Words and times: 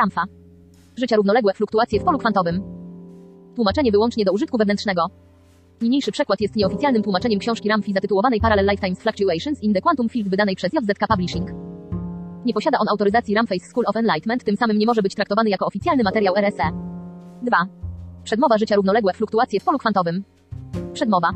Ramfa. 0.00 0.24
Życia 0.96 1.16
równoległe 1.16 1.54
fluktuacje 1.54 2.00
w 2.00 2.04
polu 2.04 2.18
kwantowym. 2.18 2.62
Tłumaczenie 3.56 3.92
wyłącznie 3.92 4.24
do 4.24 4.32
użytku 4.32 4.58
wewnętrznego. 4.58 5.02
Niniejszy 5.80 6.12
przekład 6.12 6.40
jest 6.40 6.56
nieoficjalnym 6.56 7.02
tłumaczeniem 7.02 7.38
książki 7.38 7.68
Ramfi 7.68 7.92
zatytułowanej 7.92 8.40
Parallel 8.40 8.66
Lifetimes 8.70 9.02
Fluctuations 9.02 9.62
in 9.62 9.74
the 9.74 9.80
Quantum 9.80 10.08
Field 10.08 10.28
wydanej 10.28 10.56
przez 10.56 10.72
JZK 10.72 11.06
Publishing. 11.08 11.50
Nie 12.44 12.54
posiada 12.54 12.78
on 12.78 12.88
autoryzacji 12.88 13.34
Ramface 13.34 13.66
School 13.70 13.84
of 13.88 13.96
Enlightenment, 13.96 14.44
tym 14.44 14.56
samym 14.56 14.78
nie 14.78 14.86
może 14.86 15.02
być 15.02 15.14
traktowany 15.14 15.50
jako 15.50 15.66
oficjalny 15.66 16.02
materiał 16.02 16.34
RSE. 16.36 16.64
2. 17.42 17.56
Przedmowa 18.24 18.58
życia 18.58 18.76
równoległe 18.76 19.12
fluktuacje 19.12 19.60
w 19.60 19.64
polu 19.64 19.78
kwantowym. 19.78 20.24
Przedmowa. 20.92 21.30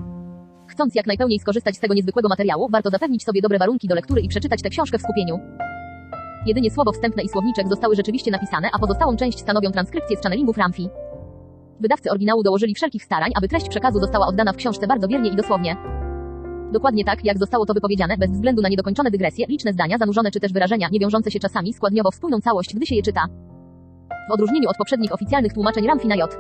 Chcąc 0.67 0.95
jak 0.95 1.07
najpełniej 1.07 1.39
skorzystać 1.39 1.77
z 1.77 1.81
tego 1.81 1.95
niezwykłego 1.95 2.29
materiału, 2.29 2.69
warto 2.69 2.91
zapewnić 2.91 3.25
sobie 3.25 3.43
dobre 3.43 3.59
warunki 3.59 3.89
do 3.89 3.95
lektury 3.95 4.21
i 4.21 4.29
przeczytać 4.29 4.63
tę 4.63 4.71
książkę 4.71 4.99
w 4.99 5.03
skupieniu. 5.03 5.39
Jedynie 6.47 6.71
słowo 6.71 6.93
wstępne 6.93 7.23
i 7.23 7.29
słowniczek 7.29 7.69
zostały 7.69 7.97
rzeczywiście 7.97 8.31
napisane, 8.31 8.69
a 8.73 8.79
pozostałą 8.79 9.17
część 9.17 9.41
stanowią 9.41 9.71
transkrypcje 9.71 10.17
z 10.17 10.23
channelingów 10.23 10.59
Ramfi. 10.59 10.89
Wydawcy 11.81 12.11
oryginału 12.11 12.43
dołożyli 12.43 12.75
wszelkich 12.75 13.05
starań, 13.05 13.31
aby 13.37 13.49
treść 13.49 13.69
przekazu 13.69 14.01
została 14.01 14.27
oddana 14.27 14.53
w 14.53 14.57
książce 14.57 14.87
bardzo 14.87 15.09
wiernie 15.09 15.31
i 15.31 15.37
dosłownie. 15.37 15.77
Dokładnie 16.73 17.05
tak, 17.05 17.25
jak 17.25 17.39
zostało 17.39 17.67
to 17.67 17.75
wypowiedziane, 17.75 18.17
bez 18.17 18.31
względu 18.31 18.63
na 18.63 18.69
niedokończone 18.69 19.11
dygresje, 19.11 19.47
liczne 19.47 19.73
zdania, 19.73 19.99
zanurzone 19.99 20.31
czy 20.31 20.41
też 20.41 20.53
wyrażenia, 20.53 20.89
nie 20.93 21.01
wiążące 21.01 21.31
się 21.31 21.41
czasami 21.41 21.73
składniowo 21.73 22.11
w 22.11 22.15
spójną 22.15 22.41
całość, 22.41 22.75
gdy 22.75 22.87
się 22.87 22.95
je 22.95 23.03
czyta. 23.03 23.27
W 24.31 24.33
odróżnieniu 24.33 24.69
od 24.69 24.77
poprzednich 24.77 25.13
oficjalnych 25.13 25.53
tłumaczeń 25.53 25.87
Ramfi 25.87 26.09
na 26.09 26.17
J. 26.17 26.39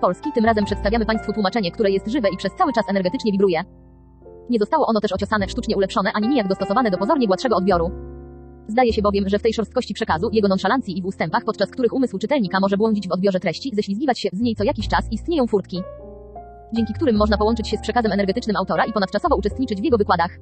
Polski, 0.00 0.32
tym 0.34 0.44
razem 0.44 0.64
przedstawiamy 0.64 1.06
Państwu 1.06 1.32
tłumaczenie, 1.32 1.72
które 1.72 1.90
jest 1.90 2.08
żywe 2.08 2.28
i 2.28 2.36
przez 2.36 2.52
cały 2.54 2.72
czas 2.72 2.84
energetycznie 2.90 3.32
wibruje. 3.32 3.64
Nie 4.50 4.58
zostało 4.58 4.86
ono 4.86 5.00
też 5.00 5.12
ociosane, 5.12 5.48
sztucznie 5.48 5.76
ulepszone, 5.76 6.10
ani 6.14 6.28
nijak 6.28 6.48
dostosowane 6.48 6.90
do 6.90 6.98
pozornie 6.98 7.26
gładszego 7.26 7.56
odbioru. 7.56 7.90
Zdaje 8.68 8.92
się 8.92 9.02
bowiem, 9.02 9.28
że 9.28 9.38
w 9.38 9.42
tej 9.42 9.54
szorstkości 9.54 9.94
przekazu, 9.94 10.28
jego 10.32 10.48
nonszalancji 10.48 10.98
i 10.98 11.02
w 11.02 11.06
ustępach, 11.06 11.44
podczas 11.44 11.70
których 11.70 11.92
umysł 11.92 12.18
czytelnika 12.18 12.60
może 12.60 12.76
błądzić 12.76 13.08
w 13.08 13.12
odbiorze 13.12 13.40
treści, 13.40 13.70
ześlizgiwać 13.74 14.18
się 14.18 14.28
z 14.32 14.40
niej 14.40 14.56
co 14.56 14.64
jakiś 14.64 14.88
czas, 14.88 15.12
istnieją 15.12 15.46
furtki. 15.46 15.82
Dzięki 16.72 16.94
którym 16.94 17.16
można 17.16 17.38
połączyć 17.38 17.68
się 17.68 17.76
z 17.76 17.80
przekazem 17.80 18.12
energetycznym 18.12 18.56
autora 18.56 18.84
i 18.84 18.92
ponadczasowo 18.92 19.36
uczestniczyć 19.36 19.80
w 19.80 19.84
jego 19.84 19.98
wykładach. 19.98 20.38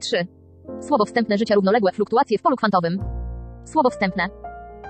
3. 0.00 0.26
Słowo 0.80 1.04
wstępne 1.04 1.38
życia 1.38 1.54
równoległe 1.54 1.92
fluktuacje 1.92 2.38
w 2.38 2.42
polu 2.42 2.56
kwantowym. 2.56 2.98
Słowo 3.64 3.90
wstępne. 3.90 4.28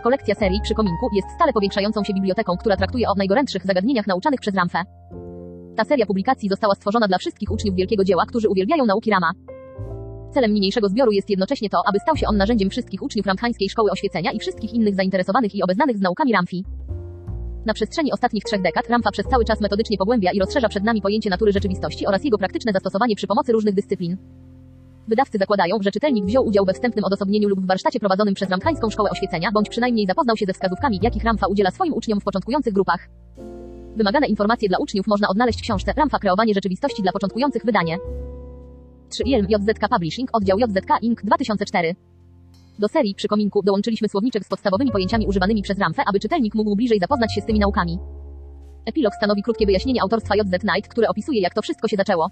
Kolekcja 0.02 0.34
serii 0.34 0.60
przy 0.62 0.74
kominku 0.74 1.08
jest 1.14 1.28
stale 1.36 1.52
powiększającą 1.52 2.04
się 2.04 2.14
biblioteką, 2.14 2.56
która 2.56 2.76
traktuje 2.76 3.08
o 3.08 3.14
najgorętszych 3.14 3.66
zagadnieniach 3.66 4.06
nauczanych 4.06 4.40
przez 4.40 4.54
Ramfę. 4.54 4.82
Ta 5.76 5.84
seria 5.84 6.06
publikacji 6.06 6.48
została 6.48 6.74
stworzona 6.74 7.08
dla 7.08 7.18
wszystkich 7.18 7.50
uczniów 7.50 7.76
wielkiego 7.76 8.04
dzieła, 8.04 8.26
którzy 8.26 8.48
uwielbiają 8.48 8.86
nauki 8.86 9.10
Rama. 9.10 9.32
Celem 10.34 10.54
niniejszego 10.54 10.88
zbioru 10.88 11.12
jest 11.12 11.30
jednocześnie 11.30 11.70
to, 11.70 11.78
aby 11.88 11.98
stał 11.98 12.16
się 12.16 12.26
on 12.26 12.36
narzędziem 12.36 12.70
wszystkich 12.70 13.02
uczniów 13.02 13.26
Ramchańskiej 13.26 13.68
Szkoły 13.68 13.90
Oświecenia 13.90 14.32
i 14.32 14.38
wszystkich 14.38 14.72
innych 14.72 14.94
zainteresowanych 14.94 15.54
i 15.54 15.62
obeznanych 15.62 15.98
z 15.98 16.00
naukami 16.00 16.32
Ramfi. 16.32 16.64
Na 17.66 17.74
przestrzeni 17.74 18.12
ostatnich 18.12 18.44
trzech 18.44 18.62
dekad 18.62 18.88
Ramfa 18.88 19.10
przez 19.10 19.26
cały 19.26 19.44
czas 19.44 19.60
metodycznie 19.60 19.98
pogłębia 19.98 20.30
i 20.32 20.38
rozszerza 20.38 20.68
przed 20.68 20.84
nami 20.84 21.02
pojęcie 21.02 21.30
natury 21.30 21.52
rzeczywistości 21.52 22.06
oraz 22.06 22.24
jego 22.24 22.38
praktyczne 22.38 22.72
zastosowanie 22.72 23.16
przy 23.16 23.26
pomocy 23.26 23.52
różnych 23.52 23.74
dyscyplin. 23.74 24.16
Wydawcy 25.08 25.38
zakładają, 25.38 25.76
że 25.80 25.90
czytelnik 25.90 26.24
wziął 26.24 26.46
udział 26.46 26.64
we 26.64 26.72
wstępnym 26.72 27.04
odosobnieniu 27.04 27.48
lub 27.48 27.60
w 27.60 27.66
warsztacie 27.66 28.00
prowadzonym 28.00 28.34
przez 28.34 28.50
Ramchańską 28.50 28.90
Szkołę 28.90 29.10
Oświecenia, 29.10 29.52
bądź 29.52 29.68
przynajmniej 29.68 30.06
zapoznał 30.06 30.36
się 30.36 30.46
ze 30.46 30.52
wskazówkami, 30.52 31.00
jakich 31.02 31.24
Ramfa 31.24 31.46
udziela 31.46 31.70
swoim 31.70 31.94
uczniom 31.94 32.20
w 32.20 32.24
początkujących 32.24 32.72
grupach. 32.72 33.08
Wymagane 33.96 34.26
informacje 34.26 34.68
dla 34.68 34.78
uczniów 34.78 35.06
można 35.06 35.28
odnaleźć 35.28 35.58
w 35.58 35.62
książce 35.62 35.92
Ramfa 35.96 36.18
Kreowanie 36.18 36.54
rzeczywistości 36.54 37.02
dla 37.02 37.12
początkujących 37.12 37.64
wydanie. 37.64 37.98
3 39.14 39.22
ILM 39.26 39.46
JZK 39.48 39.88
Publishing, 39.90 40.28
oddział 40.32 40.58
JZK 40.58 40.90
Inc. 41.02 41.22
2004. 41.24 41.94
Do 42.78 42.88
serii 42.88 43.14
przy 43.14 43.28
kominku 43.28 43.62
dołączyliśmy 43.62 44.08
słowniczek 44.08 44.44
z 44.44 44.48
podstawowymi 44.48 44.90
pojęciami 44.90 45.26
używanymi 45.26 45.62
przez 45.62 45.78
Ramfę, 45.78 46.02
aby 46.06 46.20
czytelnik 46.20 46.54
mógł 46.54 46.76
bliżej 46.76 46.98
zapoznać 47.00 47.34
się 47.34 47.40
z 47.40 47.44
tymi 47.44 47.58
naukami. 47.58 47.98
Epilog 48.86 49.14
stanowi 49.14 49.42
krótkie 49.42 49.66
wyjaśnienie 49.66 50.02
autorstwa 50.02 50.36
JZ 50.36 50.60
Knight, 50.60 50.88
które 50.88 51.08
opisuje 51.08 51.40
jak 51.40 51.54
to 51.54 51.62
wszystko 51.62 51.88
się 51.88 51.96
zaczęło. 51.96 52.30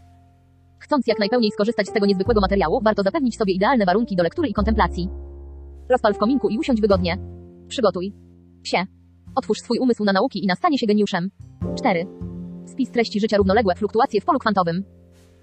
Chcąc 0.78 1.06
jak 1.06 1.18
najpełniej 1.18 1.50
skorzystać 1.50 1.88
z 1.88 1.92
tego 1.92 2.06
niezwykłego 2.06 2.40
materiału, 2.40 2.80
warto 2.84 3.02
zapewnić 3.02 3.36
sobie 3.36 3.52
idealne 3.52 3.84
warunki 3.84 4.16
do 4.16 4.22
lektury 4.22 4.48
i 4.48 4.52
kontemplacji. 4.52 5.08
Rozpal 5.88 6.14
w 6.14 6.18
kominku 6.18 6.48
i 6.48 6.58
usiądź 6.58 6.80
wygodnie. 6.80 7.18
Przygotuj 7.68 8.12
się. 8.64 8.84
Otwórz 9.34 9.58
swój 9.58 9.78
umysł 9.78 10.04
na 10.04 10.12
nauki 10.12 10.44
i 10.44 10.46
na 10.46 10.54
stanie 10.54 10.78
się 10.78 10.86
geniuszem. 10.86 11.30
4. 11.78 12.06
Spis 12.66 12.90
treści 12.90 13.20
życia 13.20 13.36
równoległe 13.36 13.74
fluktuacje 13.74 14.20
w 14.20 14.24
polu 14.24 14.38
kwantowym. 14.38 14.84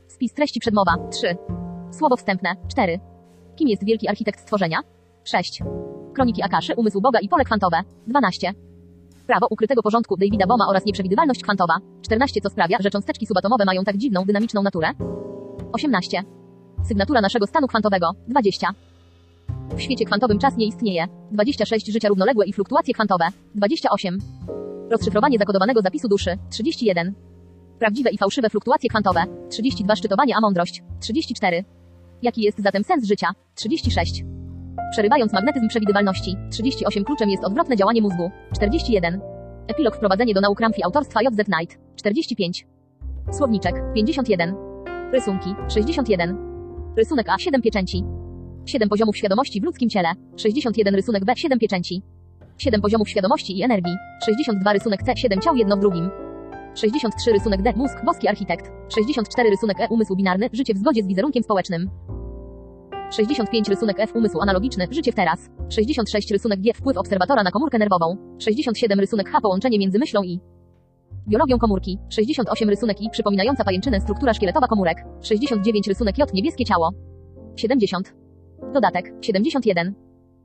Spis 0.10 0.34
treści 0.34 0.60
przedmowa. 0.60 0.96
3. 1.12 1.38
Słowo 1.92 2.16
wstępne. 2.18 2.56
4. 2.68 3.00
Kim 3.56 3.68
jest 3.68 3.86
wielki 3.86 4.08
architekt 4.08 4.40
stworzenia? 4.40 4.80
6. 5.24 5.64
Kroniki 6.14 6.44
Akaszy, 6.44 6.74
umysł 6.76 7.02
Boga 7.02 7.20
i 7.20 7.30
pole 7.30 7.44
kwantowe. 7.46 7.82
12. 8.08 8.54
Prawo 9.28 9.48
ukrytego 9.50 9.84
porządku 9.84 10.18
Davida 10.18 10.48
Boma 10.48 10.68
oraz 10.70 10.86
nieprzewidywalność 10.86 11.44
kwantowa. 11.44 11.74
14. 12.02 12.42
Co 12.42 12.50
sprawia, 12.50 12.78
że 12.80 12.90
cząsteczki 12.90 13.26
subatomowe 13.26 13.66
mają 13.66 13.84
tak 13.84 13.98
dziwną, 13.98 14.26
dynamiczną 14.26 14.64
naturę? 14.64 14.88
18. 15.72 16.24
Sygnatura 16.88 17.22
naszego 17.22 17.48
stanu 17.48 17.68
kwantowego. 17.68 18.12
20. 18.28 18.70
W 19.76 19.82
świecie 19.82 20.06
kwantowym 20.06 20.40
czas 20.40 20.58
nie 20.58 20.66
istnieje. 20.66 21.08
26. 21.32 21.92
Życia 21.92 22.10
równoległe 22.10 22.46
i 22.46 22.54
fluktuacje 22.54 22.94
kwantowe. 22.94 23.28
28. 23.56 24.18
Rozszyfrowanie 24.92 25.38
zakodowanego 25.38 25.82
zapisu 25.82 26.08
duszy. 26.08 26.38
31. 26.50 27.29
Prawdziwe 27.80 28.10
i 28.10 28.18
fałszywe 28.18 28.50
fluktuacje 28.50 28.90
kwantowe. 28.90 29.24
32 29.50 29.96
szczytowanie 29.96 30.36
a 30.38 30.42
mądrość. 30.42 30.84
34. 31.00 31.64
Jaki 32.22 32.42
jest 32.42 32.64
zatem 32.64 32.84
sens 32.84 33.06
życia? 33.06 33.28
36. 33.56 34.24
Przerywając 34.92 35.34
magnetyzm 35.34 35.68
przewidywalności. 35.68 36.36
38 36.52 37.04
kluczem 37.04 37.30
jest 37.30 37.44
odwrotne 37.44 37.78
działanie 37.78 38.02
mózgu. 38.02 38.32
41. 38.56 39.22
Epilog 39.68 39.96
wprowadzenie 39.96 40.34
do 40.34 40.42
nauk 40.42 40.60
Ramfi 40.60 40.84
autorstwa 40.84 41.22
JZ 41.22 41.46
Knight. 41.46 41.78
45. 41.96 42.68
Słowniczek. 43.32 43.76
51. 43.96 44.56
Rysunki. 45.14 45.50
61. 45.68 46.38
Rysunek 46.98 47.30
A 47.30 47.38
7 47.38 47.62
pieczęci. 47.62 48.04
7 48.66 48.90
poziomów 48.90 49.18
świadomości 49.18 49.62
w 49.62 49.64
ludzkim 49.64 49.90
ciele. 49.90 50.10
61 50.38 50.96
rysunek 50.96 51.26
B 51.26 51.34
7 51.36 51.60
pieczęci. 51.60 52.02
7 52.58 52.82
poziomów 52.82 53.10
świadomości 53.10 53.58
i 53.58 53.64
energii. 53.64 53.96
62 54.26 54.74
rysunek 54.74 55.04
C 55.04 55.18
7 55.18 55.42
ciał 55.42 55.56
jedno 55.56 55.78
w 55.78 55.80
drugim. 55.80 56.10
63 56.76 57.32
rysunek 57.32 57.62
D 57.62 57.74
mózg 57.76 57.98
boski 58.06 58.28
architekt. 58.28 58.72
64 58.90 59.50
rysunek 59.50 59.80
E 59.80 59.88
umysł 59.90 60.16
binarny 60.16 60.50
życie 60.54 60.74
w 60.74 60.78
zgodzie 60.78 61.04
z 61.04 61.08
wizerunkiem 61.08 61.44
społecznym. 61.44 61.90
65 63.12 63.70
rysunek 63.70 64.00
F 64.00 64.16
umysł 64.16 64.42
analogiczny 64.42 64.88
życie 64.92 65.12
w 65.12 65.16
teraz. 65.16 65.50
66 65.70 66.32
rysunek 66.32 66.62
G 66.62 66.74
wpływ 66.74 66.98
obserwatora 66.98 67.44
na 67.44 67.52
komórkę 67.52 67.78
nerwową. 67.80 68.18
67 68.40 69.00
rysunek 69.00 69.30
H 69.30 69.42
połączenie 69.42 69.80
między 69.80 70.00
myślą 70.00 70.24
i 70.24 70.40
biologią 71.28 71.58
komórki. 71.60 72.00
68 72.10 72.70
rysunek 72.70 73.02
I 73.02 73.10
przypominająca 73.10 73.64
pajęczynę 73.64 74.02
struktura 74.02 74.34
szkieletowa 74.34 74.68
komórek. 74.68 74.98
69 75.22 75.88
rysunek 75.88 76.18
J 76.18 76.34
niebieskie 76.34 76.66
ciało. 76.66 76.90
70. 77.56 78.14
Dodatek 78.74 79.14
71. 79.22 79.96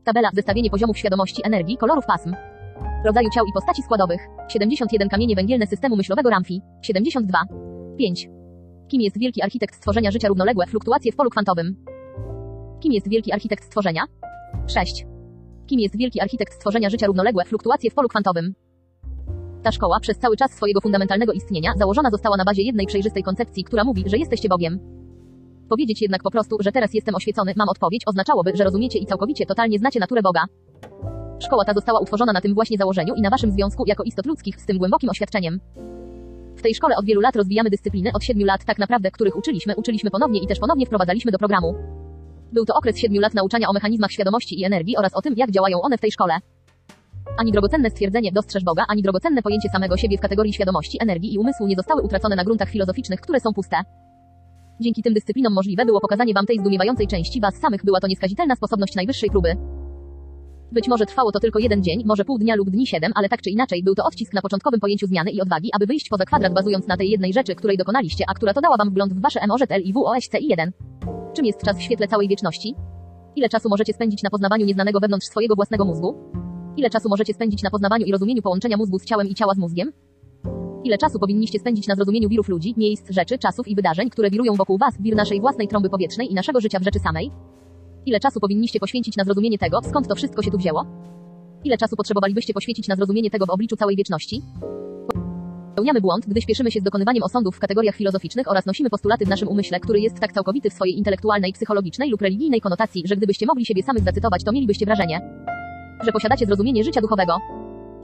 Tabela 0.04 0.30
zestawienie 0.34 0.70
poziomów 0.70 0.98
świadomości 0.98 1.42
energii 1.44 1.76
kolorów 1.76 2.06
pasm. 2.06 2.34
Rodzaju 3.04 3.30
ciał 3.30 3.44
i 3.46 3.52
postaci 3.52 3.82
składowych. 3.82 4.20
71 4.48 5.08
kamienie 5.08 5.36
węgielne 5.36 5.66
systemu 5.66 5.96
myślowego 5.96 6.30
Ramfi. 6.30 6.60
72. 6.82 7.38
5. 7.98 8.28
Kim 8.88 9.00
jest 9.00 9.18
wielki 9.18 9.42
architekt 9.42 9.74
stworzenia 9.74 10.10
życia 10.10 10.28
równoległe 10.28 10.66
fluktuacje 10.66 11.12
w 11.12 11.16
polu 11.16 11.30
kwantowym? 11.30 11.84
Kim 12.80 12.92
jest 12.92 13.08
wielki 13.08 13.32
architekt 13.32 13.64
stworzenia? 13.64 14.02
6. 14.66 15.06
Kim 15.66 15.80
jest 15.80 15.96
wielki 15.98 16.20
architekt 16.20 16.52
stworzenia 16.52 16.90
życia 16.90 17.06
równoległe, 17.06 17.44
fluktuacje 17.44 17.90
w 17.90 17.94
polu 17.94 18.08
kwantowym? 18.08 18.54
Ta 19.62 19.72
szkoła 19.72 20.00
przez 20.00 20.18
cały 20.18 20.36
czas 20.36 20.50
swojego 20.50 20.80
fundamentalnego 20.80 21.32
istnienia 21.32 21.72
założona 21.78 22.10
została 22.10 22.36
na 22.36 22.44
bazie 22.44 22.62
jednej 22.62 22.86
przejrzystej 22.86 23.22
koncepcji, 23.22 23.64
która 23.64 23.84
mówi, 23.84 24.04
że 24.06 24.18
jesteście 24.18 24.48
Bogiem. 24.48 24.78
Powiedzieć 25.68 26.02
jednak 26.02 26.22
po 26.22 26.30
prostu, 26.30 26.56
że 26.60 26.72
teraz 26.72 26.94
jestem 26.94 27.14
oświecony, 27.14 27.52
mam 27.56 27.68
odpowiedź, 27.68 28.02
oznaczałoby, 28.06 28.52
że 28.54 28.64
rozumiecie 28.64 28.98
i 28.98 29.06
całkowicie 29.06 29.46
totalnie 29.46 29.78
znacie 29.78 30.00
naturę 30.00 30.22
Boga. 30.22 30.44
Szkoła 31.38 31.64
ta 31.64 31.74
została 31.74 32.00
utworzona 32.00 32.32
na 32.32 32.40
tym 32.40 32.54
właśnie 32.54 32.78
założeniu 32.78 33.14
i 33.14 33.22
na 33.22 33.30
waszym 33.30 33.50
związku 33.52 33.84
jako 33.86 34.02
istot 34.02 34.26
ludzkich 34.26 34.60
z 34.60 34.66
tym 34.66 34.78
głębokim 34.78 35.10
oświadczeniem. 35.10 35.60
W 36.56 36.62
tej 36.62 36.74
szkole 36.74 36.96
od 36.96 37.04
wielu 37.04 37.20
lat 37.20 37.36
rozwijamy 37.36 37.70
dyscypliny, 37.70 38.10
od 38.14 38.24
siedmiu 38.24 38.46
lat 38.46 38.64
tak 38.64 38.78
naprawdę, 38.78 39.10
których 39.10 39.36
uczyliśmy, 39.36 39.76
uczyliśmy 39.76 40.10
ponownie 40.10 40.40
i 40.40 40.46
też 40.46 40.58
ponownie 40.58 40.86
wprowadzaliśmy 40.86 41.32
do 41.32 41.38
programu. 41.38 41.74
Był 42.52 42.64
to 42.64 42.74
okres 42.74 42.98
siedmiu 42.98 43.20
lat 43.20 43.34
nauczania 43.34 43.68
o 43.68 43.72
mechanizmach 43.72 44.10
świadomości 44.12 44.60
i 44.60 44.64
energii 44.64 44.96
oraz 44.96 45.14
o 45.14 45.22
tym, 45.22 45.34
jak 45.36 45.50
działają 45.50 45.80
one 45.82 45.98
w 45.98 46.00
tej 46.00 46.12
szkole. 46.12 46.34
Ani 47.38 47.52
drogocenne 47.52 47.90
stwierdzenie 47.90 48.32
dostrzeż 48.32 48.64
Boga, 48.64 48.84
ani 48.88 49.02
drogocenne 49.02 49.42
pojęcie 49.42 49.68
samego 49.68 49.96
siebie 49.96 50.18
w 50.18 50.20
kategorii 50.20 50.52
świadomości, 50.52 50.98
energii 51.00 51.34
i 51.34 51.38
umysłu 51.38 51.66
nie 51.66 51.76
zostały 51.76 52.02
utracone 52.02 52.36
na 52.36 52.44
gruntach 52.44 52.68
filozoficznych, 52.68 53.20
które 53.20 53.40
są 53.40 53.52
puste. 53.52 53.76
Dzięki 54.80 55.02
tym 55.02 55.14
dyscyplinom 55.14 55.52
możliwe 55.52 55.84
było 55.84 56.00
pokazanie 56.00 56.34
wam 56.34 56.46
tej 56.46 56.58
zdumiewającej 56.58 57.06
części 57.06 57.40
was 57.40 57.54
samych, 57.54 57.84
była 57.84 58.00
to 58.00 58.06
nieskazitelna 58.06 58.56
sposobność 58.56 58.94
najwyższej 58.94 59.30
próby. 59.30 59.56
Być 60.74 60.88
może 60.88 61.06
trwało 61.06 61.32
to 61.32 61.40
tylko 61.40 61.58
jeden 61.58 61.82
dzień, 61.82 62.02
może 62.06 62.24
pół 62.24 62.38
dnia 62.38 62.54
lub 62.54 62.70
dni 62.70 62.86
siedem, 62.86 63.12
ale 63.14 63.28
tak 63.28 63.42
czy 63.42 63.50
inaczej 63.50 63.82
był 63.82 63.94
to 63.94 64.04
odcisk 64.04 64.32
na 64.32 64.42
początkowym 64.42 64.80
pojęciu 64.80 65.06
zmiany 65.06 65.30
i 65.30 65.40
odwagi, 65.40 65.70
aby 65.72 65.86
wyjść 65.86 66.08
poza 66.08 66.24
kwadrat 66.24 66.54
bazując 66.54 66.86
na 66.86 66.96
tej 66.96 67.10
jednej 67.10 67.32
rzeczy, 67.32 67.54
której 67.54 67.76
dokonaliście, 67.76 68.24
a 68.28 68.34
która 68.34 68.54
to 68.54 68.60
dała 68.60 68.76
wam 68.76 68.90
wgląd 68.90 69.12
w 69.14 69.20
wasze 69.20 69.46
MOZL 69.46 69.80
i 69.84 69.92
WOSCI 69.92 70.46
1. 70.48 70.72
Czym 71.36 71.44
jest 71.46 71.62
czas 71.64 71.78
w 71.78 71.82
świetle 71.82 72.08
całej 72.08 72.28
wieczności? 72.28 72.74
Ile 73.36 73.48
czasu 73.48 73.68
możecie 73.68 73.92
spędzić 73.92 74.22
na 74.22 74.30
poznawaniu 74.30 74.66
nieznanego 74.66 75.00
wewnątrz 75.00 75.26
swojego 75.26 75.54
własnego 75.54 75.84
mózgu? 75.84 76.14
Ile 76.76 76.90
czasu 76.90 77.08
możecie 77.08 77.34
spędzić 77.34 77.62
na 77.62 77.70
poznawaniu 77.70 78.06
i 78.06 78.12
rozumieniu 78.12 78.42
połączenia 78.42 78.76
mózgu 78.76 78.98
z 78.98 79.04
ciałem 79.04 79.28
i 79.28 79.34
ciała 79.34 79.54
z 79.54 79.58
mózgiem? 79.58 79.92
Ile 80.84 80.98
czasu 80.98 81.18
powinniście 81.18 81.58
spędzić 81.58 81.86
na 81.88 81.94
zrozumieniu 81.94 82.28
wirów 82.28 82.48
ludzi, 82.48 82.74
miejsc, 82.76 83.10
rzeczy, 83.10 83.38
czasów 83.38 83.68
i 83.68 83.74
wydarzeń, 83.74 84.10
które 84.10 84.30
wirują 84.30 84.54
wokół 84.54 84.78
was, 84.78 84.94
wir 85.00 85.16
naszej 85.16 85.40
własnej 85.40 85.68
trąby 85.68 85.90
powietrznej 85.90 86.32
i 86.32 86.34
naszego 86.34 86.60
życia 86.60 86.78
w 86.78 86.82
rzeczy 86.82 86.98
samej? 86.98 87.30
Ile 88.06 88.20
czasu 88.20 88.40
powinniście 88.40 88.80
poświęcić 88.80 89.16
na 89.16 89.24
zrozumienie 89.24 89.58
tego, 89.58 89.80
skąd 89.82 90.08
to 90.08 90.14
wszystko 90.14 90.42
się 90.42 90.50
tu 90.50 90.58
wzięło? 90.58 90.86
Ile 91.64 91.76
czasu 91.78 91.96
potrzebowalibyście 91.96 92.54
poświęcić 92.54 92.88
na 92.88 92.96
zrozumienie 92.96 93.30
tego 93.30 93.46
w 93.46 93.50
obliczu 93.50 93.76
całej 93.76 93.96
wieczności? 93.96 94.42
Popełniamy 95.68 96.00
błąd, 96.00 96.26
gdy 96.28 96.40
śpieszymy 96.40 96.70
się 96.70 96.80
z 96.80 96.82
dokonywaniem 96.82 97.22
osądów 97.22 97.56
w 97.56 97.60
kategoriach 97.60 97.94
filozoficznych 97.94 98.50
oraz 98.50 98.66
nosimy 98.66 98.90
postulaty 98.90 99.24
w 99.24 99.28
naszym 99.28 99.48
umyśle, 99.48 99.80
który 99.80 100.00
jest 100.00 100.20
tak 100.20 100.32
całkowity 100.32 100.70
w 100.70 100.72
swojej 100.72 100.98
intelektualnej, 100.98 101.52
psychologicznej 101.52 102.10
lub 102.10 102.22
religijnej 102.22 102.60
konotacji, 102.60 103.02
że 103.06 103.16
gdybyście 103.16 103.46
mogli 103.46 103.64
siebie 103.64 103.82
samych 103.82 104.04
zacytować, 104.04 104.44
to 104.44 104.52
mielibyście 104.52 104.86
wrażenie, 104.86 105.20
że 106.04 106.12
posiadacie 106.12 106.46
zrozumienie 106.46 106.84
życia 106.84 107.00
duchowego. 107.00 107.38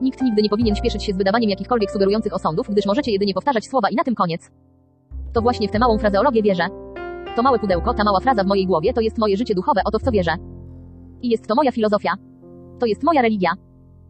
Nikt 0.02 0.22
nigdy 0.22 0.42
nie 0.42 0.48
powinien 0.48 0.76
śpieszyć 0.76 1.04
się 1.04 1.12
z 1.12 1.16
wydawaniem 1.16 1.50
jakichkolwiek 1.50 1.90
sugerujących 1.90 2.34
osądów, 2.34 2.70
gdyż 2.70 2.86
możecie 2.86 3.12
jedynie 3.12 3.34
powtarzać 3.34 3.66
słowa 3.66 3.88
i 3.90 3.94
na 3.94 4.04
tym 4.04 4.14
koniec. 4.14 4.50
To 5.32 5.42
właśnie 5.42 5.68
w 5.68 5.70
tę 5.70 5.78
małą 5.78 5.98
frazeologię 5.98 6.42
wierzę. 6.42 6.89
To 7.36 7.42
małe 7.42 7.58
pudełko, 7.58 7.94
ta 7.94 8.04
mała 8.04 8.20
fraza 8.20 8.44
w 8.44 8.46
mojej 8.46 8.66
głowie, 8.66 8.92
to 8.92 9.00
jest 9.00 9.18
moje 9.18 9.36
życie 9.36 9.54
duchowe, 9.54 9.80
oto 9.84 9.98
w 9.98 10.02
co 10.02 10.10
wierzę. 10.10 10.36
I 11.22 11.28
jest 11.28 11.46
to 11.46 11.54
moja 11.54 11.72
filozofia. 11.72 12.12
To 12.78 12.86
jest 12.86 13.02
moja 13.02 13.22
religia. 13.22 13.50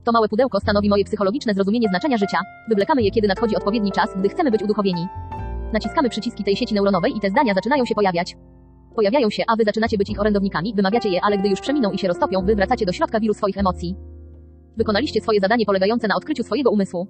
To 0.05 0.13
małe 0.13 0.29
pudełko 0.29 0.61
stanowi 0.61 0.89
moje 0.89 1.05
psychologiczne 1.05 1.55
zrozumienie 1.55 1.89
znaczenia 1.89 2.17
życia. 2.17 2.39
Wywlekamy 2.69 3.03
je, 3.03 3.11
kiedy 3.11 3.29
nadchodzi 3.29 3.57
odpowiedni 3.57 3.93
czas, 3.93 4.11
gdy 4.17 4.29
chcemy 4.29 4.51
być 4.51 4.63
uduchowieni. 4.63 5.07
Naciskamy 5.73 6.09
przyciski 6.09 6.45
tej 6.45 6.57
sieci 6.57 6.75
neuronowej 6.75 7.17
i 7.17 7.21
te 7.21 7.31
zdania 7.31 7.55
zaczynają 7.55 7.85
się 7.85 7.95
pojawiać. 7.95 8.37
Pojawiają 8.95 9.31
się, 9.31 9.43
a 9.49 9.57
wy 9.57 9.65
zaczynacie 9.65 9.99
być 9.99 10.11
ich 10.11 10.21
orędownikami, 10.21 10.75
wymawiacie 10.75 11.09
je, 11.09 11.21
ale 11.23 11.39
gdy 11.39 11.49
już 11.49 11.61
przeminą 11.61 11.91
i 11.91 11.99
się 11.99 12.09
roztopią, 12.09 12.45
wy 12.45 12.57
wracacie 12.57 12.87
do 12.87 12.93
środka 12.93 13.21
wiru 13.21 13.35
swoich 13.35 13.59
emocji. 13.59 13.97
Wykonaliście 14.77 15.21
swoje 15.21 15.41
zadanie 15.41 15.67
polegające 15.67 16.09
na 16.09 16.17
odkryciu 16.17 16.43
swojego 16.43 16.71
umysłu. 16.71 17.09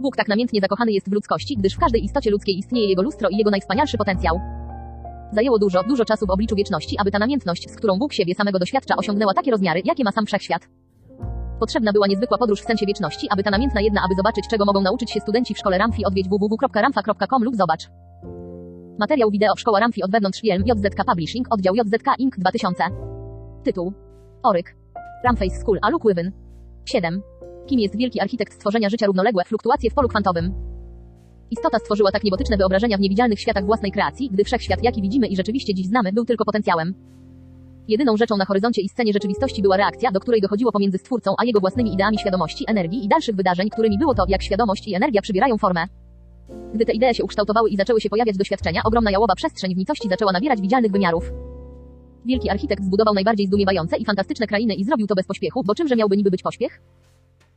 Bóg 0.00 0.16
tak 0.16 0.28
namiętnie 0.28 0.60
zakochany 0.60 0.92
jest 0.92 1.10
w 1.10 1.12
ludzkości, 1.12 1.56
gdyż 1.56 1.74
w 1.74 1.78
każdej 1.78 2.04
istocie 2.04 2.30
ludzkiej 2.30 2.58
istnieje 2.58 2.88
jego 2.88 3.02
lustro 3.02 3.28
i 3.28 3.36
jego 3.36 3.50
najwspanialszy 3.50 3.98
potencjał. 3.98 4.57
Zajęło 5.32 5.58
dużo, 5.58 5.82
dużo 5.88 6.04
czasu 6.04 6.26
w 6.26 6.30
obliczu 6.30 6.56
wieczności, 6.56 6.96
aby 6.98 7.10
ta 7.10 7.18
namiętność, 7.18 7.70
z 7.70 7.76
którą 7.76 7.98
Bóg 7.98 8.12
siebie 8.12 8.34
samego 8.34 8.58
doświadcza, 8.58 8.96
osiągnęła 8.96 9.34
takie 9.34 9.50
rozmiary, 9.50 9.82
jakie 9.84 10.04
ma 10.04 10.12
sam 10.12 10.26
wszechświat. 10.26 10.68
Potrzebna 11.60 11.92
była 11.92 12.06
niezwykła 12.06 12.38
podróż 12.38 12.60
w 12.60 12.64
sensie 12.64 12.86
wieczności, 12.86 13.26
aby 13.30 13.42
ta 13.42 13.50
namiętna 13.50 13.80
jedna, 13.80 14.00
aby 14.04 14.14
zobaczyć, 14.14 14.44
czego 14.50 14.64
mogą 14.64 14.80
nauczyć 14.80 15.10
się 15.10 15.20
studenci 15.20 15.54
w 15.54 15.58
szkole 15.58 15.78
Ramfi, 15.78 16.04
odwiedź 16.04 16.28
www.ramfa.com 16.28 17.44
lub 17.44 17.56
zobacz. 17.56 17.88
Materiał 18.98 19.30
wideo 19.30 19.56
Szkoła 19.56 19.80
Ramfi 19.80 20.02
od 20.02 20.10
wewnątrz 20.10 20.40
Film 20.40 20.62
JZK 20.66 21.04
Publishing, 21.06 21.46
oddział 21.50 21.74
JZK 21.74 22.06
Inc. 22.18 22.38
2000. 22.38 22.84
Tytuł. 23.64 23.92
Oryk. 24.42 24.76
Ramface 25.24 25.56
School, 25.60 25.78
a 25.82 25.90
Luke 25.90 26.08
Wywin. 26.08 26.32
7. 26.84 27.22
Kim 27.66 27.80
jest 27.80 27.96
wielki 27.96 28.20
architekt 28.20 28.52
stworzenia 28.52 28.88
życia 28.88 29.06
równoległe, 29.06 29.44
fluktuacje 29.44 29.90
w 29.90 29.94
polu 29.94 30.08
kwantowym? 30.08 30.67
Istota 31.50 31.78
stworzyła 31.78 32.12
tak 32.12 32.24
niebotyczne 32.24 32.56
wyobrażenia 32.56 32.96
w 32.96 33.00
niewidzialnych 33.00 33.40
światach 33.40 33.66
własnej 33.66 33.92
kreacji, 33.92 34.30
gdy 34.32 34.44
wszechświat, 34.44 34.84
jaki 34.84 35.02
widzimy 35.02 35.26
i 35.26 35.36
rzeczywiście 35.36 35.74
dziś 35.74 35.86
znamy, 35.86 36.12
był 36.12 36.24
tylko 36.24 36.44
potencjałem. 36.44 36.94
Jedyną 37.88 38.16
rzeczą 38.16 38.36
na 38.36 38.44
horyzoncie 38.44 38.82
i 38.82 38.88
scenie 38.88 39.12
rzeczywistości 39.12 39.62
była 39.62 39.76
reakcja, 39.76 40.10
do 40.12 40.20
której 40.20 40.40
dochodziło 40.40 40.72
pomiędzy 40.72 40.98
Stwórcą 40.98 41.34
a 41.38 41.44
jego 41.44 41.60
własnymi 41.60 41.94
ideami 41.94 42.18
świadomości, 42.18 42.64
energii 42.68 43.04
i 43.04 43.08
dalszych 43.08 43.36
wydarzeń, 43.36 43.70
którymi 43.70 43.98
było 43.98 44.14
to, 44.14 44.24
jak 44.28 44.42
świadomość 44.42 44.88
i 44.88 44.94
energia 44.94 45.22
przybierają 45.22 45.58
formę. 45.58 45.84
Gdy 46.74 46.84
te 46.84 46.92
idee 46.92 47.14
się 47.14 47.24
ukształtowały 47.24 47.70
i 47.70 47.76
zaczęły 47.76 48.00
się 48.00 48.10
pojawiać 48.10 48.36
doświadczenia, 48.36 48.80
ogromna 48.84 49.10
jałowa 49.10 49.34
przestrzeń 49.34 49.74
w 49.74 49.78
nicości 49.78 50.08
zaczęła 50.08 50.32
nabierać 50.32 50.60
widzialnych 50.60 50.92
wymiarów. 50.92 51.32
Wielki 52.26 52.50
architekt 52.50 52.84
zbudował 52.84 53.14
najbardziej 53.14 53.46
zdumiewające 53.46 53.96
i 53.96 54.04
fantastyczne 54.04 54.46
krainy 54.46 54.74
i 54.74 54.84
zrobił 54.84 55.06
to 55.06 55.14
bez 55.14 55.26
pośpiechu, 55.26 55.62
bo 55.66 55.74
czymże 55.74 55.96
miałby 55.96 56.16
niby 56.16 56.30
być 56.30 56.42
pośpiech? 56.42 56.80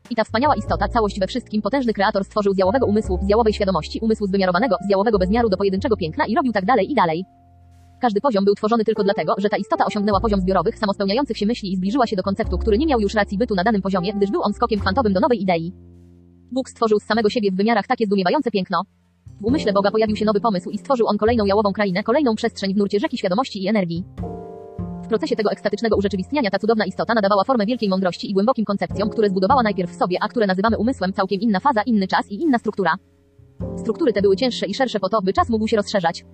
I 0.09 0.15
ta 0.15 0.23
wspaniała 0.23 0.55
istota, 0.55 0.87
całość 0.87 1.19
we 1.19 1.27
wszystkim, 1.27 1.61
potężny 1.61 1.93
kreator 1.93 2.23
stworzył 2.23 2.53
z 2.53 2.57
jałowego 2.57 2.85
umysłu, 2.85 3.19
z 3.21 3.29
jałowej 3.29 3.53
świadomości, 3.53 3.99
umysłu 4.01 4.27
zwymiarowanego, 4.27 4.75
z 4.87 4.89
jałowego 4.89 5.19
bezmiaru 5.19 5.49
do 5.49 5.57
pojedynczego 5.57 5.97
piękna 5.97 6.25
i 6.25 6.35
robił 6.35 6.51
tak 6.51 6.65
dalej 6.65 6.91
i 6.91 6.95
dalej. 6.95 7.25
Każdy 8.01 8.21
poziom 8.21 8.45
był 8.45 8.55
tworzony 8.55 8.83
tylko 8.83 9.03
dlatego, 9.03 9.35
że 9.37 9.49
ta 9.49 9.57
istota 9.57 9.85
osiągnęła 9.85 10.19
poziom 10.19 10.41
zbiorowych, 10.41 10.77
samospełniających 10.77 11.37
się 11.37 11.45
myśli 11.45 11.73
i 11.73 11.75
zbliżyła 11.75 12.07
się 12.07 12.15
do 12.15 12.23
konceptu, 12.23 12.57
który 12.57 12.77
nie 12.77 12.85
miał 12.85 12.99
już 12.99 13.13
racji 13.13 13.37
bytu 13.37 13.55
na 13.55 13.63
danym 13.63 13.81
poziomie, 13.81 14.13
gdyż 14.13 14.31
był 14.31 14.41
on 14.43 14.53
skokiem 14.53 14.79
kwantowym 14.79 15.13
do 15.13 15.19
nowej 15.19 15.41
idei. 15.41 15.73
Bóg 16.51 16.69
stworzył 16.69 16.99
z 16.99 17.03
samego 17.03 17.29
siebie 17.29 17.51
w 17.51 17.55
wymiarach 17.55 17.87
takie 17.87 18.05
zdumiewające 18.05 18.51
piękno. 18.51 18.81
W 19.41 19.45
umyśle 19.45 19.73
Boga 19.73 19.91
pojawił 19.91 20.15
się 20.15 20.25
nowy 20.25 20.39
pomysł 20.39 20.69
i 20.69 20.77
stworzył 20.77 21.07
on 21.07 21.17
kolejną 21.17 21.45
jałową 21.45 21.73
krainę, 21.73 22.03
kolejną 22.03 22.35
przestrzeń 22.35 22.73
w 22.73 22.77
nurcie 22.77 22.99
rzeki 22.99 23.17
świadomości 23.17 23.63
i 23.63 23.67
energii. 23.67 24.03
Procesie 25.11 25.35
tego 25.35 25.51
ekstatycznego 25.51 25.95
urzeczywistniania 25.97 26.49
ta 26.49 26.59
cudowna 26.59 26.85
istota 26.85 27.13
nadawała 27.13 27.43
formę 27.43 27.65
wielkiej 27.65 27.89
mądrości 27.89 28.31
i 28.31 28.33
głębokim 28.33 28.65
koncepcjom, 28.65 29.09
które 29.09 29.29
zbudowała 29.29 29.63
najpierw 29.63 29.91
w 29.91 29.95
sobie, 29.95 30.17
a 30.21 30.27
które 30.27 30.47
nazywamy 30.47 30.77
umysłem, 30.77 31.13
całkiem 31.13 31.41
inna 31.41 31.59
faza, 31.59 31.81
inny 31.81 32.07
czas 32.07 32.31
i 32.31 32.41
inna 32.41 32.57
struktura. 32.57 32.95
Struktury 33.77 34.13
te 34.13 34.21
były 34.21 34.35
cięższe 34.35 34.65
i 34.65 34.73
szersze 34.73 34.99
po 34.99 35.09
to, 35.09 35.21
by 35.21 35.33
czas 35.33 35.49
mógł 35.49 35.67
się 35.67 35.77
rozszerzać. 35.77 36.25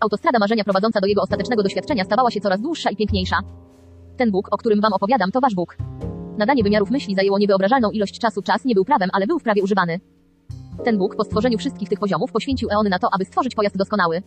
Autostrada 0.00 0.38
marzenia 0.38 0.64
prowadząca 0.64 1.00
do 1.00 1.06
jego 1.06 1.22
ostatecznego 1.22 1.62
doświadczenia 1.62 2.04
stawała 2.04 2.30
się 2.30 2.40
coraz 2.40 2.60
dłuższa 2.60 2.90
i 2.90 2.96
piękniejsza. 2.96 3.36
Ten 4.16 4.30
Bóg, 4.30 4.48
o 4.50 4.56
którym 4.56 4.80
wam 4.80 4.92
opowiadam, 4.92 5.30
to 5.30 5.40
wasz 5.40 5.54
Bóg. 5.54 5.76
Nadanie 6.38 6.62
wymiarów 6.62 6.90
myśli 6.90 7.14
zajęło 7.14 7.38
niewyobrażalną 7.38 7.90
ilość 7.90 8.18
czasu. 8.18 8.42
Czas 8.42 8.64
nie 8.64 8.74
był 8.74 8.84
prawem, 8.84 9.10
ale 9.12 9.26
był 9.26 9.38
w 9.38 9.42
prawie 9.42 9.62
używany. 9.62 10.00
Ten 10.84 10.98
Bóg 10.98 11.16
po 11.16 11.24
stworzeniu 11.24 11.58
wszystkich 11.58 11.88
tych 11.88 11.98
poziomów 11.98 12.32
poświęcił 12.32 12.68
eony 12.70 12.90
na 12.90 12.98
to, 12.98 13.08
aby 13.14 13.24
stworzyć 13.24 13.54
pojazd 13.54 13.76
doskonały. 13.76 14.22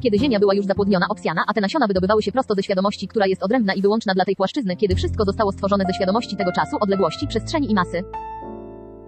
Kiedy 0.00 0.18
Ziemia 0.18 0.38
była 0.38 0.54
już 0.54 0.66
zapłodniona, 0.66 1.06
obsiana, 1.08 1.44
a 1.46 1.54
te 1.54 1.60
nasiona 1.60 1.86
wydobywały 1.86 2.22
się 2.22 2.32
prosto 2.32 2.54
ze 2.54 2.62
świadomości, 2.62 3.08
która 3.08 3.26
jest 3.26 3.42
odrębna 3.42 3.74
i 3.74 3.82
wyłączna 3.82 4.14
dla 4.14 4.24
tej 4.24 4.36
płaszczyzny, 4.36 4.76
kiedy 4.76 4.94
wszystko 4.94 5.24
zostało 5.24 5.52
stworzone 5.52 5.84
ze 5.88 5.94
świadomości 5.94 6.36
tego 6.36 6.52
czasu, 6.52 6.76
odległości, 6.80 7.26
przestrzeni 7.26 7.70
i 7.70 7.74
masy. 7.74 8.02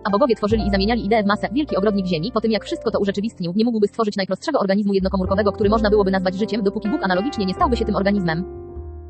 A 0.05 0.11
bogowie 0.11 0.37
tworzyli 0.37 0.67
i 0.67 0.71
zamieniali 0.71 1.07
ideę 1.07 1.23
w 1.23 1.27
masę. 1.27 1.49
Wielki 1.53 1.77
ogrodnik 1.77 2.07
Ziemi, 2.07 2.33
po 2.33 2.41
tym 2.41 2.51
jak 2.51 2.65
wszystko 2.65 2.91
to 2.91 2.99
urzeczywistnił, 2.99 3.53
nie 3.57 3.65
mógłby 3.65 3.87
stworzyć 3.87 4.17
najprostszego 4.17 4.59
organizmu 4.59 4.95
jednokomórkowego, 4.95 5.53
który 5.53 5.71
można 5.71 5.91
byłoby 5.91 6.11
nazwać 6.11 6.35
życiem, 6.35 6.63
dopóki 6.63 6.89
Bóg 6.89 7.05
analogicznie 7.05 7.47
nie 7.47 7.55
stałby 7.55 7.77
się 7.77 7.85
tym 7.85 7.97
organizmem. 7.97 8.45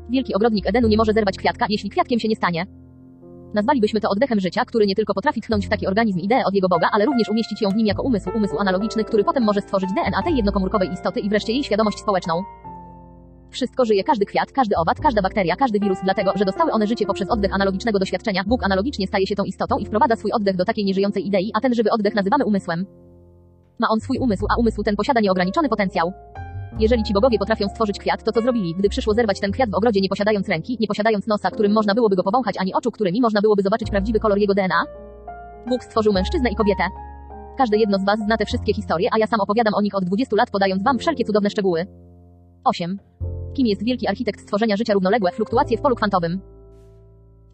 Wielki 0.09 0.33
ogrodnik 0.33 0.67
Edenu 0.67 0.87
nie 0.87 0.97
może 0.97 1.13
zerwać 1.13 1.37
kwiatka, 1.37 1.65
jeśli 1.69 1.89
kwiatkiem 1.89 2.19
się 2.19 2.27
nie 2.27 2.35
stanie. 2.35 2.65
Nazwalibyśmy 3.53 3.99
to 3.99 4.09
oddechem 4.09 4.39
życia, 4.39 4.65
który 4.65 4.85
nie 4.85 4.95
tylko 4.95 5.13
potrafi 5.13 5.41
tchnąć 5.41 5.65
w 5.65 5.69
taki 5.69 5.87
organizm 5.87 6.19
ideę 6.19 6.43
od 6.45 6.53
jego 6.53 6.69
Boga, 6.69 6.89
ale 6.91 7.05
również 7.05 7.29
umieścić 7.29 7.61
ją 7.61 7.69
w 7.69 7.75
nim 7.75 7.87
jako 7.87 8.03
umysł, 8.03 8.29
umysł 8.35 8.59
analogiczny, 8.59 9.03
który 9.03 9.23
potem 9.23 9.43
może 9.43 9.61
stworzyć 9.61 9.89
DNA 9.93 10.23
tej 10.23 10.35
jednokomórkowej 10.35 10.91
istoty 10.91 11.19
i 11.19 11.29
wreszcie 11.29 11.53
jej 11.53 11.63
świadomość 11.63 11.99
społeczną. 11.99 12.43
Wszystko 13.49 13.85
żyje, 13.85 14.03
każdy 14.03 14.25
kwiat, 14.25 14.51
każdy 14.51 14.75
owad, 14.75 14.99
każda 14.99 15.21
bakteria, 15.21 15.55
każdy 15.55 15.79
wirus, 15.79 15.97
dlatego, 16.03 16.31
że 16.35 16.45
dostały 16.45 16.71
one 16.71 16.87
życie 16.87 17.05
poprzez 17.05 17.29
oddech 17.29 17.53
analogicznego 17.53 17.99
doświadczenia. 17.99 18.43
Bóg 18.47 18.63
analogicznie 18.63 19.07
staje 19.07 19.27
się 19.27 19.35
tą 19.35 19.43
istotą 19.43 19.77
i 19.77 19.85
wprowadza 19.85 20.15
swój 20.15 20.31
oddech 20.31 20.55
do 20.55 20.65
takiej 20.65 20.85
nieżyjącej 20.85 21.27
idei, 21.27 21.51
a 21.53 21.61
ten 21.61 21.73
żywy 21.73 21.91
oddech 21.91 22.15
nazywamy 22.15 22.45
umysłem. 22.45 22.85
Ma 23.79 23.87
on 23.89 23.99
swój 23.99 24.17
umysł, 24.19 24.45
a 24.49 24.59
umysł 24.59 24.83
ten 24.83 24.95
posiada 24.95 25.21
nieograniczony 25.21 25.69
potencjał. 25.69 26.13
Jeżeli 26.79 27.03
ci 27.03 27.13
bogowie 27.13 27.39
potrafią 27.39 27.67
stworzyć 27.67 27.99
kwiat, 27.99 28.23
to 28.23 28.31
co 28.31 28.41
zrobili, 28.41 28.75
gdy 28.75 28.89
przyszło 28.89 29.13
zerwać 29.13 29.39
ten 29.39 29.51
kwiat 29.51 29.69
w 29.69 29.73
ogrodzie 29.73 30.01
nie 30.01 30.09
posiadając 30.09 30.49
ręki, 30.49 30.77
nie 30.79 30.87
posiadając 30.87 31.27
nosa, 31.27 31.51
którym 31.51 31.71
można 31.71 31.95
byłoby 31.95 32.15
go 32.15 32.23
powąchać, 32.23 32.57
ani 32.57 32.73
oczu, 32.73 32.91
którymi 32.91 33.21
można 33.21 33.41
byłoby 33.41 33.61
zobaczyć 33.61 33.89
prawdziwy 33.89 34.19
kolor 34.19 34.37
jego 34.37 34.53
DNA? 34.53 34.83
Bóg 35.69 35.83
stworzył 35.83 36.13
mężczyznę 36.13 36.49
i 36.49 36.55
kobietę. 36.55 36.83
Każde 37.57 37.77
jedno 37.77 37.97
z 37.97 38.05
was 38.05 38.19
zna 38.19 38.37
te 38.37 38.45
wszystkie 38.45 38.73
historie, 38.73 39.09
a 39.11 39.17
ja 39.17 39.27
sam 39.27 39.39
opowiadam 39.39 39.73
o 39.73 39.81
nich 39.81 39.95
od 39.95 40.05
20 40.05 40.35
lat, 40.35 40.51
podając 40.51 40.83
wam 40.83 40.97
wszelkie 40.97 41.25
cudowne 41.25 41.49
szczegóły. 41.49 41.85
8. 42.63 42.99
Kim 43.53 43.67
jest 43.67 43.85
wielki 43.85 44.07
architekt 44.07 44.41
stworzenia 44.41 44.77
życia 44.77 44.93
równoległe, 44.93 45.31
fluktuacje 45.31 45.77
w 45.77 45.81
polu 45.81 45.95
kwantowym? 45.95 46.41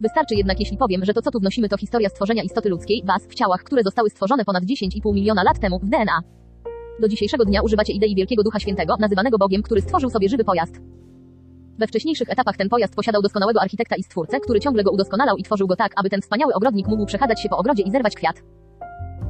Wystarczy 0.00 0.34
jednak, 0.34 0.60
jeśli 0.60 0.76
powiem, 0.76 1.04
że 1.04 1.14
to 1.14 1.22
co 1.22 1.30
tu 1.30 1.40
wnosimy 1.40 1.68
to 1.68 1.76
historia 1.76 2.08
stworzenia 2.08 2.42
istoty 2.42 2.68
ludzkiej, 2.68 3.02
was, 3.06 3.26
w 3.26 3.34
ciałach, 3.34 3.62
które 3.62 3.82
zostały 3.82 4.10
stworzone 4.10 4.44
ponad 4.44 4.64
10,5 4.64 5.14
miliona 5.14 5.42
lat 5.42 5.58
temu, 5.58 5.78
w 5.78 5.88
DNA. 5.88 6.37
Do 7.00 7.08
dzisiejszego 7.08 7.44
dnia 7.44 7.62
używacie 7.62 7.92
idei 7.92 8.14
Wielkiego 8.14 8.42
Ducha 8.42 8.58
Świętego, 8.60 8.96
nazywanego 9.00 9.38
Bogiem, 9.38 9.62
który 9.62 9.80
stworzył 9.80 10.10
sobie 10.10 10.28
żywy 10.28 10.44
pojazd. 10.44 10.80
We 11.78 11.86
wcześniejszych 11.86 12.30
etapach 12.30 12.56
ten 12.56 12.68
pojazd 12.68 12.94
posiadał 12.94 13.22
doskonałego 13.22 13.60
architekta 13.60 13.96
i 13.96 14.02
stwórcę, 14.02 14.40
który 14.40 14.60
ciągle 14.60 14.84
go 14.84 14.90
udoskonalał 14.90 15.36
i 15.36 15.42
tworzył 15.42 15.66
go 15.66 15.76
tak, 15.76 15.92
aby 15.96 16.10
ten 16.10 16.20
wspaniały 16.20 16.54
ogrodnik 16.54 16.88
mógł 16.88 17.06
przechadzać 17.06 17.42
się 17.42 17.48
po 17.48 17.56
ogrodzie 17.56 17.82
i 17.82 17.90
zerwać 17.90 18.14
kwiat. 18.14 18.42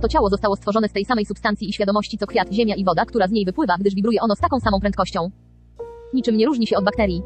To 0.00 0.08
ciało 0.08 0.28
zostało 0.28 0.56
stworzone 0.56 0.88
z 0.88 0.92
tej 0.92 1.04
samej 1.04 1.26
substancji 1.26 1.68
i 1.68 1.72
świadomości 1.72 2.18
co 2.18 2.26
kwiat, 2.26 2.52
ziemia 2.52 2.74
i 2.74 2.84
woda, 2.84 3.04
która 3.04 3.28
z 3.28 3.30
niej 3.30 3.44
wypływa, 3.44 3.76
gdyż 3.80 3.94
wibruje 3.94 4.20
ono 4.20 4.34
z 4.36 4.38
taką 4.38 4.60
samą 4.60 4.80
prędkością. 4.80 5.30
Niczym 6.14 6.36
nie 6.36 6.46
różni 6.46 6.66
się 6.66 6.76
od 6.76 6.84
bakterii. 6.84 7.22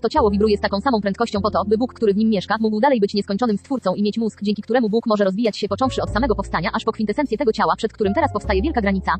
To 0.00 0.08
ciało 0.08 0.30
wibruje 0.30 0.56
z 0.56 0.60
taką 0.60 0.80
samą 0.80 1.00
prędkością 1.00 1.40
po 1.40 1.50
to, 1.50 1.64
by 1.68 1.78
Bóg, 1.78 1.94
który 1.94 2.14
w 2.14 2.16
nim 2.16 2.28
mieszka, 2.28 2.56
mógł 2.60 2.80
dalej 2.80 3.00
być 3.00 3.14
nieskończonym 3.14 3.58
stwórcą 3.58 3.94
i 3.94 4.02
mieć 4.02 4.18
mózg, 4.18 4.42
dzięki 4.42 4.62
któremu 4.62 4.90
Bóg 4.90 5.06
może 5.06 5.24
rozwijać 5.24 5.58
się 5.58 5.68
począwszy 5.68 6.02
od 6.02 6.10
samego 6.10 6.34
powstania, 6.34 6.70
aż 6.74 6.84
po 6.84 6.92
kwintesencję 6.92 7.38
tego 7.38 7.52
ciała, 7.52 7.74
przed 7.76 7.92
którym 7.92 8.14
teraz 8.14 8.32
powstaje 8.32 8.62
wielka 8.62 8.80
granica. 8.80 9.12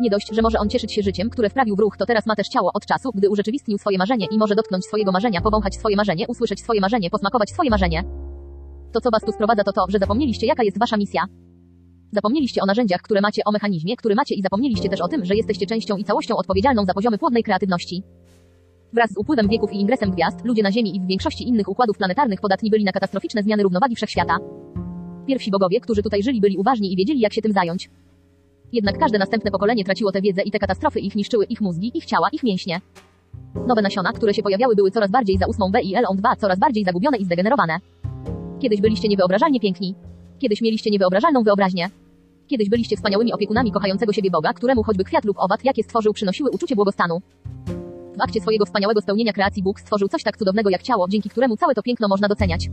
Nie 0.00 0.10
dość, 0.10 0.34
że 0.34 0.42
może 0.42 0.58
on 0.58 0.68
cieszyć 0.68 0.92
się 0.92 1.02
życiem, 1.02 1.30
które 1.30 1.50
wprawił 1.50 1.76
w 1.76 1.78
ruch, 1.78 1.96
to 1.96 2.06
teraz 2.06 2.26
ma 2.26 2.36
też 2.36 2.48
ciało 2.48 2.70
od 2.74 2.86
czasu, 2.86 3.10
gdy 3.14 3.30
urzeczywistnił 3.30 3.78
swoje 3.78 3.98
marzenie 3.98 4.26
i 4.30 4.38
może 4.38 4.54
dotknąć 4.54 4.84
swojego 4.84 5.12
marzenia, 5.12 5.40
powąchać 5.40 5.74
swoje 5.74 5.96
marzenie, 5.96 6.26
usłyszeć 6.28 6.60
swoje 6.60 6.80
marzenie, 6.80 7.10
posmakować 7.10 7.50
swoje 7.50 7.70
marzenie. 7.70 8.04
To 8.92 9.00
co 9.00 9.10
was 9.10 9.22
tu 9.22 9.32
sprowadza 9.32 9.64
to 9.64 9.72
to, 9.72 9.84
że 9.88 9.98
zapomnieliście 9.98 10.46
jaka 10.46 10.62
jest 10.62 10.78
wasza 10.78 10.96
misja. 10.96 11.24
Zapomnieliście 12.12 12.62
o 12.62 12.66
narzędziach, 12.66 13.02
które 13.02 13.20
macie, 13.20 13.42
o 13.44 13.52
mechanizmie, 13.52 13.96
który 13.96 14.14
macie 14.14 14.34
i 14.34 14.42
zapomnieliście 14.42 14.88
też 14.88 15.00
o 15.00 15.08
tym, 15.08 15.24
że 15.24 15.34
jesteście 15.34 15.66
częścią 15.66 15.96
i 15.96 16.04
całością 16.04 16.36
odpowiedzialną 16.36 16.84
za 16.84 16.94
poziomy 16.94 17.18
płodnej 17.18 17.42
kreatywności. 17.42 18.02
Wraz 18.92 19.10
z 19.10 19.16
upływem 19.16 19.48
wieków 19.48 19.72
i 19.72 19.80
ingresem 19.80 20.10
gwiazd, 20.10 20.44
ludzie 20.44 20.62
na 20.62 20.72
Ziemi 20.72 20.96
i 20.96 21.00
w 21.00 21.06
większości 21.06 21.48
innych 21.48 21.68
układów 21.68 21.98
planetarnych 21.98 22.40
podatni 22.40 22.70
byli 22.70 22.84
na 22.84 22.92
katastroficzne 22.92 23.42
zmiany 23.42 23.62
równowagi 23.62 23.96
wszechświata. 23.96 24.36
Pierwsi 25.26 25.50
bogowie, 25.50 25.80
którzy 25.80 26.02
tutaj 26.02 26.22
żyli, 26.22 26.40
byli 26.40 26.56
uważni 26.56 26.92
i 26.92 26.96
wiedzieli, 26.96 27.20
jak 27.20 27.32
się 27.32 27.42
tym 27.42 27.52
zająć. 27.52 27.90
Jednak 28.72 28.98
każde 28.98 29.18
następne 29.18 29.50
pokolenie 29.50 29.84
traciło 29.84 30.12
tę 30.12 30.20
wiedzę 30.20 30.42
i 30.42 30.50
te 30.50 30.58
katastrofy 30.58 31.00
ich 31.00 31.14
niszczyły 31.14 31.44
ich 31.44 31.60
mózgi, 31.60 31.98
ich 31.98 32.04
ciała, 32.04 32.28
ich 32.32 32.42
mięśnie. 32.42 32.80
Nowe 33.66 33.82
nasiona, 33.82 34.12
które 34.12 34.34
się 34.34 34.42
pojawiały, 34.42 34.76
były 34.76 34.90
coraz 34.90 35.10
bardziej 35.10 35.38
za 35.38 35.46
ósmą 35.46 35.70
B 35.70 35.80
i 35.80 35.94
LON2, 35.94 36.36
coraz 36.38 36.58
bardziej 36.58 36.84
zagubione 36.84 37.16
i 37.16 37.24
zdegenerowane. 37.24 37.78
Kiedyś 38.60 38.80
byliście 38.80 39.08
niewyobrażalnie 39.08 39.60
piękni. 39.60 39.94
Kiedyś 40.38 40.60
mieliście 40.60 40.90
niewyobrażalną 40.90 41.42
wyobraźnię. 41.42 41.90
Kiedyś 42.46 42.68
byliście 42.68 42.96
wspaniałymi 42.96 43.32
opiekunami 43.32 43.72
kochającego 43.72 44.12
siebie 44.12 44.30
Boga, 44.30 44.52
któremu 44.52 44.82
choćby 44.82 45.04
kwiat 45.04 45.24
lub 45.24 45.38
owad, 45.38 45.64
jakie 45.64 45.82
stworzył, 45.82 46.12
przynosiły 46.12 46.50
uczucie 46.50 46.76
błogostanu. 46.76 47.20
W 48.18 48.20
akcie 48.22 48.40
swojego 48.40 48.66
wspaniałego 48.66 49.00
spełnienia 49.00 49.32
kreacji 49.32 49.62
Bóg 49.62 49.80
stworzył 49.80 50.08
coś 50.08 50.22
tak 50.22 50.36
cudownego 50.36 50.70
jak 50.70 50.82
ciało, 50.82 51.08
dzięki 51.08 51.30
któremu 51.30 51.56
całe 51.56 51.74
to 51.74 51.82
piękno 51.82 52.08
można 52.08 52.28
doceniać. 52.28 52.68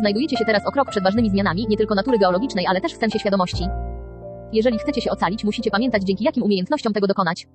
Znajdujecie 0.00 0.36
się 0.36 0.44
teraz 0.44 0.66
o 0.66 0.72
krok 0.72 0.90
przed 0.90 1.04
ważnymi 1.04 1.30
zmianami, 1.30 1.66
nie 1.68 1.76
tylko 1.76 1.94
natury 1.94 2.18
geologicznej, 2.18 2.66
ale 2.66 2.80
też 2.80 2.94
w 2.94 2.96
sensie 2.96 3.18
świadomości. 3.18 3.64
Jeżeli 4.54 4.78
chcecie 4.78 5.00
się 5.00 5.10
ocalić, 5.10 5.44
musicie 5.44 5.70
pamiętać 5.70 6.02
dzięki 6.02 6.24
jakim 6.24 6.42
umiejętnościom 6.42 6.92
tego 6.92 7.06
dokonać. 7.06 7.46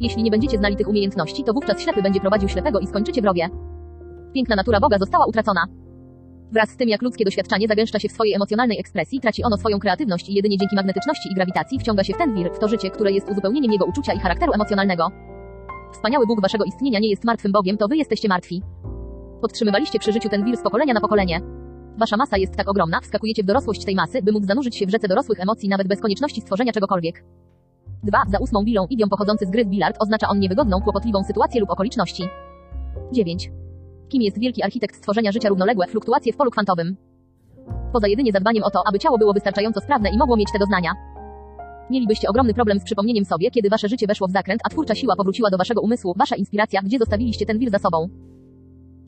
Jeśli 0.00 0.22
nie 0.22 0.30
będziecie 0.30 0.58
znali 0.58 0.76
tych 0.76 0.88
umiejętności, 0.88 1.44
to 1.44 1.52
wówczas 1.52 1.80
ślepy 1.82 2.02
będzie 2.02 2.20
prowadził 2.20 2.48
ślepego 2.48 2.78
i 2.78 2.86
skończycie 2.86 3.22
w 3.22 3.24
rowie. 3.24 3.48
Piękna 4.34 4.56
natura 4.56 4.80
Boga 4.80 4.98
została 4.98 5.26
utracona. 5.26 5.66
Wraz 6.52 6.70
z 6.70 6.76
tym, 6.76 6.88
jak 6.88 7.02
ludzkie 7.02 7.24
doświadczenie 7.24 7.68
zagęszcza 7.68 7.98
się 7.98 8.08
w 8.08 8.12
swojej 8.12 8.34
emocjonalnej 8.34 8.80
ekspresji, 8.80 9.20
traci 9.20 9.44
ono 9.44 9.56
swoją 9.56 9.78
kreatywność 9.78 10.28
i 10.28 10.34
jedynie 10.34 10.58
dzięki 10.58 10.76
magnetyczności 10.76 11.32
i 11.32 11.34
grawitacji 11.34 11.78
wciąga 11.78 12.04
się 12.04 12.14
w 12.14 12.16
ten 12.16 12.34
wir, 12.34 12.52
w 12.54 12.58
to 12.58 12.68
życie, 12.68 12.90
które 12.90 13.12
jest 13.12 13.30
uzupełnieniem 13.30 13.72
jego 13.72 13.84
uczucia 13.84 14.12
i 14.12 14.18
charakteru 14.18 14.52
emocjonalnego. 14.52 15.08
Wspaniały 15.92 16.26
Bóg 16.26 16.42
waszego 16.42 16.64
istnienia 16.64 16.98
nie 16.98 17.10
jest 17.10 17.24
martwym 17.24 17.52
Bogiem, 17.52 17.76
to 17.76 17.88
wy 17.88 17.96
jesteście 17.96 18.28
martwi. 18.28 18.62
Podtrzymywaliście 19.40 19.98
przy 19.98 20.12
życiu 20.12 20.28
ten 20.28 20.44
wir 20.44 20.56
z 20.56 20.62
pokolenia 20.62 20.94
na 20.94 21.00
pokolenie. 21.00 21.40
Wasza 21.98 22.16
masa 22.16 22.36
jest 22.36 22.56
tak 22.56 22.68
ogromna, 22.68 23.00
wskakujecie 23.00 23.42
w 23.42 23.46
dorosłość 23.46 23.84
tej 23.84 23.94
masy, 23.94 24.22
by 24.22 24.32
móc 24.32 24.46
zanurzyć 24.46 24.76
się 24.76 24.86
w 24.86 24.90
rzece 24.90 25.08
dorosłych 25.08 25.40
emocji 25.40 25.68
nawet 25.68 25.88
bez 25.88 26.00
konieczności 26.00 26.40
stworzenia 26.40 26.72
czegokolwiek. 26.72 27.24
2. 28.02 28.18
Za 28.28 28.38
ósmą 28.38 28.64
bilą 28.64 28.86
idiom 28.90 29.08
pochodzący 29.08 29.46
z 29.46 29.50
gry 29.50 29.64
w 29.64 29.68
bilard 29.68 29.96
oznacza 30.00 30.28
on 30.28 30.38
niewygodną, 30.38 30.80
kłopotliwą 30.80 31.24
sytuację 31.24 31.60
lub 31.60 31.70
okoliczności. 31.70 32.22
9. 33.12 33.50
Kim 34.08 34.22
jest 34.22 34.40
wielki 34.40 34.62
architekt 34.62 34.96
stworzenia 34.96 35.32
życia 35.32 35.48
równoległe, 35.48 35.86
fluktuacje 35.86 36.32
w 36.32 36.36
polu 36.36 36.50
kwantowym? 36.50 36.96
Poza 37.92 38.08
jedynie 38.08 38.32
zadbaniem 38.32 38.64
o 38.64 38.70
to, 38.70 38.82
aby 38.88 38.98
ciało 38.98 39.18
było 39.18 39.32
wystarczająco 39.32 39.80
sprawne 39.80 40.10
i 40.10 40.18
mogło 40.18 40.36
mieć 40.36 40.48
te 40.52 40.58
doznania. 40.58 40.92
Mielibyście 41.90 42.28
ogromny 42.28 42.54
problem 42.54 42.80
z 42.80 42.84
przypomnieniem 42.84 43.24
sobie, 43.24 43.50
kiedy 43.50 43.68
wasze 43.68 43.88
życie 43.88 44.06
weszło 44.06 44.28
w 44.28 44.30
zakręt, 44.30 44.60
a 44.64 44.68
twórcza 44.68 44.94
siła 44.94 45.16
powróciła 45.16 45.50
do 45.50 45.58
waszego 45.58 45.80
umysłu, 45.80 46.14
wasza 46.16 46.36
inspiracja, 46.36 46.80
gdzie 46.82 46.98
zostawiliście 46.98 47.46
ten 47.46 47.58
wir 47.58 47.70
za 47.70 47.78
sobą. 47.78 48.08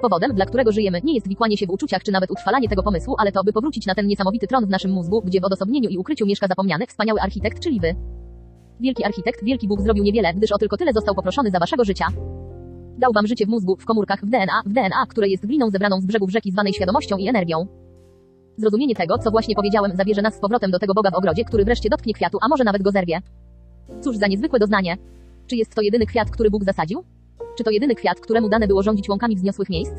Powodem, 0.00 0.34
dla 0.34 0.46
którego 0.46 0.72
żyjemy, 0.72 1.00
nie 1.04 1.14
jest 1.14 1.28
wikłanie 1.28 1.56
się 1.56 1.66
w 1.66 1.70
uczuciach 1.70 2.02
czy 2.02 2.12
nawet 2.12 2.30
utrwalanie 2.30 2.68
tego 2.68 2.82
pomysłu, 2.82 3.14
ale 3.18 3.32
to, 3.32 3.44
by 3.44 3.52
powrócić 3.52 3.86
na 3.86 3.94
ten 3.94 4.06
niesamowity 4.06 4.46
tron 4.46 4.66
w 4.66 4.70
naszym 4.70 4.90
mózgu, 4.90 5.22
gdzie 5.24 5.40
w 5.40 5.44
odosobnieniu 5.44 5.88
i 5.88 5.98
ukryciu 5.98 6.26
mieszka 6.26 6.46
zapomniany, 6.46 6.86
wspaniały 6.86 7.20
architekt, 7.20 7.62
czyli 7.62 7.80
wy. 7.80 7.94
Wielki 8.80 9.04
architekt, 9.04 9.44
wielki 9.44 9.68
Bóg 9.68 9.80
zrobił 9.80 10.04
niewiele, 10.04 10.34
gdyż 10.34 10.52
o 10.52 10.58
tylko 10.58 10.76
tyle 10.76 10.92
został 10.92 11.14
poproszony 11.14 11.50
za 11.50 11.58
waszego 11.58 11.84
życia. 11.84 12.06
Dał 12.98 13.12
wam 13.12 13.26
życie 13.26 13.46
w 13.46 13.48
mózgu, 13.48 13.76
w 13.76 13.84
komórkach, 13.84 14.20
w 14.24 14.30
DNA, 14.30 14.62
w 14.66 14.72
DNA, 14.72 15.06
które 15.08 15.28
jest 15.28 15.46
gliną 15.46 15.70
zebraną 15.70 16.00
z 16.00 16.06
brzegów 16.06 16.30
rzeki 16.30 16.50
zwanej 16.50 16.72
świadomością 16.72 17.16
i 17.16 17.28
energią. 17.28 17.66
Zrozumienie 18.56 18.94
tego, 18.94 19.18
co 19.18 19.30
właśnie 19.30 19.54
powiedziałem, 19.54 19.96
zabierze 19.96 20.22
nas 20.22 20.34
z 20.34 20.40
powrotem 20.40 20.70
do 20.70 20.78
tego 20.78 20.94
Boga 20.94 21.10
w 21.10 21.14
ogrodzie, 21.14 21.44
który 21.44 21.64
wreszcie 21.64 21.88
dotknie 21.88 22.14
kwiatu, 22.14 22.38
a 22.42 22.48
może 22.48 22.64
nawet 22.64 22.82
go 22.82 22.90
zerwie. 22.90 23.20
Cóż 24.00 24.16
za 24.16 24.26
niezwykłe 24.26 24.58
doznanie. 24.58 24.96
Czy 25.46 25.56
jest 25.56 25.74
to 25.74 25.82
jedyny 25.82 26.06
kwiat, 26.06 26.30
który 26.30 26.50
Bóg 26.50 26.64
zasadził? 26.64 27.04
Czy 27.58 27.64
to 27.64 27.70
jedyny 27.70 27.94
kwiat, 27.94 28.20
któremu 28.20 28.48
dane 28.48 28.66
było 28.66 28.82
rządzić 28.82 29.08
łąkami 29.08 29.36
wzniosłych 29.36 29.70
miejsc? 29.70 29.92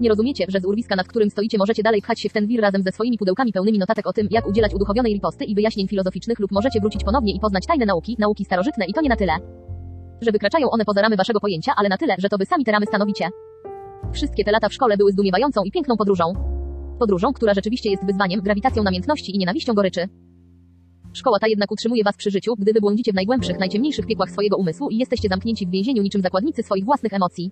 Nie 0.00 0.08
rozumiecie, 0.08 0.44
że 0.48 0.60
z 0.60 0.64
urwiska, 0.64 0.96
nad 0.96 1.08
którym 1.08 1.30
stoicie, 1.30 1.58
możecie 1.58 1.82
dalej 1.82 2.02
pchać 2.02 2.20
się 2.20 2.28
w 2.28 2.32
ten 2.32 2.46
wir 2.46 2.60
razem 2.60 2.82
ze 2.82 2.92
swoimi 2.92 3.18
pudełkami 3.18 3.52
pełnymi 3.52 3.78
notatek 3.78 4.06
o 4.06 4.12
tym, 4.12 4.28
jak 4.30 4.46
udzielać 4.46 4.74
uduchowionej 4.74 5.14
riposty 5.14 5.44
i 5.44 5.54
wyjaśnień 5.54 5.88
filozoficznych 5.88 6.38
lub 6.38 6.52
możecie 6.52 6.80
wrócić 6.80 7.04
ponownie 7.04 7.34
i 7.34 7.40
poznać 7.40 7.66
tajne 7.66 7.86
nauki, 7.86 8.16
nauki 8.18 8.44
starożytne 8.44 8.84
i 8.86 8.92
to 8.92 9.00
nie 9.00 9.08
na 9.08 9.16
tyle. 9.16 9.32
Że 10.20 10.32
wykraczają 10.32 10.70
one 10.70 10.84
poza 10.84 11.02
ramy 11.02 11.16
waszego 11.16 11.40
pojęcia, 11.40 11.72
ale 11.76 11.88
na 11.88 11.96
tyle, 11.96 12.14
że 12.18 12.28
to 12.28 12.38
wy 12.38 12.46
sami 12.46 12.64
te 12.64 12.72
ramy 12.72 12.86
stanowicie. 12.86 13.28
Wszystkie 14.12 14.44
te 14.44 14.52
lata 14.52 14.68
w 14.68 14.72
szkole 14.72 14.96
były 14.96 15.12
zdumiewającą 15.12 15.62
i 15.64 15.70
piękną 15.70 15.96
podróżą. 15.96 16.24
Podróżą, 16.98 17.32
która 17.32 17.54
rzeczywiście 17.54 17.90
jest 17.90 18.06
wyzwaniem, 18.06 18.40
grawitacją 18.40 18.82
namiętności 18.82 19.36
i 19.36 19.38
nienawiścią 19.38 19.74
goryczy. 19.74 20.08
Szkoła 21.14 21.38
ta 21.38 21.48
jednak 21.48 21.72
utrzymuje 21.72 22.04
was 22.04 22.16
przy 22.16 22.30
życiu, 22.30 22.54
gdy 22.58 22.72
wy 22.72 22.80
błądzicie 22.80 23.12
w 23.12 23.14
najgłębszych, 23.14 23.58
najciemniejszych 23.58 24.06
piekłach 24.06 24.30
swojego 24.30 24.56
umysłu 24.56 24.90
i 24.90 24.96
jesteście 24.96 25.28
zamknięci 25.28 25.66
w 25.66 25.70
więzieniu 25.70 26.02
niczym 26.02 26.22
zakładnicy 26.22 26.62
swoich 26.62 26.84
własnych 26.84 27.12
emocji. 27.12 27.50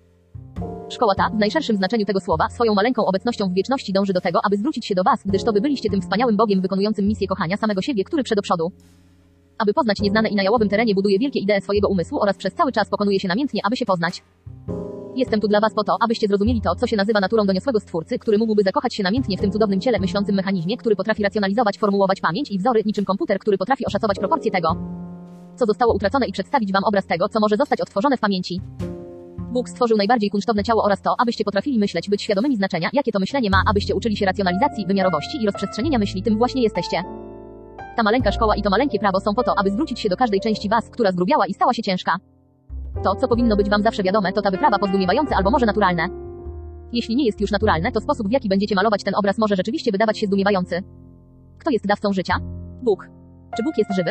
Szkoła 0.88 1.14
ta, 1.14 1.30
w 1.30 1.38
najszerszym 1.38 1.76
znaczeniu 1.76 2.04
tego 2.04 2.20
słowa, 2.20 2.48
swoją 2.48 2.74
maleńką 2.74 3.06
obecnością 3.06 3.48
w 3.48 3.54
wieczności 3.54 3.92
dąży 3.92 4.12
do 4.12 4.20
tego, 4.20 4.40
aby 4.46 4.56
zwrócić 4.56 4.86
się 4.86 4.94
do 4.94 5.02
was, 5.02 5.22
gdyż 5.26 5.44
to 5.44 5.52
wy 5.52 5.60
byliście 5.60 5.90
tym 5.90 6.00
wspaniałym 6.00 6.36
Bogiem 6.36 6.60
wykonującym 6.60 7.06
misję 7.06 7.26
kochania 7.28 7.56
samego 7.56 7.82
siebie, 7.82 8.04
który 8.04 8.22
przed 8.22 8.40
przodu. 8.40 8.72
Aby 9.58 9.74
poznać 9.74 10.00
nieznane 10.00 10.28
i 10.28 10.34
na 10.34 10.42
jałowym 10.42 10.68
terenie 10.68 10.94
buduje 10.94 11.18
wielkie 11.18 11.40
idee 11.40 11.60
swojego 11.60 11.88
umysłu 11.88 12.18
oraz 12.20 12.36
przez 12.36 12.54
cały 12.54 12.72
czas 12.72 12.88
pokonuje 12.88 13.20
się 13.20 13.28
namiętnie, 13.28 13.60
aby 13.64 13.76
się 13.76 13.86
poznać. 13.86 14.22
Jestem 15.16 15.40
tu 15.40 15.48
dla 15.48 15.60
was 15.60 15.74
po 15.74 15.84
to, 15.84 15.96
abyście 16.00 16.28
zrozumieli 16.28 16.60
to, 16.60 16.74
co 16.74 16.86
się 16.86 16.96
nazywa 16.96 17.20
naturą 17.20 17.46
doniosłego 17.46 17.80
stwórcy, 17.80 18.18
który 18.18 18.38
mógłby 18.38 18.62
zakochać 18.62 18.94
się 18.94 19.02
namiętnie 19.02 19.36
w 19.36 19.40
tym 19.40 19.52
cudownym 19.52 19.80
ciele 19.80 19.98
myślącym 19.98 20.34
mechanizmie, 20.34 20.76
który 20.76 20.96
potrafi 20.96 21.22
racjonalizować, 21.22 21.78
formułować 21.78 22.20
pamięć 22.20 22.50
i 22.50 22.58
wzory, 22.58 22.82
niczym 22.86 23.04
komputer, 23.04 23.38
który 23.38 23.58
potrafi 23.58 23.86
oszacować 23.86 24.18
proporcje 24.18 24.50
tego, 24.50 24.76
co 25.56 25.66
zostało 25.66 25.94
utracone 25.94 26.26
i 26.26 26.32
przedstawić 26.32 26.72
wam 26.72 26.84
obraz 26.84 27.06
tego, 27.06 27.28
co 27.28 27.40
może 27.40 27.56
zostać 27.56 27.80
odtworzone 27.80 28.16
w 28.16 28.20
pamięci. 28.20 28.60
Bóg 29.52 29.68
stworzył 29.68 29.96
najbardziej 29.96 30.30
kunsztowne 30.30 30.64
ciało 30.64 30.84
oraz 30.84 31.02
to, 31.02 31.14
abyście 31.18 31.44
potrafili 31.44 31.78
myśleć, 31.78 32.10
być 32.10 32.22
świadomymi 32.22 32.56
znaczenia, 32.56 32.90
jakie 32.92 33.12
to 33.12 33.18
myślenie 33.18 33.50
ma, 33.50 33.62
abyście 33.70 33.94
uczyli 33.94 34.16
się 34.16 34.26
racjonalizacji, 34.26 34.86
wymiarowości 34.86 35.42
i 35.42 35.46
rozprzestrzenienia 35.46 35.98
myśli, 35.98 36.22
tym 36.22 36.38
właśnie 36.38 36.62
jesteście. 36.62 37.02
Ta 37.96 38.02
maleńka 38.02 38.32
szkoła 38.32 38.56
i 38.56 38.62
to 38.62 38.70
maleńkie 38.70 38.98
prawo 38.98 39.20
są 39.20 39.34
po 39.34 39.42
to, 39.42 39.54
aby 39.58 39.70
zwrócić 39.70 40.00
się 40.00 40.08
do 40.08 40.16
każdej 40.16 40.40
części 40.40 40.68
was, 40.68 40.90
która 40.90 41.12
zgrubiała 41.12 41.46
i 41.46 41.54
stała 41.54 41.74
się 41.74 41.82
ciężka. 41.82 42.16
To, 43.04 43.14
co 43.14 43.28
powinno 43.28 43.56
być 43.56 43.70
wam 43.70 43.82
zawsze 43.82 44.02
wiadome, 44.02 44.32
to 44.32 44.42
ta 44.42 44.50
wyprawa 44.50 44.78
pozdumiewające 44.78 45.36
albo 45.36 45.50
może 45.50 45.66
naturalne. 45.66 46.08
Jeśli 46.92 47.16
nie 47.16 47.26
jest 47.26 47.40
już 47.40 47.50
naturalne, 47.50 47.92
to 47.92 48.00
sposób, 48.00 48.28
w 48.28 48.32
jaki 48.32 48.48
będziecie 48.48 48.74
malować 48.74 49.04
ten 49.04 49.14
obraz 49.14 49.38
może 49.38 49.56
rzeczywiście 49.56 49.92
wydawać 49.92 50.18
się 50.18 50.26
zdumiewający. 50.26 50.82
Kto 51.58 51.70
jest 51.70 51.86
dawcą 51.86 52.12
życia? 52.12 52.34
Bóg. 52.82 53.08
Czy 53.56 53.62
Bóg 53.62 53.78
jest 53.78 53.94
żywy? 53.94 54.10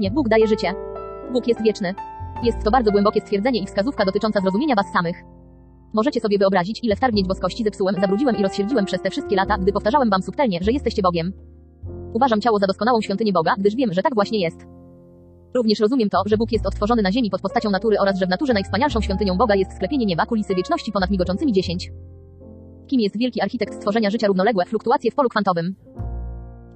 Nie, 0.00 0.10
Bóg 0.10 0.28
daje 0.28 0.46
życie. 0.46 0.74
Bóg 1.32 1.48
jest 1.48 1.62
wieczny. 1.62 1.94
Jest 2.42 2.64
to 2.64 2.70
bardzo 2.70 2.92
głębokie 2.92 3.20
stwierdzenie 3.20 3.62
i 3.62 3.66
wskazówka 3.66 4.04
dotycząca 4.04 4.40
zrozumienia 4.40 4.74
was 4.74 4.86
samych. 4.92 5.16
Możecie 5.94 6.20
sobie 6.20 6.38
wyobrazić, 6.38 6.80
ile 6.82 6.96
wtargnięć 6.96 7.28
boskości 7.28 7.64
zepsułem, 7.64 7.94
zabrudziłem 8.00 8.36
i 8.36 8.42
rozsierdziłem 8.42 8.84
przez 8.84 9.02
te 9.02 9.10
wszystkie 9.10 9.36
lata, 9.36 9.58
gdy 9.58 9.72
powtarzałem 9.72 10.10
wam 10.10 10.22
subtelnie, 10.22 10.58
że 10.62 10.72
jesteście 10.72 11.02
Bogiem. 11.02 11.32
Uważam 12.12 12.40
ciało 12.40 12.58
za 12.58 12.66
doskonałą 12.66 13.00
świątynię 13.00 13.32
Boga, 13.32 13.54
gdyż 13.58 13.76
wiem, 13.76 13.92
że 13.92 14.02
tak 14.02 14.14
właśnie 14.14 14.40
jest. 14.40 14.77
Również 15.54 15.80
rozumiem 15.80 16.10
to, 16.10 16.22
że 16.26 16.36
Bóg 16.36 16.52
jest 16.52 16.66
odtworzony 16.66 17.02
na 17.02 17.12
ziemi 17.12 17.30
pod 17.30 17.40
postacią 17.40 17.70
natury 17.70 18.00
oraz 18.00 18.18
że 18.18 18.26
w 18.26 18.28
naturze 18.28 18.52
najwspanialszą 18.52 19.00
świątynią 19.00 19.36
Boga 19.36 19.54
jest 19.54 19.72
sklepienie 19.72 20.06
nieba, 20.06 20.26
kulisy 20.26 20.54
wieczności 20.54 20.92
ponad 20.92 21.10
migoczącymi 21.10 21.52
dziesięć. 21.52 21.90
Kim 22.86 23.00
jest 23.00 23.18
wielki 23.18 23.40
architekt 23.40 23.74
stworzenia 23.74 24.10
życia 24.10 24.26
równoległe, 24.26 24.64
fluktuacje 24.64 25.10
w 25.10 25.14
polu 25.14 25.28
kwantowym? 25.28 25.74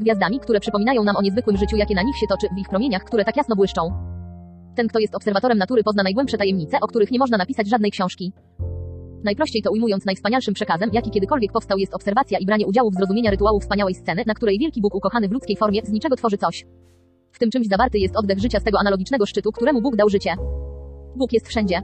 Gwiazdami, 0.01 0.41
które 0.41 0.61
przypominają 0.61 1.05
nam 1.05 1.17
o 1.17 1.23
niezwykłym 1.23 1.57
życiu, 1.57 1.77
jakie 1.77 1.95
na 1.95 2.03
nich 2.03 2.17
się 2.17 2.27
toczy, 2.27 2.47
w 2.57 2.59
ich 2.59 2.69
promieniach, 2.69 3.05
które 3.05 3.25
tak 3.25 3.37
jasno 3.37 3.57
błyszczą. 3.57 3.83
Ten, 4.77 4.89
kto 4.89 4.99
jest 4.99 5.15
obserwatorem 5.15 5.59
natury, 5.59 5.83
pozna 5.83 6.03
najgłębsze 6.03 6.39
tajemnice, 6.39 6.81
o 6.81 6.87
których 6.87 7.11
nie 7.11 7.19
można 7.19 7.37
napisać 7.39 7.69
żadnej 7.69 7.91
książki. 7.91 8.33
Najprościej 9.25 9.63
to 9.63 9.71
ujmując, 9.71 10.05
najwspanialszym 10.05 10.55
przekazem, 10.55 10.91
jaki 10.93 11.11
kiedykolwiek 11.11 11.53
powstał, 11.53 11.79
jest 11.79 11.95
obserwacja 11.95 12.39
i 12.39 12.47
branie 12.47 12.67
udziału 12.67 12.91
w 12.91 12.95
zrozumieniu 12.95 13.31
rytuału 13.31 13.61
wspaniałej 13.61 13.95
sceny, 13.95 14.23
na 14.27 14.35
której 14.35 14.59
wielki 14.59 14.81
Bóg 14.81 14.95
ukochany 14.95 15.29
w 15.29 15.33
ludzkiej 15.33 15.57
formie 15.57 15.81
z 15.85 15.93
niczego 15.93 16.17
tworzy 16.17 16.39
coś. 16.39 16.65
W 17.33 17.39
tym 17.39 17.51
czymś 17.51 17.67
zawarty 17.67 17.99
jest 17.99 18.17
oddech 18.17 18.39
życia 18.39 18.61
z 18.61 18.65
tego 18.65 18.79
analogicznego 18.81 19.27
szczytu, 19.27 19.53
któremu 19.53 19.83
Bóg 19.83 19.97
dał 19.97 20.09
życie. 20.09 20.35
Bóg 21.17 21.33
jest 21.33 21.49
wszędzie. 21.49 21.83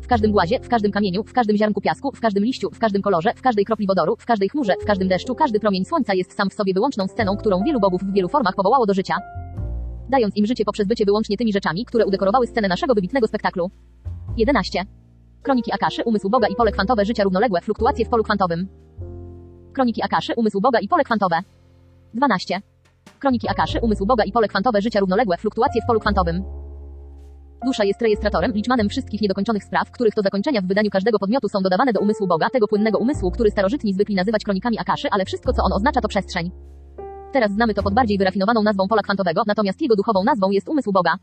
W 0.00 0.06
każdym 0.06 0.32
głazie, 0.32 0.60
w 0.60 0.68
każdym 0.68 0.92
kamieniu, 0.92 1.24
w 1.24 1.32
każdym 1.32 1.56
ziarnku 1.56 1.80
piasku, 1.80 2.12
w 2.14 2.20
każdym 2.20 2.44
liściu, 2.44 2.70
w 2.70 2.78
każdej 2.78 3.02
kolorze, 3.02 3.32
w 3.36 3.42
każdej 3.42 3.64
kropli 3.64 3.86
wodoru, 3.86 4.16
w 4.18 4.26
każdej 4.26 4.48
chmurze, 4.48 4.74
w 4.82 4.84
każdym 4.84 5.08
deszczu, 5.08 5.34
każdy 5.34 5.60
promień 5.60 5.84
słońca 5.84 6.14
jest 6.14 6.36
sam 6.36 6.50
w 6.50 6.54
sobie 6.54 6.74
wyłączną 6.74 7.06
sceną, 7.06 7.36
którą 7.36 7.62
wielu 7.64 7.80
bogów 7.80 8.02
w 8.02 8.12
wielu 8.12 8.28
formach 8.28 8.54
powołało 8.54 8.86
do 8.86 8.94
życia. 8.94 9.16
Dając 10.08 10.36
im 10.36 10.46
życie 10.46 10.64
poprzez 10.64 10.86
bycie 10.86 11.04
wyłącznie 11.04 11.36
tymi 11.36 11.52
rzeczami, 11.52 11.84
które 11.84 12.06
udekorowały 12.06 12.46
scenę 12.46 12.68
naszego 12.68 12.94
wybitnego 12.94 13.26
spektaklu. 13.26 13.70
11. 14.36 14.84
Kroniki 15.42 15.72
Akaszy, 15.72 16.02
umysł 16.04 16.30
Boga 16.30 16.48
i 16.48 16.54
pole 16.54 16.72
kwantowe 16.72 17.04
życia 17.04 17.24
równoległe, 17.24 17.60
fluktuacje 17.60 18.04
w 18.04 18.08
polu 18.08 18.22
kwantowym. 18.24 18.68
Kroniki 19.72 20.02
Akaszy, 20.02 20.32
umysł 20.36 20.60
Boga 20.60 20.78
i 20.80 20.88
pole 20.88 21.04
kwantowe. 21.04 21.40
12. 22.14 22.60
Kroniki 23.18 23.48
Akaszy, 23.48 23.78
umysł 23.82 24.06
Boga 24.06 24.24
i 24.24 24.32
pole 24.32 24.48
kwantowe 24.48 24.82
życia 24.82 25.00
równoległe, 25.00 25.36
fluktuacje 25.36 25.82
w 25.82 25.86
polu 25.86 26.00
kwantowym. 26.00 26.44
Dusza 27.64 27.84
jest 27.84 28.02
rejestratorem, 28.02 28.52
liczmanem 28.52 28.88
wszystkich 28.88 29.20
niedokończonych 29.20 29.64
spraw, 29.64 29.90
których 29.90 30.14
to 30.14 30.22
zakończenia 30.22 30.60
w 30.60 30.66
wydaniu 30.66 30.90
każdego 30.90 31.18
podmiotu 31.18 31.48
są 31.48 31.62
dodawane 31.62 31.92
do 31.92 32.00
umysłu 32.00 32.26
Boga, 32.26 32.50
tego 32.50 32.68
płynnego 32.68 32.98
umysłu, 32.98 33.30
który 33.30 33.50
starożytni 33.50 33.94
zwykli 33.94 34.14
nazywać 34.14 34.44
kronikami 34.44 34.78
Akaszy, 34.78 35.08
ale 35.10 35.24
wszystko 35.24 35.52
co 35.52 35.62
on 35.62 35.72
oznacza 35.72 36.00
to 36.00 36.08
przestrzeń. 36.08 36.50
Teraz 37.32 37.52
znamy 37.52 37.74
to 37.74 37.82
pod 37.82 37.94
bardziej 37.94 38.18
wyrafinowaną 38.18 38.62
nazwą 38.62 38.88
pola 38.88 39.02
kwantowego, 39.02 39.42
natomiast 39.46 39.82
jego 39.82 39.96
duchową 39.96 40.24
nazwą 40.24 40.50
jest 40.50 40.68
umysł 40.68 40.92
Boga. 40.92 41.14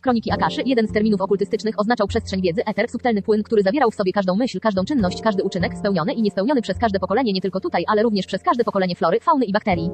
Kroniki 0.00 0.32
Akaszy, 0.32 0.62
jeden 0.66 0.88
z 0.88 0.92
terminów 0.92 1.20
okultystycznych, 1.20 1.80
oznaczał 1.80 2.06
przestrzeń 2.06 2.42
wiedzy, 2.42 2.64
eter, 2.64 2.88
subtelny 2.88 3.22
płyn, 3.22 3.42
który 3.42 3.62
zawierał 3.62 3.90
w 3.90 3.94
sobie 3.94 4.12
każdą 4.12 4.36
myśl, 4.36 4.60
każdą 4.60 4.84
czynność, 4.84 5.22
każdy 5.22 5.42
uczynek, 5.42 5.78
spełniony 5.78 6.12
i 6.12 6.22
niespełniony 6.22 6.62
przez 6.62 6.78
każde 6.78 6.98
pokolenie 6.98 7.32
nie 7.32 7.40
tylko 7.40 7.60
tutaj, 7.60 7.84
ale 7.88 8.02
również 8.02 8.26
przez 8.26 8.42
każde 8.42 8.64
pokolenie 8.64 8.94
flory, 8.94 9.20
fauny 9.20 9.44
i 9.44 9.52
bakterii. 9.52 9.90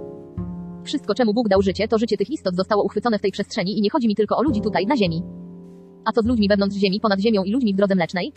Wszystko, 0.85 1.15
czemu 1.15 1.35
Bóg 1.35 1.49
dał 1.49 1.63
życie, 1.63 1.89
to 1.89 1.99
życie 1.99 2.17
tych 2.17 2.31
istot 2.31 2.57
zostało 2.57 2.85
uchwycone 2.85 3.19
w 3.19 3.23
tej 3.23 3.33
przestrzeni 3.33 3.79
i 3.79 3.83
nie 3.83 3.91
chodzi 3.91 4.09
mi 4.09 4.15
tylko 4.15 4.37
o 4.37 4.43
ludzi 4.43 4.61
tutaj, 4.61 4.87
na 4.87 4.97
Ziemi. 4.97 5.23
A 6.05 6.13
co 6.13 6.23
z 6.23 6.27
ludźmi 6.27 6.49
wewnątrz 6.49 6.77
Ziemi, 6.77 7.01
ponad 7.01 7.21
Ziemią 7.21 7.45
i 7.45 7.53
ludźmi 7.53 7.75
w 7.75 7.77
drodze 7.77 7.95
mlecznej? 7.95 8.33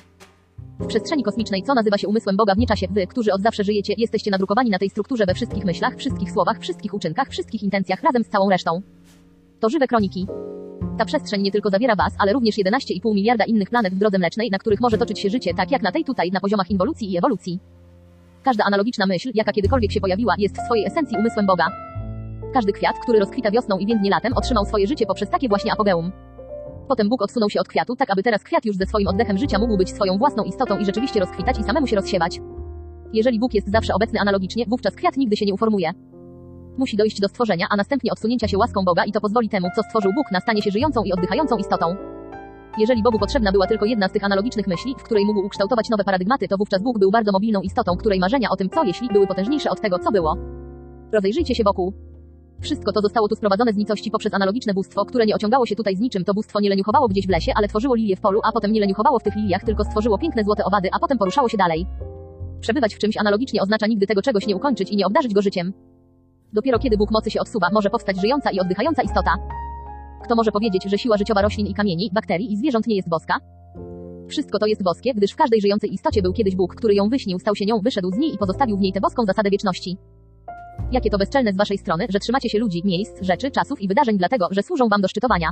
W 0.79 0.87
przestrzeni 0.87 1.23
kosmicznej, 1.23 1.63
co 1.63 1.73
nazywa 1.73 1.97
się 1.97 2.07
umysłem 2.07 2.37
Boga 2.37 2.55
w 2.55 2.57
nieczasie, 2.57 2.87
wy, 2.91 3.07
którzy 3.07 3.33
od 3.33 3.41
zawsze 3.41 3.63
żyjecie, 3.63 3.93
jesteście 3.97 4.31
nadrukowani 4.31 4.69
na 4.69 4.79
tej 4.79 4.89
strukturze 4.89 5.25
we 5.25 5.33
wszystkich 5.33 5.65
myślach, 5.65 5.95
wszystkich 5.97 6.31
słowach, 6.31 6.59
wszystkich 6.59 6.93
uczynkach, 6.93 7.29
wszystkich 7.29 7.63
intencjach, 7.63 8.03
razem 8.03 8.23
z 8.23 8.29
całą 8.29 8.49
resztą. 8.49 8.81
To 9.59 9.69
żywe 9.69 9.87
kroniki. 9.87 10.27
Ta 10.97 11.05
przestrzeń 11.05 11.41
nie 11.41 11.51
tylko 11.51 11.69
zawiera 11.69 11.95
Was, 11.95 12.13
ale 12.19 12.33
również 12.33 12.55
11,5 12.55 13.15
miliarda 13.15 13.45
innych 13.45 13.69
planet 13.69 13.93
w 13.93 13.97
drodze 13.97 14.19
mlecznej, 14.19 14.49
na 14.51 14.57
których 14.57 14.81
może 14.81 14.97
toczyć 14.97 15.19
się 15.19 15.29
życie, 15.29 15.53
tak 15.53 15.71
jak 15.71 15.81
na 15.81 15.91
tej 15.91 16.03
tutaj, 16.03 16.31
na 16.31 16.39
poziomach 16.39 16.71
inwolucji 16.71 17.13
i 17.13 17.17
ewolucji. 17.17 17.59
Każda 18.43 18.63
analogiczna 18.63 19.05
myśl, 19.05 19.31
jaka 19.33 19.53
kiedykolwiek 19.53 19.91
się 19.91 20.01
pojawiła, 20.01 20.35
jest 20.37 20.57
w 20.57 20.65
swojej 20.65 20.85
esencji 20.85 21.17
umysłem 21.17 21.45
Boga. 21.45 21.84
Każdy 22.55 22.73
kwiat, 22.73 22.99
który 22.99 23.19
rozkwita 23.19 23.51
wiosną 23.51 23.77
i 23.77 23.85
więdnie 23.85 24.09
latem, 24.09 24.33
otrzymał 24.33 24.65
swoje 24.65 24.87
życie 24.87 25.05
poprzez 25.05 25.29
takie 25.29 25.49
właśnie 25.49 25.73
apogeum. 25.73 26.11
Potem 26.87 27.09
Bóg 27.09 27.21
odsunął 27.21 27.49
się 27.49 27.59
od 27.59 27.67
kwiatu, 27.67 27.95
tak 27.95 28.09
aby 28.11 28.23
teraz 28.23 28.43
kwiat 28.43 28.65
już 28.65 28.75
ze 28.77 28.85
swoim 28.85 29.07
oddechem 29.07 29.37
życia 29.37 29.59
mógł 29.59 29.77
być 29.77 29.89
swoją 29.89 30.17
własną 30.17 30.43
istotą 30.43 30.77
i 30.77 30.85
rzeczywiście 30.85 31.19
rozkwitać 31.19 31.59
i 31.59 31.63
samemu 31.63 31.87
się 31.87 31.95
rozsiewać. 31.95 32.39
Jeżeli 33.13 33.39
Bóg 33.39 33.53
jest 33.53 33.71
zawsze 33.71 33.93
obecny 33.93 34.19
analogicznie, 34.19 34.65
wówczas 34.67 34.95
kwiat 34.95 35.17
nigdy 35.17 35.37
się 35.37 35.45
nie 35.45 35.53
uformuje. 35.53 35.91
Musi 36.77 36.97
dojść 36.97 37.19
do 37.19 37.27
stworzenia, 37.27 37.67
a 37.69 37.75
następnie 37.75 38.11
odsunięcia 38.11 38.47
się 38.47 38.57
łaską 38.57 38.83
Boga 38.85 39.05
i 39.05 39.11
to 39.11 39.21
pozwoli 39.21 39.49
temu, 39.49 39.67
co 39.75 39.83
stworzył 39.83 40.11
Bóg, 40.15 40.31
na 40.31 40.39
stanie 40.39 40.61
się 40.61 40.71
żyjącą 40.71 41.03
i 41.03 41.13
oddychającą 41.13 41.57
istotą. 41.57 41.95
Jeżeli 42.77 43.03
Bogu 43.03 43.19
potrzebna 43.19 43.51
była 43.51 43.67
tylko 43.67 43.85
jedna 43.85 44.07
z 44.07 44.11
tych 44.11 44.23
analogicznych 44.23 44.67
myśli, 44.67 44.95
w 44.99 45.03
której 45.03 45.25
mógł 45.25 45.39
ukształtować 45.39 45.89
nowe 45.89 46.03
paradygmaty, 46.03 46.47
to 46.47 46.57
wówczas 46.57 46.81
Bóg 46.81 46.99
był 46.99 47.11
bardzo 47.11 47.31
mobilną 47.31 47.61
istotą, 47.61 47.97
której 47.97 48.19
marzenia 48.19 48.49
o 48.49 48.55
tym, 48.55 48.69
co 48.69 48.83
jeśli, 48.83 49.07
były 49.07 49.27
potężniejsze 49.27 49.69
od 49.69 49.81
tego, 49.81 49.99
co 49.99 50.11
było. 50.11 50.37
Rozejrzyjcie 51.11 51.55
się 51.55 51.63
wokół. 51.63 52.14
Wszystko 52.61 52.91
to 52.91 53.01
zostało 53.01 53.27
tu 53.27 53.35
sprowadzone 53.35 53.73
z 53.73 53.75
nicości 53.75 54.11
poprzez 54.11 54.33
analogiczne 54.33 54.73
bóstwo, 54.73 55.05
które 55.05 55.25
nie 55.25 55.35
ociągało 55.35 55.65
się 55.65 55.75
tutaj 55.75 55.95
z 55.95 55.99
niczym. 55.99 56.23
To 56.23 56.33
bóstwo 56.33 56.59
nie 56.59 56.69
leniuchowało 56.69 57.07
gdzieś 57.07 57.27
w 57.27 57.29
lesie, 57.29 57.51
ale 57.55 57.67
tworzyło 57.67 57.95
lilie 57.95 58.15
w 58.15 58.21
polu, 58.21 58.39
a 58.43 58.51
potem 58.51 58.71
nie 58.71 58.79
leniuchowało 58.79 59.19
w 59.19 59.23
tych 59.23 59.35
liliach, 59.35 59.63
tylko 59.63 59.83
stworzyło 59.83 60.17
piękne 60.17 60.43
złote 60.43 60.63
owady, 60.65 60.89
a 60.91 60.99
potem 60.99 61.17
poruszało 61.17 61.49
się 61.49 61.57
dalej. 61.57 61.85
Przebywać 62.59 62.95
w 62.95 62.99
czymś 62.99 63.17
analogicznie 63.17 63.61
oznacza 63.61 63.87
nigdy 63.87 64.07
tego 64.07 64.21
czegoś 64.21 64.47
nie 64.47 64.55
ukończyć 64.55 64.89
i 64.89 64.95
nie 64.95 65.05
obdarzyć 65.05 65.33
go 65.33 65.41
życiem. 65.41 65.73
Dopiero 66.53 66.79
kiedy 66.79 66.97
Bóg 66.97 67.11
mocy 67.11 67.31
się 67.31 67.39
odsuwa, 67.39 67.69
może 67.73 67.89
powstać 67.89 68.21
żyjąca 68.21 68.51
i 68.51 68.59
oddychająca 68.59 69.01
istota. 69.01 69.31
Kto 70.23 70.35
może 70.35 70.51
powiedzieć, 70.51 70.83
że 70.83 70.97
siła 70.97 71.17
życiowa 71.17 71.41
roślin 71.41 71.67
i 71.67 71.73
kamieni, 71.73 72.09
bakterii 72.13 72.53
i 72.53 72.57
zwierząt 72.57 72.87
nie 72.87 72.95
jest 72.95 73.09
boska? 73.09 73.39
Wszystko 74.27 74.59
to 74.59 74.65
jest 74.65 74.83
boskie, 74.83 75.13
gdyż 75.13 75.31
w 75.31 75.35
każdej 75.35 75.61
żyjącej 75.61 75.93
istocie 75.93 76.21
był 76.21 76.33
kiedyś 76.33 76.55
Bóg, 76.55 76.75
który 76.75 76.95
ją 76.95 77.09
wyśnił, 77.09 77.39
stał 77.39 77.55
się 77.55 77.65
nią, 77.65 77.79
wyszedł 77.79 78.11
z 78.11 78.17
niej 78.17 78.33
i 78.33 78.37
pozostawił 78.37 78.77
w 78.77 78.79
niej 78.79 78.93
tę 78.93 79.01
boską 79.01 79.23
zasadę 79.25 79.49
wieczności. 79.49 79.97
Jakie 80.91 81.09
to 81.09 81.17
bezczelne 81.17 81.53
z 81.53 81.57
waszej 81.57 81.77
strony, 81.77 82.05
że 82.09 82.19
trzymacie 82.19 82.49
się 82.49 82.59
ludzi, 82.59 82.81
miejsc, 82.85 83.21
rzeczy, 83.21 83.51
czasów 83.51 83.81
i 83.81 83.87
wydarzeń 83.87 84.17
dlatego, 84.17 84.47
że 84.51 84.63
służą 84.63 84.89
wam 84.89 85.01
do 85.01 85.07
szczytowania. 85.07 85.49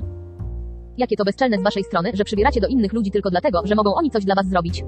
Jakie 0.97 1.15
to 1.15 1.25
bezczelne 1.25 1.59
z 1.59 1.63
waszej 1.63 1.83
strony, 1.83 2.11
że 2.13 2.23
przybieracie 2.23 2.61
do 2.61 2.67
innych 2.67 2.93
ludzi 2.93 3.11
tylko 3.11 3.29
dlatego, 3.29 3.61
że 3.65 3.75
mogą 3.75 3.93
oni 3.95 4.11
coś 4.11 4.25
dla 4.25 4.35
was 4.35 4.47
zrobić. 4.47 4.83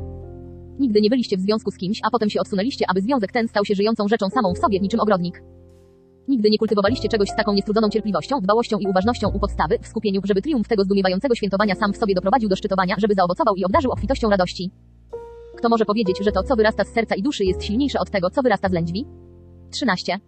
Nigdy 0.79 1.01
nie 1.01 1.09
byliście 1.09 1.37
w 1.37 1.41
związku 1.41 1.71
z 1.71 1.77
kimś, 1.77 1.99
a 2.03 2.09
potem 2.11 2.29
się 2.29 2.39
odsunęliście, 2.39 2.85
aby 2.89 3.01
związek 3.01 3.31
ten 3.31 3.47
stał 3.47 3.65
się 3.65 3.75
żyjącą 3.75 4.07
rzeczą 4.07 4.29
samą 4.29 4.53
w 4.53 4.57
sobie, 4.57 4.79
niczym 4.79 4.99
ogrodnik. 4.99 5.43
Nigdy 6.27 6.49
nie 6.49 6.57
kultywowaliście 6.57 7.09
czegoś 7.09 7.29
z 7.29 7.35
taką 7.35 7.53
niestrudzoną 7.53 7.89
cierpliwością, 7.89 8.39
dbałością 8.41 8.77
i 8.79 8.87
uważnością 8.87 9.29
u 9.29 9.39
podstawy, 9.39 9.77
w 9.81 9.87
skupieniu, 9.87 10.21
żeby 10.23 10.41
triumf 10.41 10.67
tego 10.67 10.83
zdumiewającego 10.83 11.35
świętowania 11.35 11.75
sam 11.75 11.93
w 11.93 11.97
sobie 11.97 12.15
doprowadził 12.15 12.49
do 12.49 12.55
szczytowania, 12.55 12.95
żeby 12.97 13.13
zaowocował 13.13 13.55
i 13.55 13.65
obdarzył 13.65 13.91
obfitością 13.91 14.29
radości. 14.29 14.71
Kto 15.57 15.69
może 15.69 15.85
powiedzieć, 15.85 16.17
że 16.21 16.31
to, 16.31 16.43
co 16.43 16.55
wyrasta 16.55 16.83
z 16.83 16.87
serca 16.87 17.15
i 17.15 17.21
duszy, 17.21 17.45
jest 17.45 17.63
silniejsze 17.63 17.99
od 17.99 18.09
tego, 18.09 18.29
co 18.29 18.41
wyrasta 18.41 18.69
z 18.69 18.71
lędźwi? 18.71 19.05
13. 19.71 20.19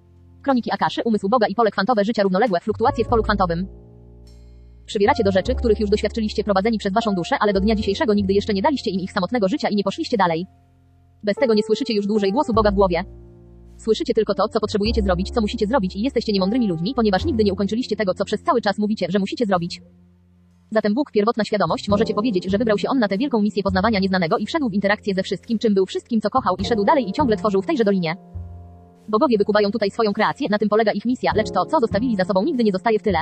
Kroniki 0.43 0.71
Akaszy, 0.71 1.01
umysł 1.05 1.29
Boga 1.29 1.47
i 1.47 1.55
pole 1.55 1.71
kwantowe 1.71 2.05
życia 2.05 2.23
równoległe, 2.23 2.59
fluktuacje 2.59 3.05
w 3.05 3.07
polu 3.07 3.23
kwantowym. 3.23 3.67
Przybieracie 4.85 5.23
do 5.23 5.31
rzeczy, 5.31 5.55
których 5.55 5.79
już 5.79 5.89
doświadczyliście 5.89 6.43
prowadzeni 6.43 6.77
przez 6.77 6.93
waszą 6.93 7.15
duszę, 7.15 7.35
ale 7.39 7.53
do 7.53 7.59
dnia 7.59 7.75
dzisiejszego 7.75 8.13
nigdy 8.13 8.33
jeszcze 8.33 8.53
nie 8.53 8.61
daliście 8.61 8.91
im 8.91 8.99
ich 8.99 9.11
samotnego 9.11 9.47
życia 9.47 9.69
i 9.69 9.75
nie 9.75 9.83
poszliście 9.83 10.17
dalej. 10.17 10.45
Bez 11.23 11.35
tego 11.35 11.53
nie 11.53 11.63
słyszycie 11.63 11.93
już 11.93 12.07
dłużej 12.07 12.31
głosu 12.31 12.53
Boga 12.53 12.71
w 12.71 12.75
głowie. 12.75 13.03
Słyszycie 13.77 14.13
tylko 14.13 14.33
to, 14.33 14.47
co 14.47 14.59
potrzebujecie 14.59 15.01
zrobić, 15.01 15.31
co 15.31 15.41
musicie 15.41 15.67
zrobić 15.67 15.95
i 15.95 16.01
jesteście 16.01 16.33
niemądrymi 16.33 16.67
ludźmi, 16.67 16.93
ponieważ 16.95 17.25
nigdy 17.25 17.43
nie 17.43 17.53
ukończyliście 17.53 17.95
tego, 17.95 18.13
co 18.13 18.25
przez 18.25 18.43
cały 18.43 18.61
czas 18.61 18.77
mówicie, 18.77 19.07
że 19.09 19.19
musicie 19.19 19.45
zrobić. 19.45 19.81
Zatem 20.71 20.93
Bóg, 20.93 21.11
pierwotna 21.11 21.43
świadomość, 21.43 21.89
możecie 21.89 22.13
powiedzieć, 22.13 22.51
że 22.51 22.57
wybrał 22.57 22.77
się 22.77 22.89
On 22.89 22.99
na 22.99 23.07
tę 23.07 23.17
wielką 23.17 23.41
misję 23.41 23.63
poznawania 23.63 23.99
nieznanego 23.99 24.37
i 24.37 24.45
wszedł 24.45 24.69
w 24.69 24.73
interakcję 24.73 25.13
ze 25.13 25.23
wszystkim, 25.23 25.59
czym 25.59 25.73
był 25.73 25.85
wszystkim, 25.85 26.21
co 26.21 26.29
kochał 26.29 26.55
i 26.55 26.65
szedł 26.65 26.83
dalej 26.85 27.09
i 27.09 27.13
ciągle 27.13 27.37
tworzył 27.37 27.61
w 27.61 27.65
tejże 27.65 27.83
dolinie. 27.83 28.15
Bogowie 29.09 29.37
wykuwają 29.37 29.71
tutaj 29.71 29.91
swoją 29.91 30.13
kreację, 30.13 30.47
na 30.51 30.57
tym 30.57 30.69
polega 30.69 30.91
ich 30.91 31.05
misja, 31.05 31.31
lecz 31.35 31.51
to, 31.51 31.65
co 31.65 31.79
zostawili 31.79 32.15
za 32.15 32.25
sobą 32.25 32.43
nigdy 32.43 32.63
nie 32.63 32.71
zostaje 32.71 32.99
w 32.99 33.03
tyle. 33.03 33.19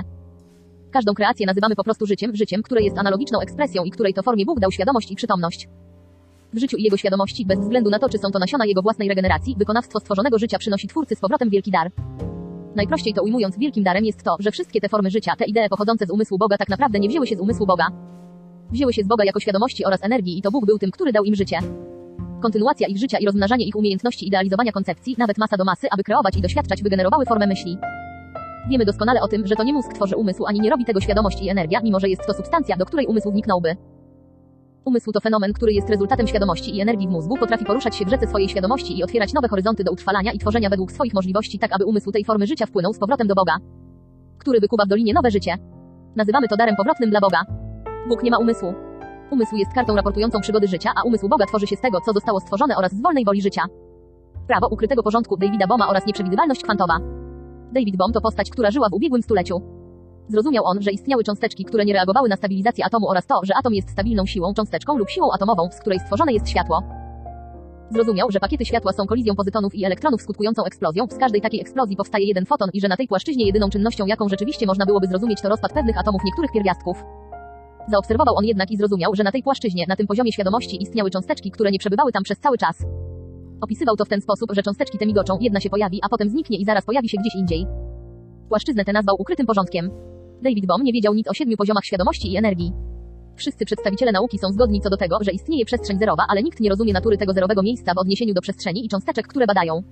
Każdą 0.91 1.13
kreację 1.13 1.45
nazywamy 1.45 1.75
po 1.75 1.83
prostu 1.83 2.05
życiem, 2.05 2.35
życiem, 2.35 2.63
które 2.63 2.81
jest 2.81 2.97
analogiczną 2.97 3.39
ekspresją 3.39 3.83
i 3.83 3.91
której 3.91 4.13
to 4.13 4.23
formie 4.23 4.45
Bóg 4.45 4.59
dał 4.59 4.71
świadomość 4.71 5.11
i 5.11 5.15
przytomność. 5.15 5.69
W 6.53 6.59
życiu 6.59 6.77
i 6.77 6.83
jego 6.83 6.97
świadomości, 6.97 7.45
bez 7.45 7.59
względu 7.59 7.89
na 7.89 7.99
to, 7.99 8.09
czy 8.09 8.17
są 8.17 8.31
to 8.31 8.39
nasiona 8.39 8.65
jego 8.65 8.81
własnej 8.81 9.09
regeneracji, 9.09 9.55
wykonawstwo 9.57 9.99
stworzonego 9.99 10.39
życia 10.39 10.57
przynosi 10.57 10.87
twórcy 10.87 11.15
z 11.15 11.19
powrotem 11.19 11.49
wielki 11.49 11.71
dar. 11.71 11.91
Najprościej 12.75 13.13
to 13.13 13.23
ujmując, 13.23 13.57
wielkim 13.57 13.83
darem 13.83 14.05
jest 14.05 14.23
to, 14.23 14.35
że 14.39 14.51
wszystkie 14.51 14.81
te 14.81 14.89
formy 14.89 15.09
życia, 15.09 15.35
te 15.37 15.45
idee 15.45 15.69
pochodzące 15.69 16.05
z 16.05 16.09
umysłu 16.09 16.37
Boga 16.37 16.57
tak 16.57 16.69
naprawdę 16.69 16.99
nie 16.99 17.09
wzięły 17.09 17.27
się 17.27 17.35
z 17.35 17.39
umysłu 17.39 17.65
Boga. 17.65 17.87
Wzięły 18.71 18.93
się 18.93 19.03
z 19.03 19.07
Boga 19.07 19.23
jako 19.25 19.39
świadomości 19.39 19.85
oraz 19.85 20.03
energii 20.03 20.37
i 20.37 20.41
to 20.41 20.51
Bóg 20.51 20.65
był 20.65 20.79
tym, 20.79 20.91
który 20.91 21.11
dał 21.11 21.23
im 21.23 21.35
życie. 21.35 21.59
Kontynuacja 22.41 22.87
ich 22.87 22.97
życia 22.97 23.17
i 23.17 23.25
rozmnażanie 23.25 23.65
ich 23.65 23.75
umiejętności 23.75 24.27
idealizowania 24.27 24.71
koncepcji, 24.71 25.15
nawet 25.17 25.37
masa 25.37 25.57
do 25.57 25.65
masy, 25.65 25.87
aby 25.91 26.03
kreować 26.03 26.37
i 26.37 26.41
doświadczać, 26.41 26.83
wygenerowały 26.83 27.25
formę 27.25 27.47
myśli. 27.47 27.77
Wiemy 28.69 28.85
doskonale 28.85 29.21
o 29.21 29.27
tym, 29.27 29.47
że 29.47 29.55
to 29.55 29.63
nie 29.63 29.73
mózg 29.73 29.93
tworzy 29.93 30.15
umysł, 30.15 30.45
ani 30.45 30.59
nie 30.59 30.69
robi 30.69 30.85
tego 30.85 31.01
świadomość 31.01 31.41
i 31.41 31.49
energia, 31.49 31.79
mimo 31.83 31.99
że 31.99 32.09
jest 32.09 32.27
to 32.27 32.33
substancja, 32.33 32.77
do 32.77 32.85
której 32.85 33.07
umysł 33.07 33.31
wniknąłby. 33.31 33.75
Umysł 34.85 35.11
to 35.11 35.19
fenomen, 35.19 35.53
który 35.53 35.73
jest 35.73 35.89
rezultatem 35.89 36.27
świadomości 36.27 36.77
i 36.77 36.81
energii 36.81 37.07
w 37.07 37.11
mózgu, 37.11 37.37
potrafi 37.37 37.65
poruszać 37.65 37.95
się 37.95 38.05
w 38.05 38.09
rzece 38.09 38.27
swojej 38.27 38.49
świadomości 38.49 38.97
i 38.97 39.03
otwierać 39.03 39.33
nowe 39.33 39.47
horyzonty 39.47 39.83
do 39.83 39.91
utrwalania 39.91 40.31
i 40.31 40.39
tworzenia 40.39 40.69
według 40.69 40.91
swoich 40.91 41.13
możliwości, 41.13 41.59
tak 41.59 41.73
aby 41.73 41.85
umysł 41.85 42.11
tej 42.11 42.25
formy 42.25 42.47
życia 42.47 42.65
wpłynął 42.65 42.93
z 42.93 42.99
powrotem 42.99 43.27
do 43.27 43.35
Boga, 43.35 43.57
który 44.37 44.59
wykuwa 44.59 44.85
w 44.85 44.87
dolinie 44.87 45.13
nowe 45.13 45.31
życie. 45.31 45.57
Nazywamy 46.15 46.47
to 46.47 46.57
darem 46.57 46.75
powrotnym 46.75 47.09
dla 47.09 47.19
Boga. 47.19 47.41
Bóg 48.09 48.23
nie 48.23 48.31
ma 48.31 48.37
umysłu. 48.37 48.84
Umysł 49.31 49.55
jest 49.55 49.73
kartą 49.73 49.95
raportującą 49.95 50.41
przygody 50.41 50.67
życia, 50.67 50.91
a 50.95 51.03
umysł 51.03 51.29
Boga 51.29 51.45
tworzy 51.45 51.67
się 51.67 51.75
z 51.75 51.81
tego, 51.81 52.01
co 52.05 52.13
zostało 52.13 52.39
stworzone 52.39 52.77
oraz 52.77 52.91
z 52.91 53.01
wolnej 53.01 53.25
woli 53.25 53.41
życia. 53.41 53.61
Prawo 54.47 54.67
ukrytego 54.67 55.03
porządku 55.03 55.37
Davida 55.37 55.67
Boma 55.67 55.87
oraz 55.89 56.05
nieprzewidywalność 56.05 56.63
kwantowa. 56.63 56.97
David 57.71 57.97
Bohm 57.97 58.13
to 58.13 58.21
postać, 58.21 58.49
która 58.49 58.71
żyła 58.71 58.89
w 58.89 58.93
ubiegłym 58.93 59.21
stuleciu. 59.21 59.61
Zrozumiał 60.27 60.65
on, 60.65 60.81
że 60.81 60.91
istniały 60.91 61.23
cząsteczki, 61.23 61.65
które 61.65 61.85
nie 61.85 61.93
reagowały 61.93 62.29
na 62.29 62.35
stabilizację 62.35 62.85
atomu 62.85 63.09
oraz 63.09 63.27
to, 63.27 63.39
że 63.43 63.53
atom 63.59 63.73
jest 63.73 63.89
stabilną 63.89 64.25
siłą, 64.25 64.53
cząsteczką 64.53 64.97
lub 64.97 65.09
siłą 65.09 65.27
atomową, 65.31 65.69
z 65.71 65.79
której 65.79 65.99
stworzone 65.99 66.33
jest 66.33 66.49
światło. 66.49 66.83
Zrozumiał, 67.89 68.31
że 68.31 68.39
pakiety 68.39 68.65
światła 68.65 68.93
są 68.93 69.05
kolizją 69.05 69.35
pozytonów 69.35 69.75
i 69.75 69.85
elektronów 69.85 70.21
skutkującą 70.21 70.63
eksplozją, 70.63 71.07
z 71.09 71.17
każdej 71.17 71.41
takiej 71.41 71.61
eksplozji 71.61 71.95
powstaje 71.95 72.25
jeden 72.25 72.45
foton 72.45 72.69
i 72.73 72.81
że 72.81 72.87
na 72.87 72.97
tej 72.97 73.07
płaszczyźnie 73.07 73.45
jedyną 73.45 73.69
czynnością, 73.69 74.05
jaką 74.05 74.29
rzeczywiście 74.29 74.65
można 74.65 74.85
byłoby 74.85 75.07
zrozumieć 75.07 75.41
to 75.41 75.49
rozpad 75.49 75.73
pewnych 75.73 75.97
atomów 75.97 76.21
niektórych 76.25 76.51
pierwiastków. 76.51 77.03
Zaobserwował 77.87 78.35
on 78.37 78.45
jednak 78.45 78.71
i 78.71 78.77
zrozumiał, 78.77 79.15
że 79.15 79.23
na 79.23 79.31
tej 79.31 79.43
płaszczyźnie, 79.43 79.85
na 79.87 79.95
tym 79.95 80.07
poziomie 80.07 80.31
świadomości 80.31 80.81
istniały 80.83 81.09
cząsteczki, 81.09 81.51
które 81.51 81.71
nie 81.71 81.79
przebywały 81.79 82.11
tam 82.11 82.23
przez 82.23 82.39
cały 82.39 82.57
czas. 82.57 82.85
Opisywał 83.61 83.95
to 83.95 84.05
w 84.05 84.09
ten 84.09 84.21
sposób, 84.21 84.49
że 84.53 84.63
cząsteczki 84.63 84.97
te 84.97 85.05
migoczą, 85.05 85.37
jedna 85.41 85.59
się 85.59 85.69
pojawi, 85.69 85.99
a 86.03 86.09
potem 86.09 86.29
zniknie 86.29 86.57
i 86.57 86.65
zaraz 86.65 86.85
pojawi 86.85 87.09
się 87.09 87.17
gdzieś 87.17 87.35
indziej. 87.35 87.65
Płaszczyznę 88.49 88.85
tę 88.85 88.93
nazwał 88.93 89.15
ukrytym 89.19 89.45
porządkiem. 89.45 89.91
David 90.41 90.65
Bohm 90.65 90.83
nie 90.83 90.93
wiedział 90.93 91.13
nic 91.13 91.27
o 91.27 91.33
siedmiu 91.33 91.57
poziomach 91.57 91.85
świadomości 91.85 92.33
i 92.33 92.37
energii. 92.37 92.71
Wszyscy 93.35 93.65
przedstawiciele 93.65 94.11
nauki 94.11 94.37
są 94.37 94.47
zgodni 94.51 94.81
co 94.81 94.89
do 94.89 94.97
tego, 94.97 95.17
że 95.21 95.31
istnieje 95.31 95.65
przestrzeń 95.65 95.97
zerowa, 95.99 96.25
ale 96.29 96.43
nikt 96.43 96.59
nie 96.59 96.69
rozumie 96.69 96.93
natury 96.93 97.17
tego 97.17 97.33
zerowego 97.33 97.63
miejsca 97.63 97.93
w 97.93 97.97
odniesieniu 97.97 98.33
do 98.33 98.41
przestrzeni 98.41 98.85
i 98.85 98.89
cząsteczek, 98.89 99.27
które 99.27 99.47
badają. 99.47 99.83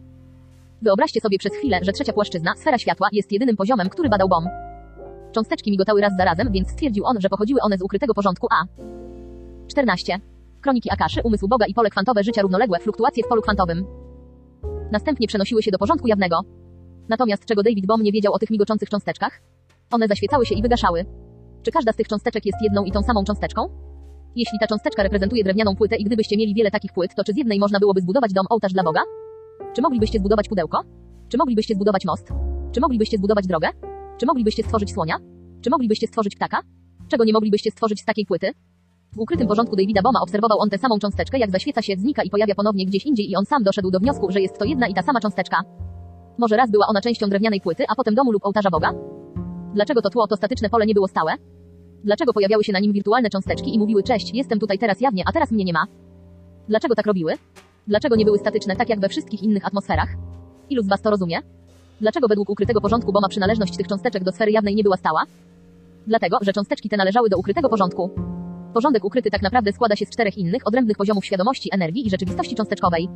Wyobraźcie 0.82 1.20
sobie 1.22 1.38
przez 1.38 1.54
chwilę, 1.54 1.80
że 1.82 1.92
trzecia 1.92 2.14
płaszczyzna, 2.14 2.54
sfera 2.56 2.78
światła, 2.78 3.08
jest 3.12 3.32
jedynym 3.32 3.56
poziomem, 3.56 3.90
który 3.90 4.10
badał 4.10 4.30
Bohm. 4.30 4.73
Cząsteczki 5.34 5.72
migotały 5.72 6.02
raz 6.02 6.14
za 6.18 6.26
razem, 6.26 6.52
więc 6.52 6.70
stwierdził 6.70 7.06
on, 7.06 7.22
że 7.22 7.30
pochodziły 7.30 7.62
one 7.62 7.78
z 7.78 7.82
ukrytego 7.82 8.14
porządku 8.14 8.48
A. 8.52 8.66
14. 9.68 10.20
Kroniki 10.62 10.92
Akaszy, 10.92 11.22
umysł 11.24 11.48
Boga 11.48 11.66
i 11.66 11.74
pole 11.74 11.90
kwantowe 11.90 12.24
życia 12.24 12.42
równoległe, 12.42 12.80
fluktuacje 12.80 13.24
w 13.24 13.28
polu 13.28 13.42
kwantowym. 13.42 13.86
Następnie 14.92 15.28
przenosiły 15.28 15.64
się 15.64 15.72
do 15.72 15.78
porządku 15.78 16.08
jawnego. 16.08 16.40
Natomiast 17.10 17.46
czego 17.46 17.64
David 17.64 17.86
Bohm 17.86 18.04
nie 18.04 18.12
wiedział 18.12 18.34
o 18.34 18.40
tych 18.40 18.50
migoczących 18.50 18.90
cząsteczkach? 18.90 19.42
One 19.92 20.08
zaświecały 20.08 20.46
się 20.46 20.56
i 20.56 20.62
wygaszały. 20.62 21.06
Czy 21.64 21.72
każda 21.72 21.92
z 21.92 21.96
tych 21.96 22.08
cząsteczek 22.08 22.46
jest 22.46 22.62
jedną 22.62 22.84
i 22.84 22.92
tą 22.92 23.02
samą 23.02 23.24
cząsteczką? 23.24 23.70
Jeśli 24.36 24.60
ta 24.60 24.68
cząsteczka 24.68 25.04
reprezentuje 25.04 25.44
drewnianą 25.44 25.76
płytę 25.76 25.96
i 25.96 26.04
gdybyście 26.04 26.38
mieli 26.38 26.54
wiele 26.54 26.72
takich 26.72 26.94
płyt, 26.94 27.16
to 27.16 27.24
czy 27.24 27.34
z 27.34 27.38
jednej 27.38 27.60
można 27.60 27.80
byłoby 27.80 28.02
zbudować 28.02 28.34
dom 28.34 28.46
ołtarz 28.50 28.74
dla 28.74 28.84
Boga? 28.84 29.02
Czy 29.76 29.82
moglibyście 29.82 30.20
zbudować 30.20 30.50
pudełko? 30.50 30.82
Czy 31.30 31.38
moglibyście 31.38 31.76
zbudować 31.76 32.06
most? 32.06 32.28
Czy 32.72 32.82
moglibyście 32.82 33.18
zbudować 33.18 33.48
drogę? 33.48 33.70
Czy 34.18 34.26
moglibyście 34.26 34.64
stworzyć 34.64 34.94
słonia? 34.94 35.16
Czy 35.62 35.70
moglibyście 35.70 36.08
stworzyć 36.08 36.36
ptaka? 36.36 36.62
Czego 37.08 37.24
nie 37.24 37.34
moglibyście 37.34 37.72
stworzyć 37.72 38.02
z 38.02 38.06
takiej 38.06 38.26
płyty? 38.26 38.52
W 39.16 39.20
ukrytym 39.20 39.48
porządku 39.48 39.76
Davida 39.76 40.02
Boma 40.02 40.20
obserwował 40.22 40.60
on 40.60 40.70
tę 40.70 40.78
samą 40.78 41.00
cząsteczkę, 41.00 41.40
jak 41.40 41.52
zaświeca 41.52 41.82
się, 41.82 41.96
znika 41.98 42.24
i 42.24 42.30
pojawia 42.30 42.56
ponownie 42.56 42.86
gdzieś 42.86 43.06
indziej 43.06 43.32
i 43.32 43.36
on 43.36 43.46
sam 43.46 43.64
doszedł 43.64 43.92
do 43.92 44.00
wniosku, 44.00 44.32
że 44.32 44.42
jest 44.42 44.60
to 44.60 44.66
jedna 44.66 44.88
i 44.88 44.94
ta 44.94 45.02
sama 45.02 45.20
cząsteczka. 45.20 45.58
Może 46.38 46.58
raz 46.58 46.72
była 46.72 46.86
ona 46.88 47.02
częścią 47.02 47.30
drewnianej 47.30 47.62
płyty, 47.62 47.84
a 47.90 47.96
potem 47.96 48.16
domu 48.16 48.32
lub 48.32 48.46
ołtarza 48.46 48.70
Boga? 48.70 48.94
Dlaczego 49.74 50.02
to 50.02 50.10
tło, 50.10 50.28
to 50.28 50.36
statyczne 50.36 50.70
pole 50.70 50.86
nie 50.86 50.94
było 50.94 51.08
stałe? 51.08 51.34
Dlaczego 52.04 52.34
pojawiały 52.34 52.64
się 52.64 52.74
na 52.74 52.80
nim 52.80 52.94
wirtualne 52.94 53.30
cząsteczki 53.30 53.76
i 53.76 53.80
mówiły 53.80 54.04
cześć, 54.04 54.34
jestem 54.34 54.60
tutaj 54.60 54.78
teraz 54.78 55.02
jawnie, 55.02 55.24
a 55.26 55.32
teraz 55.32 55.52
mnie 55.52 55.64
nie 55.64 55.74
ma? 55.74 55.86
Dlaczego 56.68 56.96
tak 56.96 57.06
robiły? 57.06 57.34
Dlaczego 57.88 58.16
nie 58.16 58.26
były 58.26 58.38
statyczne 58.38 58.76
tak 58.76 58.90
jak 58.90 59.00
we 59.00 59.10
wszystkich 59.10 59.44
innych 59.44 59.66
atmosferach? 59.66 60.10
Ilu 60.70 60.84
z 60.84 60.88
was 60.88 61.02
to 61.02 61.10
rozumie? 61.10 61.40
Dlaczego 62.04 62.28
według 62.28 62.50
ukrytego 62.50 62.82
porządku 62.82 63.12
Boma 63.14 63.28
przynależność 63.28 63.78
tych 63.78 63.88
cząsteczek 63.88 64.24
do 64.24 64.32
sfery 64.32 64.52
jawnej 64.52 64.76
nie 64.76 64.84
była 64.84 64.98
stała? 64.98 65.24
Dlatego, 66.08 66.38
że 66.42 66.54
cząsteczki 66.54 66.90
te 66.90 66.98
należały 66.98 67.30
do 67.30 67.38
ukrytego 67.38 67.70
porządku. 67.70 68.10
Porządek 68.74 69.06
ukryty 69.06 69.32
tak 69.32 69.42
naprawdę 69.42 69.74
składa 69.74 69.96
się 69.96 70.06
z 70.06 70.10
czterech 70.10 70.38
innych, 70.38 70.68
odrębnych 70.68 70.98
poziomów 70.98 71.26
świadomości, 71.26 71.70
energii 71.74 72.08
i 72.08 72.10
rzeczywistości 72.10 72.56
cząsteczkowej. 72.56 73.10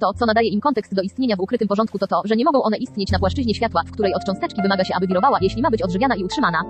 To, 0.00 0.12
co 0.12 0.26
nadaje 0.26 0.48
im 0.48 0.60
kontekst 0.60 0.94
do 0.94 1.02
istnienia 1.02 1.36
w 1.36 1.40
ukrytym 1.40 1.68
porządku 1.68 1.98
to 1.98 2.06
to, 2.06 2.22
że 2.24 2.36
nie 2.36 2.44
mogą 2.44 2.62
one 2.62 2.76
istnieć 2.76 3.10
na 3.12 3.18
płaszczyźnie 3.18 3.54
światła, 3.54 3.82
w 3.86 3.90
której 3.90 4.14
od 4.14 4.24
cząsteczki 4.24 4.62
wymaga 4.62 4.84
się, 4.84 4.94
aby 4.94 5.06
wirowała, 5.06 5.38
jeśli 5.40 5.62
ma 5.62 5.70
być 5.70 5.82
odżywiana 5.82 6.14
i 6.16 6.24
utrzymana. 6.24 6.62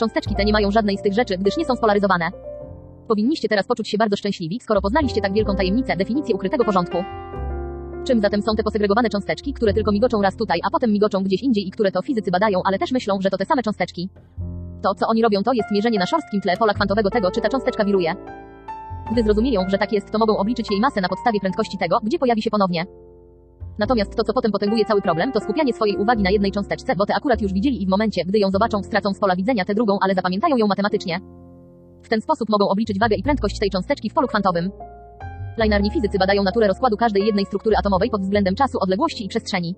Cząsteczki 0.00 0.34
te 0.34 0.44
nie 0.44 0.52
mają 0.52 0.70
żadnej 0.70 0.98
z 0.98 1.02
tych 1.02 1.12
rzeczy, 1.12 1.38
gdyż 1.38 1.56
nie 1.56 1.64
są 1.64 1.76
spolaryzowane. 1.76 2.30
Powinniście 3.08 3.48
teraz 3.48 3.66
poczuć 3.66 3.88
się 3.88 3.98
bardzo 3.98 4.16
szczęśliwi, 4.16 4.60
skoro 4.60 4.80
poznaliście 4.80 5.20
tak 5.20 5.32
wielką 5.32 5.56
tajemnicę, 5.56 5.96
definicję 5.96 6.34
ukrytego 6.34 6.64
porządku. 6.64 6.98
Czym 8.04 8.20
zatem 8.20 8.42
są 8.42 8.54
te 8.56 8.62
posegregowane 8.62 9.08
cząsteczki, 9.08 9.52
które 9.52 9.74
tylko 9.74 9.92
migoczą 9.92 10.22
raz 10.22 10.36
tutaj, 10.36 10.60
a 10.64 10.70
potem 10.70 10.92
migoczą 10.92 11.22
gdzieś 11.22 11.42
indziej 11.42 11.68
i 11.68 11.70
które 11.70 11.92
to 11.92 12.02
fizycy 12.02 12.30
badają, 12.30 12.60
ale 12.64 12.78
też 12.78 12.92
myślą, 12.92 13.18
że 13.20 13.30
to 13.30 13.36
te 13.36 13.44
same 13.44 13.62
cząsteczki? 13.62 14.08
To, 14.82 14.94
co 14.94 15.06
oni 15.06 15.22
robią, 15.22 15.42
to 15.42 15.52
jest 15.52 15.70
mierzenie 15.70 15.98
na 15.98 16.06
szorstkim 16.06 16.40
tle 16.40 16.56
pola 16.56 16.74
kwantowego 16.74 17.10
tego, 17.10 17.30
czy 17.30 17.40
ta 17.40 17.48
cząsteczka 17.48 17.84
wiruje. 17.84 18.14
Gdy 19.12 19.22
zrozumieją, 19.22 19.68
że 19.68 19.78
tak 19.78 19.92
jest, 19.92 20.10
to 20.10 20.18
mogą 20.18 20.36
obliczyć 20.36 20.70
jej 20.70 20.80
masę 20.80 21.00
na 21.00 21.08
podstawie 21.08 21.40
prędkości 21.40 21.78
tego, 21.78 21.98
gdzie 22.02 22.18
pojawi 22.18 22.42
się 22.42 22.50
ponownie. 22.50 22.86
Natomiast 23.78 24.16
to, 24.16 24.24
co 24.24 24.32
potem 24.32 24.52
potęguje 24.52 24.84
cały 24.84 25.02
problem, 25.02 25.32
to 25.32 25.40
skupianie 25.40 25.72
swojej 25.72 25.96
uwagi 25.96 26.22
na 26.22 26.30
jednej 26.30 26.52
cząsteczce, 26.52 26.96
bo 26.96 27.06
te 27.06 27.14
akurat 27.14 27.42
już 27.42 27.52
widzieli 27.52 27.82
i 27.82 27.86
w 27.86 27.88
momencie, 27.88 28.24
gdy 28.24 28.38
ją 28.38 28.50
zobaczą, 28.50 28.82
stracą 28.82 29.14
z 29.14 29.18
pola 29.18 29.36
widzenia 29.36 29.64
tę 29.64 29.74
drugą, 29.74 29.98
ale 30.00 30.14
zapamiętają 30.14 30.56
ją 30.56 30.66
matematycznie. 30.66 31.20
W 32.02 32.08
ten 32.08 32.20
sposób 32.20 32.48
mogą 32.48 32.68
obliczyć 32.68 32.98
wagę 32.98 33.16
i 33.16 33.22
prędkość 33.22 33.58
tej 33.58 33.70
cząsteczki 33.70 34.10
w 34.10 34.14
polu 34.14 34.28
kwantowym. 34.28 34.70
Linearni 35.58 35.90
fizycy 35.90 36.18
badają 36.18 36.42
naturę 36.42 36.68
rozkładu 36.68 36.96
każdej 36.96 37.26
jednej 37.26 37.46
struktury 37.46 37.76
atomowej 37.76 38.10
pod 38.10 38.22
względem 38.22 38.54
czasu, 38.54 38.78
odległości 38.80 39.24
i 39.24 39.28
przestrzeni. 39.28 39.74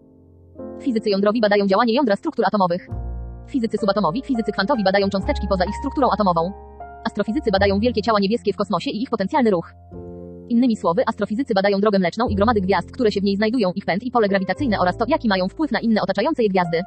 Fizycy 0.80 1.10
jądrowi 1.10 1.40
badają 1.40 1.66
działanie 1.66 1.94
jądra 1.94 2.16
struktur 2.16 2.44
atomowych. 2.46 2.88
Fizycy 3.48 3.78
subatomowi, 3.78 4.22
fizycy 4.24 4.52
kwantowi 4.52 4.84
badają 4.84 5.08
cząsteczki 5.08 5.46
poza 5.48 5.64
ich 5.64 5.76
strukturą 5.76 6.08
atomową. 6.10 6.52
Astrofizycy 7.04 7.50
badają 7.50 7.80
wielkie 7.80 8.02
ciała 8.02 8.18
niebieskie 8.20 8.52
w 8.52 8.56
kosmosie 8.56 8.90
i 8.90 9.02
ich 9.02 9.10
potencjalny 9.10 9.50
ruch. 9.50 9.72
Innymi 10.48 10.76
słowy, 10.76 11.02
astrofizycy 11.06 11.54
badają 11.54 11.80
drogę 11.80 11.98
mleczną 11.98 12.28
i 12.28 12.34
gromady 12.34 12.60
gwiazd, 12.60 12.90
które 12.92 13.12
się 13.12 13.20
w 13.20 13.24
niej 13.24 13.36
znajdują, 13.36 13.72
ich 13.72 13.84
pęd 13.84 14.02
i 14.02 14.10
pole 14.10 14.28
grawitacyjne 14.28 14.80
oraz 14.80 14.96
to, 14.96 15.04
jaki 15.08 15.28
mają 15.28 15.48
wpływ 15.48 15.72
na 15.72 15.80
inne 15.80 16.02
otaczające 16.02 16.42
je 16.42 16.48
gwiazdy. 16.48 16.80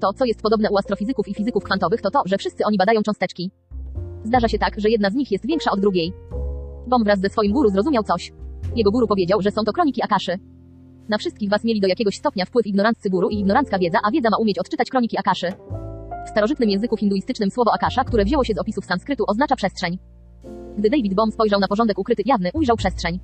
To, 0.00 0.12
co 0.12 0.24
jest 0.24 0.42
podobne 0.42 0.70
u 0.70 0.78
astrofizyków 0.78 1.28
i 1.28 1.34
fizyków 1.34 1.64
kwantowych, 1.64 2.00
to 2.00 2.10
to, 2.10 2.22
że 2.26 2.38
wszyscy 2.38 2.64
oni 2.64 2.78
badają 2.78 3.02
cząsteczki. 3.02 3.50
Zdarza 4.24 4.48
się 4.48 4.58
tak, 4.58 4.80
że 4.80 4.90
jedna 4.90 5.10
z 5.10 5.14
nich 5.14 5.32
jest 5.32 5.46
większa 5.46 5.70
od 5.70 5.80
drugiej. 5.80 6.12
Bom 6.86 7.04
wraz 7.04 7.20
ze 7.20 7.28
swoim 7.28 7.52
guru 7.52 7.68
zrozumiał 7.68 8.02
coś. 8.02 8.32
Jego 8.76 8.90
guru 8.90 9.06
powiedział, 9.06 9.42
że 9.42 9.50
są 9.50 9.64
to 9.64 9.72
kroniki 9.72 10.02
Akaszy. 10.02 10.38
Na 11.08 11.18
wszystkich 11.18 11.50
was 11.50 11.64
mieli 11.64 11.80
do 11.80 11.88
jakiegoś 11.88 12.16
stopnia 12.16 12.44
wpływ 12.44 12.66
ignoranccy 12.66 13.10
guru 13.10 13.28
i 13.28 13.38
ignorancka 13.38 13.78
wiedza, 13.78 13.98
a 14.04 14.10
wiedza 14.10 14.30
ma 14.30 14.36
umieć 14.36 14.58
odczytać 14.58 14.90
kroniki 14.90 15.18
Akaszy. 15.18 15.52
W 16.26 16.28
starożytnym 16.28 16.70
języku 16.70 16.96
hinduistycznym 16.96 17.50
słowo 17.50 17.72
Akasha, 17.74 18.04
które 18.04 18.24
wzięło 18.24 18.44
się 18.44 18.54
z 18.54 18.58
opisów 18.58 18.84
sanskrytu, 18.84 19.24
oznacza 19.28 19.56
przestrzeń. 19.56 19.98
Gdy 20.78 20.90
David 20.90 21.14
Bohm 21.14 21.32
spojrzał 21.32 21.60
na 21.60 21.68
porządek 21.68 21.98
ukryty 21.98 22.22
jawny, 22.26 22.50
ujrzał 22.54 22.76
przestrzeń. 22.76 23.20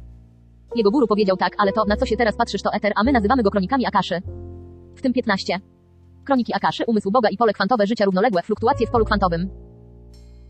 Jego 0.76 0.90
guru 0.90 1.06
powiedział 1.06 1.36
tak, 1.36 1.52
ale 1.58 1.72
to, 1.72 1.84
na 1.84 1.96
co 1.96 2.06
się 2.06 2.16
teraz 2.16 2.36
patrzysz, 2.36 2.62
to 2.62 2.72
eter, 2.72 2.92
a 2.96 3.04
my 3.04 3.12
nazywamy 3.12 3.42
go 3.42 3.50
kronikami 3.50 3.86
Akaszy. 3.86 4.22
W 4.96 5.02
tym 5.02 5.12
15. 5.12 5.60
Kroniki 6.24 6.54
Akaszy, 6.54 6.84
umysł 6.86 7.10
Boga 7.10 7.28
i 7.28 7.36
pole 7.36 7.52
kwantowe 7.52 7.86
życia 7.86 8.04
równoległe, 8.04 8.42
fluktuacje 8.42 8.86
w 8.86 8.90
polu 8.90 9.04
kwantowym. 9.04 9.50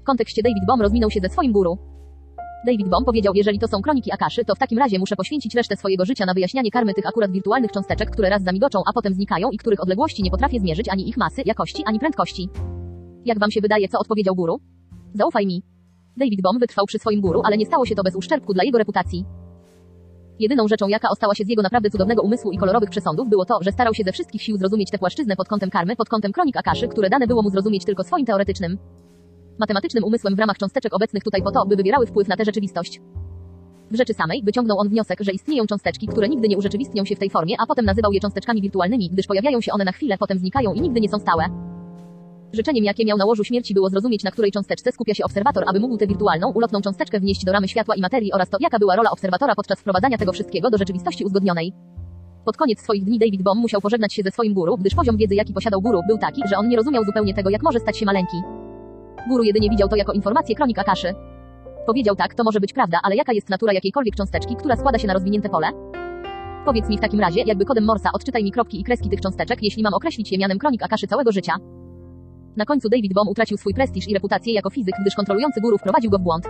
W 0.01 0.05
kontekście 0.05 0.43
David 0.43 0.67
Bohm 0.67 0.83
rozminął 0.83 1.11
się 1.11 1.21
ze 1.21 1.29
swoim 1.29 1.53
guru. 1.53 1.79
David 2.67 2.89
Bohm 2.89 3.05
powiedział, 3.05 3.35
jeżeli 3.35 3.59
to 3.59 3.69
są 3.69 3.83
kroniki 3.83 4.13
Akaszy, 4.13 4.45
to 4.45 4.55
w 4.55 4.59
takim 4.59 4.79
razie 4.79 4.99
muszę 4.99 5.17
poświęcić 5.17 5.55
resztę 5.55 5.77
swojego 5.77 6.05
życia 6.05 6.27
na 6.27 6.35
wyjaśnianie 6.35 6.71
karmy 6.71 6.95
tych 6.95 7.07
akurat 7.07 7.31
wirtualnych 7.31 7.73
cząsteczek, 7.73 8.11
które 8.11 8.31
raz 8.31 8.43
zamigoczą, 8.43 8.83
a 8.87 8.93
potem 8.93 9.15
znikają 9.15 9.51
i 9.51 9.59
których 9.59 9.83
odległości 9.83 10.23
nie 10.23 10.31
potrafię 10.31 10.61
zmierzyć 10.61 10.89
ani 10.89 11.09
ich 11.09 11.17
masy, 11.17 11.43
jakości, 11.45 11.83
ani 11.87 11.99
prędkości. 11.99 12.49
Jak 13.25 13.39
wam 13.39 13.51
się 13.51 13.61
wydaje, 13.61 13.89
co 13.89 13.99
odpowiedział 13.99 14.35
guru? 14.35 14.61
Zaufaj 15.15 15.47
mi. 15.47 15.63
David 16.17 16.43
Bohm 16.43 16.61
wytrwał 16.61 16.87
przy 16.87 16.99
swoim 16.99 17.21
guru, 17.21 17.41
ale 17.45 17.57
nie 17.57 17.67
stało 17.67 17.87
się 17.87 17.95
to 17.95 18.03
bez 18.03 18.17
uszczerbku 18.17 18.55
dla 18.55 18.65
jego 18.65 18.79
reputacji. 18.79 19.25
Jedyną 20.39 20.69
rzeczą, 20.69 20.89
jaka 20.89 21.09
ostała 21.11 21.35
się 21.35 21.45
z 21.45 21.49
jego 21.49 21.63
naprawdę 21.63 21.91
cudownego 21.91 22.23
umysłu 22.23 22.53
i 22.53 22.59
kolorowych 22.59 22.91
przesądów, 22.91 23.29
było 23.29 23.45
to, 23.45 23.59
że 23.63 23.73
starał 23.73 23.95
się 23.95 24.05
ze 24.05 24.13
wszystkich 24.13 24.43
sił 24.43 24.57
zrozumieć 24.57 24.91
tę 24.91 24.99
płaszczyznę 24.99 25.37
pod 25.37 25.49
kątem 25.49 25.71
karmy, 25.71 25.97
pod 25.97 26.09
kątem 26.09 26.33
kronik 26.33 26.57
Akaszy, 26.57 26.89
które 26.89 27.11
dane 27.11 27.27
było 27.27 27.43
mu 27.43 27.51
zrozumieć 27.51 27.85
tylko 27.85 28.05
swoim 28.05 28.27
teoretycznym, 28.27 28.79
matematycznym 29.59 30.05
umysłem 30.05 30.35
w 30.35 30.39
ramach 30.39 30.59
cząsteczek 30.59 30.95
obecnych 30.95 31.23
tutaj 31.25 31.43
po 31.43 31.51
to, 31.51 31.67
by 31.67 31.77
wywierały 31.77 32.07
wpływ 32.07 32.29
na 32.29 32.37
tę 32.37 32.45
rzeczywistość. 32.45 33.01
W 33.91 33.97
rzeczy 33.97 34.15
samej 34.15 34.43
wyciągnął 34.43 34.79
on 34.79 34.89
wniosek, 34.89 35.21
że 35.21 35.33
istnieją 35.33 35.67
cząsteczki, 35.67 36.07
które 36.07 36.29
nigdy 36.29 36.49
nie 36.49 36.59
urzeczywistnią 36.59 37.05
się 37.05 37.17
w 37.17 37.19
tej 37.19 37.31
formie, 37.31 37.55
a 37.59 37.67
potem 37.67 37.85
nazywał 37.85 38.13
je 38.13 38.21
cząsteczkami 38.21 38.63
wirtualnymi, 38.63 39.11
gdyż 39.11 39.27
pojawiają 39.27 39.61
się 39.61 39.73
one 39.73 39.85
na 39.85 39.93
chwilę, 39.93 40.17
potem 40.19 40.39
znikają 40.39 40.73
i 40.73 40.81
nigdy 40.81 41.01
nie 41.01 41.09
są 41.09 41.19
stałe. 41.19 41.45
Życzeniem, 42.53 42.85
jakie 42.85 43.05
miał 43.05 43.19
na 43.19 43.25
łożu 43.25 43.45
śmierci, 43.45 43.75
było 43.75 43.89
zrozumieć, 43.89 44.25
na 44.25 44.31
której 44.31 44.53
cząsteczce 44.53 44.93
skupia 44.93 45.15
się 45.15 45.25
obserwator, 45.25 45.65
aby 45.67 45.81
mógł 45.81 45.97
tę 45.97 46.07
wirtualną, 46.07 46.53
ulotną 46.53 46.81
cząsteczkę 46.81 47.21
wnieść 47.21 47.45
do 47.45 47.53
ramy 47.53 47.69
światła 47.69 47.95
i 47.95 48.01
materii 48.01 48.33
oraz 48.33 48.51
to, 48.51 48.59
jaka 48.61 48.79
była 48.79 48.97
rola 48.97 49.11
obserwatora 49.11 49.55
podczas 49.55 49.81
wprowadzania 49.81 50.19
tego 50.19 50.33
wszystkiego 50.33 50.71
do 50.71 50.79
rzeczywistości 50.79 51.25
uzgodnionej. 51.25 51.73
Pod 52.45 52.57
koniec 52.57 52.81
swoich 52.81 53.05
dni 53.05 53.19
David 53.19 53.43
Bohm 53.43 53.61
musiał 53.61 53.81
pożegnać 53.81 54.15
się 54.15 54.23
ze 54.23 54.31
swoim 54.31 54.55
guru, 54.55 54.77
gdyż 54.77 54.95
poziom 54.95 55.17
wiedzy, 55.17 55.35
jaki 55.35 55.53
posiadał 55.53 55.83
guru, 55.83 56.01
był 56.09 56.19
taki, 56.19 56.43
że 56.49 56.57
on 56.57 56.69
nie 56.69 56.77
rozumiał 56.77 57.05
zupełnie 57.05 57.35
tego, 57.35 57.51
jak 57.51 57.63
może 57.63 57.81
stać 57.81 57.99
się 57.99 58.07
maleńki. 58.07 58.37
Guru 59.29 59.45
jedynie 59.45 59.71
widział 59.71 59.89
to 59.89 59.97
jako 59.97 60.13
informację 60.13 60.55
kronik 60.55 60.79
Akaszy. 60.79 61.15
Powiedział 61.87 62.17
tak, 62.17 62.35
to 62.35 62.45
może 62.45 62.61
być 62.61 62.73
prawda, 62.73 62.99
ale 63.03 63.17
jaka 63.17 63.33
jest 63.33 63.51
natura 63.51 63.73
jakiejkolwiek 63.73 64.17
cząsteczki, 64.17 64.57
która 64.57 64.77
składa 64.77 64.99
się 64.99 65.07
na 65.07 65.15
rozwinięte 65.15 65.49
pole? 65.49 65.69
Powiedz 66.65 66.89
mi 66.89 66.99
w 66.99 67.01
takim 67.01 67.21
razie, 67.21 67.43
jakby 67.47 67.65
kodem 67.65 67.85
Morsa 67.85 68.11
odczytaj 68.13 68.45
mi 68.45 68.53
kropki 68.53 68.81
i 68.81 68.85
kreski 68.85 69.09
tych 69.09 69.21
cząsteczek, 69.21 69.59
jeśli 69.63 69.83
mam 69.83 69.95
określić 69.95 70.33
je 70.33 70.39
mianem 70.39 70.59
kronik 70.59 70.83
Akaszy 70.83 71.07
całego 71.07 71.33
życia. 71.33 71.53
Na 72.57 72.65
końcu 72.65 72.89
David 72.89 73.15
Bohm 73.15 73.29
utracił 73.29 73.57
swój 73.57 73.75
prestiż 73.75 74.09
i 74.09 74.15
reputację 74.15 74.55
jako 74.55 74.71
fizyk, 74.71 74.95
gdyż 75.01 75.15
kontrolujący 75.15 75.61
guru 75.61 75.79
wprowadził 75.79 76.11
go 76.11 76.19
w 76.19 76.23
błąd. 76.23 76.45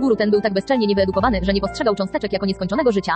Guru 0.00 0.16
ten 0.16 0.30
był 0.30 0.40
tak 0.40 0.54
bezczelnie 0.54 0.86
niewyedukowany, 0.86 1.40
że 1.42 1.52
nie 1.52 1.60
postrzegał 1.60 1.94
cząsteczek 1.94 2.32
jako 2.32 2.46
nieskończonego 2.46 2.92
życia. 2.92 3.12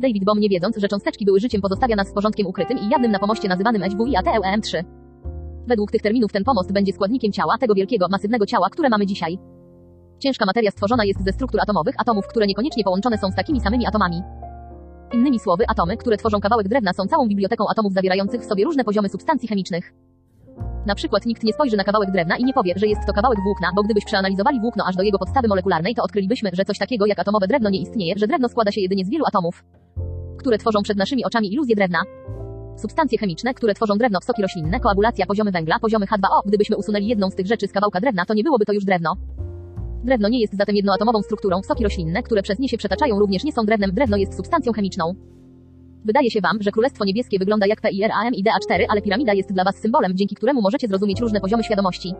David 0.00 0.24
Bohm 0.24 0.40
nie 0.40 0.48
wiedząc, 0.48 0.76
że 0.76 0.88
cząsteczki 0.88 1.24
były 1.24 1.40
życiem 1.40 1.60
pozostawia 1.60 1.96
nas 1.96 2.08
z 2.08 2.12
porządkiem 2.12 2.46
ukrytym 2.46 2.78
i 2.78 2.88
jawnym 2.88 3.12
na 3.12 3.18
pomoście 3.18 3.48
nazywanym 3.48 3.82
HWIATEUEM3. 3.82 5.03
Według 5.66 5.90
tych 5.90 6.02
terminów 6.02 6.32
ten 6.32 6.44
pomost 6.44 6.72
będzie 6.72 6.92
składnikiem 6.92 7.32
ciała, 7.32 7.58
tego 7.58 7.74
wielkiego, 7.74 8.06
masywnego 8.10 8.46
ciała, 8.46 8.70
które 8.70 8.88
mamy 8.88 9.06
dzisiaj. 9.06 9.38
Ciężka 10.18 10.46
materia 10.46 10.70
stworzona 10.70 11.04
jest 11.04 11.24
ze 11.24 11.32
struktur 11.32 11.60
atomowych, 11.60 11.94
atomów, 11.98 12.26
które 12.26 12.46
niekoniecznie 12.46 12.84
połączone 12.84 13.18
są 13.18 13.30
z 13.30 13.34
takimi 13.34 13.60
samymi 13.60 13.86
atomami. 13.86 14.22
Innymi 15.12 15.40
słowy, 15.40 15.64
atomy, 15.68 15.96
które 15.96 16.16
tworzą 16.16 16.40
kawałek 16.40 16.68
drewna 16.68 16.92
są 16.92 17.06
całą 17.06 17.28
biblioteką 17.28 17.64
atomów 17.68 17.92
zawierających 17.92 18.40
w 18.40 18.44
sobie 18.44 18.64
różne 18.64 18.84
poziomy 18.84 19.08
substancji 19.08 19.48
chemicznych. 19.48 19.92
Na 20.86 20.94
przykład 20.94 21.26
nikt 21.26 21.44
nie 21.44 21.52
spojrzy 21.52 21.76
na 21.76 21.84
kawałek 21.84 22.10
drewna 22.10 22.36
i 22.36 22.44
nie 22.44 22.52
powie, 22.52 22.72
że 22.76 22.86
jest 22.86 23.06
to 23.06 23.12
kawałek 23.12 23.38
włókna, 23.40 23.70
bo 23.76 23.82
gdybyś 23.82 24.04
przeanalizowali 24.04 24.60
włókno 24.60 24.84
aż 24.86 24.96
do 24.96 25.02
jego 25.02 25.18
podstawy 25.18 25.48
molekularnej, 25.48 25.94
to 25.94 26.02
odkrylibyśmy, 26.02 26.50
że 26.52 26.64
coś 26.64 26.78
takiego 26.78 27.06
jak 27.06 27.18
atomowe 27.18 27.46
drewno 27.46 27.70
nie 27.70 27.80
istnieje, 27.80 28.14
że 28.16 28.26
drewno 28.26 28.48
składa 28.48 28.72
się 28.72 28.80
jedynie 28.80 29.04
z 29.04 29.10
wielu 29.10 29.24
atomów, 29.26 29.64
które 30.38 30.58
tworzą 30.58 30.82
przed 30.82 30.96
naszymi 30.96 31.24
oczami 31.24 31.52
iluzję 31.52 31.76
drewna. 31.76 31.98
Substancje 32.76 33.18
chemiczne, 33.18 33.54
które 33.54 33.74
tworzą 33.74 33.98
drewno, 33.98 34.18
soki 34.20 34.42
roślinne, 34.42 34.80
koagulacja, 34.80 35.26
poziomy 35.26 35.50
węgla, 35.50 35.78
poziomy 35.78 36.06
H2O. 36.06 36.40
Gdybyśmy 36.46 36.76
usunęli 36.76 37.06
jedną 37.06 37.30
z 37.30 37.34
tych 37.34 37.46
rzeczy 37.46 37.68
z 37.68 37.72
kawałka 37.72 38.00
drewna, 38.00 38.24
to 38.24 38.34
nie 38.34 38.44
byłoby 38.44 38.64
to 38.64 38.72
już 38.72 38.84
drewno. 38.84 39.16
Drewno 40.04 40.28
nie 40.28 40.40
jest 40.40 40.56
zatem 40.56 40.76
jednoatomową 40.76 41.22
strukturą. 41.22 41.62
Soki 41.62 41.84
roślinne, 41.84 42.22
które 42.22 42.42
przez 42.42 42.58
nie 42.58 42.68
się 42.68 42.78
przetaczają, 42.78 43.18
również 43.18 43.44
nie 43.44 43.52
są 43.52 43.64
drewnem. 43.64 43.92
Drewno 43.94 44.16
jest 44.16 44.36
substancją 44.36 44.72
chemiczną. 44.72 45.14
Wydaje 46.04 46.30
się 46.30 46.40
Wam, 46.40 46.62
że 46.62 46.70
Królestwo 46.72 47.04
Niebieskie 47.04 47.38
wygląda 47.38 47.66
jak 47.66 47.80
PIRAM 47.80 48.34
i 48.34 48.44
DA4, 48.44 48.84
ale 48.88 49.02
piramida 49.02 49.32
jest 49.32 49.52
dla 49.52 49.64
Was 49.64 49.76
symbolem, 49.76 50.12
dzięki 50.16 50.34
któremu 50.34 50.62
możecie 50.62 50.88
zrozumieć 50.88 51.20
różne 51.20 51.40
poziomy 51.40 51.64
świadomości. 51.64 52.14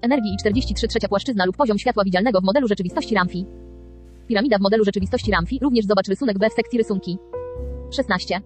Energii 0.00 0.34
i 0.34 0.36
43 0.36 0.88
trzecia 0.88 1.08
płaszczyzna 1.08 1.44
lub 1.44 1.56
poziom 1.56 1.78
światła 1.78 2.04
widzialnego 2.04 2.40
w 2.40 2.44
modelu 2.44 2.68
rzeczywistości 2.68 3.14
Ramfi. 3.14 3.46
Piramida 4.28 4.58
w 4.58 4.60
modelu 4.60 4.84
rzeczywistości 4.84 5.30
Ramfi, 5.30 5.58
również 5.62 5.86
zobacz 5.86 6.08
rysunek 6.08 6.38
B 6.38 6.50
w 6.50 6.52
sekcji 6.52 6.78
rysunki. 6.78 7.18
16. 7.90 8.40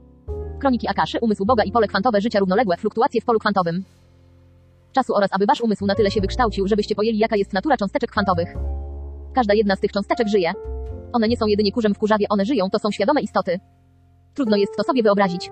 Kroniki 0.61 0.89
Akaszy, 0.89 1.19
umysł 1.21 1.45
Boga 1.45 1.65
i 1.65 1.73
pole 1.73 1.89
kwantowe 1.89 2.21
życia 2.21 2.39
równoległe, 2.39 2.77
fluktuacje 2.77 3.21
w 3.21 3.25
polu 3.25 3.39
kwantowym. 3.39 3.85
Czasu 4.93 5.15
oraz 5.15 5.31
aby 5.33 5.47
wasz 5.47 5.61
umysł 5.61 5.87
na 5.87 5.95
tyle 5.95 6.11
się 6.11 6.21
wykształcił, 6.21 6.69
żebyście 6.69 6.95
pojęli 6.95 7.19
jaka 7.19 7.37
jest 7.37 7.53
natura 7.53 7.77
cząsteczek 7.77 8.11
kwantowych. 8.11 8.49
Każda 9.35 9.55
jedna 9.55 9.77
z 9.77 9.81
tych 9.81 9.93
cząsteczek 9.93 10.29
żyje. 10.29 10.53
One 11.13 11.29
nie 11.29 11.37
są 11.37 11.47
jedynie 11.47 11.73
kurzem 11.73 11.95
w 11.95 11.99
kurzawie, 11.99 12.27
one 12.29 12.45
żyją, 12.45 12.71
to 12.71 12.79
są 12.79 12.91
świadome 12.91 13.21
istoty. 13.21 13.59
Trudno 14.35 14.57
jest 14.57 14.77
to 14.77 14.83
sobie 14.83 15.03
wyobrazić. 15.03 15.51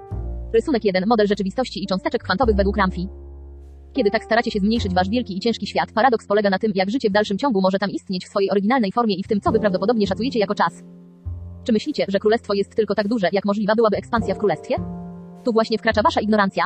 Rysunek 0.55 0.85
1. 0.85 1.05
Model 1.07 1.27
rzeczywistości 1.27 1.85
i 1.85 1.87
cząsteczek 1.87 2.23
kwantowych 2.23 2.57
według 2.57 2.77
Ramfi. 2.77 3.09
Kiedy 3.93 4.11
tak 4.11 4.25
staracie 4.25 4.51
się 4.51 4.61
zmniejszyć 4.61 4.95
wasz 4.95 5.09
wielki 5.09 5.37
i 5.37 5.41
ciężki 5.41 5.67
świat, 5.67 5.93
paradoks 5.93 6.27
polega 6.27 6.51
na 6.51 6.59
tym, 6.59 6.73
jak 6.75 6.91
życie 6.91 7.09
w 7.11 7.13
dalszym 7.13 7.39
ciągu 7.39 7.61
może 7.61 7.79
tam 7.79 7.91
istnieć 7.91 8.27
w 8.27 8.29
swojej 8.29 8.51
oryginalnej 8.51 8.93
formie 8.93 9.15
i 9.15 9.23
w 9.23 9.29
tym, 9.29 9.41
co 9.41 9.53
wy 9.53 9.61
prawdopodobnie 9.61 10.07
szacujecie 10.07 10.39
jako 10.39 10.55
czas. 10.55 10.83
Czy 11.69 11.73
myślicie, 11.73 12.05
że 12.09 12.19
królestwo 12.19 12.55
jest 12.55 12.75
tylko 12.75 12.95
tak 12.95 13.09
duże, 13.09 13.29
jak 13.33 13.45
możliwa 13.45 13.75
byłaby 13.75 13.97
ekspansja 13.97 14.35
w 14.35 14.39
królestwie? 14.39 14.77
Tu 15.45 15.53
właśnie 15.53 15.79
wkracza 15.79 16.03
wasza 16.03 16.21
ignorancja. 16.21 16.65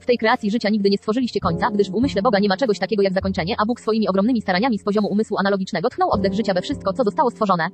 W 0.00 0.06
tej 0.06 0.18
kreacji 0.18 0.50
życia 0.50 0.68
nigdy 0.68 0.90
nie 0.90 0.98
stworzyliście 0.98 1.40
końca, 1.40 1.70
gdyż 1.70 1.90
w 1.90 1.94
umyśle 1.94 2.22
Boga 2.22 2.38
nie 2.38 2.48
ma 2.48 2.56
czegoś 2.56 2.78
takiego 2.78 3.02
jak 3.02 3.12
zakończenie, 3.12 3.54
a 3.58 3.66
Bóg 3.66 3.80
swoimi 3.80 4.08
ogromnymi 4.08 4.42
staraniami 4.42 4.78
z 4.78 4.84
poziomu 4.84 5.08
umysłu 5.08 5.38
analogicznego 5.38 5.88
tchnął 5.88 6.10
oddech 6.10 6.32
życia 6.32 6.54
we 6.54 6.62
wszystko, 6.62 6.92
co 6.92 7.04
zostało 7.04 7.30
stworzone. 7.30 7.68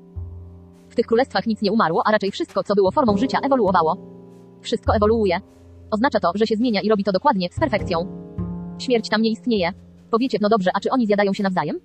W 0.88 0.94
tych 0.94 1.06
królestwach 1.06 1.46
nic 1.46 1.62
nie 1.62 1.72
umarło, 1.72 2.02
a 2.06 2.12
raczej 2.12 2.30
wszystko, 2.30 2.62
co 2.62 2.74
było 2.74 2.90
formą 2.90 3.16
życia, 3.16 3.38
ewoluowało. 3.44 3.96
Wszystko 4.60 4.96
ewoluuje. 4.96 5.40
Oznacza 5.90 6.20
to, 6.20 6.32
że 6.34 6.46
się 6.46 6.56
zmienia 6.56 6.80
i 6.80 6.88
robi 6.88 7.04
to 7.04 7.12
dokładnie, 7.12 7.48
z 7.52 7.60
perfekcją. 7.60 7.98
Śmierć 8.78 9.08
tam 9.08 9.22
nie 9.22 9.30
istnieje. 9.30 9.72
Powiecie, 10.10 10.38
no 10.40 10.48
dobrze, 10.48 10.70
a 10.74 10.80
czy 10.80 10.90
oni 10.90 11.06
zjadają 11.06 11.32
się 11.32 11.42
nawzajem? 11.42 11.80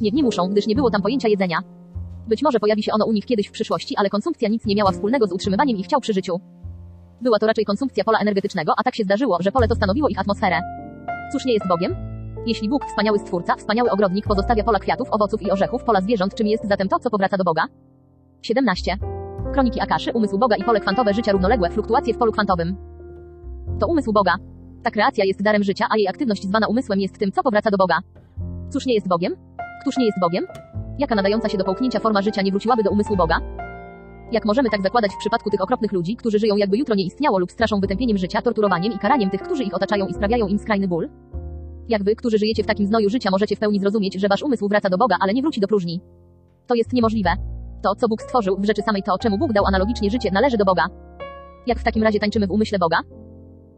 Nie, 0.00 0.10
nie 0.10 0.22
muszą, 0.22 0.48
gdyż 0.48 0.66
nie 0.66 0.74
było 0.74 0.90
tam 0.90 1.02
pojęcia 1.02 1.28
jedzenia. 1.28 1.83
Być 2.28 2.42
może 2.42 2.60
pojawi 2.60 2.82
się 2.82 2.92
ono 2.92 3.06
u 3.06 3.12
nich 3.12 3.26
kiedyś 3.26 3.48
w 3.48 3.52
przyszłości, 3.52 3.94
ale 3.96 4.10
konsumpcja 4.10 4.48
nic 4.48 4.66
nie 4.66 4.74
miała 4.74 4.92
wspólnego 4.92 5.26
z 5.26 5.32
utrzymywaniem 5.32 5.76
ich 5.76 5.86
ciał 5.86 6.00
przy 6.00 6.12
życiu. 6.12 6.40
Była 7.20 7.38
to 7.38 7.46
raczej 7.46 7.64
konsumpcja 7.64 8.04
pola 8.04 8.18
energetycznego, 8.18 8.72
a 8.76 8.82
tak 8.82 8.94
się 8.94 9.04
zdarzyło, 9.04 9.38
że 9.40 9.52
pole 9.52 9.68
to 9.68 9.74
stanowiło 9.74 10.08
ich 10.08 10.20
atmosferę. 10.20 10.60
Cóż 11.32 11.44
nie 11.44 11.52
jest 11.52 11.68
Bogiem? 11.68 11.96
Jeśli 12.46 12.68
Bóg, 12.68 12.84
wspaniały 12.86 13.18
stwórca, 13.18 13.56
wspaniały 13.56 13.90
ogrodnik 13.90 14.26
pozostawia 14.26 14.64
pola 14.64 14.78
kwiatów, 14.78 15.08
owoców 15.10 15.42
i 15.42 15.50
orzechów, 15.50 15.84
pola 15.84 16.00
zwierząt, 16.00 16.34
czym 16.34 16.46
jest 16.46 16.68
zatem 16.68 16.88
to, 16.88 16.98
co 16.98 17.10
powraca 17.10 17.36
do 17.36 17.44
Boga? 17.44 17.62
17. 18.42 18.96
Kroniki 19.52 19.80
Akaszy, 19.80 20.12
umysł 20.12 20.38
Boga 20.38 20.56
i 20.56 20.64
pole 20.64 20.80
kwantowe 20.80 21.14
życia 21.14 21.32
równoległe, 21.32 21.70
fluktuacje 21.70 22.14
w 22.14 22.18
polu 22.18 22.32
kwantowym. 22.32 22.76
To 23.80 23.86
umysł 23.86 24.12
Boga. 24.12 24.34
Ta 24.82 24.90
kreacja 24.90 25.24
jest 25.24 25.42
darem 25.42 25.62
życia, 25.62 25.86
a 25.90 25.96
jej 25.96 26.08
aktywność 26.08 26.42
zwana 26.42 26.66
umysłem 26.66 27.00
jest 27.00 27.18
tym, 27.18 27.32
co 27.32 27.42
powraca 27.42 27.70
do 27.70 27.76
Boga. 27.76 27.98
Cóż 28.72 28.86
nie 28.86 28.94
jest 28.94 29.08
Bogiem? 29.08 29.36
Któż 29.82 29.96
nie 29.96 30.06
jest 30.06 30.20
Bogiem? 30.20 30.46
Jaka 30.98 31.14
nadająca 31.14 31.48
się 31.48 31.58
do 31.58 31.64
połknięcia 31.64 32.00
forma 32.00 32.22
życia 32.22 32.42
nie 32.42 32.50
wróciłaby 32.50 32.82
do 32.82 32.90
umysłu 32.90 33.16
Boga? 33.16 33.40
Jak 34.32 34.44
możemy 34.44 34.70
tak 34.70 34.82
zakładać 34.82 35.12
w 35.12 35.18
przypadku 35.18 35.50
tych 35.50 35.60
okropnych 35.60 35.92
ludzi, 35.92 36.16
którzy 36.16 36.38
żyją 36.38 36.56
jakby 36.56 36.78
jutro 36.78 36.94
nie 36.94 37.04
istniało 37.04 37.38
lub 37.38 37.52
straszą 37.52 37.80
wytępieniem 37.80 38.18
życia, 38.18 38.42
torturowaniem 38.42 38.92
i 38.92 38.98
karaniem 38.98 39.30
tych, 39.30 39.42
którzy 39.42 39.62
ich 39.62 39.74
otaczają 39.74 40.06
i 40.06 40.14
sprawiają 40.14 40.46
im 40.46 40.58
skrajny 40.58 40.88
ból? 40.88 41.08
Jak 41.88 42.04
wy, 42.04 42.16
którzy 42.16 42.38
żyjecie 42.38 42.62
w 42.62 42.66
takim 42.66 42.86
znoju 42.86 43.10
życia, 43.10 43.30
możecie 43.30 43.56
w 43.56 43.58
pełni 43.58 43.80
zrozumieć, 43.80 44.14
że 44.14 44.28
wasz 44.28 44.42
umysł 44.42 44.68
wraca 44.68 44.88
do 44.88 44.98
Boga, 44.98 45.16
ale 45.20 45.34
nie 45.34 45.42
wróci 45.42 45.60
do 45.60 45.68
próżni? 45.68 46.00
To 46.66 46.74
jest 46.74 46.92
niemożliwe. 46.92 47.30
To, 47.82 47.94
co 47.94 48.08
Bóg 48.08 48.22
stworzył, 48.22 48.56
w 48.60 48.64
rzeczy 48.64 48.82
samej 48.82 49.02
to, 49.02 49.18
czemu 49.18 49.38
Bóg 49.38 49.52
dał 49.52 49.66
analogicznie 49.66 50.10
życie, 50.10 50.30
należy 50.32 50.56
do 50.56 50.64
Boga. 50.64 50.86
Jak 51.66 51.78
w 51.78 51.84
takim 51.84 52.02
razie 52.02 52.20
tańczymy 52.20 52.46
w 52.46 52.50
umyśle 52.50 52.78
Boga? 52.78 52.98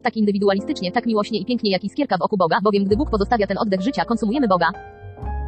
Tak 0.03 0.17
indywidualistycznie, 0.17 0.93
tak 0.93 1.07
miłośnie 1.07 1.39
i 1.39 1.45
pięknie 1.45 1.71
jak 1.71 1.85
iskierka 1.85 2.19
w 2.19 2.23
oku 2.23 2.37
Boga, 2.37 2.59
bowiem 2.63 2.85
gdy 2.85 2.97
Bóg 2.97 3.11
pozostawia 3.11 3.47
ten 3.47 3.59
oddech 3.59 3.81
życia, 3.81 4.05
konsumujemy 4.05 4.49
Boga. 4.49 4.67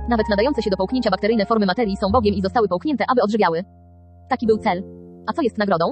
Nawet 0.08 0.28
nadające 0.28 0.62
się 0.62 0.70
do 0.70 0.76
połknięcia 0.76 1.10
bakteryjne 1.10 1.46
formy 1.46 1.66
materii 1.66 1.96
są 1.96 2.10
Bogiem 2.10 2.34
i 2.34 2.42
zostały 2.42 2.68
połknięte, 2.68 3.04
aby 3.08 3.22
odżywiały. 3.22 3.64
Taki 4.28 4.46
był 4.46 4.58
cel. 4.58 4.82
A 5.26 5.32
co 5.32 5.42
jest 5.42 5.58
nagrodą? 5.58 5.84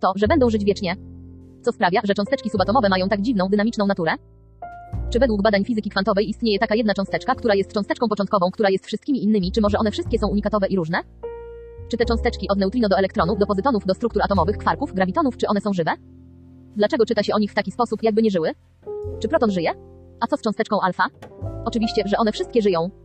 To, 0.00 0.12
że 0.16 0.28
będą 0.28 0.50
żyć 0.50 0.64
wiecznie. 0.64 0.96
Co 1.62 1.72
sprawia, 1.72 2.00
że 2.04 2.14
cząsteczki 2.14 2.50
subatomowe 2.50 2.88
mają 2.88 3.08
tak 3.08 3.20
dziwną, 3.20 3.48
dynamiczną 3.48 3.86
naturę? 3.86 4.12
Czy 5.10 5.18
według 5.18 5.42
badań 5.42 5.64
fizyki 5.64 5.90
kwantowej 5.90 6.28
istnieje 6.28 6.58
taka 6.58 6.74
jedna 6.74 6.94
cząsteczka, 6.94 7.34
która 7.34 7.54
jest 7.54 7.72
cząsteczką 7.72 8.08
początkową, 8.08 8.50
która 8.50 8.70
jest 8.70 8.86
wszystkimi 8.86 9.24
innymi, 9.24 9.52
czy 9.52 9.60
może 9.60 9.78
one 9.78 9.90
wszystkie 9.90 10.18
są 10.18 10.28
unikatowe 10.28 10.66
i 10.66 10.76
różne? 10.76 10.98
Czy 11.90 11.96
te 11.96 12.04
cząsteczki 12.04 12.48
od 12.48 12.58
neutrino 12.58 12.88
do 12.88 12.98
elektronów, 12.98 13.38
do 13.38 13.46
pozytonów, 13.46 13.86
do 13.86 13.94
struktur 13.94 14.22
atomowych, 14.22 14.58
kwarków, 14.58 14.94
grawitonów, 14.94 15.36
czy 15.36 15.46
one 15.48 15.60
są 15.60 15.72
żywe? 15.72 15.90
Dlaczego 16.76 17.06
czyta 17.06 17.22
się 17.22 17.34
o 17.34 17.38
nich 17.38 17.50
w 17.50 17.54
taki 17.54 17.70
sposób, 17.70 18.02
jakby 18.02 18.22
nie 18.22 18.30
żyły? 18.30 18.50
Czy 19.20 19.28
proton 19.28 19.50
żyje? 19.50 19.70
A 20.20 20.26
co 20.26 20.36
z 20.36 20.42
cząsteczką 20.42 20.80
alfa? 20.80 21.04
Oczywiście, 21.64 22.02
że 22.06 22.16
one 22.16 22.32
wszystkie 22.32 22.62
żyją. 22.62 23.03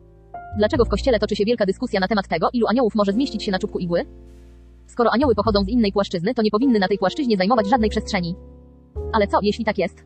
Dlaczego 0.58 0.86
w 0.86 0.90
kościele 0.90 1.20
toczy 1.20 1.36
się 1.36 1.46
wielka 1.46 1.66
dyskusja 1.66 2.00
na 2.00 2.08
temat 2.08 2.28
tego, 2.28 2.50
ilu 2.54 2.68
aniołów 2.68 2.96
może 2.96 3.14
zmieścić 3.14 3.44
się 3.44 3.52
na 3.52 3.60
czubku 3.60 3.80
igły? 3.80 4.06
Skoro 4.88 5.12
anioły 5.12 5.36
pochodzą 5.36 5.64
z 5.64 5.68
innej 5.68 5.92
płaszczyzny, 5.92 6.34
to 6.34 6.42
nie 6.42 6.52
powinny 6.52 6.80
na 6.80 6.88
tej 6.88 6.98
płaszczyźnie 6.98 7.38
zajmować 7.38 7.70
żadnej 7.70 7.90
przestrzeni. 7.90 8.36
Ale 9.14 9.28
co, 9.28 9.40
jeśli 9.42 9.66
tak 9.66 9.78
jest? 9.78 10.06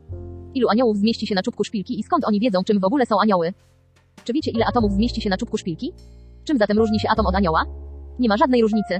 Ilu 0.53 0.69
aniołów 0.69 0.97
zmieści 0.97 1.27
się 1.27 1.35
na 1.35 1.41
czubku 1.41 1.63
szpilki 1.63 1.99
i 1.99 2.03
skąd 2.03 2.25
oni 2.25 2.39
wiedzą, 2.39 2.63
czym 2.63 2.79
w 2.79 2.83
ogóle 2.83 3.05
są 3.05 3.15
anioły? 3.21 3.53
Czy 4.23 4.33
wiecie, 4.33 4.51
ile 4.51 4.65
atomów 4.65 4.91
zmieści 4.91 5.21
się 5.21 5.29
na 5.29 5.37
czubku 5.37 5.57
szpilki? 5.57 5.93
Czym 6.43 6.57
zatem 6.57 6.77
różni 6.77 6.99
się 6.99 7.09
atom 7.09 7.25
od 7.25 7.35
anioła? 7.35 7.65
Nie 8.19 8.29
ma 8.29 8.37
żadnej 8.37 8.61
różnicy. 8.61 8.99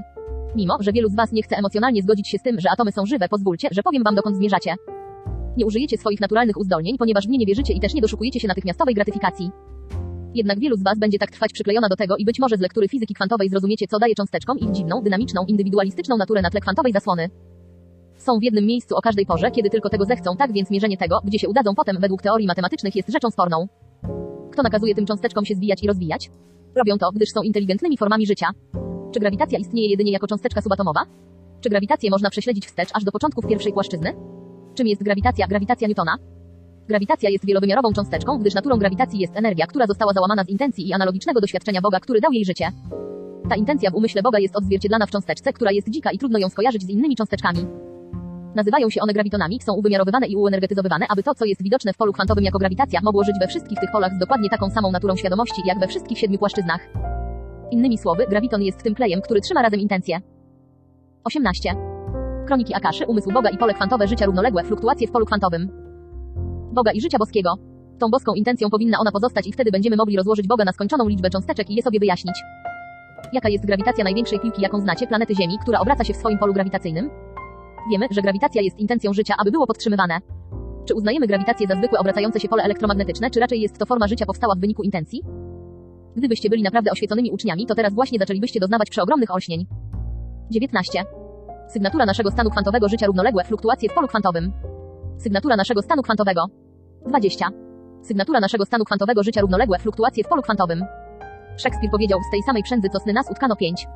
Mimo, 0.56 0.76
że 0.80 0.92
wielu 0.92 1.08
z 1.08 1.14
Was 1.14 1.32
nie 1.32 1.42
chce 1.42 1.56
emocjonalnie 1.56 2.02
zgodzić 2.02 2.28
się 2.28 2.38
z 2.38 2.42
tym, 2.42 2.60
że 2.60 2.70
atomy 2.70 2.92
są 2.92 3.06
żywe, 3.06 3.28
pozwólcie, 3.28 3.68
że 3.72 3.82
powiem 3.82 4.02
Wam 4.02 4.14
dokąd 4.14 4.36
zmierzacie. 4.36 4.74
Nie 5.56 5.66
użyjecie 5.66 5.98
swoich 5.98 6.20
naturalnych 6.20 6.56
uzdolnień, 6.56 6.98
ponieważ 6.98 7.26
w 7.26 7.30
nie 7.30 7.38
nie 7.38 7.46
wierzycie 7.46 7.72
i 7.72 7.80
też 7.80 7.94
nie 7.94 8.00
doszukujecie 8.00 8.40
się 8.40 8.48
natychmiastowej 8.48 8.94
gratyfikacji. 8.94 9.50
Jednak 10.34 10.58
wielu 10.58 10.76
z 10.76 10.82
Was 10.82 10.98
będzie 10.98 11.18
tak 11.18 11.30
trwać 11.30 11.52
przyklejona 11.52 11.88
do 11.88 11.96
tego 11.96 12.16
i 12.16 12.24
być 12.24 12.38
może 12.38 12.56
z 12.56 12.60
lektury 12.60 12.88
fizyki 12.88 13.14
kwantowej 13.14 13.48
zrozumiecie, 13.48 13.86
co 13.86 13.98
daje 13.98 14.14
cząsteczkom 14.14 14.58
ich 14.58 14.70
dziwną, 14.70 15.02
dynamiczną, 15.02 15.44
indywidualistyczną 15.46 16.16
naturę 16.16 16.42
na 16.42 16.50
tle 16.50 16.60
kwantowej 16.60 16.92
zasłony. 16.92 17.30
Są 18.16 18.38
w 18.38 18.42
jednym 18.42 18.66
miejscu 18.66 18.96
o 18.96 19.00
każdej 19.00 19.26
porze, 19.26 19.50
kiedy 19.50 19.70
tylko 19.70 19.88
tego 19.88 20.04
zechcą, 20.04 20.36
tak 20.36 20.52
więc 20.52 20.70
mierzenie 20.70 20.96
tego, 20.96 21.20
gdzie 21.24 21.38
się 21.38 21.48
udadzą 21.48 21.74
potem 21.74 22.00
według 22.00 22.22
teorii 22.22 22.46
matematycznych 22.46 22.96
jest 22.96 23.12
rzeczą 23.12 23.30
sporną. 23.30 23.66
Kto 24.52 24.62
nakazuje 24.62 24.94
tym 24.94 25.06
cząsteczkom 25.06 25.44
się 25.44 25.54
zwijać 25.54 25.82
i 25.82 25.86
rozwijać? 25.86 26.30
Robią 26.74 26.98
to, 26.98 27.10
gdyż 27.14 27.28
są 27.30 27.42
inteligentnymi 27.42 27.98
formami 27.98 28.26
życia. 28.26 28.46
Czy 29.12 29.20
grawitacja 29.20 29.58
istnieje 29.58 29.88
jedynie 29.88 30.12
jako 30.12 30.26
cząsteczka 30.26 30.60
subatomowa? 30.60 31.00
Czy 31.60 31.68
grawitację 31.68 32.10
można 32.10 32.30
prześledzić 32.30 32.66
wstecz 32.66 32.88
aż 32.94 33.04
do 33.04 33.12
początków 33.12 33.46
pierwszej 33.46 33.72
płaszczyzny? 33.72 34.14
Czym 34.74 34.86
jest 34.86 35.02
grawitacja? 35.02 35.46
Grawitacja 35.46 35.88
Newtona? 35.88 36.33
Grawitacja 36.88 37.30
jest 37.30 37.46
wielowymiarową 37.46 37.92
cząsteczką, 37.92 38.38
gdyż 38.38 38.54
naturą 38.54 38.76
grawitacji 38.76 39.20
jest 39.20 39.36
energia, 39.36 39.66
która 39.66 39.86
została 39.86 40.12
załamana 40.12 40.44
z 40.44 40.48
intencji 40.48 40.88
i 40.88 40.92
analogicznego 40.92 41.40
doświadczenia 41.40 41.80
Boga, 41.80 42.00
który 42.00 42.20
dał 42.20 42.32
jej 42.32 42.44
życie. 42.44 42.68
Ta 43.48 43.56
intencja 43.56 43.90
w 43.90 43.94
umyśle 43.94 44.22
Boga 44.22 44.38
jest 44.38 44.56
odzwierciedlana 44.56 45.06
w 45.06 45.10
cząsteczce, 45.10 45.52
która 45.52 45.72
jest 45.72 45.90
dzika 45.90 46.10
i 46.10 46.18
trudno 46.18 46.38
ją 46.38 46.48
skojarzyć 46.48 46.82
z 46.82 46.88
innymi 46.88 47.16
cząsteczkami. 47.16 47.66
Nazywają 48.54 48.90
się 48.90 49.00
one 49.00 49.12
grawitonami, 49.12 49.60
są 49.60 49.74
uwymiarowywane 49.74 50.26
i 50.26 50.36
uenergetyzowywane, 50.36 51.06
aby 51.08 51.22
to, 51.22 51.34
co 51.34 51.44
jest 51.44 51.62
widoczne 51.62 51.92
w 51.92 51.96
polu 51.96 52.12
kwantowym 52.12 52.44
jako 52.44 52.58
grawitacja, 52.58 53.00
mogło 53.02 53.24
żyć 53.24 53.34
we 53.40 53.46
wszystkich 53.46 53.78
tych 53.80 53.90
polach 53.92 54.12
z 54.14 54.18
dokładnie 54.18 54.50
taką 54.50 54.70
samą 54.70 54.90
naturą 54.92 55.16
świadomości, 55.16 55.62
jak 55.66 55.78
we 55.78 55.86
wszystkich 55.86 56.18
siedmiu 56.18 56.38
płaszczyznach. 56.38 56.80
Innymi 57.70 57.98
słowy, 57.98 58.26
graviton 58.30 58.62
jest 58.62 58.82
tym 58.82 58.94
klejem, 58.94 59.20
który 59.22 59.40
trzyma 59.40 59.62
razem 59.62 59.80
intencje. 59.80 60.20
18. 61.24 61.74
Kroniki 62.46 62.74
Akaszy, 62.74 63.06
umysł 63.06 63.30
Boga 63.32 63.50
i 63.50 63.58
pole 63.58 63.74
kwantowe 63.74 64.08
życia 64.08 64.26
równoległe, 64.26 64.64
fluktuacje 64.64 65.08
w 65.08 65.10
polu 65.10 65.26
kwantowym. 65.26 65.83
Boga 66.74 66.92
i 66.92 67.00
życia 67.00 67.18
boskiego. 67.18 67.54
Tą 67.98 68.10
boską 68.10 68.34
intencją 68.34 68.70
powinna 68.70 68.98
ona 68.98 69.12
pozostać 69.12 69.46
i 69.46 69.52
wtedy 69.52 69.70
będziemy 69.70 69.96
mogli 69.96 70.16
rozłożyć 70.16 70.48
Boga 70.48 70.64
na 70.64 70.72
skończoną 70.72 71.08
liczbę 71.08 71.30
cząsteczek 71.30 71.70
i 71.70 71.74
je 71.74 71.82
sobie 71.82 72.00
wyjaśnić. 72.00 72.36
Jaka 73.32 73.48
jest 73.48 73.66
grawitacja 73.66 74.04
największej 74.04 74.40
piłki, 74.40 74.62
jaką 74.62 74.80
znacie, 74.80 75.06
planety 75.06 75.34
Ziemi, 75.34 75.58
która 75.62 75.80
obraca 75.80 76.04
się 76.04 76.14
w 76.14 76.16
swoim 76.16 76.38
polu 76.38 76.52
grawitacyjnym? 76.52 77.10
Wiemy, 77.90 78.06
że 78.10 78.22
grawitacja 78.22 78.62
jest 78.62 78.78
intencją 78.78 79.12
życia, 79.12 79.34
aby 79.38 79.50
było 79.50 79.66
podtrzymywane. 79.66 80.18
Czy 80.84 80.94
uznajemy 80.94 81.26
grawitację 81.26 81.66
za 81.66 81.74
zwykłe 81.76 81.98
obracające 81.98 82.40
się 82.40 82.48
pole 82.48 82.62
elektromagnetyczne, 82.62 83.30
czy 83.30 83.40
raczej 83.40 83.60
jest 83.60 83.78
to 83.78 83.86
forma 83.86 84.08
życia 84.08 84.26
powstała 84.26 84.54
w 84.54 84.60
wyniku 84.60 84.82
intencji? 84.82 85.22
Gdybyście 86.16 86.50
byli 86.50 86.62
naprawdę 86.62 86.90
oświeconymi 86.90 87.30
uczniami, 87.30 87.66
to 87.66 87.74
teraz 87.74 87.94
właśnie 87.94 88.18
zaczęlibyście 88.18 88.60
doznawać 88.60 88.90
przeogromnych 88.90 89.30
olśnień. 89.30 89.66
19. 90.50 91.04
Sygnatura 91.68 92.06
naszego 92.06 92.30
stanu 92.30 92.50
kwantowego 92.50 92.88
życia 92.88 93.06
równoległe, 93.06 93.44
fluktuacje 93.44 93.88
w 93.88 93.94
polu 93.94 94.08
kwantowym. 94.08 94.52
Sygnatura 95.18 95.56
naszego 95.56 95.82
stanu 95.82 96.02
kwantowego. 96.02 96.46
20. 97.08 97.48
Sygnatura 98.02 98.40
naszego 98.40 98.64
stanu 98.64 98.84
kwantowego 98.84 99.22
życia 99.22 99.40
równoległe 99.40 99.78
fluktuacje 99.78 100.24
w 100.24 100.28
polu 100.28 100.42
kwantowym. 100.42 100.84
Szekspir 101.56 101.90
powiedział, 101.90 102.20
z 102.28 102.30
tej 102.30 102.42
samej 102.42 102.62
przędzy 102.62 102.88
co 102.88 102.98
sny 102.98 103.12
nas 103.12 103.30
utkano 103.30 103.56
pięć. 103.56 103.86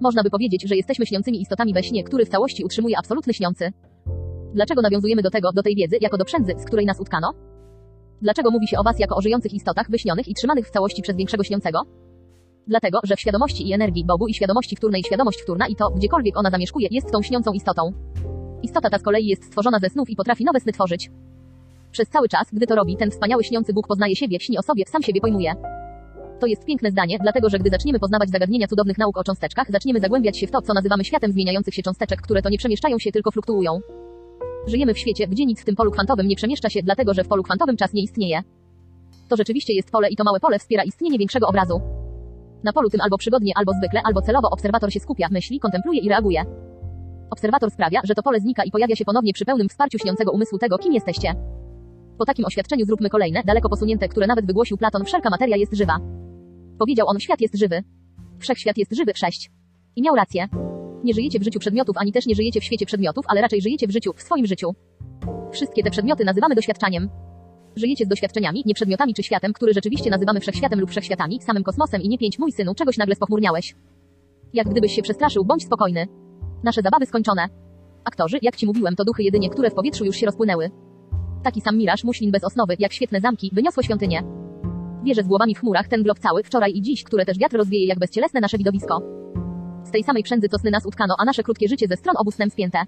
Można 0.00 0.22
by 0.22 0.30
powiedzieć, 0.30 0.68
że 0.68 0.76
jesteśmy 0.76 1.06
śniącymi 1.06 1.40
istotami 1.40 1.74
we 1.74 1.82
śnie, 1.82 2.04
który 2.04 2.26
w 2.26 2.28
całości 2.28 2.64
utrzymuje 2.64 2.98
absolutny 2.98 3.34
śniący. 3.34 3.72
Dlaczego 4.54 4.82
nawiązujemy 4.82 5.22
do 5.22 5.30
tego, 5.30 5.52
do 5.52 5.62
tej 5.62 5.74
wiedzy, 5.74 5.96
jako 6.00 6.16
do 6.16 6.24
przędzy, 6.24 6.52
z 6.58 6.64
której 6.64 6.86
nas 6.86 7.00
utkano? 7.00 7.32
Dlaczego 8.22 8.50
mówi 8.50 8.68
się 8.68 8.78
o 8.78 8.82
was 8.82 8.98
jako 8.98 9.16
o 9.16 9.20
żyjących 9.20 9.54
istotach, 9.54 9.90
wyśnionych 9.90 10.28
i 10.28 10.34
trzymanych 10.34 10.66
w 10.66 10.70
całości 10.70 11.02
przez 11.02 11.16
większego 11.16 11.44
śniącego? 11.44 11.82
Dlatego, 12.66 13.00
że 13.04 13.16
w 13.16 13.20
świadomości 13.20 13.68
i 13.68 13.72
energii 13.72 14.04
Bogu 14.04 14.26
i 14.28 14.34
świadomości 14.34 14.76
wtórnej 14.76 15.02
świadomość 15.02 15.42
wtórna 15.42 15.66
i 15.66 15.76
to, 15.76 15.90
gdziekolwiek 15.90 16.38
ona 16.38 16.50
zamieszkuje, 16.50 16.88
jest 16.90 17.10
tą 17.10 17.22
śniącą 17.22 17.52
istotą. 17.52 17.92
Istota 18.62 18.90
ta 18.90 18.98
z 18.98 19.02
kolei 19.02 19.26
jest 19.26 19.44
stworzona 19.44 19.78
ze 19.78 19.88
snów 19.88 20.10
i 20.10 20.16
potrafi 20.16 20.44
nowe 20.44 20.60
sny 20.60 20.72
tworzyć. 20.72 21.10
Przez 21.90 22.08
cały 22.08 22.28
czas, 22.28 22.46
gdy 22.52 22.66
to 22.66 22.74
robi, 22.74 22.96
ten 22.96 23.10
wspaniały 23.10 23.44
śniący 23.44 23.72
Bóg 23.72 23.86
poznaje 23.86 24.16
siebie, 24.16 24.40
śni 24.40 24.58
o 24.58 24.62
sobie, 24.62 24.84
sam 24.86 25.02
siebie 25.02 25.20
pojmuje. 25.20 25.54
To 26.40 26.46
jest 26.46 26.64
piękne 26.64 26.90
zdanie, 26.90 27.18
dlatego 27.22 27.50
że 27.50 27.58
gdy 27.58 27.70
zaczniemy 27.70 27.98
poznawać 27.98 28.30
zagadnienia 28.30 28.66
cudownych 28.66 28.98
nauk 28.98 29.18
o 29.18 29.24
cząsteczkach, 29.24 29.70
zaczniemy 29.70 30.00
zagłębiać 30.00 30.38
się 30.38 30.46
w 30.46 30.50
to, 30.50 30.62
co 30.62 30.74
nazywamy 30.74 31.04
światem 31.04 31.32
zmieniających 31.32 31.74
się 31.74 31.82
cząsteczek, 31.82 32.20
które 32.20 32.42
to 32.42 32.48
nie 32.48 32.58
przemieszczają 32.58 32.98
się, 32.98 33.12
tylko 33.12 33.30
fluktuują. 33.30 33.80
Żyjemy 34.66 34.94
w 34.94 34.98
świecie, 34.98 35.28
gdzie 35.28 35.46
nic 35.46 35.60
w 35.62 35.64
tym 35.64 35.76
polu 35.76 35.90
kwantowym 35.90 36.28
nie 36.28 36.36
przemieszcza 36.36 36.70
się, 36.70 36.82
dlatego 36.82 37.14
że 37.14 37.24
w 37.24 37.28
polu 37.28 37.42
kwantowym 37.42 37.76
czas 37.76 37.92
nie 37.92 38.02
istnieje. 38.02 38.42
To 39.28 39.36
rzeczywiście 39.36 39.72
jest 39.74 39.90
pole 39.90 40.08
i 40.08 40.16
to 40.16 40.24
małe 40.24 40.40
pole 40.40 40.58
wspiera 40.58 40.84
istnienie 40.84 41.18
większego 41.18 41.46
obrazu. 41.48 41.80
Na 42.64 42.72
polu 42.72 42.90
tym 42.90 43.00
albo 43.00 43.18
przygodnie, 43.18 43.52
albo 43.56 43.72
zwykle, 43.72 44.00
albo 44.04 44.22
celowo 44.22 44.50
obserwator 44.50 44.92
się 44.92 45.00
skupia, 45.00 45.28
myśli, 45.30 45.60
kontempluje 45.60 46.00
i 46.00 46.08
reaguje. 46.08 46.44
Obserwator 47.30 47.70
sprawia, 47.70 48.00
że 48.04 48.14
to 48.14 48.22
pole 48.22 48.40
znika 48.40 48.64
i 48.64 48.70
pojawia 48.70 48.96
się 48.96 49.04
ponownie 49.04 49.32
przy 49.32 49.44
pełnym 49.44 49.68
wsparciu 49.68 49.98
śniącego 49.98 50.32
umysłu 50.32 50.58
tego, 50.58 50.78
kim 50.78 50.92
jesteście. 50.92 51.34
Po 52.18 52.24
takim 52.24 52.44
oświadczeniu 52.44 52.84
zróbmy 52.84 53.10
kolejne, 53.10 53.42
daleko 53.44 53.68
posunięte, 53.68 54.08
które 54.08 54.26
nawet 54.26 54.46
wygłosił 54.46 54.76
Platon, 54.76 55.04
wszelka 55.04 55.30
materia 55.30 55.56
jest 55.56 55.74
żywa. 55.74 55.98
Powiedział 56.78 57.08
on, 57.08 57.20
świat 57.20 57.40
jest 57.40 57.56
żywy. 57.56 57.82
Wszechświat 58.38 58.78
jest 58.78 58.96
żywy, 58.96 59.12
sześć. 59.14 59.50
I 59.96 60.02
miał 60.02 60.14
rację. 60.14 60.48
Nie 61.04 61.14
żyjecie 61.14 61.38
w 61.38 61.42
życiu 61.42 61.58
przedmiotów, 61.58 61.96
ani 61.98 62.12
też 62.12 62.26
nie 62.26 62.34
żyjecie 62.34 62.60
w 62.60 62.64
świecie 62.64 62.86
przedmiotów, 62.86 63.24
ale 63.28 63.40
raczej 63.40 63.62
żyjecie 63.62 63.86
w 63.86 63.90
życiu, 63.90 64.12
w 64.16 64.22
swoim 64.22 64.46
życiu. 64.46 64.74
Wszystkie 65.52 65.82
te 65.82 65.90
przedmioty 65.90 66.24
nazywamy 66.24 66.54
doświadczaniem. 66.54 67.08
Żyjecie 67.76 68.04
z 68.04 68.08
doświadczeniami, 68.08 68.62
nie 68.66 68.74
przedmiotami 68.74 69.14
czy 69.14 69.22
światem, 69.22 69.52
który 69.52 69.74
rzeczywiście 69.74 70.10
nazywamy 70.10 70.40
wszechświatem 70.40 70.80
lub 70.80 70.90
wszechświatami, 70.90 71.40
samym 71.42 71.62
kosmosem 71.62 72.02
i 72.02 72.08
nie 72.08 72.18
pięć, 72.18 72.38
mój 72.38 72.52
synu, 72.52 72.74
czegoś 72.74 72.96
nagle 72.96 73.14
spochmurniałeś. 73.14 73.74
Jak 74.52 74.68
gdybyś 74.68 74.92
się 74.92 75.02
przestraszył, 75.02 75.44
bądź 75.44 75.64
spokojny. 75.64 76.06
Nasze 76.64 76.82
zabawy 76.82 77.06
skończone. 77.06 77.48
Aktorzy, 78.04 78.38
jak 78.42 78.56
ci 78.56 78.66
mówiłem, 78.66 78.96
to 78.96 79.04
duchy 79.04 79.22
jedynie, 79.22 79.50
które 79.50 79.70
w 79.70 79.74
powietrzu 79.74 80.04
już 80.04 80.16
się 80.16 80.26
rozpłynęły. 80.26 80.70
Taki 81.46 81.60
sam 81.60 81.78
miraż 81.78 82.04
muślin 82.04 82.30
bez 82.30 82.44
osnowy, 82.44 82.76
jak 82.78 82.92
świetne 82.92 83.20
zamki, 83.20 83.50
wyniosło 83.52 83.82
świątynię. 83.82 84.22
Wieże 85.04 85.22
z 85.22 85.26
głowami 85.26 85.54
w 85.54 85.58
chmurach, 85.58 85.88
ten 85.88 86.02
glob 86.02 86.18
cały, 86.18 86.42
wczoraj 86.42 86.72
i 86.74 86.82
dziś, 86.82 87.04
które 87.04 87.24
też 87.24 87.38
wiatr 87.38 87.56
rozwieje 87.56 87.86
jak 87.86 87.98
bezcielesne 87.98 88.40
nasze 88.40 88.58
widowisko. 88.58 89.02
Z 89.84 89.90
tej 89.90 90.04
samej 90.04 90.22
przędzy 90.22 90.48
co 90.48 90.58
sny 90.58 90.70
nas 90.70 90.86
utkano, 90.86 91.14
a 91.18 91.24
nasze 91.24 91.42
krótkie 91.42 91.68
życie 91.68 91.86
ze 91.88 91.96
stron 91.96 92.14
obu 92.18 92.30
snem 92.30 92.50
spięte. 92.50 92.78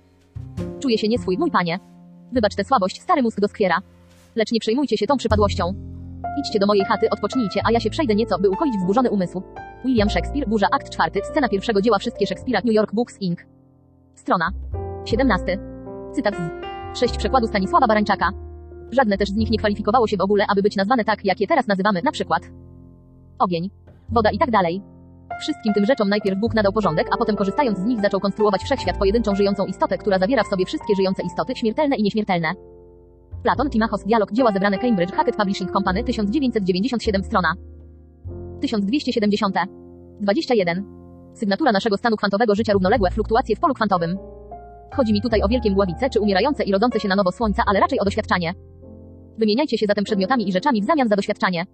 Czuję 0.80 0.98
się 0.98 1.08
nieswój, 1.08 1.38
mój 1.38 1.50
panie. 1.50 1.78
Wybacz 2.32 2.54
tę 2.54 2.64
słabość, 2.64 3.02
stary 3.02 3.22
mózg 3.22 3.40
doskwiera. 3.40 3.78
Lecz 4.36 4.52
nie 4.52 4.60
przejmujcie 4.60 4.96
się 4.96 5.06
tą 5.06 5.16
przypadłością. 5.16 5.74
Idźcie 6.40 6.58
do 6.58 6.66
mojej 6.66 6.84
chaty, 6.84 7.10
odpocznijcie, 7.10 7.60
a 7.64 7.72
ja 7.72 7.80
się 7.80 7.90
przejdę 7.90 8.14
nieco, 8.14 8.38
by 8.38 8.50
ukoić 8.50 8.74
wzburzony 8.76 9.10
umysł. 9.10 9.42
William 9.84 10.10
Shakespeare, 10.10 10.48
Burza, 10.48 10.66
akt 10.72 10.90
czwarty, 10.90 11.20
scena 11.30 11.48
pierwszego 11.48 11.82
dzieła 11.82 11.98
Wszystkie 11.98 12.26
Shakespeare'a, 12.26 12.64
New 12.64 12.74
York 12.74 12.94
Books 12.94 13.18
Inc. 13.20 13.38
Strona 14.14 14.50
17. 15.04 15.58
Cytat 16.14 16.34
z 16.94 16.98
6 17.00 17.16
przekładu 17.16 17.46
Stanisława 17.46 17.86
Barańczaka. 17.86 18.47
Żadne 18.90 19.18
też 19.18 19.28
z 19.28 19.34
nich 19.34 19.50
nie 19.50 19.58
kwalifikowało 19.58 20.06
się 20.06 20.16
w 20.16 20.20
ogóle, 20.20 20.44
aby 20.48 20.62
być 20.62 20.76
nazwane 20.76 21.04
tak, 21.04 21.24
jak 21.24 21.40
je 21.40 21.46
teraz 21.46 21.66
nazywamy, 21.66 22.00
na 22.04 22.12
przykład 22.12 22.42
ogień, 23.38 23.70
woda 24.08 24.30
i 24.30 24.38
tak 24.38 24.50
dalej. 24.50 24.82
Wszystkim 25.40 25.74
tym 25.74 25.86
rzeczom 25.86 26.08
najpierw 26.08 26.40
Bóg 26.40 26.54
nadał 26.54 26.72
porządek, 26.72 27.06
a 27.14 27.16
potem 27.16 27.36
korzystając 27.36 27.78
z 27.78 27.84
nich 27.84 28.00
zaczął 28.00 28.20
konstruować 28.20 28.62
wszechświat 28.62 28.98
pojedynczą 28.98 29.34
żyjącą 29.34 29.66
istotę, 29.66 29.98
która 29.98 30.18
zawiera 30.18 30.44
w 30.44 30.46
sobie 30.46 30.66
wszystkie 30.66 30.94
żyjące 30.96 31.22
istoty, 31.22 31.56
śmiertelne 31.56 31.96
i 31.96 32.02
nieśmiertelne. 32.02 32.54
Platon, 33.42 33.70
Timachos, 33.70 34.04
dialog, 34.04 34.32
dzieła 34.32 34.52
zebrane 34.52 34.78
Cambridge, 34.78 35.12
Hackett 35.12 35.36
Publishing 35.36 35.72
Company, 35.72 36.04
1997 36.04 37.24
strona. 37.24 37.54
1270. 38.60 39.56
21. 40.20 40.84
Sygnatura 41.34 41.72
naszego 41.72 41.96
stanu 41.96 42.16
kwantowego 42.16 42.54
życia 42.54 42.72
równoległe 42.72 43.10
fluktuacje 43.10 43.56
w 43.56 43.60
polu 43.60 43.74
kwantowym. 43.74 44.18
Chodzi 44.96 45.12
mi 45.12 45.22
tutaj 45.22 45.42
o 45.42 45.48
wielkie 45.48 45.70
mgławice, 45.70 46.10
czy 46.10 46.20
umierające 46.20 46.64
i 46.64 46.72
rodzące 46.72 47.00
się 47.00 47.08
na 47.08 47.16
nowo 47.16 47.32
słońca, 47.32 47.62
ale 47.66 47.80
raczej 47.80 48.00
o 48.00 48.04
doświadczanie. 48.04 48.54
Wymieniajcie 49.38 49.78
się 49.78 49.86
zatem 49.86 50.04
przedmiotami 50.04 50.48
i 50.48 50.52
rzeczami 50.52 50.82
w 50.82 50.84
zamian 50.84 51.08
za 51.08 51.16
doświadczanie. 51.16 51.66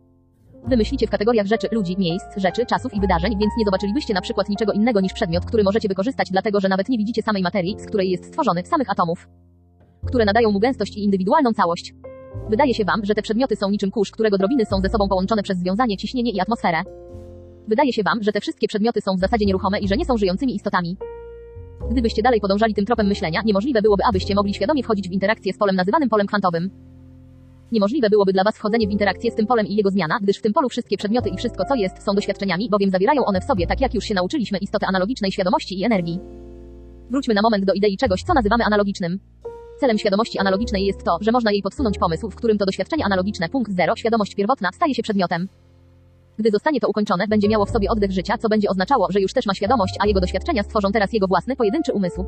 Wymyślicie 0.68 1.06
w 1.06 1.10
kategoriach 1.10 1.46
rzeczy, 1.46 1.68
ludzi, 1.72 1.96
miejsc, 1.98 2.26
rzeczy, 2.36 2.66
czasów 2.66 2.94
i 2.94 3.00
wydarzeń, 3.00 3.38
więc 3.38 3.52
nie 3.58 3.64
zobaczylibyście 3.64 4.14
na 4.14 4.20
przykład 4.20 4.48
niczego 4.48 4.72
innego 4.72 5.00
niż 5.00 5.12
przedmiot, 5.12 5.44
który 5.44 5.64
możecie 5.64 5.88
wykorzystać, 5.88 6.30
dlatego 6.30 6.60
że 6.60 6.68
nawet 6.68 6.88
nie 6.88 6.98
widzicie 6.98 7.22
samej 7.22 7.42
materii, 7.42 7.76
z 7.78 7.86
której 7.86 8.10
jest 8.10 8.24
stworzony, 8.24 8.62
samych 8.64 8.90
atomów, 8.90 9.28
które 10.06 10.24
nadają 10.24 10.50
mu 10.50 10.60
gęstość 10.60 10.96
i 10.96 11.04
indywidualną 11.04 11.52
całość. 11.52 11.94
Wydaje 12.50 12.74
się 12.74 12.84
wam, 12.84 13.04
że 13.04 13.14
te 13.14 13.22
przedmioty 13.22 13.56
są 13.56 13.70
niczym 13.70 13.90
kurz, 13.90 14.10
którego 14.10 14.38
drobiny 14.38 14.64
są 14.64 14.80
ze 14.80 14.88
sobą 14.88 15.08
połączone 15.08 15.42
przez 15.42 15.58
związanie, 15.58 15.96
ciśnienie 15.96 16.30
i 16.30 16.40
atmosferę. 16.40 16.82
Wydaje 17.68 17.92
się 17.92 18.02
wam, 18.02 18.22
że 18.22 18.32
te 18.32 18.40
wszystkie 18.40 18.68
przedmioty 18.68 19.00
są 19.00 19.16
w 19.16 19.20
zasadzie 19.20 19.46
nieruchome 19.46 19.78
i 19.78 19.88
że 19.88 19.96
nie 19.96 20.04
są 20.04 20.16
żyjącymi 20.16 20.54
istotami. 20.54 20.96
Gdybyście 21.90 22.22
dalej 22.22 22.40
podążali 22.40 22.74
tym 22.74 22.84
tropem 22.84 23.06
myślenia, 23.06 23.42
niemożliwe 23.44 23.82
byłoby, 23.82 24.02
abyście 24.08 24.34
mogli 24.34 24.54
świadomie 24.54 24.82
wchodzić 24.82 25.08
w 25.08 25.12
interakcję 25.12 25.52
z 25.52 25.58
polem 25.58 25.76
nazywanym 25.76 26.08
polem 26.08 26.26
kwantowym. 26.26 26.93
Niemożliwe 27.72 28.10
byłoby 28.10 28.32
dla 28.32 28.44
Was 28.44 28.56
wchodzenie 28.56 28.86
w 28.86 28.90
interakcję 28.90 29.30
z 29.30 29.34
tym 29.34 29.46
polem 29.46 29.66
i 29.66 29.74
jego 29.74 29.90
zmiana, 29.90 30.18
gdyż 30.22 30.38
w 30.38 30.42
tym 30.42 30.52
polu 30.52 30.68
wszystkie 30.68 30.96
przedmioty 30.96 31.28
i 31.28 31.36
wszystko 31.36 31.64
co 31.64 31.74
jest 31.74 32.02
są 32.02 32.14
doświadczeniami, 32.14 32.70
bowiem 32.70 32.90
zawierają 32.90 33.24
one 33.24 33.40
w 33.40 33.44
sobie, 33.44 33.66
tak 33.66 33.80
jak 33.80 33.94
już 33.94 34.04
się 34.04 34.14
nauczyliśmy, 34.14 34.58
istotę 34.58 34.86
analogicznej 34.86 35.32
świadomości 35.32 35.80
i 35.80 35.84
energii. 35.84 36.20
Wróćmy 37.10 37.34
na 37.34 37.42
moment 37.42 37.64
do 37.64 37.72
idei 37.72 37.96
czegoś, 37.96 38.22
co 38.22 38.34
nazywamy 38.34 38.64
analogicznym. 38.64 39.20
Celem 39.80 39.98
świadomości 39.98 40.38
analogicznej 40.38 40.86
jest 40.86 41.04
to, 41.04 41.18
że 41.20 41.32
można 41.32 41.52
jej 41.52 41.62
podsunąć 41.62 41.98
pomysł, 41.98 42.30
w 42.30 42.36
którym 42.36 42.58
to 42.58 42.66
doświadczenie 42.66 43.04
analogiczne, 43.04 43.48
punkt 43.48 43.72
zero, 43.72 43.96
świadomość 43.96 44.34
pierwotna, 44.34 44.68
staje 44.72 44.94
się 44.94 45.02
przedmiotem. 45.02 45.48
Gdy 46.38 46.50
zostanie 46.50 46.80
to 46.80 46.88
ukończone, 46.88 47.28
będzie 47.28 47.48
miało 47.48 47.66
w 47.66 47.70
sobie 47.70 47.90
oddech 47.90 48.12
życia, 48.12 48.38
co 48.38 48.48
będzie 48.48 48.68
oznaczało, 48.70 49.08
że 49.10 49.20
już 49.20 49.32
też 49.32 49.46
ma 49.46 49.54
świadomość, 49.54 49.94
a 50.00 50.06
jego 50.06 50.20
doświadczenia 50.20 50.62
stworzą 50.62 50.92
teraz 50.92 51.12
jego 51.12 51.26
własny, 51.26 51.56
pojedynczy 51.56 51.92
umysł. 51.92 52.24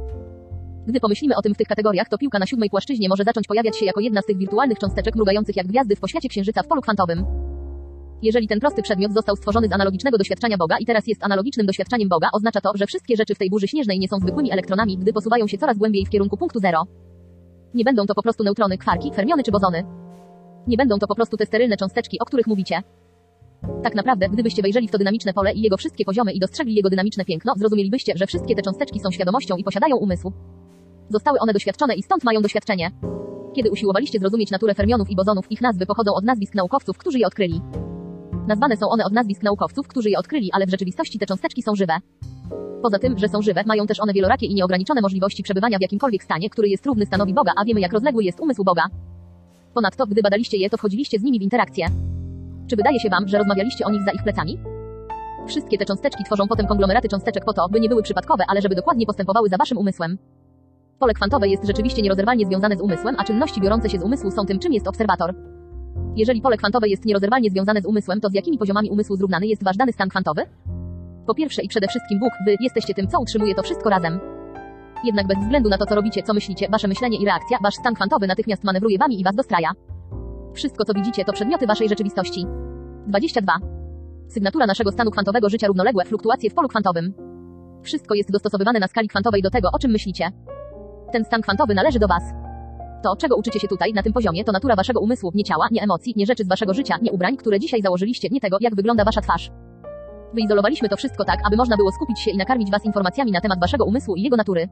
Gdy 0.87 1.01
pomyślimy 1.01 1.37
o 1.37 1.43
tym 1.43 1.55
w 1.55 1.57
tych 1.57 1.69
kategoriach, 1.69 2.09
to 2.09 2.19
piłka 2.19 2.39
na 2.39 2.47
siódmej 2.47 2.71
płaszczyźnie 2.71 3.09
może 3.09 3.25
zacząć 3.25 3.47
pojawiać 3.47 3.77
się 3.77 3.87
jako 3.87 4.01
jedna 4.01 4.23
z 4.23 4.27
tych 4.27 4.37
wirtualnych 4.37 4.79
cząsteczek 4.79 5.17
mrugających 5.17 5.57
jak 5.57 5.67
gwiazdy 5.67 5.97
w 5.97 6.01
poświacie 6.01 6.29
księżyca 6.29 6.63
w 6.63 6.67
polu 6.67 6.83
kwantowym. 6.83 7.25
Jeżeli 8.23 8.49
ten 8.49 8.61
prosty 8.61 8.83
przedmiot 8.83 9.13
został 9.13 9.37
stworzony 9.37 9.69
z 9.69 9.73
analogicznego 9.73 10.19
doświadczenia 10.19 10.57
Boga 10.57 10.77
i 10.81 10.87
teraz 10.87 11.07
jest 11.07 11.25
analogicznym 11.25 11.67
doświadczeniem 11.67 12.09
Boga, 12.09 12.29
oznacza 12.33 12.61
to, 12.61 12.71
że 12.75 12.87
wszystkie 12.87 13.17
rzeczy 13.17 13.35
w 13.35 13.39
tej 13.39 13.51
burzy 13.51 13.69
śnieżnej 13.69 13.99
nie 13.99 14.09
są 14.09 14.19
zwykłymi 14.19 14.53
elektronami, 14.53 14.99
gdy 14.99 15.13
posuwają 15.13 15.47
się 15.47 15.59
coraz 15.59 15.79
głębiej 15.79 16.07
w 16.07 16.11
kierunku 16.11 16.37
punktu 16.37 16.59
zero. 16.59 16.83
Nie 17.75 17.85
będą 17.85 18.07
to 18.07 18.15
po 18.15 18.23
prostu 18.23 18.45
neutrony, 18.45 18.79
kwarki, 18.79 19.13
fermiony 19.15 19.43
czy 19.43 19.51
bozony. 19.51 19.83
Nie 20.67 20.77
będą 20.77 20.99
to 20.99 21.07
po 21.07 21.15
prostu 21.15 21.37
te 21.37 21.47
sterylne 21.47 21.77
cząsteczki, 21.77 22.19
o 22.21 22.25
których 22.25 22.47
mówicie. 22.47 22.83
Tak 23.83 23.95
naprawdę, 23.95 24.29
gdybyście 24.29 24.63
wejrzeli 24.63 24.89
w 24.89 24.91
to 24.91 24.99
dynamiczne 24.99 25.33
pole 25.33 25.53
i 25.53 25.61
jego 25.61 25.77
wszystkie 25.77 26.05
poziomy 26.05 26.33
i 26.33 26.41
dostrzegli 26.41 26.75
jego 26.75 26.91
dynamiczne 26.91 27.25
piękno, 27.25 27.53
zrozumielibyście, 27.57 28.13
że 28.17 28.27
wszystkie 28.27 28.55
te 28.55 28.63
cząsteczki 28.63 29.01
są 29.01 29.11
świadomością 29.11 29.57
i 29.57 29.65
posiadają 29.65 29.97
umysł. 29.97 30.33
Zostały 31.09 31.39
one 31.39 31.53
doświadczone 31.53 31.95
i 31.95 32.03
stąd 32.03 32.25
mają 32.25 32.43
doświadczenie. 32.43 32.91
Kiedy 33.55 33.71
usiłowaliście 33.71 34.19
zrozumieć 34.19 34.51
naturę 34.51 34.75
fermionów 34.75 35.11
i 35.11 35.17
bozonów, 35.17 35.53
ich 35.53 35.61
nazwy 35.61 35.87
pochodzą 35.87 36.15
od 36.15 36.25
nazwisk 36.25 36.55
naukowców, 36.55 36.99
którzy 36.99 37.19
je 37.19 37.27
odkryli. 37.27 37.61
Nazwane 38.49 38.77
są 38.77 38.89
one 38.89 39.05
od 39.05 39.13
nazwisk 39.13 39.43
naukowców, 39.43 39.89
którzy 39.89 40.11
je 40.11 40.19
odkryli, 40.19 40.51
ale 40.53 40.67
w 40.67 40.71
rzeczywistości 40.71 41.19
te 41.19 41.27
cząsteczki 41.27 41.63
są 41.63 41.75
żywe. 41.75 41.99
Poza 42.83 42.99
tym, 42.99 43.19
że 43.19 43.29
są 43.29 43.43
żywe, 43.43 43.63
mają 43.67 43.87
też 43.87 44.01
one 44.01 44.13
wielorakie 44.13 44.47
i 44.47 44.55
nieograniczone 44.55 45.01
możliwości 45.01 45.43
przebywania 45.43 45.79
w 45.79 45.83
jakimkolwiek 45.83 46.25
stanie, 46.25 46.51
który 46.51 46.69
jest 46.69 46.87
równy 46.87 47.07
stanowi 47.07 47.35
Boga, 47.35 47.53
a 47.57 47.65
wiemy 47.65 47.81
jak 47.81 47.93
rozległy 47.93 48.25
jest 48.25 48.41
umysł 48.41 48.65
Boga. 48.65 48.83
Ponadto, 49.75 50.07
gdy 50.07 50.23
badaliście 50.23 50.57
je, 50.57 50.71
to 50.71 50.77
wchodziliście 50.77 51.19
z 51.19 51.23
nimi 51.23 51.39
w 51.39 51.43
interakcję. 51.43 51.87
Czy 52.67 52.77
wydaje 52.77 53.01
się 53.01 53.11
wam, 53.11 53.29
że 53.29 53.39
rozmawialiście 53.39 53.87
o 53.87 53.91
nich 53.91 54.03
za 54.05 54.11
ich 54.11 54.23
plecami? 54.23 54.59
Wszystkie 55.47 55.79
te 55.79 55.85
cząsteczki 55.85 56.25
tworzą 56.25 56.49
potem 56.49 56.67
konglomeraty 56.67 57.09
cząsteczek 57.09 57.45
po 57.45 57.53
to, 57.53 57.69
by 57.69 57.81
nie 57.81 57.89
były 57.89 58.03
przypadkowe, 58.03 58.45
ale 58.49 58.63
żeby 58.63 58.75
dokładnie 58.75 59.07
postępowały 59.07 59.49
za 59.49 59.57
waszym 59.57 59.79
umysłem. 59.79 60.19
Pole 60.99 61.15
kwantowe 61.15 61.49
jest 61.49 61.67
rzeczywiście 61.67 62.03
nierozerwalnie 62.03 62.47
związane 62.47 62.77
z 62.77 62.81
umysłem, 62.81 63.17
a 63.19 63.25
czynności 63.25 63.61
biorące 63.61 63.91
się 63.91 63.99
z 63.99 64.03
umysłu 64.03 64.31
są 64.31 64.47
tym, 64.47 64.59
czym 64.59 64.73
jest 64.73 64.89
obserwator. 64.89 65.35
Jeżeli 66.17 66.41
pole 66.41 66.57
kwantowe 66.57 66.89
jest 66.89 67.05
nierozerwalnie 67.05 67.51
związane 67.51 67.83
z 67.83 67.87
umysłem, 67.87 68.21
to 68.21 68.29
z 68.29 68.35
jakimi 68.35 68.59
poziomami 68.59 68.91
umysłu 68.91 69.17
zrównany 69.17 69.47
jest 69.47 69.65
wasz 69.65 69.77
dany 69.77 69.93
stan 69.93 70.09
kwantowy? 70.09 70.43
Po 71.27 71.35
pierwsze 71.35 71.63
i 71.63 71.69
przede 71.69 71.89
wszystkim 71.89 72.19
Bóg, 72.19 72.31
wy 72.47 72.57
jesteście 72.61 72.95
tym, 72.95 73.09
co 73.09 73.21
utrzymuje 73.21 73.55
to 73.55 73.63
wszystko 73.63 73.91
razem. 73.91 74.21
Jednak 75.05 75.27
bez 75.27 75.39
względu 75.39 75.69
na 75.69 75.79
to, 75.79 75.87
co 75.87 75.95
robicie, 75.95 76.23
co 76.23 76.35
myślicie, 76.35 76.69
wasze 76.69 76.89
myślenie 76.89 77.19
i 77.19 77.25
reakcja, 77.25 77.59
wasz 77.63 77.75
stan 77.75 77.95
kwantowy 77.95 78.27
natychmiast 78.27 78.65
manewruje 78.65 78.99
wami 78.99 79.21
i 79.21 79.25
was 79.25 79.35
dostraja. 79.35 79.71
Wszystko, 80.55 80.85
co 80.85 80.95
widzicie, 80.95 81.25
to 81.25 81.33
przedmioty 81.33 81.67
waszej 81.67 81.89
rzeczywistości. 81.89 82.47
22. 83.07 83.53
Sygnatura 84.29 84.67
naszego 84.67 84.93
stanu 84.93 85.11
kwantowego 85.11 85.49
życia 85.49 85.67
równoległe 85.67 86.05
fluktuacje 86.05 86.51
w 86.51 86.55
polu 86.55 86.69
kwantowym. 86.69 87.15
Wszystko 87.83 88.15
jest 88.15 88.33
dostosowywane 88.33 88.79
na 88.79 88.89
skali 88.89 89.09
kwantowej 89.09 89.43
do 89.43 89.51
tego, 89.51 89.69
o 89.73 89.79
czym 89.79 89.91
myślicie. 89.91 90.31
Ten 91.17 91.25
stan 91.25 91.43
kwantowy 91.43 91.75
należy 91.75 91.99
do 91.99 92.09
Was. 92.09 92.23
To, 93.03 93.17
czego 93.17 93.37
uczycie 93.37 93.61
się 93.61 93.69
tutaj, 93.69 93.93
na 93.93 94.03
tym 94.03 94.13
poziomie, 94.13 94.45
to 94.45 94.53
natura 94.53 94.77
waszego 94.77 95.01
umysłu, 95.01 95.31
nie 95.35 95.45
ciała, 95.45 95.67
nie 95.71 95.83
emocji, 95.83 96.15
nie 96.17 96.27
rzeczy 96.27 96.45
z 96.45 96.49
waszego 96.49 96.75
życia, 96.75 96.95
nie 97.03 97.13
ubrań, 97.13 97.37
które 97.37 97.61
dzisiaj 97.61 97.83
założyliście, 97.83 98.29
nie 98.33 98.41
tego, 98.41 98.57
jak 98.61 98.75
wygląda 98.75 99.05
wasza 99.05 99.21
twarz. 99.21 99.51
Wyizolowaliśmy 100.35 100.89
to 100.89 100.97
wszystko 100.97 101.25
tak, 101.25 101.41
aby 101.47 101.57
można 101.57 101.77
było 101.77 101.93
skupić 101.93 102.21
się 102.21 102.31
i 102.31 102.37
nakarmić 102.37 102.71
was 102.71 102.85
informacjami 102.85 103.33
na 103.33 103.41
temat 103.41 103.61
waszego 103.61 103.85
umysłu 103.85 104.17
i 104.17 104.23
jego 104.23 104.37
natury. 104.37 104.69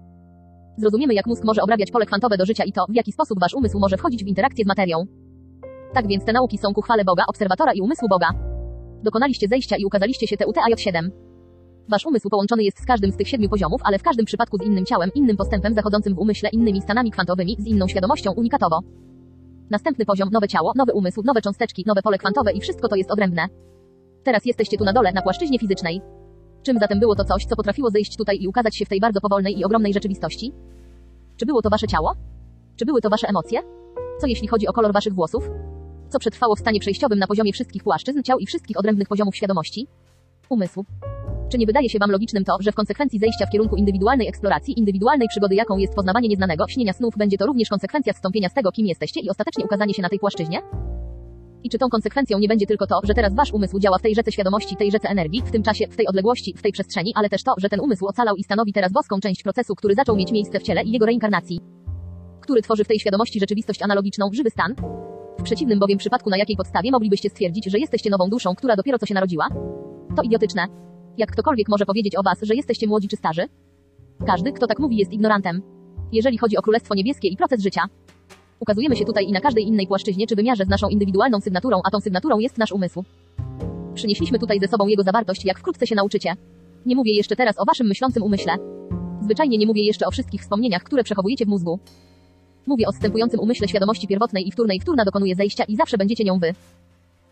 Zrozumiemy, 0.76 1.14
jak 1.14 1.26
mózg 1.26 1.44
może 1.44 1.62
obrabiać 1.62 1.90
pole 1.90 2.06
kwantowe 2.06 2.36
do 2.36 2.46
życia 2.46 2.64
i 2.64 2.72
to, 2.72 2.86
w 2.88 2.94
jaki 2.94 3.12
sposób 3.12 3.40
wasz 3.40 3.54
umysł 3.54 3.78
może 3.78 3.96
wchodzić 3.96 4.24
w 4.24 4.26
interakcję 4.26 4.64
z 4.64 4.68
materią. 4.68 5.04
Tak 5.92 6.06
więc 6.06 6.24
te 6.24 6.32
nauki 6.32 6.58
są 6.58 6.74
ku 6.74 6.82
chwale 6.82 7.04
Boga, 7.04 7.24
obserwatora 7.28 7.72
i 7.72 7.80
umysłu 7.80 8.08
Boga. 8.08 8.28
Dokonaliście 9.02 9.48
zejścia 9.48 9.76
i 9.76 9.84
ukazaliście 9.84 10.26
się 10.26 10.36
TUTAJ7. 10.36 11.10
Wasz 11.88 12.06
umysł 12.06 12.28
połączony 12.28 12.62
jest 12.62 12.82
z 12.82 12.86
każdym 12.86 13.12
z 13.12 13.16
tych 13.16 13.28
siedmiu 13.28 13.48
poziomów, 13.48 13.80
ale 13.84 13.98
w 13.98 14.02
każdym 14.02 14.26
przypadku 14.26 14.58
z 14.58 14.62
innym 14.62 14.84
ciałem, 14.84 15.10
innym 15.14 15.36
postępem 15.36 15.74
zachodzącym 15.74 16.14
w 16.14 16.18
umyśle, 16.18 16.50
innymi 16.50 16.82
stanami 16.82 17.10
kwantowymi, 17.10 17.56
z 17.58 17.66
inną 17.66 17.88
świadomością 17.88 18.32
unikatowo. 18.32 18.80
Następny 19.70 20.04
poziom, 20.04 20.28
nowe 20.32 20.48
ciało, 20.48 20.72
nowy 20.76 20.92
umysł, 20.92 21.22
nowe 21.24 21.42
cząsteczki, 21.42 21.84
nowe 21.86 22.02
pole 22.02 22.18
kwantowe 22.18 22.52
i 22.52 22.60
wszystko 22.60 22.88
to 22.88 22.96
jest 22.96 23.10
odrębne. 23.10 23.46
Teraz 24.22 24.46
jesteście 24.46 24.78
tu 24.78 24.84
na 24.84 24.92
dole, 24.92 25.12
na 25.12 25.22
płaszczyźnie 25.22 25.58
fizycznej. 25.58 26.00
Czym 26.62 26.78
zatem 26.78 27.00
było 27.00 27.14
to 27.14 27.24
coś, 27.24 27.44
co 27.44 27.56
potrafiło 27.56 27.90
zejść 27.90 28.16
tutaj 28.16 28.38
i 28.40 28.48
ukazać 28.48 28.76
się 28.76 28.84
w 28.84 28.88
tej 28.88 29.00
bardzo 29.00 29.20
powolnej 29.20 29.58
i 29.58 29.64
ogromnej 29.64 29.92
rzeczywistości? 29.92 30.52
Czy 31.36 31.46
było 31.46 31.62
to 31.62 31.70
wasze 31.70 31.86
ciało? 31.86 32.14
Czy 32.76 32.84
były 32.86 33.00
to 33.00 33.10
wasze 33.10 33.28
emocje? 33.28 33.60
Co 34.20 34.26
jeśli 34.26 34.48
chodzi 34.48 34.68
o 34.68 34.72
kolor 34.72 34.92
waszych 34.92 35.14
włosów? 35.14 35.50
Co 36.08 36.18
przetrwało 36.18 36.56
w 36.56 36.60
stanie 36.60 36.80
przejściowym 36.80 37.18
na 37.18 37.26
poziomie 37.26 37.52
wszystkich 37.52 37.82
płaszczyzn 37.82 38.22
ciał 38.22 38.38
i 38.38 38.46
wszystkich 38.46 38.78
odrębnych 38.78 39.08
poziomów 39.08 39.36
świadomości? 39.36 39.86
Umysł. 40.48 40.84
Czy 41.48 41.58
nie 41.58 41.66
wydaje 41.66 41.88
się 41.88 41.98
wam 41.98 42.10
logicznym 42.10 42.44
to, 42.44 42.56
że 42.60 42.72
w 42.72 42.74
konsekwencji 42.74 43.18
zejścia 43.18 43.46
w 43.46 43.50
kierunku 43.50 43.76
indywidualnej 43.76 44.28
eksploracji, 44.28 44.78
indywidualnej 44.78 45.28
przygody, 45.28 45.54
jaką 45.54 45.78
jest 45.78 45.94
poznawanie 45.94 46.28
nieznanego, 46.28 46.68
śnienia 46.68 46.92
snów, 46.92 47.14
będzie 47.16 47.38
to 47.38 47.46
również 47.46 47.68
konsekwencja 47.68 48.12
zstąpienia 48.12 48.48
z 48.48 48.54
tego, 48.54 48.72
kim 48.72 48.86
jesteście 48.86 49.20
i 49.20 49.30
ostatecznie 49.30 49.64
ukazanie 49.64 49.94
się 49.94 50.02
na 50.02 50.08
tej 50.08 50.18
płaszczyźnie? 50.18 50.62
I 51.64 51.70
czy 51.70 51.78
tą 51.78 51.88
konsekwencją 51.88 52.38
nie 52.38 52.48
będzie 52.48 52.66
tylko 52.66 52.86
to, 52.86 53.00
że 53.04 53.14
teraz 53.14 53.34
wasz 53.34 53.52
umysł 53.52 53.78
działa 53.78 53.98
w 53.98 54.02
tej 54.02 54.14
rzece 54.14 54.32
świadomości, 54.32 54.76
tej 54.76 54.90
rzece 54.90 55.08
energii, 55.08 55.42
w 55.46 55.50
tym 55.50 55.62
czasie, 55.62 55.86
w 55.86 55.96
tej 55.96 56.06
odległości, 56.06 56.54
w 56.56 56.62
tej 56.62 56.72
przestrzeni, 56.72 57.12
ale 57.16 57.28
też 57.28 57.42
to, 57.42 57.54
że 57.58 57.68
ten 57.68 57.80
umysł 57.80 58.06
ocalał 58.06 58.36
i 58.36 58.44
stanowi 58.44 58.72
teraz 58.72 58.92
boską 58.92 59.20
część 59.20 59.42
procesu, 59.42 59.74
który 59.74 59.94
zaczął 59.94 60.16
mieć 60.16 60.32
miejsce 60.32 60.60
w 60.60 60.62
ciele 60.62 60.82
i 60.82 60.90
jego 60.90 61.06
reinkarnacji? 61.06 61.60
Który 62.40 62.62
tworzy 62.62 62.84
w 62.84 62.88
tej 62.88 62.98
świadomości 62.98 63.40
rzeczywistość 63.40 63.82
analogiczną, 63.82 64.30
żywy 64.32 64.50
stan? 64.50 64.74
W 65.38 65.42
przeciwnym 65.42 65.78
bowiem 65.78 65.98
przypadku 65.98 66.30
na 66.30 66.36
jakiej 66.36 66.56
podstawie 66.56 66.90
moglibyście 66.90 67.30
stwierdzić, 67.30 67.70
że 67.70 67.78
jesteście 67.78 68.10
nową 68.10 68.28
duszą, 68.28 68.54
która 68.54 68.76
dopiero 68.76 68.98
co 68.98 69.06
się 69.06 69.14
narodziła? 69.14 69.48
To 70.16 70.22
idiotyczne. 70.22 70.66
Jak 71.18 71.30
ktokolwiek 71.30 71.68
może 71.68 71.86
powiedzieć 71.86 72.16
o 72.16 72.22
was, 72.22 72.38
że 72.42 72.54
jesteście 72.54 72.86
młodzi 72.86 73.08
czy 73.08 73.16
starzy? 73.16 73.42
Każdy, 74.26 74.52
kto 74.52 74.66
tak 74.66 74.78
mówi, 74.78 74.96
jest 74.96 75.12
ignorantem. 75.12 75.62
Jeżeli 76.12 76.38
chodzi 76.38 76.56
o 76.56 76.62
Królestwo 76.62 76.94
Niebieskie 76.94 77.28
i 77.28 77.36
proces 77.36 77.62
życia. 77.62 77.82
Ukazujemy 78.60 78.96
się 78.96 79.04
tutaj 79.04 79.26
i 79.26 79.32
na 79.32 79.40
każdej 79.40 79.64
innej 79.64 79.86
płaszczyźnie 79.86 80.26
czy 80.26 80.36
wymiarze 80.36 80.64
z 80.64 80.68
naszą 80.68 80.88
indywidualną 80.88 81.40
sygnaturą, 81.40 81.80
a 81.84 81.90
tą 81.90 82.00
sygnaturą 82.00 82.38
jest 82.38 82.58
nasz 82.58 82.72
umysł. 82.72 83.04
Przynieśliśmy 83.94 84.38
tutaj 84.38 84.60
ze 84.60 84.68
sobą 84.68 84.86
jego 84.86 85.02
zawartość, 85.02 85.44
jak 85.44 85.58
wkrótce 85.58 85.86
się 85.86 85.94
nauczycie. 85.94 86.34
Nie 86.86 86.96
mówię 86.96 87.12
jeszcze 87.12 87.36
teraz 87.36 87.58
o 87.58 87.64
waszym 87.64 87.86
myślącym 87.86 88.22
umyśle. 88.22 88.56
Zwyczajnie 89.22 89.58
nie 89.58 89.66
mówię 89.66 89.82
jeszcze 89.82 90.06
o 90.06 90.10
wszystkich 90.10 90.40
wspomnieniach, 90.40 90.82
które 90.82 91.04
przechowujecie 91.04 91.44
w 91.44 91.48
mózgu. 91.48 91.78
Mówię 92.66 92.86
o 92.88 92.92
zstępującym 92.92 93.40
umyśle 93.40 93.68
świadomości 93.68 94.08
pierwotnej 94.08 94.48
i 94.48 94.52
wtórnej. 94.52 94.80
Wtórna 94.80 95.04
dokonuje 95.04 95.34
zejścia 95.34 95.64
i 95.64 95.76
zawsze 95.76 95.98
będziecie 95.98 96.24
nią 96.24 96.38
wy. 96.38 96.52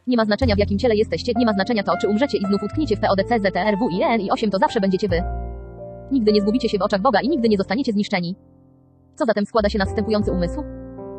Nie 0.06 0.16
ma 0.16 0.24
znaczenia 0.24 0.54
w 0.54 0.58
jakim 0.58 0.78
ciele 0.78 0.96
jesteście, 0.96 1.32
nie 1.36 1.46
ma 1.46 1.52
znaczenia 1.52 1.82
to, 1.82 1.96
czy 1.96 2.08
umrzecie 2.08 2.38
i 2.38 2.46
znów 2.46 2.62
utkniecie 2.62 2.96
w 2.96 3.00
PODC, 3.00 3.38
ZTRW 3.38 3.88
i 3.90 4.02
EN 4.02 4.20
i 4.20 4.30
8 4.30 4.50
to 4.50 4.58
zawsze 4.58 4.80
będziecie 4.80 5.08
wy. 5.08 5.22
Nigdy 6.12 6.32
nie 6.32 6.40
zgubicie 6.40 6.68
się 6.68 6.78
w 6.78 6.82
oczach 6.82 7.00
Boga 7.00 7.20
i 7.20 7.28
nigdy 7.28 7.48
nie 7.48 7.56
zostaniecie 7.56 7.92
zniszczeni. 7.92 8.36
Co 9.14 9.24
zatem 9.24 9.46
składa 9.46 9.68
się 9.68 9.78
na 9.78 9.86
zstępujący 9.86 10.32
umysł? 10.32 10.62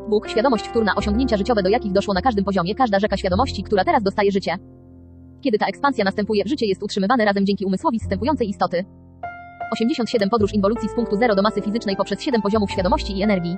Bóg, 0.09 0.29
świadomość 0.29 0.67
wtórna, 0.67 0.95
osiągnięcia 0.95 1.37
życiowe, 1.37 1.63
do 1.63 1.69
jakich 1.69 1.91
doszło 1.91 2.13
na 2.13 2.21
każdym 2.21 2.45
poziomie, 2.45 2.75
każda 2.75 2.99
rzeka 2.99 3.17
świadomości, 3.17 3.63
która 3.63 3.83
teraz 3.83 4.03
dostaje 4.03 4.31
życie. 4.31 4.57
Kiedy 5.41 5.57
ta 5.57 5.65
ekspansja 5.65 6.05
następuje, 6.05 6.43
życie 6.45 6.65
jest 6.65 6.83
utrzymywane 6.83 7.25
razem 7.25 7.45
dzięki 7.45 7.65
umysłowi 7.65 7.99
zstępującej 7.99 8.49
istoty. 8.49 8.85
87 9.71 10.29
Podróż 10.29 10.53
inwolucji 10.53 10.89
z 10.89 10.95
punktu 10.95 11.17
zero 11.17 11.35
do 11.35 11.41
masy 11.41 11.61
fizycznej 11.61 11.95
poprzez 11.95 12.21
7 12.21 12.41
poziomów 12.41 12.71
świadomości 12.71 13.17
i 13.17 13.23
energii. 13.23 13.57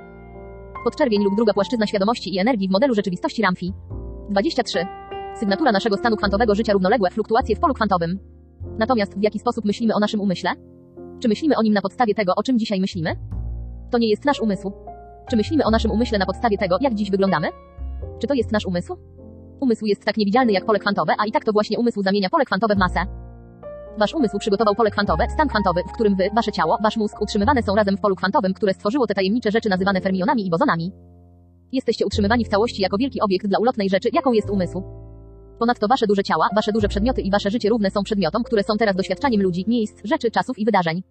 Podczerwień 0.84 1.24
lub 1.24 1.36
druga 1.36 1.52
płaszczyzna 1.52 1.86
świadomości 1.86 2.34
i 2.34 2.38
energii 2.38 2.68
w 2.68 2.70
modelu 2.70 2.94
rzeczywistości 2.94 3.42
Ramfi. 3.42 3.72
23. 4.30 4.86
Sygnatura 5.40 5.72
naszego 5.72 5.96
stanu 5.96 6.16
kwantowego 6.16 6.54
życia 6.54 6.72
równoległe 6.72 7.10
fluktuacje 7.10 7.56
w 7.56 7.60
polu 7.60 7.74
kwantowym. 7.74 8.18
Natomiast 8.78 9.18
w 9.18 9.22
jaki 9.22 9.38
sposób 9.38 9.64
myślimy 9.64 9.94
o 9.94 10.00
naszym 10.00 10.20
umyśle? 10.20 10.50
Czy 11.20 11.28
myślimy 11.28 11.56
o 11.56 11.62
nim 11.62 11.74
na 11.74 11.80
podstawie 11.80 12.14
tego, 12.14 12.32
o 12.36 12.42
czym 12.42 12.58
dzisiaj 12.58 12.80
myślimy? 12.80 13.16
To 13.90 13.98
nie 13.98 14.10
jest 14.10 14.24
nasz 14.24 14.40
umysł. 14.40 14.72
Czy 15.30 15.36
myślimy 15.36 15.64
o 15.64 15.70
naszym 15.70 15.90
umyśle 15.90 16.18
na 16.18 16.26
podstawie 16.26 16.58
tego, 16.58 16.76
jak 16.80 16.94
dziś 16.94 17.10
wyglądamy? 17.10 17.48
Czy 18.18 18.26
to 18.26 18.34
jest 18.34 18.52
nasz 18.52 18.66
umysł? 18.66 18.96
Umysł 19.60 19.86
jest 19.86 20.04
tak 20.04 20.16
niewidzialny 20.16 20.52
jak 20.52 20.64
pole 20.64 20.78
kwantowe, 20.78 21.14
a 21.18 21.26
i 21.26 21.32
tak 21.32 21.44
to 21.44 21.52
właśnie 21.52 21.78
umysł 21.78 22.02
zamienia 22.02 22.28
pole 22.30 22.44
kwantowe 22.44 22.74
w 22.74 22.78
masę. 22.78 23.00
Wasz 23.98 24.14
umysł 24.14 24.38
przygotował 24.38 24.74
pole 24.74 24.90
kwantowe, 24.90 25.26
stan 25.30 25.48
kwantowy, 25.48 25.80
w 25.88 25.92
którym 25.92 26.16
wy, 26.16 26.30
wasze 26.36 26.52
ciało, 26.52 26.78
wasz 26.82 26.96
mózg 26.96 27.22
utrzymywane 27.22 27.62
są 27.62 27.74
razem 27.74 27.96
w 27.96 28.00
polu 28.00 28.16
kwantowym, 28.16 28.54
które 28.54 28.74
stworzyło 28.74 29.06
te 29.06 29.14
tajemnicze 29.14 29.50
rzeczy 29.50 29.68
nazywane 29.68 30.00
fermionami 30.00 30.46
i 30.46 30.50
bozonami. 30.50 30.92
Jesteście 31.72 32.06
utrzymywani 32.06 32.44
w 32.44 32.48
całości 32.48 32.82
jako 32.82 32.98
wielki 32.98 33.20
obiekt 33.20 33.46
dla 33.46 33.58
ulotnej 33.58 33.88
rzeczy, 33.88 34.08
jaką 34.12 34.32
jest 34.32 34.50
umysł. 34.50 35.05
Ponadto 35.58 35.88
wasze 35.88 36.06
duże 36.06 36.22
ciała, 36.22 36.48
wasze 36.56 36.72
duże 36.72 36.88
przedmioty 36.88 37.20
i 37.22 37.30
wasze 37.30 37.50
życie 37.50 37.68
równe 37.68 37.90
są 37.90 38.02
przedmiotom, 38.02 38.42
które 38.44 38.62
są 38.62 38.76
teraz 38.76 38.96
doświadczaniem 38.96 39.42
ludzi, 39.42 39.64
miejsc, 39.68 40.00
rzeczy, 40.04 40.30
czasów 40.30 40.58
i 40.58 40.64
wydarzeń. 40.64 41.02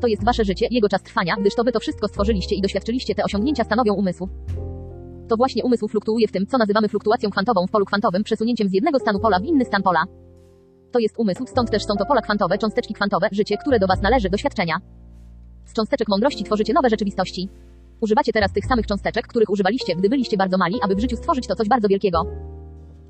To 0.00 0.06
jest 0.06 0.24
wasze 0.24 0.44
życie, 0.44 0.66
jego 0.70 0.88
czas 0.88 1.02
trwania, 1.02 1.36
gdyż 1.40 1.54
to 1.54 1.64
wy 1.64 1.72
to 1.72 1.80
wszystko 1.80 2.08
stworzyliście 2.08 2.54
i 2.56 2.60
doświadczyliście 2.60 3.14
te 3.14 3.24
osiągnięcia 3.24 3.64
stanowią 3.64 3.94
umysł. 3.94 4.28
To 5.28 5.36
właśnie 5.36 5.64
umysł 5.64 5.88
fluktuuje 5.88 6.28
w 6.28 6.32
tym, 6.32 6.46
co 6.46 6.58
nazywamy 6.58 6.88
fluktuacją 6.88 7.30
kwantową 7.30 7.66
w 7.66 7.70
polu 7.70 7.84
kwantowym, 7.84 8.24
przesunięciem 8.24 8.68
z 8.68 8.72
jednego 8.72 8.98
stanu 8.98 9.20
pola 9.20 9.40
w 9.40 9.44
inny 9.44 9.64
stan 9.64 9.82
pola. 9.82 10.04
To 10.92 10.98
jest 10.98 11.14
umysł, 11.18 11.46
stąd 11.46 11.70
też 11.70 11.84
są 11.84 11.94
to 11.98 12.06
pola 12.06 12.20
kwantowe, 12.20 12.58
cząsteczki 12.58 12.94
kwantowe, 12.94 13.28
życie, 13.32 13.56
które 13.56 13.78
do 13.78 13.86
was 13.86 14.02
należy, 14.02 14.30
doświadczenia. 14.30 14.74
Z 15.64 15.72
cząsteczek 15.72 16.08
mądrości 16.08 16.44
tworzycie 16.44 16.72
nowe 16.72 16.90
rzeczywistości. 16.90 17.48
Używacie 18.00 18.32
teraz 18.32 18.52
tych 18.52 18.64
samych 18.64 18.86
cząsteczek, 18.86 19.26
których 19.26 19.50
używaliście, 19.50 19.96
gdy 19.96 20.08
byliście 20.08 20.36
bardzo 20.36 20.58
mali, 20.58 20.74
aby 20.82 20.94
w 20.94 21.00
życiu 21.00 21.16
stworzyć 21.16 21.46
to 21.46 21.54
coś 21.54 21.68
bardzo 21.68 21.88
wielkiego. 21.88 22.22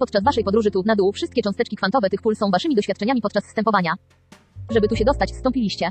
Podczas 0.02 0.24
waszej 0.24 0.44
podróży 0.44 0.70
tu 0.70 0.82
na 0.86 0.96
dół 0.96 1.12
wszystkie 1.12 1.42
cząsteczki 1.42 1.76
kwantowe 1.76 2.10
tych 2.10 2.22
pól 2.22 2.36
są 2.36 2.50
waszymi 2.50 2.74
doświadczeniami 2.74 3.20
podczas 3.20 3.44
wstępowania. 3.44 3.94
Żeby 4.70 4.88
tu 4.88 4.96
się 4.96 5.04
dostać, 5.04 5.32
wstąpiliście. 5.32 5.90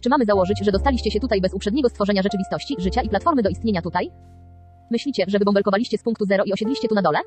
Czy 0.00 0.08
mamy 0.08 0.24
założyć, 0.24 0.64
że 0.64 0.72
dostaliście 0.72 1.10
się 1.10 1.20
tutaj 1.20 1.40
bez 1.40 1.54
uprzedniego 1.54 1.88
stworzenia 1.88 2.22
rzeczywistości, 2.22 2.76
życia 2.78 3.02
i 3.02 3.08
platformy 3.08 3.42
do 3.42 3.48
istnienia 3.48 3.82
tutaj? 3.82 4.10
Myślicie, 4.90 5.24
że 5.28 5.38
wybąbelkowaliście 5.38 5.98
z 5.98 6.02
punktu 6.02 6.24
zero 6.24 6.44
i 6.44 6.52
osiedliście 6.52 6.88
tu 6.88 6.94
na 6.94 7.02
dole? 7.02 7.18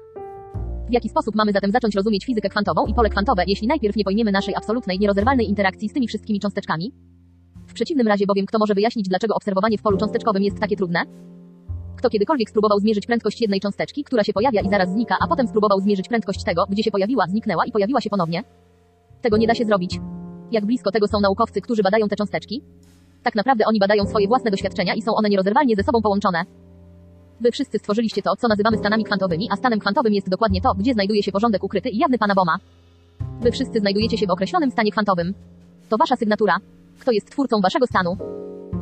W 0.89 0.93
jaki 0.93 1.09
sposób 1.09 1.36
mamy 1.36 1.51
zatem 1.51 1.72
zacząć 1.72 1.95
rozumieć 1.95 2.26
fizykę 2.26 2.49
kwantową 2.49 2.86
i 2.86 2.93
pole 2.93 3.09
kwantowe, 3.09 3.43
jeśli 3.47 3.68
najpierw 3.68 3.95
nie 3.95 4.03
pojmiemy 4.03 4.32
naszej 4.32 4.55
absolutnej, 4.55 4.99
nierozerwalnej 4.99 5.49
interakcji 5.49 5.89
z 5.89 5.93
tymi 5.93 6.07
wszystkimi 6.07 6.39
cząsteczkami? 6.39 6.91
W 7.68 7.74
przeciwnym 7.74 8.07
razie 8.07 8.26
bowiem 8.26 8.45
kto 8.45 8.59
może 8.59 8.74
wyjaśnić, 8.74 9.09
dlaczego 9.09 9.36
obserwowanie 9.36 9.78
w 9.78 9.82
polu 9.82 9.97
cząsteczkowym 9.97 10.43
jest 10.43 10.59
takie 10.59 10.76
trudne? 10.76 11.03
Kto 11.97 12.09
kiedykolwiek 12.09 12.49
spróbował 12.49 12.79
zmierzyć 12.79 13.05
prędkość 13.05 13.41
jednej 13.41 13.59
cząsteczki, 13.59 14.03
która 14.03 14.23
się 14.23 14.33
pojawia 14.33 14.61
i 14.61 14.69
zaraz 14.69 14.89
znika, 14.89 15.17
a 15.21 15.27
potem 15.27 15.47
spróbował 15.47 15.79
zmierzyć 15.79 16.07
prędkość 16.07 16.43
tego, 16.43 16.65
gdzie 16.69 16.83
się 16.83 16.91
pojawiła, 16.91 17.25
zniknęła 17.27 17.65
i 17.65 17.71
pojawiła 17.71 18.01
się 18.01 18.09
ponownie? 18.09 18.43
Tego 19.21 19.37
nie 19.37 19.47
da 19.47 19.55
się 19.55 19.65
zrobić. 19.65 19.99
Jak 20.51 20.65
blisko 20.65 20.91
tego 20.91 21.07
są 21.07 21.19
naukowcy, 21.19 21.61
którzy 21.61 21.83
badają 21.83 22.07
te 22.07 22.15
cząsteczki? 22.15 22.61
Tak 23.23 23.35
naprawdę 23.35 23.65
oni 23.65 23.79
badają 23.79 24.05
swoje 24.05 24.27
własne 24.27 24.51
doświadczenia 24.51 24.93
i 24.95 25.01
są 25.01 25.15
one 25.15 25.29
nierozerwalnie 25.29 25.75
ze 25.75 25.83
sobą 25.83 26.01
połączone. 26.01 26.43
Wy 27.41 27.51
wszyscy 27.51 27.79
stworzyliście 27.79 28.21
to, 28.21 28.35
co 28.35 28.47
nazywamy 28.47 28.77
stanami 28.77 29.03
kwantowymi, 29.03 29.47
a 29.51 29.55
stanem 29.55 29.79
kwantowym 29.79 30.13
jest 30.13 30.29
dokładnie 30.29 30.61
to, 30.61 30.73
gdzie 30.73 30.93
znajduje 30.93 31.23
się 31.23 31.31
porządek 31.31 31.63
ukryty 31.63 31.89
i 31.89 31.97
jawny 31.97 32.17
Pana 32.17 32.35
Boma. 32.35 32.57
Wy 33.41 33.51
wszyscy 33.51 33.79
znajdujecie 33.79 34.17
się 34.17 34.27
w 34.27 34.31
określonym 34.31 34.71
stanie 34.71 34.91
kwantowym. 34.91 35.33
To 35.89 35.97
wasza 35.97 36.15
sygnatura. 36.15 36.57
Kto 36.99 37.11
jest 37.11 37.31
twórcą 37.31 37.61
waszego 37.61 37.87
stanu? 37.87 38.17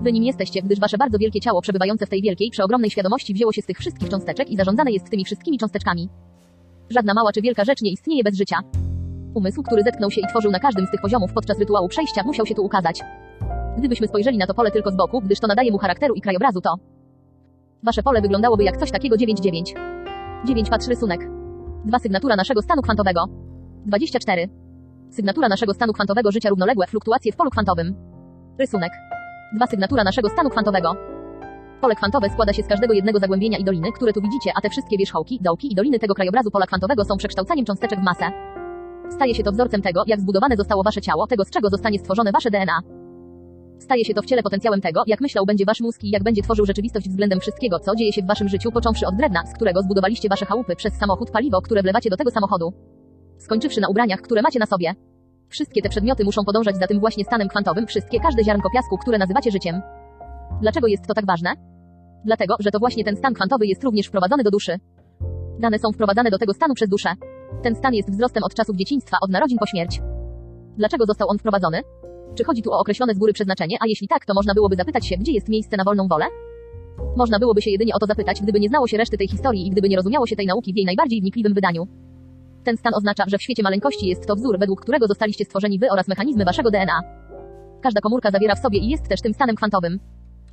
Wy 0.05 0.13
nim 0.13 0.23
jesteście, 0.23 0.61
gdyż 0.61 0.79
wasze 0.79 0.97
bardzo 0.97 1.17
wielkie 1.17 1.39
ciało 1.39 1.61
przebywające 1.61 2.05
w 2.05 2.09
tej 2.09 2.21
wielkiej, 2.21 2.49
przeogromnej 2.49 2.89
świadomości 2.89 3.33
wzięło 3.33 3.51
się 3.51 3.61
z 3.61 3.65
tych 3.65 3.77
wszystkich 3.77 4.09
cząsteczek 4.09 4.49
i 4.49 4.57
zarządzane 4.57 4.91
jest 4.91 5.09
tymi 5.09 5.25
wszystkimi 5.25 5.57
cząsteczkami. 5.57 6.09
Żadna 6.89 7.13
mała 7.13 7.31
czy 7.31 7.41
wielka 7.41 7.63
rzecz 7.65 7.81
nie 7.81 7.91
istnieje 7.91 8.23
bez 8.23 8.35
życia. 8.35 8.57
Umysł, 9.33 9.63
który 9.63 9.83
zetknął 9.83 10.11
się 10.11 10.21
i 10.21 10.27
tworzył 10.27 10.51
na 10.51 10.59
każdym 10.59 10.85
z 10.85 10.91
tych 10.91 11.01
poziomów 11.01 11.33
podczas 11.33 11.59
rytuału 11.59 11.87
przejścia, 11.87 12.23
musiał 12.25 12.45
się 12.45 12.55
tu 12.55 12.65
ukazać. 12.65 13.01
Gdybyśmy 13.77 14.07
spojrzeli 14.07 14.37
na 14.37 14.47
to 14.47 14.53
pole 14.53 14.71
tylko 14.71 14.91
z 14.91 14.95
boku, 14.95 15.21
gdyż 15.21 15.39
to 15.39 15.47
nadaje 15.47 15.71
mu 15.71 15.77
charakteru 15.77 16.13
i 16.15 16.21
krajobrazu, 16.21 16.61
to 16.61 16.75
wasze 17.83 18.03
pole 18.03 18.21
wyglądałoby 18.21 18.63
jak 18.63 18.77
coś 18.77 18.91
takiego 18.91 19.15
9-9. 19.15 19.63
9 20.45 20.69
patrz 20.69 20.87
rysunek. 20.87 21.21
2 21.85 21.99
sygnatura 21.99 22.35
naszego 22.35 22.61
stanu 22.61 22.81
kwantowego. 22.81 23.25
24. 23.85 24.49
Sygnatura 25.09 25.49
naszego 25.49 25.73
stanu 25.73 25.93
kwantowego 25.93 26.31
życia 26.31 26.49
równoległe 26.49 26.87
fluktuacje 26.87 27.31
w 27.31 27.35
polu 27.35 27.49
kwantowym. 27.49 27.95
Rysunek. 28.59 28.91
2 29.53 29.67
sygnatura 29.67 30.03
naszego 30.03 30.29
stanu 30.29 30.49
kwantowego. 30.49 30.95
Pole 31.81 31.95
kwantowe 31.95 32.29
składa 32.29 32.53
się 32.53 32.63
z 32.63 32.67
każdego 32.67 32.93
jednego 32.93 33.19
zagłębienia 33.19 33.57
i 33.57 33.63
doliny, 33.63 33.91
które 33.91 34.13
tu 34.13 34.21
widzicie, 34.21 34.51
a 34.55 34.61
te 34.61 34.69
wszystkie 34.69 34.97
wierzchołki, 34.97 35.39
dołki 35.41 35.71
i 35.71 35.75
doliny 35.75 35.99
tego 35.99 36.13
krajobrazu 36.13 36.51
pola 36.51 36.65
kwantowego 36.65 37.05
są 37.05 37.17
przekształcaniem 37.17 37.65
cząsteczek 37.65 37.99
w 37.99 38.03
masę. 38.03 38.25
Staje 39.09 39.35
się 39.35 39.43
to 39.43 39.51
wzorcem 39.51 39.81
tego, 39.81 40.03
jak 40.07 40.19
zbudowane 40.19 40.57
zostało 40.57 40.83
wasze 40.83 41.01
ciało, 41.01 41.27
tego 41.27 41.45
z 41.45 41.49
czego 41.49 41.69
zostanie 41.69 41.99
stworzone 41.99 42.31
wasze 42.31 42.51
DNA. 42.51 42.79
Staje 43.79 44.05
się 44.05 44.13
to 44.13 44.21
w 44.21 44.25
ciele 44.25 44.43
potencjałem 44.43 44.81
tego, 44.81 45.03
jak 45.07 45.21
myślał 45.21 45.45
będzie 45.45 45.65
wasz 45.65 45.81
mózg 45.81 46.03
i 46.03 46.09
jak 46.09 46.23
będzie 46.23 46.41
tworzył 46.41 46.65
rzeczywistość 46.65 47.09
względem 47.09 47.39
wszystkiego, 47.39 47.79
co 47.79 47.95
dzieje 47.95 48.13
się 48.13 48.21
w 48.21 48.27
waszym 48.27 48.49
życiu, 48.49 48.71
począwszy 48.71 49.07
od 49.07 49.15
drewna, 49.15 49.45
z 49.45 49.53
którego 49.53 49.81
zbudowaliście 49.81 50.29
wasze 50.29 50.45
chałupy, 50.45 50.75
przez 50.75 50.93
samochód, 50.93 51.31
paliwo, 51.31 51.61
które 51.61 51.81
wlewacie 51.81 52.09
do 52.09 52.17
tego 52.17 52.31
samochodu. 52.31 52.73
Skończywszy 53.37 53.81
na 53.81 53.87
ubraniach, 53.87 54.21
które 54.21 54.41
macie 54.41 54.59
na 54.59 54.65
sobie. 54.65 54.95
Wszystkie 55.49 55.81
te 55.81 55.89
przedmioty 55.89 56.25
muszą 56.25 56.45
podążać 56.45 56.77
za 56.77 56.87
tym 56.87 56.99
właśnie 56.99 57.23
stanem 57.23 57.47
kwantowym, 57.47 57.87
wszystkie, 57.87 58.19
każde 58.19 58.43
ziarnko 58.43 58.69
piasku, 58.69 58.97
które 58.97 59.17
nazywacie 59.17 59.51
życiem. 59.51 59.81
Dlaczego 60.61 60.87
jest 60.87 61.07
to 61.07 61.13
tak 61.13 61.25
ważne? 61.25 61.53
Dlatego, 62.25 62.55
że 62.59 62.71
to 62.71 62.79
właśnie 62.79 63.03
ten 63.03 63.15
stan 63.15 63.33
kwantowy 63.33 63.67
jest 63.67 63.83
również 63.83 64.07
wprowadzony 64.07 64.43
do 64.43 64.51
duszy. 64.51 64.79
Dane 65.59 65.79
są 65.79 65.91
wprowadzane 65.91 66.29
do 66.31 66.37
tego 66.37 66.53
stanu 66.53 66.73
przez 66.73 66.89
duszę. 66.89 67.09
Ten 67.63 67.75
stan 67.75 67.93
jest 67.93 68.11
wzrostem 68.11 68.43
od 68.43 68.53
czasów 68.53 68.75
dzieciństwa, 68.75 69.17
od 69.21 69.31
narodzin 69.31 69.57
po 69.57 69.65
śmierć. 69.65 70.01
Dlaczego 70.77 71.05
został 71.05 71.29
on 71.29 71.37
wprowadzony? 71.37 71.81
Czy 72.35 72.43
chodzi 72.43 72.61
tu 72.61 72.71
o 72.71 72.79
określone 72.79 73.13
z 73.13 73.17
góry 73.17 73.33
przeznaczenie, 73.33 73.77
a 73.81 73.87
jeśli 73.87 74.07
tak, 74.07 74.25
to 74.25 74.33
można 74.33 74.53
byłoby 74.53 74.75
zapytać 74.75 75.07
się, 75.07 75.15
gdzie 75.17 75.31
jest 75.31 75.49
miejsce 75.49 75.77
na 75.77 75.83
wolną 75.83 76.07
wolę? 76.07 76.25
Można 77.17 77.39
byłoby 77.39 77.61
się 77.61 77.71
jedynie 77.71 77.93
o 77.95 77.99
to 77.99 78.05
zapytać, 78.05 78.41
gdyby 78.41 78.59
nie 78.59 78.69
znało 78.69 78.87
się 78.87 78.97
reszty 78.97 79.17
tej 79.17 79.27
historii 79.27 79.67
i 79.67 79.69
gdyby 79.69 79.89
nie 79.89 79.95
rozumiało 79.95 80.27
się 80.27 80.35
tej 80.35 80.47
nauki 80.47 80.73
w 80.73 80.77
jej 80.77 80.85
najbardziej 80.85 81.21
wnikliwym 81.21 81.53
wydaniu. 81.53 81.87
Ten 82.65 82.77
stan 82.77 82.93
oznacza, 82.93 83.23
że 83.27 83.37
w 83.37 83.41
świecie 83.41 83.63
maleńkości 83.63 84.07
jest 84.07 84.27
to 84.27 84.35
wzór, 84.35 84.59
według 84.59 84.81
którego 84.81 85.07
zostaliście 85.07 85.45
stworzeni 85.45 85.79
wy 85.79 85.87
oraz 85.91 86.07
mechanizmy 86.07 86.45
waszego 86.45 86.71
DNA. 86.71 87.01
Każda 87.81 88.01
komórka 88.01 88.31
zawiera 88.31 88.55
w 88.55 88.59
sobie 88.59 88.79
i 88.79 88.89
jest 88.89 89.07
też 89.07 89.21
tym 89.21 89.33
stanem 89.33 89.55
kwantowym. 89.55 89.99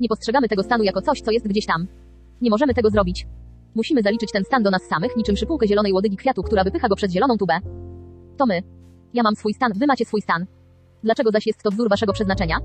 Nie 0.00 0.08
postrzegamy 0.08 0.48
tego 0.48 0.62
stanu 0.62 0.84
jako 0.84 1.02
coś, 1.02 1.20
co 1.20 1.30
jest 1.30 1.48
gdzieś 1.48 1.66
tam. 1.66 1.86
Nie 2.40 2.50
możemy 2.50 2.74
tego 2.74 2.90
zrobić. 2.90 3.26
Musimy 3.74 4.02
zaliczyć 4.02 4.32
ten 4.32 4.44
stan 4.44 4.62
do 4.62 4.70
nas 4.70 4.82
samych, 4.82 5.16
niczym 5.16 5.36
szypułkę 5.36 5.66
zielonej 5.66 5.92
łodygi 5.92 6.16
kwiatu, 6.16 6.42
która 6.42 6.64
wypycha 6.64 6.88
go 6.88 6.96
przez 6.96 7.12
zieloną 7.12 7.36
tubę. 7.36 7.58
To 8.36 8.46
my. 8.46 8.62
Ja 9.14 9.22
mam 9.22 9.36
swój 9.36 9.54
stan, 9.54 9.72
wy 9.76 9.86
macie 9.86 10.04
swój 10.04 10.22
stan. 10.22 10.46
Dlaczego 11.02 11.30
zaś 11.30 11.46
jest 11.46 11.62
to 11.62 11.70
wzór 11.70 11.90
waszego 11.90 12.12
przeznaczenia? 12.12 12.56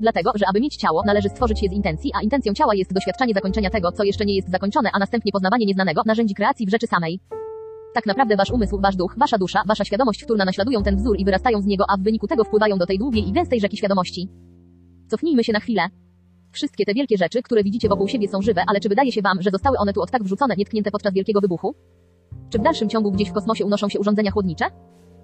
Dlatego, 0.00 0.32
że 0.34 0.44
aby 0.50 0.60
mieć 0.60 0.76
ciało, 0.76 1.02
należy 1.06 1.28
stworzyć 1.28 1.62
je 1.62 1.68
z 1.68 1.72
intencji, 1.72 2.10
a 2.14 2.22
intencją 2.22 2.54
ciała 2.54 2.74
jest 2.74 2.94
doświadczanie 2.94 3.34
zakończenia 3.34 3.70
tego, 3.70 3.92
co 3.92 4.04
jeszcze 4.04 4.24
nie 4.24 4.36
jest 4.36 4.50
zakończone, 4.50 4.90
a 4.92 4.98
następnie 4.98 5.32
poznawanie 5.32 5.66
nieznanego, 5.66 6.02
narzędzi 6.06 6.34
kreacji 6.34 6.66
w 6.66 6.70
rzeczy 6.70 6.86
samej. 6.86 7.20
Tak 7.94 8.06
naprawdę 8.06 8.36
wasz 8.36 8.50
umysł, 8.50 8.80
wasz 8.80 8.96
duch, 8.96 9.14
wasza 9.18 9.38
dusza, 9.38 9.62
wasza 9.66 9.84
świadomość 9.84 10.22
wtórna 10.22 10.44
naśladują 10.44 10.82
ten 10.82 10.96
wzór 10.96 11.16
i 11.18 11.24
wyrastają 11.24 11.60
z 11.60 11.66
niego, 11.66 11.84
a 11.88 11.96
w 11.96 12.00
wyniku 12.00 12.26
tego 12.26 12.44
wpływają 12.44 12.78
do 12.78 12.86
tej 12.86 12.98
długiej 12.98 13.28
i 13.28 13.32
gęstej 13.32 13.60
rzeki 13.60 13.76
świadomości. 13.76 14.28
Cofnijmy 15.08 15.44
się 15.44 15.52
na 15.52 15.60
chwilę. 15.60 15.82
Wszystkie 16.52 16.84
te 16.84 16.94
wielkie 16.94 17.16
rzeczy, 17.16 17.42
które 17.42 17.62
widzicie 17.62 17.88
wokół 17.88 18.08
siebie 18.08 18.28
są 18.28 18.42
żywe, 18.42 18.64
ale 18.66 18.80
czy 18.80 18.88
wydaje 18.88 19.12
się 19.12 19.22
wam, 19.22 19.42
że 19.42 19.50
zostały 19.50 19.78
one 19.78 19.92
tu 19.92 20.02
od 20.02 20.10
tak 20.10 20.22
wrzucone, 20.22 20.54
nietknięte 20.58 20.90
podczas 20.90 21.14
wielkiego 21.14 21.40
wybuchu? 21.40 21.74
Czy 22.50 22.58
w 22.58 22.62
dalszym 22.62 22.88
ciągu 22.88 23.12
gdzieś 23.12 23.30
w 23.30 23.32
kosmosie 23.32 23.64
unoszą 23.64 23.88
się 23.88 24.00
urządzenia 24.00 24.30
chłodnicze? 24.30 24.64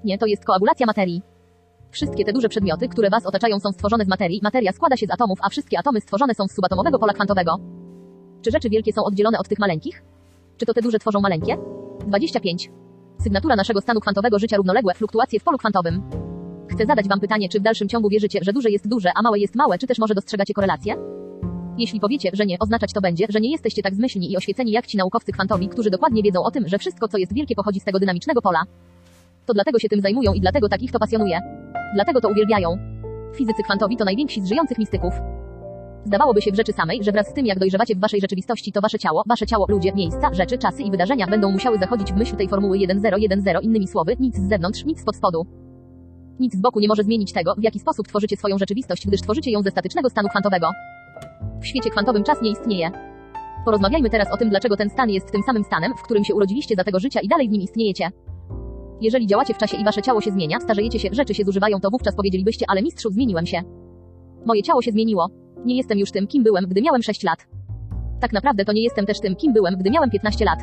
Nie, 0.04 0.18
to 0.18 0.26
jest 0.26 0.44
koagulacja 0.44 0.86
materii. 0.86 1.22
Wszystkie 1.90 2.24
te 2.24 2.32
duże 2.32 2.48
przedmioty, 2.48 2.88
które 2.88 3.10
was 3.10 3.26
otaczają 3.26 3.60
są 3.60 3.72
stworzone 3.72 4.04
z 4.04 4.08
materii, 4.08 4.40
materia 4.42 4.72
składa 4.72 4.96
się 4.96 5.06
z 5.06 5.10
atomów, 5.10 5.38
a 5.42 5.48
wszystkie 5.48 5.78
atomy 5.78 6.00
stworzone 6.00 6.34
są 6.34 6.46
z 6.46 6.52
subatomowego 6.52 6.98
pola 6.98 7.12
kwantowego. 7.12 7.56
Czy 8.42 8.50
rzeczy 8.50 8.70
wielkie 8.70 8.92
są 8.92 9.04
oddzielone 9.04 9.38
od 9.38 9.48
tych 9.48 9.58
maleńkich? 9.58 10.02
Czy 10.56 10.66
to 10.66 10.74
te 10.74 10.82
duże 10.82 10.98
tworzą 10.98 11.20
maleńkie? 11.20 11.56
25. 12.08 12.70
Sygnatura 13.22 13.56
naszego 13.56 13.80
stanu 13.80 14.00
kwantowego 14.00 14.38
życia 14.38 14.56
równoległe 14.56 14.94
fluktuacje 14.94 15.40
w 15.40 15.44
polu 15.44 15.58
kwantowym. 15.58 16.02
Chcę 16.70 16.86
zadać 16.86 17.08
wam 17.08 17.20
pytanie, 17.20 17.48
czy 17.48 17.60
w 17.60 17.62
dalszym 17.62 17.88
ciągu 17.88 18.08
wierzycie, 18.08 18.38
że 18.42 18.52
duże 18.52 18.70
jest 18.70 18.88
duże, 18.88 19.10
a 19.14 19.22
małe 19.22 19.38
jest 19.38 19.54
małe, 19.54 19.78
czy 19.78 19.86
też 19.86 19.98
może 19.98 20.14
dostrzegacie 20.14 20.54
korelację? 20.54 20.96
Jeśli 21.78 22.00
powiecie, 22.00 22.30
że 22.32 22.46
nie, 22.46 22.58
oznaczać 22.58 22.92
to 22.92 23.00
będzie, 23.00 23.26
że 23.28 23.40
nie 23.40 23.50
jesteście 23.50 23.82
tak 23.82 23.94
zmyślni 23.94 24.32
i 24.32 24.36
oświeceni 24.36 24.72
jak 24.72 24.86
ci 24.86 24.96
naukowcy 24.96 25.32
kwantowi, 25.32 25.68
którzy 25.68 25.90
dokładnie 25.90 26.22
wiedzą 26.22 26.42
o 26.42 26.50
tym, 26.50 26.68
że 26.68 26.78
wszystko, 26.78 27.08
co 27.08 27.18
jest 27.18 27.34
wielkie, 27.34 27.54
pochodzi 27.54 27.80
z 27.80 27.84
tego 27.84 27.98
dynamicznego 27.98 28.42
pola. 28.42 28.62
To 29.46 29.54
dlatego 29.54 29.78
się 29.78 29.88
tym 29.88 30.00
zajmują 30.00 30.32
i 30.32 30.40
dlatego 30.40 30.68
tak 30.68 30.82
ich 30.82 30.92
to 30.92 30.98
pasjonuje. 30.98 31.40
Dlatego 31.94 32.20
to 32.20 32.28
uwielbiają. 32.28 32.78
Fizycy 33.36 33.62
kwantowi 33.62 33.96
to 33.96 34.04
najwięksi 34.04 34.42
z 34.42 34.48
żyjących 34.48 34.78
mistyków. 34.78 35.14
Zdawałoby 36.08 36.42
się 36.42 36.52
w 36.52 36.56
rzeczy 36.56 36.72
samej, 36.72 37.04
że 37.04 37.12
wraz 37.12 37.28
z 37.28 37.32
tym 37.32 37.46
jak 37.46 37.58
dojrzewacie 37.58 37.94
w 37.94 38.00
waszej 38.00 38.20
rzeczywistości, 38.20 38.72
to 38.72 38.80
wasze 38.80 38.98
ciało, 38.98 39.22
wasze 39.26 39.46
ciało, 39.46 39.66
ludzie, 39.68 39.92
miejsca, 39.92 40.34
rzeczy, 40.34 40.58
czasy 40.58 40.82
i 40.82 40.90
wydarzenia 40.90 41.26
będą 41.26 41.50
musiały 41.50 41.78
zachodzić 41.78 42.12
w 42.12 42.16
myśl 42.16 42.36
tej 42.36 42.48
formuły 42.48 42.78
1010 42.78 43.44
innymi 43.62 43.88
słowy, 43.88 44.16
nic 44.20 44.36
z 44.36 44.48
zewnątrz, 44.48 44.84
nic 44.84 45.00
spod 45.00 45.16
spodu. 45.16 45.46
Nic 46.40 46.54
z 46.54 46.60
boku 46.60 46.80
nie 46.80 46.88
może 46.88 47.04
zmienić 47.04 47.32
tego, 47.32 47.54
w 47.58 47.62
jaki 47.62 47.78
sposób 47.78 48.08
tworzycie 48.08 48.36
swoją 48.36 48.58
rzeczywistość, 48.58 49.06
gdyż 49.06 49.20
tworzycie 49.20 49.50
ją 49.50 49.62
ze 49.62 49.70
statycznego 49.70 50.10
stanu 50.10 50.28
kwantowego. 50.28 50.70
W 51.60 51.66
świecie 51.66 51.90
kwantowym 51.90 52.24
czas 52.24 52.42
nie 52.42 52.50
istnieje. 52.50 52.90
Porozmawiajmy 53.64 54.10
teraz 54.10 54.32
o 54.32 54.36
tym, 54.36 54.50
dlaczego 54.50 54.76
ten 54.76 54.90
stan 54.90 55.10
jest 55.10 55.32
tym 55.32 55.42
samym 55.42 55.64
stanem, 55.64 55.92
w 55.98 56.02
którym 56.02 56.24
się 56.24 56.34
urodziliście 56.34 56.74
za 56.74 56.84
tego 56.84 57.00
życia 57.00 57.20
i 57.20 57.28
dalej 57.28 57.48
w 57.48 57.52
nim 57.52 57.62
istniejecie. 57.62 58.10
Jeżeli 59.00 59.26
działacie 59.26 59.54
w 59.54 59.58
czasie 59.58 59.76
i 59.76 59.84
wasze 59.84 60.02
ciało 60.02 60.20
się 60.20 60.30
zmienia, 60.30 60.60
starzejecie 60.60 60.98
się, 60.98 61.08
rzeczy 61.12 61.34
się 61.34 61.44
zużywają, 61.44 61.80
to 61.80 61.90
wówczas 61.90 62.16
powiedzielibyście, 62.16 62.66
ale 62.68 62.82
mistrzu, 62.82 63.10
zmieniłem 63.10 63.46
się. 63.46 63.62
Moje 64.46 64.62
ciało 64.62 64.82
się 64.82 64.92
zmieniło. 64.92 65.28
Nie 65.64 65.76
jestem 65.76 65.98
już 65.98 66.10
tym, 66.10 66.26
kim 66.26 66.42
byłem, 66.42 66.64
gdy 66.66 66.82
miałem 66.82 67.02
6 67.02 67.22
lat. 67.22 67.46
Tak 68.20 68.32
naprawdę 68.32 68.64
to 68.64 68.72
nie 68.72 68.82
jestem 68.82 69.06
też 69.06 69.20
tym, 69.20 69.36
kim 69.36 69.52
byłem, 69.52 69.76
gdy 69.76 69.90
miałem 69.90 70.10
15 70.10 70.44
lat. 70.44 70.58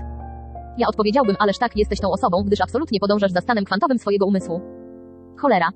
Ja 0.78 0.88
odpowiedziałbym, 0.88 1.36
ależ 1.40 1.58
tak, 1.58 1.78
jesteś 1.78 2.00
tą 2.00 2.12
osobą, 2.12 2.44
gdyż 2.46 2.62
absolutnie 2.62 3.00
podążasz 3.00 3.32
za 3.32 3.42
stanem 3.42 3.66
kwantowym 3.66 4.00
swojego 4.00 4.26
umysłu. 4.26 4.62
Cholera. 5.38 5.70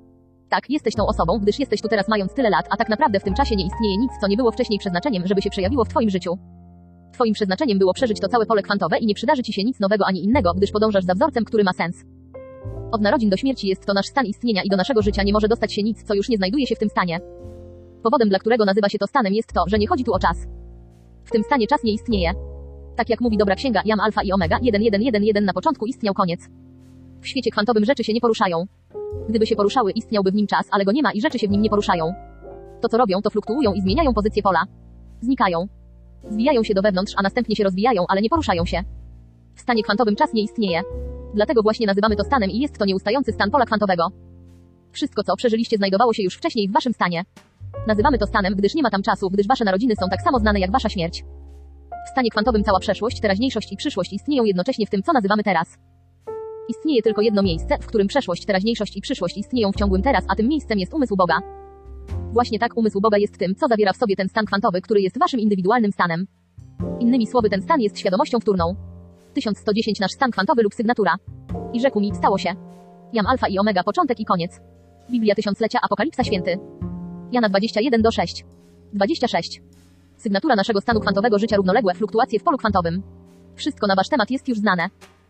Tak, 0.49 0.69
jesteś 0.69 0.95
tą 0.95 1.07
osobą, 1.07 1.39
gdyż 1.41 1.59
jesteś 1.59 1.81
tu 1.81 1.87
teraz 1.87 2.07
mając 2.07 2.33
tyle 2.33 2.49
lat, 2.49 2.67
a 2.69 2.77
tak 2.77 2.89
naprawdę 2.89 3.19
w 3.19 3.23
tym 3.23 3.33
czasie 3.33 3.55
nie 3.55 3.65
istnieje 3.65 3.97
nic, 3.97 4.11
co 4.21 4.27
nie 4.27 4.37
było 4.37 4.51
wcześniej 4.51 4.79
przeznaczeniem, 4.79 5.27
żeby 5.27 5.41
się 5.41 5.49
przejawiło 5.49 5.85
w 5.85 5.89
twoim 5.89 6.09
życiu. 6.09 6.37
Twoim 7.13 7.33
przeznaczeniem 7.33 7.79
było 7.79 7.93
przeżyć 7.93 8.19
to 8.19 8.27
całe 8.27 8.45
pole 8.45 8.61
kwantowe 8.61 8.97
i 8.97 9.05
nie 9.05 9.15
przydarzy 9.15 9.43
ci 9.43 9.53
się 9.53 9.63
nic 9.63 9.79
nowego 9.79 10.05
ani 10.07 10.23
innego, 10.23 10.53
gdyż 10.53 10.71
podążasz 10.71 11.03
za 11.03 11.13
wzorcem, 11.13 11.45
który 11.45 11.63
ma 11.63 11.73
sens. 11.73 12.05
Od 12.91 13.01
narodzin 13.01 13.29
do 13.29 13.37
śmierci 13.37 13.67
jest 13.67 13.85
to 13.85 13.93
nasz 13.93 14.05
stan 14.05 14.25
istnienia 14.25 14.61
i 14.63 14.69
do 14.69 14.77
naszego 14.77 15.01
życia 15.01 15.23
nie 15.23 15.33
może 15.33 15.47
dostać 15.47 15.73
się 15.73 15.83
nic, 15.83 16.03
co 16.03 16.13
już 16.13 16.29
nie 16.29 16.37
znajduje 16.37 16.67
się 16.67 16.75
w 16.75 16.79
tym 16.79 16.89
stanie. 16.89 17.19
Powodem, 18.03 18.29
dla 18.29 18.39
którego 18.39 18.65
nazywa 18.65 18.89
się 18.89 18.97
to 18.97 19.07
stanem 19.07 19.33
jest 19.33 19.53
to, 19.53 19.63
że 19.67 19.77
nie 19.77 19.87
chodzi 19.87 20.03
tu 20.03 20.13
o 20.13 20.19
czas. 20.19 20.47
W 21.25 21.31
tym 21.31 21.43
stanie 21.43 21.67
czas 21.67 21.83
nie 21.83 21.93
istnieje. 21.93 22.31
Tak 22.95 23.09
jak 23.09 23.21
mówi 23.21 23.37
dobra 23.37 23.55
księga, 23.55 23.81
jam 23.85 23.99
alfa 23.99 24.23
i 24.23 24.31
omega, 24.31 24.59
1111 24.59 25.41
na 25.41 25.53
początku 25.53 25.85
istniał 25.85 26.13
koniec. 26.13 26.49
W 27.21 27.27
świecie 27.27 27.51
kwantowym 27.51 27.85
rzeczy 27.85 28.03
się 28.03 28.13
nie 28.13 28.21
poruszają. 28.21 28.65
Gdyby 29.29 29.47
się 29.47 29.55
poruszały, 29.55 29.91
istniałby 29.91 30.31
w 30.31 30.35
nim 30.35 30.47
czas, 30.47 30.67
ale 30.71 30.85
go 30.85 30.91
nie 30.91 31.03
ma 31.03 31.11
i 31.11 31.21
rzeczy 31.21 31.39
się 31.39 31.47
w 31.47 31.51
nim 31.51 31.61
nie 31.61 31.69
poruszają. 31.69 32.13
To 32.81 32.89
co 32.89 32.97
robią, 32.97 33.21
to 33.21 33.29
fluktuują 33.29 33.73
i 33.73 33.81
zmieniają 33.81 34.13
pozycję 34.13 34.43
pola. 34.43 34.63
Znikają. 35.21 35.67
Zwijają 36.29 36.63
się 36.63 36.73
do 36.73 36.81
wewnątrz, 36.81 37.13
a 37.17 37.21
następnie 37.21 37.55
się 37.55 37.63
rozwijają, 37.63 38.05
ale 38.09 38.21
nie 38.21 38.29
poruszają 38.29 38.65
się. 38.65 38.83
W 39.55 39.61
stanie 39.61 39.83
kwantowym 39.83 40.15
czas 40.15 40.33
nie 40.33 40.43
istnieje. 40.43 40.81
Dlatego 41.33 41.61
właśnie 41.61 41.87
nazywamy 41.87 42.15
to 42.15 42.23
stanem 42.23 42.49
i 42.49 42.59
jest 42.59 42.77
to 42.77 42.85
nieustający 42.85 43.31
stan 43.31 43.51
pola 43.51 43.65
kwantowego. 43.65 44.07
Wszystko, 44.91 45.23
co 45.23 45.35
przeżyliście, 45.35 45.77
znajdowało 45.77 46.13
się 46.13 46.23
już 46.23 46.35
wcześniej 46.35 46.69
w 46.69 46.73
waszym 46.73 46.93
stanie. 46.93 47.23
Nazywamy 47.87 48.17
to 48.17 48.27
stanem, 48.27 48.55
gdyż 48.55 48.75
nie 48.75 48.83
ma 48.83 48.89
tam 48.89 49.01
czasu, 49.01 49.29
gdyż 49.29 49.47
wasze 49.47 49.65
narodziny 49.65 49.95
są 49.95 50.09
tak 50.09 50.21
samo 50.21 50.39
znane 50.39 50.59
jak 50.59 50.71
wasza 50.71 50.89
śmierć. 50.89 51.23
W 52.07 52.09
stanie 52.09 52.29
kwantowym 52.29 52.63
cała 52.63 52.79
przeszłość, 52.79 53.19
teraźniejszość 53.19 53.71
i 53.71 53.77
przyszłość 53.77 54.13
istnieją 54.13 54.43
jednocześnie 54.43 54.85
w 54.85 54.89
tym, 54.89 55.03
co 55.03 55.13
nazywamy 55.13 55.43
teraz. 55.43 55.77
Istnieje 56.69 57.01
tylko 57.01 57.21
jedno 57.21 57.43
miejsce, 57.43 57.77
w 57.81 57.85
którym 57.85 58.07
przeszłość, 58.07 58.45
teraźniejszość 58.45 58.97
i 58.97 59.01
przyszłość 59.01 59.37
istnieją 59.37 59.71
w 59.71 59.75
ciągłym 59.75 60.01
teraz, 60.01 60.25
a 60.27 60.35
tym 60.35 60.47
miejscem 60.47 60.79
jest 60.79 60.93
umysł 60.93 61.15
Boga. 61.15 61.39
Właśnie 62.31 62.59
tak 62.59 62.77
umysł 62.77 63.01
Boga 63.01 63.17
jest 63.17 63.37
tym, 63.37 63.55
co 63.55 63.67
zawiera 63.67 63.93
w 63.93 63.97
sobie 63.97 64.15
ten 64.15 64.29
stan 64.29 64.45
kwantowy, 64.45 64.81
który 64.81 65.01
jest 65.01 65.19
waszym 65.19 65.39
indywidualnym 65.39 65.91
stanem. 65.91 66.27
Innymi 66.99 67.27
słowy, 67.27 67.49
ten 67.49 67.61
stan 67.61 67.81
jest 67.81 67.99
świadomością 67.99 68.39
wtórną. 68.39 68.75
1110 69.33 69.99
nasz 69.99 70.11
stan 70.11 70.31
kwantowy 70.31 70.63
lub 70.63 70.73
sygnatura. 70.73 71.15
I 71.73 71.81
rzekł 71.81 71.99
mi, 71.99 72.15
stało 72.15 72.37
się. 72.37 72.49
Jam 73.13 73.27
alfa 73.27 73.47
i 73.47 73.59
omega, 73.59 73.83
początek 73.83 74.19
i 74.19 74.25
koniec. 74.25 74.59
Biblia 75.11 75.35
tysiąclecia, 75.35 75.79
apokalipsa 75.81 76.23
święty. 76.23 76.78
Jana 77.31 77.49
21 77.49 78.01
do 78.01 78.11
6. 78.11 78.45
26. 78.93 79.61
Sygnatura 80.17 80.55
naszego 80.55 80.81
stanu 80.81 80.99
kwantowego 80.99 81.39
życia 81.39 81.55
równoległe 81.55 81.93
fluktuacje 81.93 82.39
w 82.39 82.43
polu 82.43 82.57
kwantowym. 82.57 83.03
Wszystko 83.55 83.87
na 83.87 83.95
wasz 83.95 84.09
temat 84.09 84.31
jest 84.31 84.47
już 84.47 84.57
znane. 84.57 84.89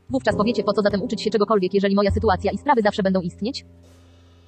Wówczas 0.09 0.35
powiecie, 0.35 0.63
po 0.63 0.73
co 0.73 0.81
zatem 0.81 1.01
uczyć 1.01 1.21
się 1.21 1.29
czegokolwiek, 1.29 1.73
jeżeli 1.73 1.95
moja 1.95 2.11
sytuacja 2.11 2.51
i 2.51 2.57
sprawy 2.57 2.81
zawsze 2.81 3.03
będą 3.03 3.21
istnieć? 3.21 3.65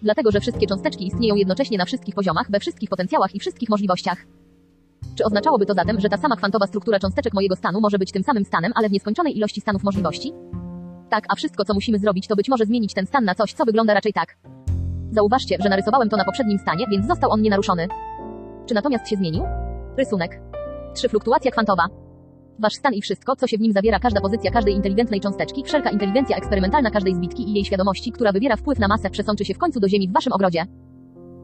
Dlatego, 0.01 0.31
że 0.31 0.39
wszystkie 0.39 0.67
cząsteczki 0.67 1.07
istnieją 1.07 1.35
jednocześnie 1.35 1.77
na 1.77 1.85
wszystkich 1.85 2.15
poziomach, 2.15 2.51
we 2.51 2.59
wszystkich 2.59 2.89
potencjałach 2.89 3.35
i 3.35 3.39
wszystkich 3.39 3.69
możliwościach. 3.69 4.17
Czy 5.15 5.25
oznaczałoby 5.25 5.65
to 5.65 5.73
zatem, 5.73 5.99
że 5.99 6.09
ta 6.09 6.17
sama 6.17 6.35
kwantowa 6.35 6.67
struktura 6.67 6.99
cząsteczek 6.99 7.33
mojego 7.33 7.55
stanu 7.55 7.81
może 7.81 7.99
być 7.99 8.11
tym 8.11 8.23
samym 8.23 8.45
stanem, 8.45 8.71
ale 8.75 8.89
w 8.89 8.91
nieskończonej 8.91 9.37
ilości 9.37 9.61
stanów 9.61 9.83
możliwości? 9.83 10.33
Tak, 11.09 11.25
a 11.29 11.35
wszystko, 11.35 11.65
co 11.65 11.73
musimy 11.73 11.99
zrobić, 11.99 12.27
to 12.27 12.35
być 12.35 12.49
może 12.49 12.65
zmienić 12.65 12.93
ten 12.93 13.05
stan 13.05 13.25
na 13.25 13.35
coś, 13.35 13.53
co 13.53 13.65
wygląda 13.65 13.93
raczej 13.93 14.13
tak. 14.13 14.37
Zauważcie, 15.11 15.57
że 15.59 15.69
narysowałem 15.69 16.09
to 16.09 16.17
na 16.17 16.25
poprzednim 16.25 16.59
stanie, 16.59 16.85
więc 16.91 17.07
został 17.07 17.31
on 17.31 17.41
nienaruszony. 17.41 17.87
Czy 18.65 18.73
natomiast 18.73 19.07
się 19.07 19.15
zmienił? 19.15 19.43
Rysunek. 19.97 20.41
3. 20.93 21.09
Fluktuacja 21.09 21.51
kwantowa. 21.51 21.87
Wasz 22.59 22.73
stan 22.73 22.93
i 22.93 23.01
wszystko, 23.01 23.35
co 23.35 23.47
się 23.47 23.57
w 23.57 23.61
nim 23.61 23.71
zawiera, 23.71 23.99
każda 23.99 24.21
pozycja 24.21 24.51
każdej 24.51 24.75
inteligentnej 24.75 25.19
cząsteczki, 25.19 25.63
wszelka 25.63 25.89
inteligencja 25.89 26.37
eksperymentalna 26.37 26.91
każdej 26.91 27.15
zbitki 27.15 27.49
i 27.49 27.53
jej 27.53 27.65
świadomości, 27.65 28.11
która 28.11 28.31
wywiera 28.31 28.55
wpływ 28.55 28.79
na 28.79 28.87
masę, 28.87 29.09
przesączy 29.09 29.45
się 29.45 29.53
w 29.53 29.57
końcu 29.57 29.79
do 29.79 29.89
ziemi 29.89 30.07
w 30.07 30.13
waszym 30.13 30.33
ogrodzie. 30.33 30.65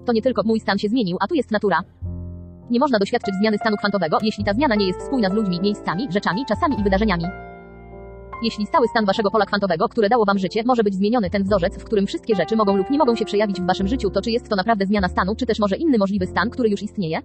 To 0.05 0.13
nie 0.13 0.22
tylko 0.22 0.41
mój 0.45 0.59
stan 0.59 0.78
się 0.78 0.89
zmienił, 0.89 1.18
a 1.20 1.28
tu 1.28 1.36
jest 1.36 1.51
natura. 1.51 1.82
Nie 2.70 2.80
można 2.80 2.99
doświadczyć 2.99 3.36
zmiany 3.36 3.57
stanu 3.57 3.78
kwantowego, 3.78 4.18
jeśli 4.22 4.43
ta 4.43 4.53
zmiana 4.53 4.76
nie 4.76 4.88
jest 4.88 5.01
spójna 5.01 5.30
z 5.30 5.34
ludźmi, 5.34 5.61
miejscami, 5.61 6.07
rzeczami, 6.11 6.45
czasami 6.45 6.80
i 6.80 6.84
wydarzeniami. 6.84 7.24
Jeśli 8.41 8.65
stały 8.65 8.88
stan 8.88 9.05
waszego 9.05 9.31
pola 9.31 9.45
kwantowego, 9.45 9.89
które 9.89 10.09
dało 10.09 10.25
wam 10.25 10.38
życie, 10.38 10.63
może 10.65 10.83
być 10.83 10.95
zmieniony 10.95 11.29
ten 11.29 11.43
wzorzec, 11.43 11.77
w 11.77 11.83
którym 11.83 12.07
wszystkie 12.07 12.35
rzeczy 12.35 12.55
mogą 12.55 12.77
lub 12.77 12.89
nie 12.89 12.97
mogą 12.97 13.15
się 13.15 13.25
przejawić 13.25 13.61
w 13.61 13.65
waszym 13.65 13.88
życiu, 13.88 14.09
to 14.09 14.21
czy 14.21 14.31
jest 14.31 14.49
to 14.49 14.55
naprawdę 14.55 14.85
zmiana 14.85 15.07
stanu, 15.07 15.35
czy 15.35 15.45
też 15.45 15.59
może 15.59 15.75
inny 15.75 15.97
możliwy 15.97 16.27
stan, 16.27 16.49
który 16.49 16.69
już 16.69 16.83
istnieje? 16.83 17.19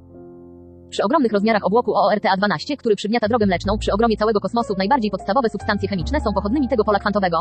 Przy 0.90 1.02
ogromnych 1.02 1.32
rozmiarach 1.32 1.64
obłoku 1.64 1.92
OORTA-12, 1.94 2.76
który 2.76 2.96
przygniata 2.96 3.28
drogę 3.28 3.46
mleczną, 3.46 3.78
przy 3.78 3.92
ogromie 3.92 4.16
całego 4.16 4.40
kosmosu, 4.40 4.74
najbardziej 4.78 5.10
podstawowe 5.10 5.48
substancje 5.48 5.88
chemiczne 5.88 6.20
są 6.20 6.32
pochodnymi 6.34 6.68
tego 6.68 6.84
pola 6.84 6.98
kwantowego. 6.98 7.38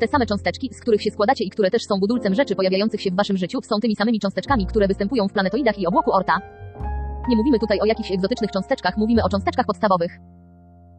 Te 0.00 0.08
same 0.08 0.26
cząsteczki, 0.26 0.70
z 0.74 0.80
których 0.80 1.02
się 1.02 1.10
składacie 1.10 1.44
i 1.44 1.50
które 1.50 1.70
też 1.70 1.82
są 1.84 2.00
budulcem 2.00 2.34
rzeczy 2.34 2.56
pojawiających 2.56 3.00
się 3.00 3.10
w 3.10 3.16
waszym 3.16 3.36
życiu, 3.36 3.58
są 3.62 3.80
tymi 3.80 3.96
samymi 3.96 4.20
cząsteczkami, 4.20 4.66
które 4.66 4.88
występują 4.88 5.28
w 5.28 5.32
planetoidach 5.32 5.78
i 5.78 5.86
obłoku 5.86 6.12
Orta. 6.12 6.40
Nie 7.28 7.36
mówimy 7.36 7.58
tutaj 7.58 7.80
o 7.80 7.84
jakichś 7.84 8.12
egzotycznych 8.12 8.50
cząsteczkach, 8.50 8.96
mówimy 8.96 9.22
o 9.24 9.28
cząsteczkach 9.28 9.66
podstawowych. 9.66 10.18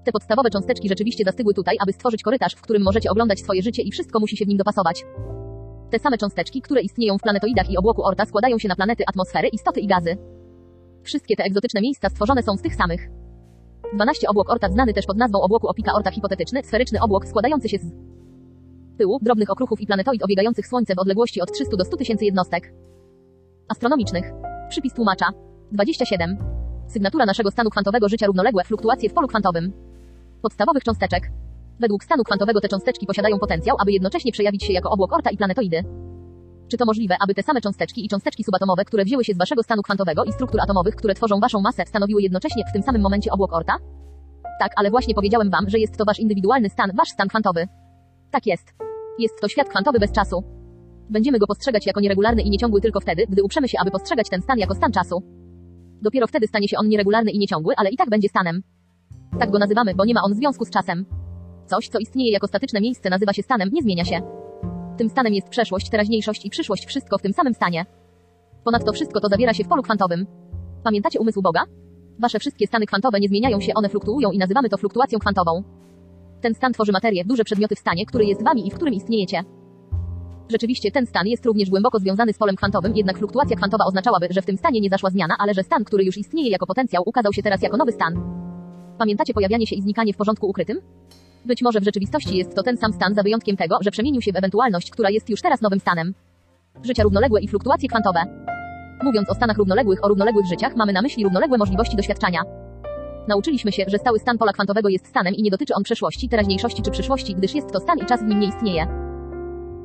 Te 0.04 0.12
podstawowe 0.12 0.50
cząsteczki 0.50 0.90
rzeczywiście 0.90 1.24
zastygły 1.24 1.54
tutaj, 1.54 1.78
aby 1.80 1.94
stworzyć 1.94 2.24
korytarz, 2.24 2.56
w 2.56 2.62
którym 2.62 2.84
możecie 2.84 3.10
oglądać 3.10 3.40
swoje 3.40 3.62
życie 3.62 3.82
i 3.82 3.92
wszystko 3.92 4.20
musi 4.20 4.38
się 4.38 4.46
w 4.46 4.48
nim 4.48 4.58
dopasować. 4.58 5.06
Te 5.92 6.00
same 6.00 6.18
cząsteczki, 6.18 6.62
które 6.62 6.82
istnieją 6.82 7.18
w 7.18 7.22
planetoidach 7.22 7.70
i 7.70 7.78
obłoku 7.78 8.04
Orta 8.04 8.26
składają 8.26 8.58
się 8.58 8.68
na 8.68 8.76
planety, 8.76 9.04
atmosfery, 9.08 9.48
istoty 9.48 9.80
i 9.80 9.88
gazy. 9.88 10.18
Wszystkie 11.04 11.36
te 11.36 11.44
egzotyczne 11.44 11.82
miejsca 11.82 12.10
stworzone 12.10 12.44
są 12.44 12.58
z 12.58 12.62
tych 12.62 12.76
samych. 12.76 13.10
12 13.94 14.28
obłok 14.28 14.50
Orta 14.50 14.70
znany 14.70 14.94
też 14.94 15.06
pod 15.06 15.18
nazwą 15.18 15.42
obłoku 15.42 15.68
Opika 15.68 15.94
Orta 15.94 16.12
hipotetyczny, 16.12 16.64
sferyczny 16.64 17.02
obłok 17.02 17.28
składający 17.28 17.70
się 17.70 17.78
z 17.78 17.92
pyłu, 18.98 19.20
drobnych 19.22 19.50
okruchów 19.50 19.82
i 19.82 19.88
planetoid 19.88 20.24
obiegających 20.24 20.68
Słońce 20.68 20.96
w 20.96 21.00
odległości 21.00 21.42
od 21.42 21.52
300 21.52 21.78
do 21.78 21.86
100 21.86 21.98
tysięcy 21.98 22.26
jednostek 22.26 22.74
astronomicznych. 23.70 24.32
Przypis 24.70 24.94
tłumacza. 24.94 25.26
27. 25.72 26.38
Sygnatura 26.88 27.26
naszego 27.26 27.52
stanu 27.52 27.70
kwantowego 27.70 28.10
życia 28.10 28.28
równoległe 28.28 28.64
fluktuacje 28.64 29.10
w 29.10 29.14
polu 29.14 29.28
kwantowym. 29.28 29.93
Podstawowych 30.44 30.84
cząsteczek. 30.84 31.24
Według 31.80 32.04
stanu 32.04 32.24
kwantowego 32.24 32.62
te 32.62 32.68
cząsteczki 32.68 33.06
posiadają 33.06 33.40
potencjał, 33.40 33.78
aby 33.80 33.92
jednocześnie 33.92 34.32
przejawić 34.32 34.64
się 34.64 34.74
jako 34.74 34.90
obłok 34.90 35.14
Orta 35.14 35.30
i 35.30 35.38
planetoidy. 35.38 35.84
Czy 36.68 36.78
to 36.78 36.86
możliwe, 36.86 37.16
aby 37.24 37.34
te 37.34 37.44
same 37.44 37.62
cząsteczki 37.62 38.06
i 38.06 38.10
cząsteczki 38.10 38.44
subatomowe, 38.44 38.86
które 38.86 39.06
wzięły 39.06 39.24
się 39.24 39.34
z 39.34 39.38
waszego 39.38 39.64
stanu 39.64 39.82
kwantowego 39.82 40.24
i 40.24 40.32
struktur 40.32 40.62
atomowych, 40.62 40.96
które 40.96 41.14
tworzą 41.14 41.40
waszą 41.40 41.62
masę, 41.62 41.84
stanowiły 41.86 42.22
jednocześnie 42.22 42.64
w 42.70 42.74
tym 42.74 42.84
samym 42.84 43.02
momencie 43.02 43.32
obłok 43.32 43.54
Orta? 43.54 43.74
Tak, 44.60 44.72
ale 44.76 44.92
właśnie 44.92 45.14
powiedziałem 45.16 45.50
wam, 45.50 45.70
że 45.70 45.80
jest 45.80 45.98
to 45.98 46.06
wasz 46.06 46.20
indywidualny 46.20 46.70
stan, 46.70 46.92
wasz 46.98 47.10
stan 47.10 47.28
kwantowy. 47.28 47.68
Tak 48.32 48.46
jest. 48.46 48.74
Jest 49.20 49.42
to 49.42 49.48
świat 49.48 49.70
kwantowy 49.70 50.00
bez 50.00 50.12
czasu. 50.12 50.44
Będziemy 51.10 51.40
go 51.40 51.48
postrzegać 51.48 51.86
jako 51.88 52.00
nieregularny 52.00 52.42
i 52.42 52.50
nieciągły 52.50 52.82
tylko 52.82 53.00
wtedy, 53.00 53.26
gdy 53.30 53.44
uprzemy 53.44 53.68
się, 53.70 53.78
aby 53.82 53.92
postrzegać 53.92 54.30
ten 54.30 54.42
stan 54.42 54.58
jako 54.58 54.76
stan 54.76 54.92
czasu. 54.92 55.24
Dopiero 56.02 56.28
wtedy 56.28 56.48
stanie 56.48 56.68
się 56.68 56.78
on 56.78 56.88
nieregularny 56.88 57.32
i 57.32 57.40
nieciągły, 57.40 57.74
ale 57.78 57.90
i 57.90 57.98
tak 57.98 58.10
będzie 58.10 58.30
stanem. 58.30 58.62
Tak 59.40 59.52
go 59.52 59.60
nazywamy, 59.60 59.96
bo 59.96 60.06
nie 60.06 60.14
ma 60.14 60.22
on 60.24 60.34
związku 60.34 60.66
z 60.66 60.70
czasem. 60.70 61.06
Coś, 61.66 61.88
co 61.88 62.00
istnieje 62.00 62.32
jako 62.32 62.48
statyczne 62.48 62.82
miejsce, 62.82 63.10
nazywa 63.10 63.34
się 63.34 63.44
stanem, 63.44 63.70
nie 63.74 63.82
zmienia 63.82 64.06
się. 64.06 64.22
Tym 64.98 65.10
stanem 65.10 65.34
jest 65.34 65.50
przeszłość, 65.50 65.90
teraźniejszość 65.90 66.46
i 66.46 66.50
przyszłość, 66.50 66.86
wszystko 66.86 67.18
w 67.18 67.22
tym 67.22 67.34
samym 67.34 67.54
stanie. 67.54 67.86
Ponadto 68.64 68.92
wszystko 68.92 69.20
to 69.20 69.28
zawiera 69.28 69.54
się 69.54 69.64
w 69.64 69.68
polu 69.68 69.84
kwantowym. 69.84 70.26
Pamiętacie 70.84 71.20
umysł 71.20 71.42
Boga? 71.42 71.64
Wasze 72.20 72.40
wszystkie 72.40 72.68
stany 72.68 72.86
kwantowe 72.86 73.20
nie 73.20 73.28
zmieniają 73.28 73.60
się, 73.60 73.74
one 73.76 73.90
fluktuują 73.90 74.32
i 74.32 74.38
nazywamy 74.38 74.70
to 74.70 74.78
fluktuacją 74.78 75.20
kwantową. 75.20 75.64
Ten 76.42 76.54
stan 76.54 76.74
tworzy 76.74 76.92
materię, 76.92 77.24
duże 77.26 77.44
przedmioty 77.44 77.76
w 77.76 77.80
stanie, 77.80 78.06
który 78.06 78.26
jest 78.26 78.44
wami 78.44 78.68
i 78.68 78.72
w 78.72 78.76
którym 78.76 78.94
istniejecie. 78.94 79.44
Rzeczywiście 80.50 80.92
ten 80.92 81.06
stan 81.06 81.28
jest 81.28 81.46
również 81.46 81.70
głęboko 81.70 82.00
związany 82.00 82.34
z 82.34 82.38
polem 82.38 82.56
kwantowym, 82.56 82.96
jednak 82.96 83.18
fluktuacja 83.18 83.56
kwantowa 83.58 83.86
oznaczałaby, 83.86 84.28
że 84.30 84.42
w 84.42 84.46
tym 84.46 84.58
stanie 84.58 84.82
nie 84.82 84.90
zaszła 84.90 85.10
zmiana, 85.10 85.36
ale 85.40 85.54
że 85.54 85.64
stan, 85.64 85.84
który 85.84 86.04
już 86.04 86.18
istnieje 86.18 86.50
jako 86.50 86.66
potencjał, 86.66 87.04
ukazał 87.06 87.34
się 87.34 87.44
teraz 87.44 87.62
jako 87.62 87.78
nowy 87.78 87.92
stan. 87.92 88.43
Pamiętacie 89.04 89.34
pojawianie 89.34 89.68
się 89.68 89.76
i 89.76 89.82
znikanie 89.82 90.14
w 90.14 90.18
porządku 90.18 90.48
ukrytym? 90.48 90.82
Być 91.46 91.62
może 91.62 91.80
w 91.80 91.84
rzeczywistości 91.84 92.38
jest 92.38 92.56
to 92.56 92.64
ten 92.64 92.78
sam 92.78 92.94
stan 92.94 93.14
za 93.16 93.24
wyjątkiem 93.24 93.58
tego, 93.58 93.78
że 93.82 93.92
przemienił 93.92 94.22
się 94.22 94.32
w 94.32 94.36
ewentualność, 94.36 94.92
która 94.92 95.10
jest 95.10 95.30
już 95.30 95.42
teraz 95.42 95.62
nowym 95.62 95.80
stanem. 95.80 96.14
Życia 96.84 97.04
równoległe 97.04 97.42
i 97.42 97.48
fluktuacje 97.48 97.90
kwantowe. 97.90 98.20
Mówiąc 99.04 99.30
o 99.30 99.34
stanach 99.36 99.58
równoległych 99.58 100.04
o 100.04 100.08
równoległych 100.08 100.46
życiach, 100.46 100.76
mamy 100.76 100.94
na 100.94 101.02
myśli 101.02 101.24
równoległe 101.24 101.58
możliwości 101.58 101.98
doświadczania. 101.98 102.42
Nauczyliśmy 103.28 103.72
się, 103.72 103.86
że 103.88 103.98
stały 103.98 104.20
stan 104.20 104.38
pola 104.38 104.54
kwantowego 104.54 104.90
jest 104.90 105.08
stanem 105.08 105.34
i 105.34 105.44
nie 105.44 105.52
dotyczy 105.52 105.74
on 105.74 105.84
przeszłości, 105.84 106.30
teraźniejszości 106.30 106.82
czy 106.82 106.92
przyszłości, 106.92 107.36
gdyż 107.36 107.56
jest 107.56 107.72
to 107.72 107.80
stan 107.80 108.00
i 108.00 108.06
czas 108.06 108.24
w 108.24 108.26
nim 108.26 108.40
nie 108.40 108.48
istnieje. 108.48 108.88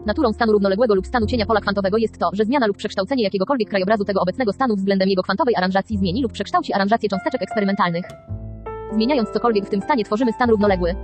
Naturą 0.07 0.33
stanu 0.33 0.53
równoległego 0.53 0.95
lub 0.95 1.07
stanu 1.07 1.27
cienia 1.27 1.47
pola 1.47 1.61
kwantowego 1.61 1.97
jest 1.97 2.19
to, 2.19 2.31
że 2.33 2.45
zmiana 2.45 2.67
lub 2.67 2.77
przekształcenie 2.77 3.25
jakiegokolwiek 3.25 3.69
krajobrazu 3.69 4.05
tego 4.05 4.21
obecnego 4.21 4.53
stanu 4.53 4.77
względem 4.77 5.09
jego 5.09 5.23
kwantowej 5.23 5.57
aranżacji 5.57 5.99
zmieni 5.99 6.23
lub 6.23 6.33
przekształci 6.33 6.73
aranżację 6.73 7.09
cząsteczek 7.09 7.43
eksperymentalnych. 7.43 8.05
Zmieniając 8.93 9.31
cokolwiek 9.31 9.67
w 9.67 9.71
tym 9.71 9.81
stanie 9.81 10.05
tworzymy 10.05 10.33
stan 10.33 10.51
równoległy. 10.51 10.95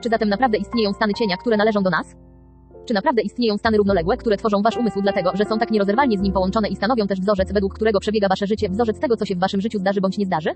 Czy 0.00 0.08
zatem 0.08 0.28
naprawdę 0.28 0.58
istnieją 0.58 0.92
stany 0.92 1.14
cienia, 1.14 1.36
które 1.36 1.56
należą 1.56 1.82
do 1.82 1.90
nas? 1.90 2.16
Czy 2.86 2.94
naprawdę 2.94 3.22
istnieją 3.22 3.58
stany 3.58 3.76
równoległe, 3.76 4.16
które 4.16 4.36
tworzą 4.36 4.62
wasz 4.62 4.76
umysł 4.76 5.02
dlatego, 5.02 5.30
że 5.34 5.44
są 5.44 5.58
tak 5.58 5.70
nierozerwalnie 5.70 6.18
z 6.18 6.20
nim 6.20 6.32
połączone 6.32 6.68
i 6.68 6.76
stanowią 6.76 7.06
też 7.06 7.20
wzorzec, 7.20 7.52
według 7.52 7.74
którego 7.74 8.00
przebiega 8.00 8.28
wasze 8.28 8.46
życie, 8.46 8.68
wzorzec 8.68 9.00
tego, 9.00 9.16
co 9.16 9.24
się 9.24 9.34
w 9.34 9.38
waszym 9.38 9.60
życiu 9.60 9.78
zdarzy 9.78 10.00
bądź 10.00 10.18
nie 10.18 10.26
zdarzy? 10.26 10.50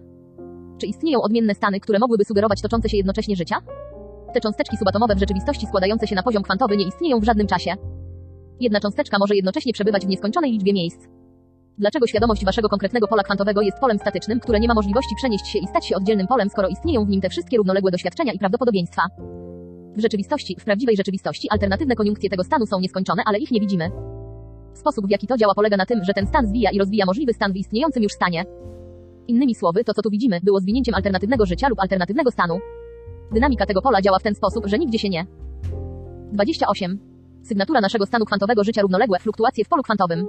Czy 0.78 0.87
istnieją 0.87 1.22
odmienne 1.22 1.55
stany, 1.55 1.80
które 1.80 1.99
mogłyby 1.99 2.24
sugerować 2.24 2.62
toczące 2.62 2.89
się 2.89 2.97
jednocześnie 2.97 3.37
życia? 3.37 3.57
Te 4.35 4.41
cząsteczki 4.41 4.76
subatomowe 4.76 5.14
w 5.14 5.18
rzeczywistości 5.18 5.66
składające 5.66 6.07
się 6.07 6.14
na 6.14 6.22
poziom 6.22 6.43
kwantowy 6.43 6.76
nie 6.76 6.87
istnieją 6.87 7.20
w 7.20 7.24
żadnym 7.24 7.47
czasie. 7.47 7.74
Jedna 8.61 8.80
cząsteczka 8.80 9.18
może 9.18 9.37
jednocześnie 9.37 9.72
przebywać 9.72 10.07
w 10.07 10.09
nieskończonej 10.09 10.53
liczbie 10.53 10.72
miejsc. 10.72 11.09
Dlaczego 11.78 12.06
świadomość 12.06 12.44
waszego 12.44 12.68
konkretnego 12.68 13.08
pola 13.08 13.22
kwantowego 13.22 13.60
jest 13.60 13.78
polem 13.78 13.98
statycznym, 13.98 14.40
które 14.40 14.60
nie 14.60 14.68
ma 14.68 14.74
możliwości 14.74 15.14
przenieść 15.16 15.46
się 15.46 15.58
i 15.58 15.66
stać 15.66 15.86
się 15.86 15.96
oddzielnym 15.96 16.26
polem, 16.26 16.48
skoro 16.50 16.68
istnieją 16.68 17.04
w 17.04 17.08
nim 17.08 17.20
te 17.20 17.28
wszystkie 17.28 17.56
równoległe 17.56 17.90
doświadczenia 17.90 18.32
i 18.32 18.38
prawdopodobieństwa? 18.38 19.02
W 19.96 20.00
rzeczywistości, 20.00 20.56
w 20.60 20.64
prawdziwej 20.64 20.96
rzeczywistości, 20.96 21.48
alternatywne 21.50 21.94
koniunkcje 21.94 22.30
tego 22.30 22.44
stanu 22.44 22.66
są 22.66 22.80
nieskończone, 22.80 23.22
ale 23.26 23.38
ich 23.38 23.50
nie 23.50 23.60
widzimy. 23.60 23.90
Sposób, 24.74 25.06
w 25.06 25.10
jaki 25.10 25.26
to 25.26 25.36
działa, 25.36 25.54
polega 25.54 25.76
na 25.76 25.86
tym, 25.86 26.04
że 26.04 26.12
ten 26.12 26.26
stan 26.26 26.46
zwija 26.46 26.70
i 26.70 26.78
rozwija 26.78 27.06
możliwy 27.06 27.32
stan 27.32 27.52
w 27.52 27.56
istniejącym 27.56 28.02
już 28.02 28.12
stanie. 28.12 28.44
Innymi 29.28 29.54
słowy, 29.54 29.84
to 29.84 29.94
co 29.94 30.02
tu 30.02 30.10
widzimy, 30.10 30.40
było 30.42 30.60
zwinięciem 30.60 30.94
alternatywnego 30.94 31.46
życia 31.46 31.68
lub 31.68 31.80
alternatywnego 31.80 32.30
stanu. 32.30 32.58
Dynamika 33.32 33.66
tego 33.66 33.82
pola 33.82 34.02
działa 34.02 34.18
w 34.18 34.22
ten 34.22 34.34
sposób, 34.34 34.66
że 34.66 34.78
nigdzie 34.78 34.98
się 34.98 35.08
nie. 35.08 35.26
28. 36.32 36.98
Sygnatura 37.42 37.80
naszego 37.80 38.06
stanu 38.06 38.24
kwantowego 38.24 38.64
życia 38.64 38.82
równoległe 38.82 39.18
fluktuacje 39.18 39.64
w 39.64 39.68
polu 39.68 39.82
kwantowym. 39.82 40.26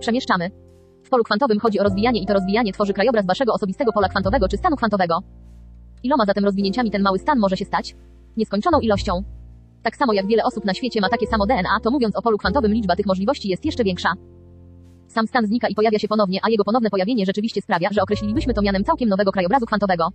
Przemieszczamy. 0.00 0.67
W 1.08 1.10
polu 1.10 1.24
kwantowym 1.24 1.58
chodzi 1.58 1.80
o 1.80 1.82
rozwijanie 1.82 2.20
i 2.22 2.26
to 2.26 2.34
rozwijanie 2.34 2.72
tworzy 2.72 2.92
krajobraz 2.92 3.26
waszego 3.26 3.52
osobistego 3.52 3.92
pola 3.92 4.08
kwantowego 4.08 4.48
czy 4.48 4.56
stanu 4.56 4.76
kwantowego. 4.76 5.18
Iloma 6.02 6.24
zatem 6.26 6.44
rozwinięciami 6.44 6.90
ten 6.90 7.02
mały 7.02 7.18
stan 7.18 7.38
może 7.38 7.56
się 7.56 7.64
stać? 7.64 7.96
Nieskończoną 8.36 8.80
ilością. 8.80 9.22
Tak 9.82 9.96
samo 9.96 10.12
jak 10.12 10.26
wiele 10.26 10.44
osób 10.44 10.64
na 10.64 10.74
świecie 10.74 11.00
ma 11.00 11.08
takie 11.08 11.26
samo 11.26 11.46
DNA, 11.46 11.80
to 11.82 11.90
mówiąc 11.90 12.16
o 12.16 12.22
polu 12.22 12.38
kwantowym 12.38 12.72
liczba 12.72 12.96
tych 12.96 13.06
możliwości 13.06 13.48
jest 13.48 13.64
jeszcze 13.64 13.84
większa. 13.84 14.12
Sam 15.06 15.26
stan 15.26 15.46
znika 15.46 15.68
i 15.68 15.74
pojawia 15.74 15.98
się 15.98 16.08
ponownie, 16.08 16.40
a 16.42 16.50
jego 16.50 16.64
ponowne 16.64 16.90
pojawienie 16.90 17.26
rzeczywiście 17.26 17.60
sprawia, 17.60 17.88
że 17.92 18.02
określilibyśmy 18.02 18.54
to 18.54 18.62
mianem 18.62 18.84
całkiem 18.84 19.08
nowego 19.08 19.32
krajobrazu 19.32 19.66
kwantowego. 19.66 20.08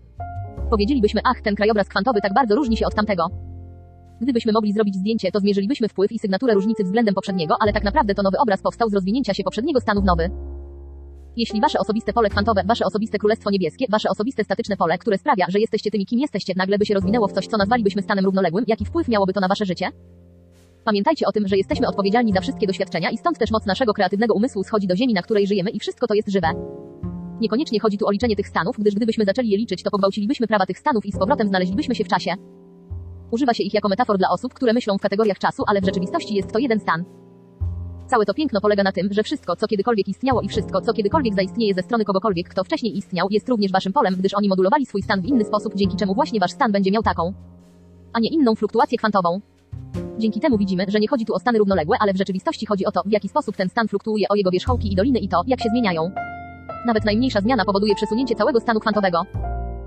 Powiedzielibyśmy, 0.70 1.22
ach, 1.24 1.42
ten 1.42 1.56
krajobraz 1.56 1.90
kwantowy 1.90 2.22
tak 2.22 2.34
bardzo 2.34 2.56
różni 2.56 2.78
się 2.78 2.86
od 2.86 2.96
tamtego. 2.96 3.28
Gdybyśmy 4.22 4.52
mogli 4.52 4.74
zrobić 4.74 4.96
zdjęcie, 4.96 5.32
to 5.32 5.40
zmierzylibyśmy 5.40 5.90
wpływ 5.90 6.12
i 6.12 6.20
sygnaturę 6.20 6.54
różnicy 6.54 6.84
względem 6.84 7.16
poprzedniego, 7.16 7.56
ale 7.60 7.74
tak 7.74 7.84
naprawdę 7.84 8.16
to 8.16 8.24
nowy 8.24 8.38
obraz 8.38 8.62
powstał 8.62 8.90
z 8.90 8.94
rozwinięcia 8.94 9.34
się 9.34 9.44
poprzedniego 9.44 9.80
stanu 9.80 10.02
w 10.02 10.06
nowy. 10.06 10.53
Jeśli 11.38 11.62
wasze 11.62 11.80
osobiste 11.80 12.14
pole 12.14 12.30
kwantowe, 12.30 12.62
wasze 12.66 12.86
osobiste 12.86 13.18
królestwo 13.18 13.50
niebieskie, 13.52 13.86
wasze 13.90 14.10
osobiste 14.10 14.44
statyczne 14.44 14.78
pole, 14.78 14.98
które 14.98 15.18
sprawia, 15.18 15.46
że 15.50 15.60
jesteście 15.60 15.92
tymi, 15.92 16.06
kim 16.06 16.20
jesteście, 16.20 16.54
nagle 16.58 16.78
by 16.78 16.86
się 16.86 16.94
rozwinęło 16.94 17.28
w 17.28 17.32
coś, 17.32 17.48
co 17.48 17.58
nazwalibyśmy 17.58 18.02
stanem 18.02 18.26
równoległym, 18.26 18.66
jaki 18.68 18.86
wpływ 18.86 19.08
miałoby 19.08 19.34
to 19.34 19.40
na 19.40 19.48
wasze 19.48 19.66
życie? 19.66 19.90
Pamiętajcie 20.84 21.28
o 21.28 21.32
tym, 21.32 21.48
że 21.48 21.58
jesteśmy 21.58 21.88
odpowiedzialni 21.88 22.34
za 22.34 22.42
wszystkie 22.42 22.68
doświadczenia 22.68 23.10
i 23.12 23.18
stąd 23.18 23.38
też 23.38 23.52
moc 23.52 23.66
naszego 23.66 23.94
kreatywnego 23.94 24.34
umysłu 24.34 24.64
schodzi 24.64 24.88
do 24.88 24.96
ziemi, 24.96 25.14
na 25.14 25.22
której 25.22 25.48
żyjemy 25.48 25.70
i 25.70 25.80
wszystko 25.80 26.08
to 26.08 26.14
jest 26.14 26.30
żywe. 26.30 26.48
Niekoniecznie 27.42 27.80
chodzi 27.80 27.98
tu 27.98 28.08
o 28.08 28.12
liczenie 28.12 28.36
tych 28.36 28.48
stanów, 28.48 28.76
gdyż 28.80 28.96
gdybyśmy 28.96 29.26
zaczęli 29.26 29.50
je 29.50 29.58
liczyć, 29.58 29.84
to 29.84 29.92
pogwałcilibyśmy 29.92 30.48
prawa 30.48 30.66
tych 30.66 30.80
stanów 30.80 31.06
i 31.06 31.12
z 31.12 31.20
powrotem 31.20 31.48
znaleźlibyśmy 31.48 31.96
się 31.96 32.04
w 32.04 32.08
czasie. 32.08 32.32
Używa 33.32 33.54
się 33.54 33.64
ich 33.64 33.74
jako 33.74 33.90
metafor 33.90 34.18
dla 34.18 34.30
osób, 34.30 34.54
które 34.54 34.74
myślą 34.74 34.98
w 34.98 35.02
kategoriach 35.02 35.40
czasu, 35.40 35.64
ale 35.68 35.82
w 35.82 35.86
rzeczywistości 35.86 36.36
jest 36.36 36.52
to 36.52 36.60
jeden 36.60 36.80
stan. 36.80 37.23
Całe 38.08 38.26
to 38.26 38.34
piękno 38.34 38.62
polega 38.62 38.84
na 38.84 38.92
tym, 38.92 39.14
że 39.14 39.24
wszystko, 39.24 39.56
co 39.56 39.68
kiedykolwiek 39.68 40.08
istniało 40.08 40.42
i 40.42 40.48
wszystko, 40.48 40.82
co 40.82 40.94
kiedykolwiek 40.94 41.36
zaistnieje 41.36 41.74
ze 41.74 41.82
strony 41.82 42.06
kogokolwiek, 42.06 42.50
kto 42.50 42.64
wcześniej 42.64 42.98
istniał, 42.98 43.28
jest 43.32 43.50
również 43.50 43.72
waszym 43.72 43.94
polem, 43.94 44.16
gdyż 44.16 44.34
oni 44.34 44.50
modulowali 44.50 44.86
swój 44.86 45.02
stan 45.02 45.22
w 45.22 45.26
inny 45.26 45.46
sposób, 45.46 45.76
dzięki 45.76 45.98
czemu 45.98 46.16
właśnie 46.16 46.40
wasz 46.40 46.52
stan 46.52 46.72
będzie 46.72 46.92
miał 46.92 47.04
taką, 47.04 47.34
a 48.14 48.20
nie 48.20 48.30
inną 48.30 48.56
fluktuację 48.56 48.98
kwantową. 48.98 49.42
Dzięki 50.18 50.40
temu 50.40 50.58
widzimy, 50.58 50.86
że 50.88 51.00
nie 51.00 51.08
chodzi 51.08 51.26
tu 51.26 51.34
o 51.34 51.40
stany 51.40 51.60
równoległe, 51.60 51.98
ale 52.00 52.14
w 52.14 52.18
rzeczywistości 52.18 52.66
chodzi 52.66 52.86
o 52.86 52.92
to, 52.92 53.02
w 53.06 53.12
jaki 53.12 53.30
sposób 53.30 53.56
ten 53.56 53.70
stan 53.70 53.88
fluktuuje, 53.88 54.28
o 54.30 54.36
jego 54.36 54.52
wierzchołki 54.52 54.94
i 54.94 54.96
doliny 54.96 55.20
i 55.20 55.30
to, 55.30 55.44
jak 55.48 55.62
się 55.62 55.70
zmieniają. 55.70 56.12
Nawet 56.86 57.06
najmniejsza 57.06 57.42
zmiana 57.42 57.66
powoduje 57.66 57.96
przesunięcie 57.96 58.36
całego 58.36 58.60
stanu 58.60 58.80
kwantowego. 58.80 59.22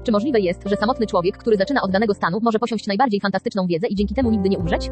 Czy 0.04 0.12
możliwe 0.12 0.40
jest, 0.40 0.62
że 0.68 0.76
samotny 0.76 1.06
człowiek, 1.06 1.36
który 1.38 1.56
zaczyna 1.56 1.82
od 1.82 1.90
danego 1.90 2.14
stanu, 2.14 2.38
może 2.42 2.58
posiąść 2.58 2.86
najbardziej 2.86 3.20
fantastyczną 3.20 3.66
wiedzę 3.66 3.86
i 3.86 3.94
dzięki 3.94 4.14
temu 4.14 4.30
nigdy 4.30 4.48
nie 4.48 4.58
umrzeć? 4.58 4.90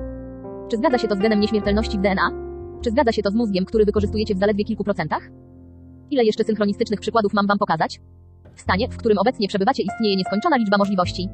Czy 0.71 0.77
zgadza 0.77 0.99
się 0.99 1.09
to 1.09 1.15
z 1.15 1.19
genem 1.19 1.41
nieśmiertelności 1.41 1.99
w 1.99 2.01
DNA? 2.01 2.54
Czy 2.85 2.91
zgadza 2.91 3.13
się 3.13 3.23
to 3.23 3.31
z 3.31 3.35
mózgiem, 3.35 3.65
który 3.65 3.85
wykorzystujecie 3.85 4.35
w 4.35 4.39
zaledwie 4.39 4.65
kilku 4.65 4.85
procentach? 4.85 5.31
Ile 6.11 6.25
jeszcze 6.25 6.45
synchronistycznych 6.45 7.01
przykładów 7.01 7.33
mam 7.33 7.47
wam 7.47 7.59
pokazać? 7.59 8.01
W 8.55 8.61
stanie, 8.61 8.89
w 8.89 8.97
którym 8.97 9.19
obecnie 9.19 9.49
przebywacie, 9.49 9.83
istnieje 9.83 10.17
nieskończona 10.17 10.57
liczba 10.57 10.79
możliwości. 10.79 11.29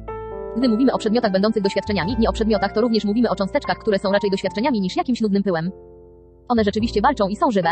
Gdy 0.57 0.69
mówimy 0.69 0.93
o 0.93 0.97
przedmiotach 0.97 1.31
będących 1.31 1.63
doświadczeniami, 1.63 2.15
nie 2.19 2.29
o 2.29 2.33
przedmiotach, 2.33 2.73
to 2.73 2.81
również 2.81 3.05
mówimy 3.05 3.29
o 3.29 3.35
cząsteczkach, 3.35 3.77
które 3.77 3.99
są 3.99 4.11
raczej 4.11 4.31
doświadczeniami 4.31 4.81
niż 4.81 4.95
jakimś 4.95 5.21
nudnym 5.21 5.43
pyłem. 5.43 5.71
One 6.47 6.63
rzeczywiście 6.63 7.01
walczą 7.01 7.27
i 7.27 7.35
są 7.35 7.51
żywe. 7.51 7.69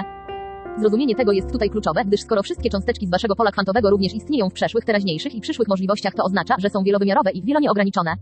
Zrozumienie 0.79 1.15
tego 1.15 1.31
jest 1.31 1.51
tutaj 1.51 1.69
kluczowe, 1.69 2.05
gdyż 2.05 2.21
skoro 2.21 2.43
wszystkie 2.43 2.69
cząsteczki 2.69 3.07
z 3.07 3.11
waszego 3.11 3.35
pola 3.35 3.51
kwantowego 3.51 3.89
również 3.89 4.13
istnieją 4.13 4.49
w 4.49 4.53
przeszłych, 4.53 4.85
teraźniejszych 4.85 5.35
i 5.35 5.41
przyszłych 5.41 5.67
możliwościach, 5.67 6.13
to 6.13 6.23
oznacza, 6.23 6.55
że 6.57 6.69
są 6.69 6.83
wielowymiarowe 6.83 7.31
i 7.31 7.43
wielonieograniczone. 7.43 8.15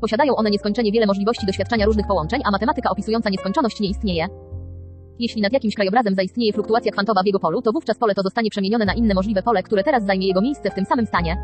Posiadają 0.00 0.36
one 0.36 0.50
nieskończenie 0.50 0.92
wiele 0.92 1.06
możliwości 1.06 1.46
doświadczenia 1.46 1.86
różnych 1.86 2.06
połączeń, 2.06 2.40
a 2.44 2.50
matematyka 2.50 2.90
opisująca 2.90 3.30
nieskończoność 3.30 3.80
nie 3.80 3.88
istnieje. 3.88 4.28
Jeśli 5.18 5.42
nad 5.42 5.52
jakimś 5.52 5.74
krajobrazem 5.74 6.14
zaistnieje 6.14 6.52
fluktuacja 6.52 6.92
kwantowa 6.92 7.22
w 7.22 7.26
jego 7.26 7.38
polu, 7.38 7.62
to 7.62 7.72
wówczas 7.72 7.98
pole 7.98 8.14
to 8.14 8.22
zostanie 8.22 8.50
przemienione 8.50 8.84
na 8.84 8.94
inne 8.94 9.14
możliwe 9.14 9.42
pole, 9.42 9.62
które 9.62 9.84
teraz 9.84 10.06
zajmie 10.06 10.26
jego 10.26 10.40
miejsce 10.40 10.70
w 10.70 10.74
tym 10.74 10.84
samym 10.84 11.06
stanie. 11.06 11.36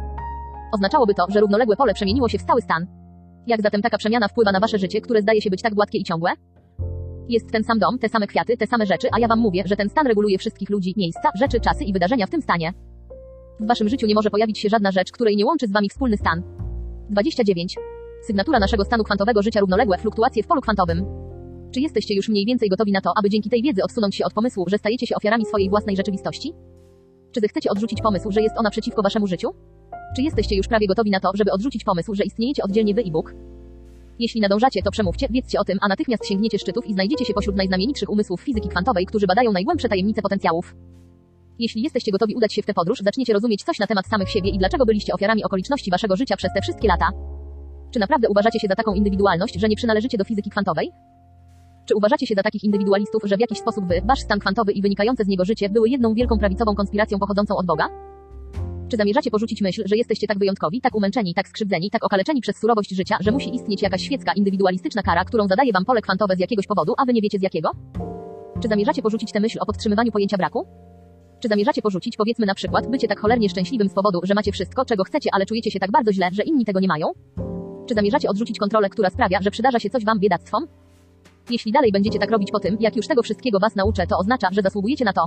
Oznaczałoby 0.72 1.14
to, 1.14 1.26
że 1.28 1.40
równoległe 1.40 1.76
pole 1.76 1.94
przemieniło 1.94 2.28
się 2.28 2.38
w 2.38 2.42
stały 2.42 2.62
stan. 2.62 2.86
Jak 3.46 3.62
zatem 3.62 3.82
taka 3.82 3.98
przemiana 3.98 4.28
wpływa 4.28 4.52
na 4.52 4.60
wasze 4.60 4.78
życie, 4.78 5.00
które 5.00 5.22
zdaje 5.22 5.42
się 5.42 5.50
być 5.50 5.62
tak 5.62 5.74
gładkie 5.74 5.98
i 5.98 6.04
ciągłe? 6.04 6.30
Jest 7.28 7.52
ten 7.52 7.64
sam 7.64 7.78
dom, 7.78 7.98
te 7.98 8.08
same 8.08 8.26
kwiaty, 8.26 8.56
te 8.56 8.66
same 8.66 8.86
rzeczy, 8.86 9.08
a 9.12 9.18
ja 9.18 9.28
wam 9.28 9.38
mówię, 9.38 9.62
że 9.66 9.76
ten 9.76 9.88
stan 9.88 10.06
reguluje 10.06 10.38
wszystkich 10.38 10.70
ludzi, 10.70 10.94
miejsca, 10.96 11.30
rzeczy, 11.40 11.60
czasy 11.60 11.84
i 11.84 11.92
wydarzenia 11.92 12.26
w 12.26 12.30
tym 12.30 12.42
stanie. 12.42 12.72
W 13.60 13.66
waszym 13.66 13.88
życiu 13.88 14.06
nie 14.06 14.14
może 14.14 14.30
pojawić 14.30 14.58
się 14.58 14.68
żadna 14.68 14.92
rzecz, 14.92 15.12
której 15.12 15.36
nie 15.36 15.46
łączy 15.46 15.66
z 15.66 15.72
wami 15.72 15.88
wspólny 15.88 16.16
stan. 16.16 16.42
29. 17.10 17.76
Sygnatura 18.26 18.58
naszego 18.58 18.84
stanu 18.84 19.04
kwantowego 19.04 19.42
życia 19.42 19.60
równoległe 19.60 19.98
fluktuacje 19.98 20.42
w 20.42 20.46
polu 20.46 20.60
kwantowym. 20.60 21.27
Czy 21.70 21.80
jesteście 21.80 22.14
już 22.14 22.28
mniej 22.28 22.46
więcej 22.46 22.68
gotowi 22.68 22.92
na 22.92 23.00
to, 23.00 23.12
aby 23.18 23.30
dzięki 23.30 23.50
tej 23.50 23.62
wiedzy 23.62 23.82
odsunąć 23.84 24.16
się 24.16 24.24
od 24.24 24.32
pomysłu, 24.32 24.64
że 24.68 24.78
stajecie 24.78 25.06
się 25.06 25.16
ofiarami 25.16 25.44
swojej 25.44 25.70
własnej 25.70 25.96
rzeczywistości? 25.96 26.52
Czy 27.32 27.40
zechcecie 27.40 27.70
odrzucić 27.70 28.02
pomysł, 28.02 28.30
że 28.32 28.42
jest 28.42 28.58
ona 28.58 28.70
przeciwko 28.70 29.02
waszemu 29.02 29.26
życiu? 29.26 29.48
Czy 30.16 30.22
jesteście 30.22 30.56
już 30.56 30.68
prawie 30.68 30.86
gotowi 30.86 31.10
na 31.10 31.20
to, 31.20 31.30
żeby 31.34 31.52
odrzucić 31.52 31.84
pomysł, 31.84 32.14
że 32.14 32.24
istniejecie 32.24 32.62
oddzielnie 32.62 32.94
wy 32.94 33.02
i 33.02 33.10
Bóg? 33.10 33.34
Jeśli 34.18 34.40
nadążacie, 34.40 34.82
to 34.82 34.90
przemówcie, 34.90 35.26
wiedzcie 35.30 35.60
o 35.60 35.64
tym, 35.64 35.78
a 35.80 35.88
natychmiast 35.88 36.26
sięgniecie 36.26 36.58
szczytów 36.58 36.86
i 36.86 36.92
znajdziecie 36.92 37.24
się 37.24 37.34
pośród 37.34 37.56
najznamienitszych 37.56 38.10
umysłów 38.10 38.40
fizyki 38.40 38.68
kwantowej, 38.68 39.06
którzy 39.06 39.26
badają 39.26 39.52
najgłębsze 39.52 39.88
tajemnice 39.88 40.22
potencjałów. 40.22 40.74
Jeśli 41.58 41.82
jesteście 41.82 42.12
gotowi 42.12 42.34
udać 42.34 42.54
się 42.54 42.62
w 42.62 42.66
tę 42.66 42.74
podróż, 42.74 42.98
zaczniecie 43.00 43.32
rozumieć 43.32 43.64
coś 43.64 43.78
na 43.78 43.86
temat 43.86 44.06
samych 44.06 44.30
siebie 44.30 44.50
i 44.50 44.58
dlaczego 44.58 44.86
byliście 44.86 45.12
ofiarami 45.14 45.44
okoliczności 45.44 45.90
waszego 45.90 46.16
życia 46.16 46.36
przez 46.36 46.52
te 46.54 46.60
wszystkie 46.60 46.88
lata. 46.88 47.08
Czy 47.90 47.98
naprawdę 48.00 48.28
uważacie 48.28 48.60
się 48.60 48.68
za 48.68 48.74
taką 48.74 48.94
indywidualność, 48.94 49.60
że 49.60 49.68
nie 49.68 49.76
przynależycie 49.76 50.18
do 50.18 50.24
fizyki 50.24 50.50
kwantowej? 50.50 50.90
Czy 51.88 51.94
uważacie 51.94 52.26
się 52.26 52.34
za 52.34 52.42
takich 52.42 52.64
indywidualistów, 52.64 53.22
że 53.24 53.36
w 53.36 53.40
jakiś 53.40 53.58
sposób 53.58 53.84
wy, 53.88 54.02
wasz 54.04 54.20
stan 54.20 54.38
kwantowy 54.38 54.72
i 54.72 54.82
wynikające 54.82 55.24
z 55.24 55.28
niego 55.28 55.44
życie 55.44 55.68
były 55.68 55.88
jedną 55.88 56.14
wielką 56.14 56.38
prawicową 56.38 56.74
konspiracją 56.74 57.18
pochodzącą 57.18 57.56
od 57.56 57.66
Boga? 57.66 57.88
Czy 58.88 58.96
zamierzacie 58.96 59.30
porzucić 59.30 59.60
myśl, 59.60 59.82
że 59.86 59.96
jesteście 59.96 60.26
tak 60.26 60.38
wyjątkowi, 60.38 60.80
tak 60.80 60.94
umęczeni, 60.94 61.34
tak 61.34 61.48
skrzywdzeni, 61.48 61.90
tak 61.90 62.04
okaleczeni 62.04 62.40
przez 62.40 62.56
surowość 62.56 62.90
życia, 62.90 63.16
że 63.20 63.32
musi 63.32 63.54
istnieć 63.54 63.82
jakaś 63.82 64.02
świecka, 64.02 64.32
indywidualistyczna 64.32 65.02
kara, 65.02 65.24
którą 65.24 65.48
zadaje 65.48 65.72
wam 65.72 65.84
pole 65.84 66.02
kwantowe 66.02 66.36
z 66.36 66.38
jakiegoś 66.38 66.66
powodu, 66.66 66.94
a 66.98 67.04
wy 67.04 67.12
nie 67.12 67.22
wiecie 67.22 67.38
z 67.38 67.42
jakiego? 67.42 67.70
Czy 68.62 68.68
zamierzacie 68.68 69.02
porzucić 69.02 69.32
tę 69.32 69.40
myśl 69.40 69.58
o 69.60 69.66
podtrzymywaniu 69.66 70.12
pojęcia 70.12 70.36
braku? 70.36 70.66
Czy 71.40 71.48
zamierzacie 71.48 71.82
porzucić, 71.82 72.16
powiedzmy 72.16 72.46
na 72.46 72.54
przykład, 72.54 72.90
bycie 72.90 73.08
tak 73.08 73.20
cholernie 73.20 73.48
szczęśliwym 73.48 73.88
z 73.88 73.94
powodu, 73.94 74.20
że 74.22 74.34
macie 74.34 74.52
wszystko, 74.52 74.84
czego 74.84 75.04
chcecie, 75.04 75.30
ale 75.32 75.46
czujecie 75.46 75.70
się 75.70 75.78
tak 75.80 75.90
bardzo 75.90 76.12
źle, 76.12 76.28
że 76.32 76.42
inni 76.42 76.64
tego 76.64 76.80
nie 76.80 76.88
mają? 76.88 77.06
Czy 77.88 77.94
zamierzacie 77.94 78.28
odrzucić 78.28 78.58
kontrolę, 78.58 78.90
która 78.90 79.10
sprawia, 79.10 79.42
że 79.42 79.50
przydarza 79.50 79.78
się 79.78 79.90
coś 79.90 80.04
wam 80.04 80.18
biedactwom? 80.18 80.66
Jeśli 81.50 81.72
dalej 81.72 81.92
będziecie 81.92 82.18
tak 82.18 82.30
robić 82.30 82.50
po 82.50 82.60
tym, 82.60 82.76
jak 82.80 82.96
już 82.96 83.06
tego 83.06 83.22
wszystkiego 83.22 83.58
was 83.60 83.76
nauczę, 83.76 84.06
to 84.06 84.18
oznacza, 84.18 84.48
że 84.52 84.62
zasługujecie 84.62 85.04
na 85.04 85.12
to. 85.12 85.24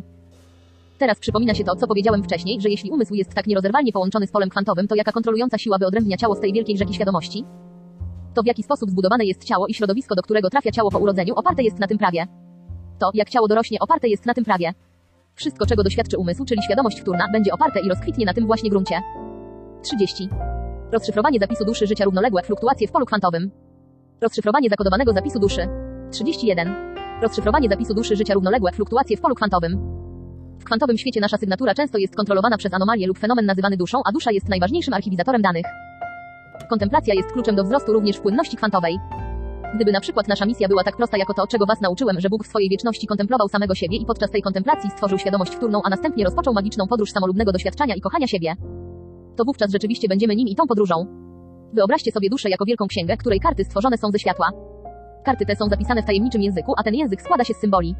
Teraz 0.98 1.20
przypomina 1.20 1.54
się 1.54 1.64
to, 1.64 1.76
co 1.76 1.88
powiedziałem 1.88 2.24
wcześniej, 2.24 2.62
że 2.62 2.70
jeśli 2.70 2.92
umysł 2.92 3.14
jest 3.14 3.34
tak 3.34 3.48
nierozerwalnie 3.48 3.92
połączony 3.92 4.28
z 4.28 4.32
polem 4.32 4.50
kwantowym, 4.50 4.88
to 4.88 4.96
jaka 4.96 5.12
kontrolująca 5.12 5.58
siła 5.58 5.78
wyodrębnia 5.78 6.18
ciało 6.18 6.36
z 6.36 6.40
tej 6.40 6.54
wielkiej 6.54 6.78
rzeki 6.78 6.94
świadomości? 6.94 7.46
To 8.34 8.44
w 8.44 8.46
jaki 8.46 8.64
sposób 8.64 8.90
zbudowane 8.90 9.26
jest 9.26 9.44
ciało 9.44 9.68
i 9.68 9.74
środowisko, 9.74 10.16
do 10.16 10.22
którego 10.22 10.50
trafia 10.50 10.72
ciało 10.72 10.92
po 10.92 11.00
urodzeniu, 11.00 11.34
oparte 11.36 11.64
jest 11.64 11.80
na 11.80 11.88
tym 11.88 11.98
prawie. 11.98 12.28
To, 13.00 13.12
jak 13.14 13.30
ciało 13.30 13.48
dorośnie, 13.48 13.80
oparte 13.80 14.08
jest 14.08 14.26
na 14.26 14.34
tym 14.34 14.44
prawie. 14.44 14.74
Wszystko, 15.36 15.66
czego 15.66 15.84
doświadczy 15.84 16.18
umysł, 16.18 16.46
czyli 16.46 16.64
świadomość 16.64 17.02
wtórna, 17.02 17.28
będzie 17.32 17.54
oparte 17.54 17.80
i 17.80 17.90
rozkwitnie 17.90 18.26
na 18.26 18.34
tym 18.34 18.46
właśnie 18.46 18.70
gruncie. 18.70 19.02
30. 19.84 20.30
Rozszyfrowanie 20.92 21.40
zapisu 21.40 21.66
duszy 21.66 21.88
życia 21.88 22.06
równoległe 22.06 22.44
fluktuacje 22.44 22.88
w 22.88 22.92
polu 22.92 23.06
kwantowym. 23.06 23.52
Rozszyfrowanie 24.22 24.70
zakodowanego 24.70 25.14
zapisu 25.14 25.40
duszy. 25.40 25.91
31. 26.12 26.76
Rozszyfrowanie 27.22 27.70
zapisu 27.70 27.94
duszy 27.94 28.16
życia 28.16 28.34
równoległe 28.34 28.72
fluktuacje 28.72 29.18
w 29.18 29.22
polu 29.22 29.36
kwantowym. 29.36 29.78
W 30.60 30.64
kwantowym 30.64 30.98
świecie 30.98 31.22
nasza 31.22 31.38
sygnatura 31.38 31.74
często 31.74 31.98
jest 31.98 32.16
kontrolowana 32.16 32.58
przez 32.58 32.74
anomalię 32.74 33.08
lub 33.08 33.20
fenomen 33.20 33.46
nazywany 33.46 33.78
duszą, 33.78 34.02
a 34.06 34.12
dusza 34.12 34.32
jest 34.32 34.50
najważniejszym 34.50 34.94
archiwizatorem 34.94 35.42
danych. 35.42 35.66
Kontemplacja 36.70 37.14
jest 37.14 37.32
kluczem 37.32 37.56
do 37.56 37.64
wzrostu 37.64 37.94
również 37.94 38.18
w 38.18 38.22
płynności 38.22 38.58
kwantowej. 38.58 38.98
Gdyby 39.76 39.92
na 39.92 40.02
przykład 40.02 40.28
nasza 40.28 40.46
misja 40.46 40.68
była 40.68 40.84
tak 40.84 40.98
prosta 40.98 41.18
jako 41.18 41.34
to, 41.34 41.48
czego 41.48 41.66
was 41.66 41.82
nauczyłem, 41.82 42.20
że 42.20 42.30
Bóg 42.30 42.44
w 42.44 42.48
swojej 42.48 42.70
wieczności 42.70 43.08
kontemplował 43.08 43.48
samego 43.48 43.76
siebie 43.76 43.98
i 43.98 44.06
podczas 44.06 44.32
tej 44.32 44.42
kontemplacji 44.42 44.90
stworzył 44.90 45.18
świadomość 45.18 45.56
wtórną, 45.56 45.82
a 45.84 45.90
następnie 45.90 46.24
rozpoczął 46.24 46.54
magiczną 46.54 46.88
podróż 46.88 47.12
samolubnego 47.12 47.52
doświadczenia 47.52 47.96
i 47.96 48.02
kochania 48.02 48.28
siebie, 48.28 48.56
to 49.36 49.44
wówczas 49.46 49.72
rzeczywiście 49.72 50.08
będziemy 50.08 50.36
nim 50.36 50.48
i 50.48 50.56
tą 50.56 50.68
podróżą. 50.68 51.06
Wyobraźcie 51.74 52.12
sobie 52.12 52.30
duszę 52.30 52.50
jako 52.50 52.66
wielką 52.66 52.88
księgę, 52.88 53.18
której 53.18 53.40
karty 53.40 53.64
stworzone 53.64 53.98
są 53.98 54.12
ze 54.12 54.20
światła. 54.20 54.71
Karty 55.24 55.46
te 55.46 55.56
są 55.56 55.66
zapisane 55.70 56.02
w 56.02 56.06
tajemniczym 56.06 56.42
języku, 56.42 56.74
a 56.78 56.84
ten 56.84 56.96
język 56.96 57.22
składa 57.22 57.44
się 57.44 57.54
z 57.54 57.58
symboli. 57.58 57.96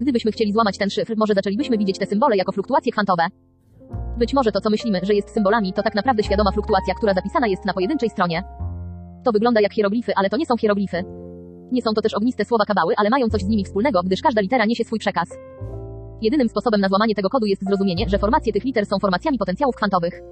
Gdybyśmy 0.00 0.32
chcieli 0.32 0.52
złamać 0.52 0.78
ten 0.78 0.90
szyfr, 0.90 1.14
może 1.16 1.34
zaczęlibyśmy 1.34 1.78
widzieć 1.78 1.98
te 1.98 2.06
symbole 2.06 2.36
jako 2.36 2.52
fluktuacje 2.52 2.92
kwantowe. 2.92 3.26
Być 4.18 4.34
może 4.34 4.52
to, 4.52 4.60
co 4.60 4.70
myślimy, 4.70 5.00
że 5.02 5.14
jest 5.14 5.30
symbolami, 5.30 5.72
to 5.72 5.82
tak 5.82 5.94
naprawdę 5.94 6.22
świadoma 6.22 6.52
fluktuacja, 6.52 6.94
która 6.94 7.14
zapisana 7.14 7.46
jest 7.46 7.64
na 7.64 7.72
pojedynczej 7.72 8.10
stronie. 8.10 8.42
To 9.24 9.32
wygląda 9.32 9.60
jak 9.60 9.72
hieroglify, 9.72 10.12
ale 10.16 10.30
to 10.30 10.36
nie 10.36 10.46
są 10.46 10.56
hieroglify. 10.56 11.04
Nie 11.72 11.82
są 11.82 11.94
to 11.94 12.02
też 12.02 12.14
ogniste 12.14 12.44
słowa 12.44 12.64
kabały, 12.64 12.94
ale 12.96 13.10
mają 13.10 13.28
coś 13.28 13.42
z 13.42 13.48
nimi 13.48 13.64
wspólnego, 13.64 14.02
gdyż 14.02 14.22
każda 14.22 14.40
litera 14.40 14.64
niesie 14.64 14.84
swój 14.84 14.98
przekaz. 14.98 15.28
Jedynym 16.22 16.48
sposobem 16.48 16.80
na 16.80 16.88
złamanie 16.88 17.14
tego 17.14 17.30
kodu 17.30 17.46
jest 17.46 17.64
zrozumienie, 17.64 18.08
że 18.08 18.18
formacje 18.18 18.52
tych 18.52 18.64
liter 18.64 18.86
są 18.86 18.98
formacjami 18.98 19.38
potencjałów 19.38 19.76
kwantowych. 19.76 20.22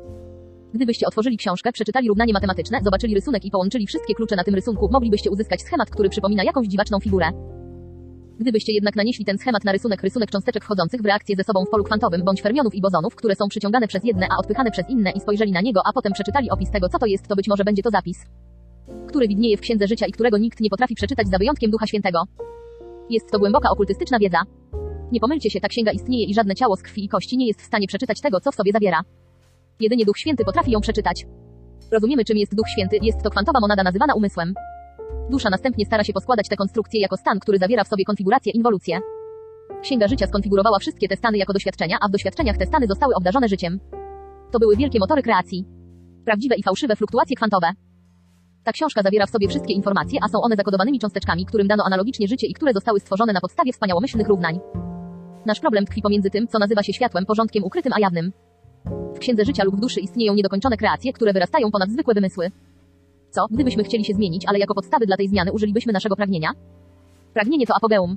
Gdybyście 0.75 1.07
otworzyli 1.07 1.37
książkę, 1.37 1.73
przeczytali 1.73 2.09
równanie 2.09 2.33
matematyczne, 2.33 2.81
zobaczyli 2.85 3.15
rysunek 3.15 3.45
i 3.45 3.51
połączyli 3.51 3.87
wszystkie 3.87 4.15
klucze 4.15 4.37
na 4.37 4.45
tym 4.45 4.55
rysunku, 4.55 4.89
moglibyście 4.93 5.31
uzyskać 5.31 5.63
schemat, 5.63 5.91
który 5.91 6.09
przypomina 6.09 6.45
jakąś 6.45 6.67
dziwaczną 6.67 7.01
figurę. 7.01 7.31
Gdybyście 8.41 8.73
jednak 8.73 8.97
nanieśli 8.97 9.25
ten 9.25 9.39
schemat 9.39 9.65
na 9.65 9.73
rysunek 9.73 10.03
rysunek 10.03 10.31
cząsteczek 10.31 10.65
wchodzących 10.65 11.03
w 11.03 11.07
reakcję 11.07 11.37
ze 11.37 11.45
sobą 11.45 11.65
w 11.65 11.71
polu 11.71 11.85
kwantowym 11.85 12.25
bądź 12.25 12.43
fermionów 12.43 12.75
i 12.75 12.81
bozonów, 12.81 13.15
które 13.17 13.35
są 13.35 13.49
przyciągane 13.49 13.89
przez 13.89 14.05
jedne, 14.05 14.27
a 14.31 14.41
odpychane 14.41 14.71
przez 14.71 14.91
inne 14.91 15.11
i 15.11 15.21
spojrzeli 15.21 15.53
na 15.53 15.61
niego, 15.61 15.81
a 15.85 15.93
potem 15.93 16.13
przeczytali 16.13 16.51
opis 16.51 16.71
tego, 16.71 16.89
co 16.89 16.99
to 16.99 17.07
jest, 17.07 17.29
to 17.29 17.37
być 17.37 17.49
może 17.49 17.65
będzie 17.65 17.83
to 17.83 17.91
zapis, 17.91 18.27
który 19.09 19.29
widnieje 19.29 19.57
w 19.57 19.61
Księdze 19.61 19.89
Życia 19.89 20.07
i 20.07 20.13
którego 20.13 20.39
nikt 20.39 20.61
nie 20.61 20.71
potrafi 20.71 20.95
przeczytać 20.95 21.29
za 21.29 21.39
wyjątkiem 21.39 21.71
Ducha 21.71 21.87
Świętego. 21.87 22.23
Jest 23.11 23.31
to 23.31 23.39
głęboka 23.39 23.71
okultystyczna 23.71 24.19
wiedza. 24.19 24.39
Nie 25.13 25.21
pomylcie 25.21 25.51
się, 25.51 25.61
ta 25.61 25.69
księga 25.69 25.93
istnieje 25.93 26.25
i 26.25 26.35
żadne 26.35 26.55
ciało 26.55 26.77
z 26.77 26.83
krwi 26.83 27.05
i 27.05 27.09
kości 27.09 27.37
nie 27.37 27.47
jest 27.47 27.63
w 27.63 27.65
stanie 27.65 27.87
przeczytać 27.87 28.21
tego, 28.21 28.41
co 28.41 28.53
w 28.53 28.55
sobie 28.55 28.73
zawiera. 28.73 29.01
Jedynie 29.81 30.05
Duch 30.05 30.19
Święty 30.19 30.45
potrafi 30.45 30.71
ją 30.71 30.81
przeczytać. 30.81 31.27
Rozumiemy, 31.93 32.25
czym 32.25 32.37
jest 32.37 32.55
Duch 32.55 32.69
Święty, 32.69 32.99
jest 33.03 33.23
to 33.23 33.31
kwantowa 33.31 33.61
monada 33.61 33.83
nazywana 33.83 34.15
umysłem. 34.15 34.55
Dusza 35.31 35.51
następnie 35.51 35.85
stara 35.85 36.05
się 36.05 36.13
poskładać 36.13 36.49
tę 36.49 36.57
konstrukcję 36.57 37.01
jako 37.01 37.17
stan, 37.17 37.41
który 37.41 37.59
zawiera 37.59 37.85
w 37.85 37.89
sobie 37.89 38.05
konfigurację, 38.05 38.53
inwolucję. 38.53 39.01
Księga 39.83 40.09
Życia 40.09 40.27
skonfigurowała 40.27 40.79
wszystkie 40.79 41.09
te 41.09 41.17
stany 41.17 41.39
jako 41.39 41.53
doświadczenia, 41.53 41.99
a 42.01 42.09
w 42.09 42.11
doświadczeniach 42.11 42.57
te 42.57 42.67
stany 42.67 42.87
zostały 42.87 43.15
obdarzone 43.15 43.49
życiem. 43.49 43.81
To 44.53 44.59
były 44.59 44.77
wielkie 44.77 44.99
motory 44.99 45.23
kreacji. 45.23 45.65
Prawdziwe 46.25 46.55
i 46.57 46.63
fałszywe 46.63 46.97
fluktuacje 46.97 47.37
kwantowe. 47.37 47.71
Ta 48.65 48.73
książka 48.73 49.03
zawiera 49.03 49.27
w 49.27 49.31
sobie 49.31 49.49
wszystkie 49.49 49.75
informacje, 49.75 50.19
a 50.23 50.29
są 50.29 50.41
one 50.41 50.57
zakodowanymi 50.57 50.99
cząsteczkami, 50.99 51.47
którym 51.47 51.69
dano 51.69 51.85
analogicznie 51.87 52.29
życie 52.29 52.47
i 52.47 52.55
które 52.55 52.73
zostały 52.73 53.01
stworzone 53.01 53.33
na 53.33 53.41
podstawie 53.41 53.73
wspaniałomyślnych 53.73 54.29
równań. 54.29 54.61
Nasz 55.47 55.61
problem 55.61 55.85
tkwi 55.87 56.03
pomiędzy 56.03 56.31
tym, 56.31 56.47
co 56.49 56.59
nazywa 56.59 56.83
się 56.83 56.93
światłem, 56.93 57.27
porządkiem 57.27 57.65
ukrytym, 57.65 57.93
a 57.93 58.01
jawnym. 58.01 58.33
W 59.15 59.19
księdze 59.19 59.45
życia 59.45 59.65
lub 59.65 59.77
w 59.77 59.81
duszy 59.81 60.01
istnieją 60.01 60.35
niedokończone 60.35 60.77
kreacje, 60.77 61.13
które 61.13 61.33
wyrastają 61.33 61.71
ponad 61.71 61.91
zwykłe 61.91 62.15
wymysły. 62.15 62.51
Co, 63.31 63.47
gdybyśmy 63.51 63.85
chcieli 63.85 64.05
się 64.05 64.15
zmienić, 64.15 64.47
ale 64.47 64.59
jako 64.59 64.75
podstawy 64.75 65.07
dla 65.07 65.17
tej 65.17 65.29
zmiany 65.29 65.53
użylibyśmy 65.53 65.93
naszego 65.93 66.17
pragnienia? 66.17 66.51
Pragnienie 67.35 67.67
to 67.67 67.75
apogeum. 67.75 68.17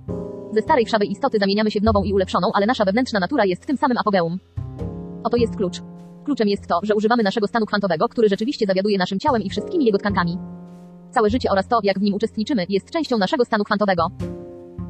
Ze 0.54 0.62
starej 0.62 0.86
wszawej 0.86 1.12
istoty 1.12 1.38
zamieniamy 1.40 1.72
się 1.72 1.80
w 1.80 1.84
nową 1.84 2.04
i 2.04 2.14
ulepszoną, 2.14 2.48
ale 2.54 2.66
nasza 2.66 2.86
wewnętrzna 2.86 3.20
natura 3.20 3.46
jest 3.46 3.66
tym 3.66 3.78
samym 3.78 3.98
apogeum. 3.98 4.40
Oto 5.24 5.38
jest 5.38 5.56
klucz. 5.56 5.82
Kluczem 6.26 6.48
jest 6.48 6.68
to, 6.68 6.80
że 6.84 6.96
używamy 6.96 7.24
naszego 7.24 7.48
stanu 7.48 7.66
kwantowego, 7.66 8.08
który 8.10 8.30
rzeczywiście 8.30 8.66
zawiaduje 8.66 8.98
naszym 8.98 9.20
ciałem 9.20 9.42
i 9.42 9.50
wszystkimi 9.50 9.86
jego 9.86 9.98
tkankami. 9.98 10.38
Całe 11.12 11.30
życie 11.30 11.52
oraz 11.52 11.68
to, 11.68 11.80
jak 11.84 12.00
w 12.00 12.02
nim 12.02 12.14
uczestniczymy, 12.14 12.66
jest 12.70 12.92
częścią 12.92 13.18
naszego 13.18 13.46
stanu 13.46 13.64
kwantowego. 13.64 14.08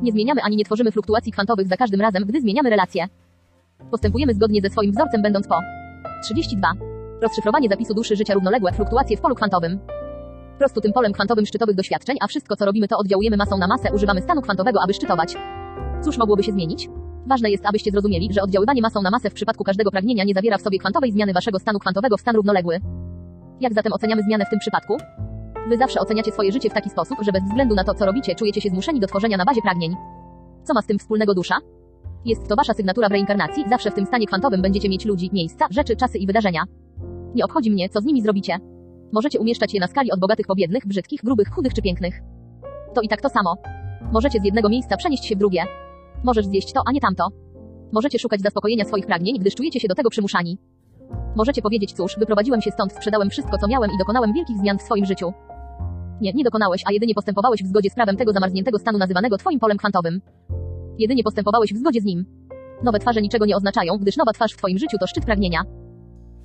Nie 0.02 0.12
zmieniamy 0.12 0.42
ani 0.42 0.56
nie 0.56 0.66
tworzymy 0.66 0.92
fluktuacji 0.92 1.32
kwantowych 1.32 1.68
za 1.68 1.78
każdym 1.78 2.02
razem, 2.02 2.24
gdy 2.26 2.42
zmieniamy 2.42 2.70
relacje. 2.70 3.08
Postępujemy 3.92 4.34
zgodnie 4.34 4.62
ze 4.62 4.70
swoim 4.70 4.92
wzorcem, 4.92 5.22
będąc 5.22 5.48
po 5.48 5.56
32. 6.24 6.74
Rozszyfrowanie 7.22 7.70
zapisu 7.70 7.94
duszy 7.94 8.16
życia 8.16 8.34
równoległe 8.34 8.72
fluktuacje 8.72 9.18
w 9.18 9.22
polu 9.22 9.36
kwantowym 9.36 9.80
prostu 10.62 10.82
tym 10.82 10.94
polem 10.94 11.14
kwantowym 11.14 11.46
szczytowych 11.46 11.76
doświadczeń, 11.76 12.18
a 12.22 12.28
wszystko 12.28 12.56
co 12.56 12.66
robimy 12.66 12.88
to 12.88 12.98
oddziałujemy 12.98 13.38
masą 13.38 13.58
na 13.58 13.68
masę, 13.68 13.94
używamy 13.94 14.22
stanu 14.22 14.42
kwantowego, 14.42 14.80
aby 14.84 14.94
szczytować. 14.94 15.36
Cóż 16.04 16.18
mogłoby 16.18 16.44
się 16.44 16.52
zmienić? 16.52 16.90
Ważne 17.28 17.52
jest, 17.52 17.66
abyście 17.66 17.92
zrozumieli, 17.92 18.34
że 18.34 18.42
oddziaływanie 18.42 18.82
masą 18.82 19.02
na 19.02 19.12
masę 19.12 19.30
w 19.30 19.34
przypadku 19.34 19.64
każdego 19.64 19.92
pragnienia 19.92 20.24
nie 20.24 20.34
zawiera 20.34 20.58
w 20.58 20.62
sobie 20.62 20.80
kwantowej 20.80 21.12
zmiany 21.12 21.34
waszego 21.34 21.60
stanu 21.60 21.80
kwantowego 21.80 22.18
w 22.18 22.22
stan 22.22 22.36
równoległy. 22.36 22.80
Jak 23.60 23.74
zatem 23.74 23.94
oceniamy 23.94 24.22
zmianę 24.24 24.46
w 24.46 24.50
tym 24.50 24.60
przypadku? 24.60 24.98
Wy 25.70 25.78
zawsze 25.78 26.00
oceniacie 26.00 26.32
swoje 26.32 26.52
życie 26.52 26.70
w 26.70 26.74
taki 26.74 26.90
sposób, 26.90 27.18
że 27.22 27.32
bez 27.32 27.44
względu 27.44 27.76
na 27.76 27.84
to, 27.84 27.94
co 27.94 28.06
robicie, 28.06 28.36
czujecie 28.36 28.62
się 28.62 28.70
zmuszeni 28.70 29.00
do 29.00 29.08
tworzenia 29.08 29.38
na 29.38 29.46
bazie 29.46 29.62
pragnień. 29.62 29.96
Co 30.64 30.74
ma 30.74 30.82
z 30.82 30.86
tym 30.86 31.00
wspólnego 31.00 31.34
dusza? 31.34 31.56
Jest 32.26 32.48
to 32.48 32.56
wasza 32.56 32.74
sygnatura 32.74 33.10
w 33.10 33.12
reinkarnacji, 33.12 33.64
zawsze 33.70 33.92
w 33.92 33.94
tym 33.94 34.06
stanie 34.06 34.28
kwantowym 34.28 34.62
będziecie 34.62 34.90
mieć 34.90 35.06
ludzi, 35.06 35.30
miejsca, 35.34 35.68
rzeczy, 35.70 35.96
czasy 35.96 36.18
i 36.18 36.28
wydarzenia. 36.28 36.64
Nie 37.36 37.46
obchodzi 37.46 37.72
mnie, 37.72 37.90
co 37.90 38.02
z 38.02 38.06
nimi 38.06 38.22
zrobicie. 38.22 38.58
Możecie 39.12 39.40
umieszczać 39.40 39.74
je 39.74 39.80
na 39.80 39.88
skali 39.88 40.12
od 40.12 40.20
bogatych 40.20 40.48
po 40.48 40.56
biednych, 40.56 40.88
brzydkich, 40.88 41.22
grubych, 41.24 41.50
chudych 41.50 41.74
czy 41.74 41.82
pięknych. 41.82 42.22
To 42.96 43.02
i 43.02 43.08
tak 43.08 43.22
to 43.22 43.30
samo. 43.30 43.56
Możecie 44.12 44.40
z 44.40 44.44
jednego 44.46 44.70
miejsca 44.70 44.98
przenieść 44.98 45.26
się 45.26 45.36
w 45.36 45.40
drugie. 45.40 45.64
Możesz 46.24 46.46
zjeść 46.46 46.74
to, 46.74 46.82
a 46.86 46.92
nie 46.92 47.00
tamto. 47.00 47.28
Możecie 47.92 48.20
szukać 48.20 48.42
zaspokojenia 48.42 48.86
swoich 48.86 49.06
pragnień, 49.06 49.40
gdyż 49.40 49.56
czujecie 49.56 49.80
się 49.80 49.88
do 49.88 49.96
tego 49.96 50.10
przymuszani. 50.10 50.58
Możecie 51.36 51.62
powiedzieć, 51.62 51.94
cóż, 51.94 52.16
wyprowadziłem 52.20 52.62
się 52.62 52.72
stąd, 52.72 52.94
sprzedałem 52.94 53.30
wszystko, 53.30 53.58
co 53.58 53.68
miałem 53.68 53.92
i 53.92 53.98
dokonałem 53.98 54.34
wielkich 54.34 54.58
zmian 54.58 54.78
w 54.78 54.82
swoim 54.82 55.06
życiu. 55.06 55.34
Nie, 56.22 56.34
nie 56.34 56.44
dokonałeś, 56.44 56.84
a 56.86 56.92
jedynie 56.92 57.14
postępowałeś 57.14 57.64
w 57.64 57.68
zgodzie 57.68 57.90
z 57.90 57.96
prawem 57.96 58.18
tego 58.18 58.34
zamarzniętego 58.34 58.80
stanu 58.80 58.98
nazywanego 58.98 59.38
twoim 59.38 59.60
polem 59.60 59.78
kwantowym. 59.78 60.22
Jedynie 61.02 61.24
postępowałeś 61.24 61.74
w 61.74 61.78
zgodzie 61.78 62.02
z 62.02 62.06
nim. 62.06 62.26
Nowe 62.84 63.00
twarze 63.00 63.22
niczego 63.22 63.46
nie 63.46 63.56
oznaczają, 63.56 63.98
gdyż 63.98 64.18
nowa 64.18 64.34
twarz 64.34 64.54
w 64.54 64.58
twoim 64.58 64.78
życiu 64.78 64.98
to 65.00 65.08
szczyt 65.08 65.26
pragnienia. 65.26 65.62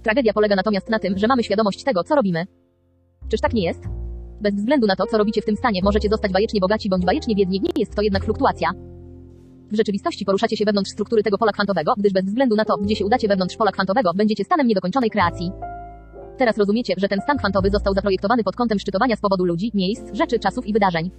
Tragedia 0.03 0.33
polega 0.33 0.57
natomiast 0.57 0.91
na 0.91 0.99
tym, 0.99 1.19
że 1.19 1.27
mamy 1.27 1.45
świadomość 1.45 1.85
tego, 1.85 2.05
co 2.05 2.15
robimy. 2.15 2.45
Czyż 3.29 3.41
tak 3.41 3.53
nie 3.53 3.65
jest? 3.65 3.81
Bez 4.41 4.55
względu 4.55 4.87
na 4.87 4.97
to, 4.97 5.07
co 5.07 5.19
robicie 5.19 5.43
w 5.43 5.45
tym 5.45 5.57
stanie, 5.57 5.81
możecie 5.85 6.09
zostać 6.09 6.33
bajecznie 6.33 6.61
bogaci 6.61 6.89
bądź 6.89 7.05
bajecznie 7.05 7.35
biedni, 7.35 7.61
nie 7.61 7.71
jest 7.77 7.95
to 7.95 8.03
jednak 8.03 8.25
fluktuacja. 8.25 8.71
W 9.73 9.77
rzeczywistości 9.77 10.25
poruszacie 10.25 10.57
się 10.57 10.65
wewnątrz 10.65 10.91
struktury 10.91 11.23
tego 11.23 11.39
pola 11.39 11.53
kwantowego, 11.53 11.95
gdyż 11.99 12.13
bez 12.13 12.25
względu 12.25 12.57
na 12.57 12.65
to, 12.65 12.77
gdzie 12.77 12.97
się 12.97 13.07
udacie 13.07 13.29
wewnątrz 13.29 13.57
pola 13.57 13.73
kwantowego, 13.73 14.11
będziecie 14.15 14.45
stanem 14.45 14.67
niedokończonej 14.67 15.11
kreacji. 15.11 15.51
Teraz 16.39 16.59
rozumiecie, 16.59 16.95
że 16.97 17.09
ten 17.09 17.21
stan 17.21 17.39
kwantowy 17.39 17.71
został 17.71 17.95
zaprojektowany 17.95 18.45
pod 18.45 18.57
kątem 18.57 18.79
szczytowania 18.79 19.17
z 19.17 19.21
powodu 19.21 19.45
ludzi, 19.45 19.71
miejsc, 19.75 20.03
rzeczy, 20.13 20.39
czasów 20.39 20.67
i 20.67 20.73
wydarzeń. 20.73 21.11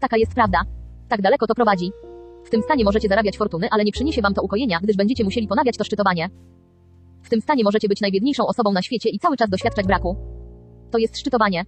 Taka 0.00 0.16
jest 0.16 0.34
prawda. 0.34 0.58
Tak 1.08 1.22
daleko 1.22 1.46
to 1.46 1.54
prowadzi. 1.54 1.92
W 2.44 2.50
tym 2.50 2.62
stanie 2.62 2.84
możecie 2.84 3.08
zarabiać 3.08 3.38
fortuny, 3.38 3.68
ale 3.70 3.84
nie 3.84 3.92
przyniesie 3.92 4.22
wam 4.22 4.34
to 4.34 4.42
ukojenia, 4.42 4.80
gdyż 4.82 4.96
będziecie 4.96 5.24
musieli 5.24 5.48
ponawiać 5.48 5.76
to 5.76 5.84
szczytowanie. 5.84 6.30
W 7.22 7.28
tym 7.28 7.40
stanie 7.40 7.64
możecie 7.64 7.88
być 7.88 8.00
najbiedniejszą 8.00 8.46
osobą 8.46 8.72
na 8.72 8.82
świecie 8.82 9.10
i 9.10 9.18
cały 9.18 9.36
czas 9.36 9.50
doświadczać 9.50 9.86
braku. 9.86 10.16
To 10.90 10.98
jest 10.98 11.18
szczytowanie. 11.18 11.64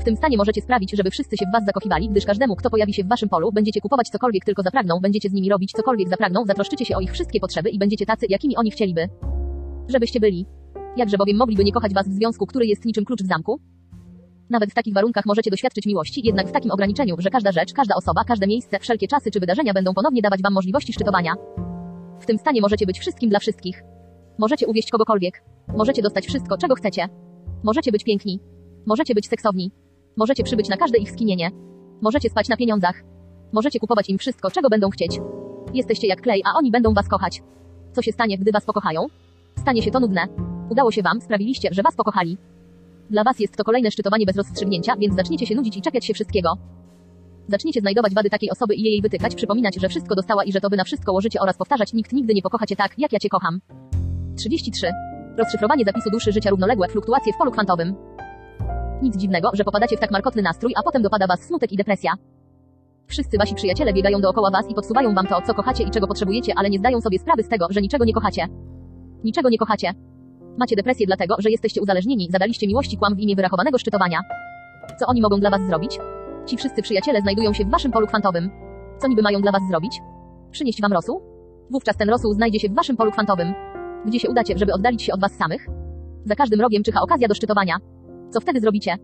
W 0.00 0.04
tym 0.04 0.16
stanie 0.16 0.36
możecie 0.36 0.60
sprawić, 0.60 0.90
żeby 0.90 1.10
wszyscy 1.10 1.36
się 1.36 1.46
w 1.46 1.52
was 1.52 1.64
zakochiwali, 1.64 2.08
gdyż 2.08 2.24
każdemu, 2.24 2.56
kto 2.56 2.70
pojawi 2.70 2.94
się 2.94 3.04
w 3.04 3.08
waszym 3.08 3.28
polu, 3.28 3.52
będziecie 3.52 3.80
kupować 3.80 4.08
cokolwiek 4.08 4.44
tylko 4.44 4.62
zapragną, 4.62 5.00
będziecie 5.00 5.28
z 5.28 5.32
nimi 5.32 5.50
robić 5.50 5.72
cokolwiek 5.72 6.08
zapragną, 6.08 6.44
zatroszczycie 6.44 6.84
się 6.84 6.96
o 6.96 7.00
ich 7.00 7.12
wszystkie 7.12 7.40
potrzeby 7.40 7.70
i 7.70 7.78
będziecie 7.78 8.06
tacy, 8.06 8.26
jakimi 8.28 8.56
oni 8.56 8.70
chcieliby. 8.70 9.08
Żebyście 9.88 10.20
byli. 10.20 10.46
Jakże 10.96 11.18
bowiem 11.18 11.36
mogliby 11.36 11.64
nie 11.64 11.72
kochać 11.72 11.94
was 11.94 12.08
w 12.08 12.12
związku, 12.12 12.46
który 12.46 12.66
jest 12.66 12.84
niczym 12.84 13.04
klucz 13.04 13.22
w 13.22 13.26
zamku? 13.26 13.60
Nawet 14.52 14.70
w 14.70 14.74
takich 14.74 14.94
warunkach 14.94 15.26
możecie 15.26 15.50
doświadczyć 15.50 15.86
miłości, 15.86 16.20
jednak 16.24 16.48
w 16.48 16.52
takim 16.52 16.70
ograniczeniu, 16.70 17.16
że 17.18 17.30
każda 17.30 17.52
rzecz, 17.52 17.72
każda 17.72 17.94
osoba, 17.94 18.24
każde 18.24 18.46
miejsce, 18.46 18.78
wszelkie 18.78 19.08
czasy 19.08 19.30
czy 19.30 19.40
wydarzenia 19.40 19.72
będą 19.72 19.94
ponownie 19.94 20.22
dawać 20.22 20.42
wam 20.42 20.52
możliwości 20.52 20.92
szczytowania. 20.92 21.32
W 22.20 22.26
tym 22.26 22.38
stanie 22.38 22.60
możecie 22.60 22.86
być 22.86 22.98
wszystkim 22.98 23.30
dla 23.30 23.38
wszystkich. 23.38 23.82
Możecie 24.38 24.66
uwieść 24.66 24.90
kogokolwiek. 24.90 25.44
Możecie 25.76 26.02
dostać 26.02 26.26
wszystko, 26.26 26.58
czego 26.58 26.74
chcecie. 26.74 27.08
Możecie 27.62 27.92
być 27.92 28.04
piękni. 28.04 28.40
Możecie 28.86 29.14
być 29.14 29.28
seksowni. 29.28 29.72
Możecie 30.16 30.44
przybyć 30.44 30.68
na 30.68 30.76
każde 30.76 30.98
ich 30.98 31.10
skinienie. 31.10 31.50
Możecie 32.02 32.30
spać 32.30 32.48
na 32.48 32.56
pieniądzach. 32.56 33.02
Możecie 33.52 33.80
kupować 33.80 34.08
im 34.08 34.18
wszystko, 34.18 34.50
czego 34.50 34.68
będą 34.68 34.90
chcieć. 34.90 35.20
Jesteście 35.74 36.06
jak 36.06 36.20
klej, 36.20 36.42
a 36.44 36.58
oni 36.58 36.70
będą 36.70 36.94
was 36.94 37.08
kochać. 37.08 37.42
Co 37.92 38.02
się 38.02 38.12
stanie, 38.12 38.38
gdy 38.38 38.52
was 38.52 38.64
pokochają? 38.64 39.06
Stanie 39.58 39.82
się 39.82 39.90
to 39.90 40.00
nudne. 40.00 40.26
Udało 40.70 40.90
się 40.90 41.02
wam, 41.02 41.20
sprawiliście, 41.20 41.68
że 41.72 41.82
was 41.82 41.96
pokochali. 41.96 42.38
Dla 43.10 43.24
was 43.24 43.40
jest 43.40 43.56
to 43.56 43.64
kolejne 43.64 43.90
szczytowanie 43.90 44.26
bez 44.26 44.36
rozstrzygnięcia, 44.36 44.96
więc 44.96 45.14
zaczniecie 45.16 45.46
się 45.46 45.54
nudzić 45.54 45.76
i 45.76 45.82
czepiać 45.82 46.06
się 46.06 46.14
wszystkiego. 46.14 46.52
Zaczniecie 47.48 47.80
znajdować 47.80 48.14
wady 48.14 48.30
takiej 48.30 48.50
osoby 48.50 48.74
i 48.74 48.82
jej 48.82 49.02
wytykać, 49.02 49.34
przypominać, 49.34 49.74
że 49.80 49.88
wszystko 49.88 50.14
dostała 50.14 50.44
i 50.44 50.52
że 50.52 50.60
to 50.60 50.68
wy 50.68 50.76
na 50.76 50.84
wszystko 50.84 51.12
łożycie 51.12 51.40
oraz 51.40 51.56
powtarzać, 51.56 51.92
nikt 51.92 52.12
nigdy 52.12 52.34
nie 52.34 52.42
pokocha 52.42 52.66
cię 52.66 52.76
tak, 52.76 52.98
jak 52.98 53.12
ja 53.12 53.18
cię 53.18 53.28
kocham. 53.28 53.60
33. 54.36 54.90
Rozszyfrowanie 55.38 55.84
zapisu 55.84 56.10
duszy 56.10 56.32
życia 56.32 56.50
równoległe, 56.50 56.88
fluktuacje 56.88 57.32
w 57.32 57.36
polu 57.36 57.50
kwantowym. 57.50 57.94
Nic 59.02 59.16
dziwnego, 59.16 59.50
że 59.54 59.64
popadacie 59.64 59.96
w 59.96 60.00
tak 60.00 60.10
markotny 60.10 60.42
nastrój, 60.42 60.72
a 60.76 60.82
potem 60.82 61.02
dopada 61.02 61.26
was 61.26 61.40
smutek 61.40 61.72
i 61.72 61.76
depresja. 61.76 62.12
Wszyscy 63.06 63.38
wasi 63.38 63.54
przyjaciele 63.54 63.92
biegają 63.92 64.20
dookoła 64.20 64.50
was 64.50 64.70
i 64.70 64.74
podsuwają 64.74 65.14
wam 65.14 65.26
to, 65.26 65.42
co 65.46 65.54
kochacie 65.54 65.84
i 65.84 65.90
czego 65.90 66.06
potrzebujecie, 66.06 66.52
ale 66.56 66.70
nie 66.70 66.78
zdają 66.78 67.00
sobie 67.00 67.18
sprawy 67.18 67.42
z 67.42 67.48
tego, 67.48 67.66
że 67.70 67.80
niczego 67.80 68.04
nie 68.04 68.12
kochacie. 68.12 68.48
Niczego 69.24 69.48
nie 69.48 69.58
kochacie. 69.58 69.94
Macie 70.58 70.76
depresję 70.76 71.06
dlatego, 71.06 71.34
że 71.38 71.50
jesteście 71.50 71.82
uzależnieni, 71.82 72.28
zadaliście 72.30 72.66
miłości 72.66 72.96
kłam 72.96 73.14
w 73.14 73.18
imię 73.18 73.36
wyrachowanego 73.36 73.78
szczytowania. 73.78 74.20
Co 74.98 75.06
oni 75.06 75.20
mogą 75.20 75.40
dla 75.40 75.50
was 75.50 75.60
zrobić? 75.66 75.98
Ci 76.46 76.56
wszyscy 76.56 76.82
przyjaciele 76.82 77.20
znajdują 77.20 77.52
się 77.52 77.64
w 77.64 77.70
waszym 77.70 77.92
polu 77.92 78.06
kwantowym. 78.06 78.50
Co 78.98 79.08
niby 79.08 79.22
mają 79.22 79.40
dla 79.40 79.52
was 79.52 79.62
zrobić? 79.68 80.00
Przynieść 80.50 80.80
wam 80.80 80.92
rosół? 80.92 81.22
Wówczas 81.70 81.96
ten 81.96 82.10
rosół 82.10 82.32
znajdzie 82.32 82.60
się 82.60 82.68
w 82.68 82.74
waszym 82.74 82.96
polu 82.96 83.10
kwantowym. 83.10 83.54
Gdzie 84.06 84.20
się 84.20 84.30
udacie, 84.30 84.58
żeby 84.58 84.72
oddalić 84.72 85.02
się 85.02 85.12
od 85.12 85.20
was 85.20 85.32
samych? 85.32 85.66
Za 86.24 86.34
każdym 86.34 86.60
rogiem 86.60 86.82
czyha 86.82 87.00
okazja 87.00 87.28
do 87.28 87.34
szczytowania. 87.34 87.76
Co 88.30 88.40
wtedy 88.40 88.60
zrobicie? 88.60 88.96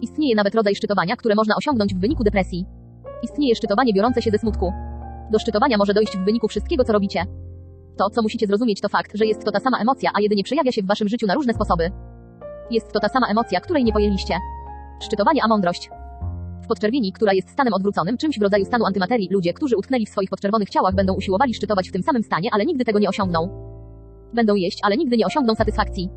Istnieje 0.00 0.34
nawet 0.34 0.54
rodzaj 0.54 0.74
szczytowania, 0.74 1.16
które 1.16 1.34
można 1.34 1.56
osiągnąć 1.56 1.94
w 1.94 2.00
wyniku 2.00 2.24
depresji. 2.24 2.66
Istnieje 3.22 3.54
szczytowanie 3.54 3.92
biorące 3.92 4.22
się 4.22 4.30
ze 4.30 4.38
smutku. 4.38 4.72
Do 5.32 5.38
szczytowania 5.38 5.78
może 5.78 5.94
dojść 5.94 6.16
w 6.16 6.24
wyniku 6.24 6.48
wszystkiego, 6.48 6.84
co 6.84 6.92
robicie. 6.92 7.24
To, 7.96 8.10
co 8.10 8.22
musicie 8.22 8.46
zrozumieć, 8.46 8.80
to 8.80 8.88
fakt, 8.88 9.10
że 9.14 9.26
jest 9.26 9.44
to 9.44 9.50
ta 9.50 9.60
sama 9.60 9.78
emocja, 9.78 10.10
a 10.14 10.20
jedynie 10.20 10.44
przejawia 10.44 10.72
się 10.72 10.82
w 10.82 10.86
waszym 10.86 11.08
życiu 11.08 11.26
na 11.26 11.34
różne 11.34 11.54
sposoby. 11.54 11.90
Jest 12.70 12.92
to 12.92 13.00
ta 13.00 13.08
sama 13.08 13.26
emocja, 13.28 13.60
której 13.60 13.84
nie 13.84 13.92
pojęliście. 13.92 14.34
Szczytowanie 15.02 15.40
a 15.44 15.48
mądrość. 15.48 15.90
W 16.64 16.66
podczerwieni, 16.66 17.12
która 17.12 17.32
jest 17.32 17.50
stanem 17.50 17.74
odwróconym, 17.74 18.16
czymś 18.16 18.38
w 18.38 18.42
rodzaju 18.42 18.64
stanu 18.64 18.86
antymaterii, 18.86 19.28
ludzie, 19.30 19.52
którzy 19.52 19.76
utknęli 19.76 20.06
w 20.06 20.08
swoich 20.08 20.30
podczerwonych 20.30 20.70
ciałach, 20.70 20.94
będą 20.94 21.14
usiłowali 21.14 21.54
szczytować 21.54 21.88
w 21.88 21.92
tym 21.92 22.02
samym 22.02 22.22
stanie, 22.22 22.48
ale 22.52 22.66
nigdy 22.66 22.84
tego 22.84 22.98
nie 22.98 23.08
osiągną. 23.08 23.48
Będą 24.34 24.54
jeść, 24.54 24.78
ale 24.82 24.96
nigdy 24.96 25.16
nie 25.16 25.26
osiągną 25.26 25.54
satysfakcji. 25.54 26.10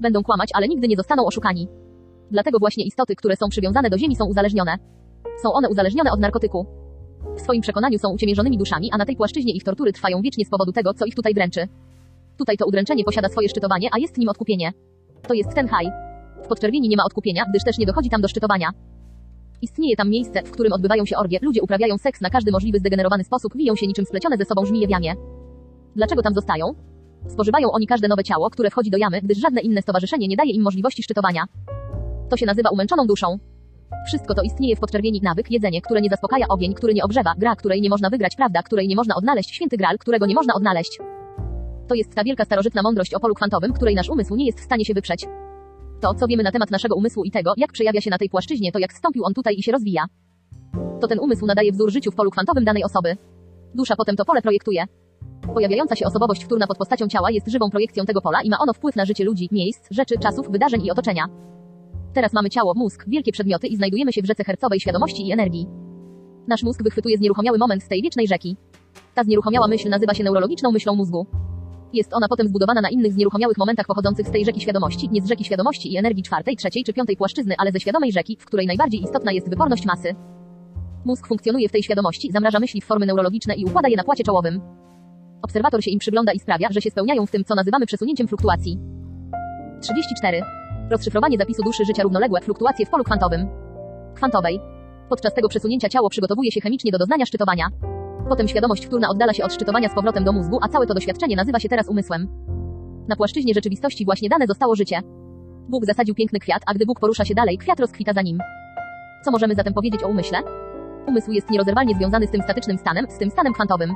Będą 0.00 0.22
kłamać, 0.22 0.50
ale 0.54 0.68
nigdy 0.68 0.88
nie 0.88 0.96
zostaną 0.96 1.26
oszukani. 1.26 1.68
Dlatego 2.30 2.58
właśnie 2.58 2.84
istoty, 2.84 3.16
które 3.16 3.36
są 3.36 3.48
przywiązane 3.48 3.90
do 3.90 3.98
ziemi 3.98 4.16
są 4.16 4.24
uzależnione. 4.24 4.76
Są 5.42 5.52
one 5.52 5.68
uzależnione 5.68 6.12
od 6.12 6.20
narkotyku. 6.20 6.66
W 7.36 7.40
swoim 7.40 7.62
przekonaniu 7.62 7.98
są 7.98 8.10
uciemiężonymi 8.10 8.58
duszami, 8.58 8.90
a 8.92 8.96
na 8.96 9.06
tej 9.06 9.16
płaszczyźnie 9.16 9.52
ich 9.52 9.64
tortury 9.64 9.92
trwają 9.92 10.22
wiecznie 10.22 10.44
z 10.44 10.50
powodu 10.50 10.72
tego, 10.72 10.94
co 10.94 11.04
ich 11.04 11.14
tutaj 11.14 11.34
dręczy. 11.34 11.68
Tutaj 12.38 12.56
to 12.56 12.66
udręczenie 12.66 13.04
posiada 13.04 13.28
swoje 13.28 13.48
szczytowanie, 13.48 13.88
a 13.92 13.98
jest 13.98 14.18
nim 14.18 14.28
odkupienie. 14.28 14.72
To 15.28 15.34
jest 15.34 15.54
ten 15.54 15.68
haj. 15.68 15.86
W 16.44 16.48
podczerwieni 16.48 16.88
nie 16.88 16.96
ma 16.96 17.04
odkupienia, 17.04 17.44
gdyż 17.50 17.64
też 17.64 17.78
nie 17.78 17.86
dochodzi 17.86 18.10
tam 18.10 18.20
do 18.20 18.28
szczytowania. 18.28 18.70
Istnieje 19.62 19.96
tam 19.96 20.10
miejsce, 20.10 20.42
w 20.42 20.50
którym 20.50 20.72
odbywają 20.72 21.04
się 21.04 21.16
orgie, 21.16 21.38
ludzie 21.42 21.62
uprawiają 21.62 21.98
seks 21.98 22.20
na 22.20 22.30
każdy 22.30 22.52
możliwy 22.52 22.78
zdegenerowany 22.78 23.24
sposób, 23.24 23.56
wiją 23.56 23.76
się 23.76 23.86
niczym 23.86 24.04
splecione 24.04 24.36
ze 24.36 24.44
sobą 24.44 24.64
żmije 24.64 24.86
w 24.86 24.90
jamie. 24.90 25.14
Dlaczego 25.96 26.22
tam 26.22 26.34
zostają? 26.34 26.74
Spożywają 27.28 27.70
oni 27.70 27.86
każde 27.86 28.08
nowe 28.08 28.24
ciało, 28.24 28.50
które 28.50 28.70
wchodzi 28.70 28.90
do 28.90 28.98
jamy, 28.98 29.20
gdyż 29.22 29.38
żadne 29.38 29.60
inne 29.60 29.82
stowarzyszenie 29.82 30.28
nie 30.28 30.36
daje 30.36 30.50
im 30.50 30.62
możliwości 30.62 31.02
szczytowania. 31.02 31.44
To 32.28 32.36
się 32.36 32.46
nazywa 32.46 32.70
umęczoną 32.70 33.06
duszą. 33.06 33.38
Wszystko 34.06 34.34
to 34.34 34.42
istnieje 34.42 34.76
w 34.76 34.80
podczerwieni 34.80 35.20
nawyk, 35.22 35.50
jedzenie, 35.50 35.82
które 35.82 36.00
nie 36.00 36.08
zaspokaja, 36.08 36.48
ogień, 36.48 36.74
który 36.74 36.94
nie 36.94 37.04
ogrzewa, 37.04 37.34
gra, 37.38 37.56
której 37.56 37.80
nie 37.80 37.90
można 37.90 38.10
wygrać, 38.10 38.36
prawda, 38.36 38.62
której 38.62 38.88
nie 38.88 38.96
można 38.96 39.14
odnaleźć, 39.14 39.54
święty 39.54 39.76
gral, 39.76 39.98
którego 39.98 40.26
nie 40.26 40.34
można 40.34 40.54
odnaleźć. 40.54 40.98
To 41.88 41.94
jest 41.94 42.14
ta 42.14 42.24
wielka 42.24 42.44
starożytna 42.44 42.82
mądrość 42.82 43.14
o 43.14 43.20
polu 43.20 43.34
kwantowym, 43.34 43.72
której 43.72 43.94
nasz 43.94 44.08
umysł 44.08 44.36
nie 44.36 44.46
jest 44.46 44.60
w 44.60 44.64
stanie 44.64 44.84
się 44.84 44.94
wyprzeć. 44.94 45.26
To, 46.00 46.14
co 46.14 46.26
wiemy 46.26 46.42
na 46.42 46.52
temat 46.52 46.70
naszego 46.70 46.96
umysłu 46.96 47.24
i 47.24 47.30
tego, 47.30 47.52
jak 47.56 47.72
przejawia 47.72 48.00
się 48.00 48.10
na 48.10 48.18
tej 48.18 48.28
płaszczyźnie, 48.28 48.72
to 48.72 48.78
jak 48.78 48.92
wstąpił 48.92 49.24
on 49.24 49.34
tutaj 49.34 49.54
i 49.58 49.62
się 49.62 49.72
rozwija. 49.72 50.04
To 51.00 51.08
ten 51.08 51.18
umysł 51.18 51.46
nadaje 51.46 51.72
wzór 51.72 51.90
życiu 51.90 52.10
w 52.10 52.14
polu 52.14 52.30
kwantowym 52.30 52.64
danej 52.64 52.84
osoby. 52.84 53.16
Dusza 53.74 53.96
potem 53.96 54.16
to 54.16 54.24
pole 54.24 54.42
projektuje. 54.42 54.84
Pojawiająca 55.54 55.96
się 55.96 56.06
osobowość 56.06 56.44
wtórna 56.44 56.66
pod 56.66 56.78
postacią 56.78 57.08
ciała 57.08 57.30
jest 57.30 57.48
żywą 57.48 57.70
projekcją 57.70 58.04
tego 58.04 58.20
pola 58.20 58.42
i 58.42 58.50
ma 58.50 58.58
ono 58.58 58.72
wpływ 58.72 58.96
na 58.96 59.04
życie 59.04 59.24
ludzi, 59.24 59.48
miejsc, 59.52 59.86
rzeczy, 59.90 60.14
czasów, 60.18 60.50
wydarzeń 60.50 60.86
i 60.86 60.90
otoczenia. 60.90 61.24
Teraz 62.12 62.32
mamy 62.32 62.50
ciało, 62.50 62.74
mózg, 62.76 63.04
wielkie 63.08 63.32
przedmioty 63.32 63.66
i 63.66 63.76
znajdujemy 63.76 64.12
się 64.12 64.22
w 64.22 64.26
rzece 64.26 64.44
hercowej 64.44 64.80
świadomości 64.80 65.28
i 65.28 65.32
energii. 65.32 65.66
Nasz 66.48 66.62
mózg 66.62 66.82
wychwytuje 66.82 67.16
znieruchomiały 67.16 67.58
moment 67.58 67.82
z 67.82 67.88
tej 67.88 68.02
wiecznej 68.02 68.28
rzeki. 68.28 68.56
Ta 69.14 69.24
znieruchomiała 69.24 69.68
myśl 69.68 69.88
nazywa 69.88 70.14
się 70.14 70.24
neurologiczną 70.24 70.72
myślą 70.72 70.94
mózgu. 70.96 71.26
Jest 71.92 72.14
ona 72.14 72.28
potem 72.28 72.48
zbudowana 72.48 72.80
na 72.80 72.90
innych 72.90 73.12
znieruchomiałych 73.12 73.58
momentach 73.58 73.86
pochodzących 73.86 74.26
z 74.26 74.30
tej 74.30 74.44
rzeki 74.44 74.60
świadomości, 74.60 75.08
nie 75.12 75.22
z 75.22 75.28
rzeki 75.28 75.44
świadomości 75.44 75.92
i 75.92 75.96
energii 75.96 76.22
czwartej, 76.22 76.56
trzeciej 76.56 76.84
czy 76.84 76.92
piątej 76.92 77.16
płaszczyzny, 77.16 77.54
ale 77.58 77.72
ze 77.72 77.80
świadomej 77.80 78.12
rzeki, 78.12 78.36
w 78.40 78.46
której 78.46 78.66
najbardziej 78.66 79.02
istotna 79.02 79.32
jest 79.32 79.50
wyporność 79.50 79.86
masy. 79.86 80.14
Mózg 81.04 81.26
funkcjonuje 81.26 81.68
w 81.68 81.72
tej 81.72 81.82
świadomości, 81.82 82.32
zamraża 82.32 82.60
myśli 82.60 82.80
w 82.80 82.84
formy 82.84 83.06
neurologiczne 83.06 83.54
i 83.54 83.64
układa 83.64 83.88
je 83.88 83.96
na 83.96 84.04
płacie 84.04 84.24
czołowym. 84.24 84.60
Obserwator 85.42 85.82
się 85.82 85.90
im 85.90 85.98
przygląda 85.98 86.32
i 86.32 86.38
sprawia, 86.38 86.68
że 86.70 86.80
się 86.80 86.90
spełniają 86.90 87.26
w 87.26 87.30
tym, 87.30 87.44
co 87.44 87.54
nazywamy 87.54 87.86
przesunięciem 87.86 88.28
fluktuacji. 88.28 88.78
34. 89.82 90.59
Rozszyfrowanie 90.90 91.38
zapisu 91.38 91.62
duszy 91.62 91.84
życia 91.84 92.02
równoległe, 92.02 92.40
fluktuacje 92.40 92.86
w 92.86 92.90
polu 92.90 93.04
kwantowym. 93.04 93.48
Kwantowej. 94.14 94.60
Podczas 95.08 95.34
tego 95.34 95.48
przesunięcia 95.48 95.88
ciało 95.88 96.10
przygotowuje 96.10 96.52
się 96.52 96.60
chemicznie 96.60 96.92
do 96.92 96.98
doznania 96.98 97.26
szczytowania. 97.26 97.68
Potem 98.28 98.48
świadomość 98.48 98.86
wtórna 98.86 99.08
oddala 99.08 99.32
się 99.32 99.44
od 99.44 99.52
szczytowania 99.52 99.88
z 99.88 99.94
powrotem 99.94 100.24
do 100.24 100.32
mózgu, 100.32 100.58
a 100.62 100.68
całe 100.68 100.86
to 100.86 100.94
doświadczenie 100.94 101.36
nazywa 101.36 101.58
się 101.58 101.68
teraz 101.68 101.88
umysłem. 101.88 102.28
Na 103.08 103.16
płaszczyźnie 103.16 103.54
rzeczywistości 103.54 104.04
właśnie 104.04 104.28
dane 104.28 104.46
zostało 104.46 104.76
życie. 104.76 105.00
Bóg 105.68 105.84
zasadził 105.84 106.14
piękny 106.14 106.38
kwiat, 106.38 106.62
a 106.66 106.74
gdy 106.74 106.86
Bóg 106.86 107.00
porusza 107.00 107.24
się 107.24 107.34
dalej, 107.34 107.58
kwiat 107.58 107.80
rozkwita 107.80 108.12
za 108.12 108.22
nim. 108.22 108.38
Co 109.24 109.30
możemy 109.30 109.54
zatem 109.54 109.74
powiedzieć 109.74 110.04
o 110.04 110.08
umyśle? 110.08 110.38
Umysł 111.06 111.32
jest 111.32 111.50
nierozerwalnie 111.50 111.94
związany 111.94 112.26
z 112.26 112.30
tym 112.30 112.42
statycznym 112.42 112.78
stanem, 112.78 113.06
z 113.10 113.18
tym 113.18 113.30
stanem 113.30 113.52
kwantowym. 113.52 113.94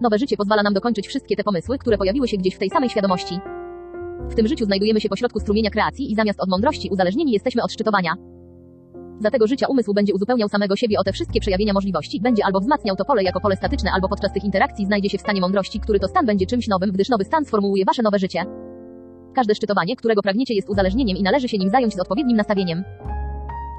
Nowe 0.00 0.18
życie 0.18 0.36
pozwala 0.36 0.62
nam 0.62 0.74
dokończyć 0.74 1.08
wszystkie 1.08 1.36
te 1.36 1.44
pomysły, 1.44 1.78
które 1.78 1.98
pojawiły 1.98 2.28
się 2.28 2.36
gdzieś 2.36 2.54
w 2.54 2.58
tej 2.58 2.70
samej 2.70 2.90
świadomości. 2.90 3.40
W 4.30 4.34
tym 4.34 4.48
życiu 4.48 4.64
znajdujemy 4.64 5.00
się 5.00 5.08
pośrodku 5.08 5.40
strumienia 5.40 5.70
kreacji 5.70 6.12
i 6.12 6.14
zamiast 6.14 6.40
od 6.40 6.48
mądrości 6.48 6.88
uzależnieni 6.92 7.32
jesteśmy 7.32 7.62
od 7.62 7.72
szczytowania. 7.72 8.14
Za 9.20 9.30
tego 9.30 9.46
życia 9.46 9.66
umysł 9.68 9.94
będzie 9.94 10.14
uzupełniał 10.14 10.48
samego 10.48 10.76
siebie 10.76 10.98
o 10.98 11.04
te 11.04 11.12
wszystkie 11.12 11.40
przejawienia 11.40 11.72
możliwości, 11.72 12.20
będzie 12.20 12.44
albo 12.44 12.60
wzmacniał 12.60 12.96
to 12.96 13.04
pole 13.04 13.22
jako 13.22 13.40
pole 13.40 13.56
statyczne, 13.56 13.90
albo 13.94 14.08
podczas 14.08 14.32
tych 14.32 14.44
interakcji 14.44 14.86
znajdzie 14.86 15.08
się 15.08 15.18
w 15.18 15.20
stanie 15.20 15.40
mądrości, 15.40 15.80
który 15.80 16.00
to 16.00 16.08
stan 16.08 16.26
będzie 16.26 16.46
czymś 16.46 16.68
nowym, 16.68 16.92
gdyż 16.92 17.08
nowy 17.08 17.24
stan 17.24 17.44
sformułuje 17.44 17.84
wasze 17.84 18.02
nowe 18.02 18.18
życie. 18.18 18.44
Każde 19.34 19.54
szczytowanie, 19.54 19.96
którego 19.96 20.22
pragniecie 20.22 20.54
jest 20.54 20.70
uzależnieniem 20.70 21.16
i 21.16 21.22
należy 21.22 21.48
się 21.48 21.58
nim 21.58 21.70
zająć 21.70 21.94
z 21.94 22.00
odpowiednim 22.00 22.36
nastawieniem. 22.36 22.84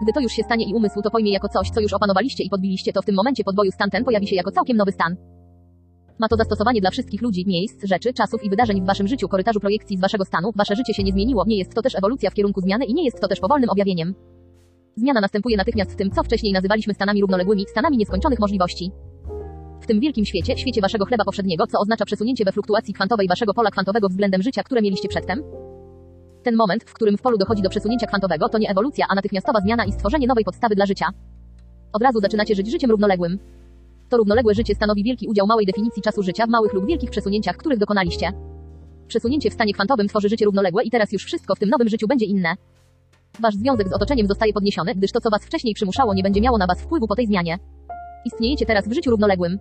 Gdy 0.03 0.13
to 0.13 0.19
już 0.19 0.31
się 0.31 0.43
stanie 0.43 0.65
i 0.69 0.73
umysł 0.73 1.01
to 1.01 1.11
pojmie 1.11 1.31
jako 1.31 1.49
coś, 1.49 1.69
co 1.69 1.81
już 1.81 1.93
opanowaliście 1.93 2.43
i 2.43 2.49
podbiliście, 2.49 2.93
to 2.93 3.01
w 3.01 3.05
tym 3.05 3.15
momencie 3.15 3.43
podboju 3.43 3.71
stan 3.71 3.89
ten 3.89 4.03
pojawi 4.03 4.27
się 4.27 4.35
jako 4.35 4.51
całkiem 4.51 4.77
nowy 4.77 4.91
stan. 4.91 5.15
Ma 6.19 6.27
to 6.27 6.35
zastosowanie 6.35 6.81
dla 6.81 6.91
wszystkich 6.91 7.21
ludzi, 7.21 7.43
miejsc, 7.47 7.83
rzeczy, 7.83 8.13
czasów 8.13 8.43
i 8.43 8.49
wydarzeń 8.49 8.81
w 8.81 8.85
waszym 8.85 9.07
życiu, 9.07 9.27
korytarzu 9.27 9.59
projekcji 9.59 9.97
z 9.97 10.01
waszego 10.01 10.25
stanu. 10.25 10.51
Wasze 10.55 10.75
życie 10.75 10.93
się 10.93 11.03
nie 11.03 11.11
zmieniło, 11.11 11.43
nie 11.47 11.57
jest 11.57 11.73
to 11.73 11.81
też 11.81 11.95
ewolucja 11.95 12.29
w 12.29 12.33
kierunku 12.33 12.61
zmiany 12.61 12.85
i 12.85 12.93
nie 12.93 13.05
jest 13.05 13.21
to 13.21 13.27
też 13.27 13.39
powolnym 13.39 13.69
objawieniem. 13.69 14.15
Zmiana 14.95 15.21
następuje 15.21 15.57
natychmiast 15.57 15.91
w 15.91 15.95
tym, 15.95 16.11
co 16.11 16.23
wcześniej 16.23 16.53
nazywaliśmy 16.53 16.93
stanami 16.93 17.21
równoległymi, 17.21 17.65
stanami 17.69 17.97
nieskończonych 17.97 18.39
możliwości. 18.39 18.91
W 19.81 19.87
tym 19.87 19.99
wielkim 19.99 20.25
świecie, 20.25 20.57
świecie 20.57 20.81
waszego 20.81 21.05
chleba 21.05 21.23
powszedniego, 21.25 21.67
co 21.67 21.79
oznacza 21.79 22.05
przesunięcie 22.05 22.45
we 22.45 22.51
fluktuacji 22.51 22.93
kwantowej 22.93 23.27
waszego 23.27 23.53
pola 23.53 23.71
kwantowego 23.71 24.09
względem 24.09 24.41
życia, 24.41 24.63
które 24.63 24.81
mieliście 24.81 25.07
przedtem. 25.07 25.43
Ten 26.43 26.55
moment, 26.55 26.83
w 26.83 26.93
którym 26.93 27.17
w 27.17 27.21
polu 27.21 27.37
dochodzi 27.37 27.61
do 27.61 27.69
przesunięcia 27.69 28.07
kwantowego, 28.07 28.49
to 28.49 28.57
nie 28.57 28.69
ewolucja, 28.69 29.05
a 29.09 29.15
natychmiastowa 29.15 29.59
zmiana 29.61 29.85
i 29.85 29.91
stworzenie 29.91 30.27
nowej 30.27 30.43
podstawy 30.43 30.75
dla 30.75 30.85
życia. 30.85 31.05
Od 31.93 32.03
razu 32.03 32.19
zaczynacie 32.19 32.55
żyć 32.55 32.71
życiem 32.71 32.91
równoległym. 32.91 33.39
To 34.09 34.17
równoległe 34.17 34.53
życie 34.53 34.75
stanowi 34.75 35.03
wielki 35.03 35.27
udział 35.27 35.47
małej 35.47 35.65
definicji 35.65 36.01
czasu 36.01 36.23
życia 36.23 36.45
w 36.45 36.49
małych 36.49 36.73
lub 36.73 36.85
wielkich 36.85 37.09
przesunięciach, 37.09 37.57
których 37.57 37.79
dokonaliście. 37.79 38.31
Przesunięcie 39.07 39.49
w 39.49 39.53
stanie 39.53 39.73
kwantowym 39.73 40.07
tworzy 40.07 40.29
życie 40.29 40.45
równoległe 40.45 40.83
i 40.83 40.91
teraz 40.91 41.11
już 41.11 41.23
wszystko 41.25 41.55
w 41.55 41.59
tym 41.59 41.69
nowym 41.69 41.89
życiu 41.89 42.07
będzie 42.07 42.25
inne. 42.25 42.55
Wasz 43.39 43.55
związek 43.55 43.89
z 43.89 43.93
otoczeniem 43.93 44.27
zostaje 44.27 44.53
podniesiony, 44.53 44.95
gdyż 44.95 45.11
to, 45.11 45.21
co 45.21 45.29
was 45.29 45.45
wcześniej 45.45 45.73
przymuszało, 45.73 46.13
nie 46.13 46.23
będzie 46.23 46.41
miało 46.41 46.57
na 46.57 46.67
was 46.67 46.81
wpływu 46.81 47.07
po 47.07 47.15
tej 47.15 47.27
zmianie. 47.27 47.57
Istniejecie 48.25 48.65
teraz 48.65 48.87
w 48.89 48.93
życiu 48.93 49.11
równoległym. 49.11 49.59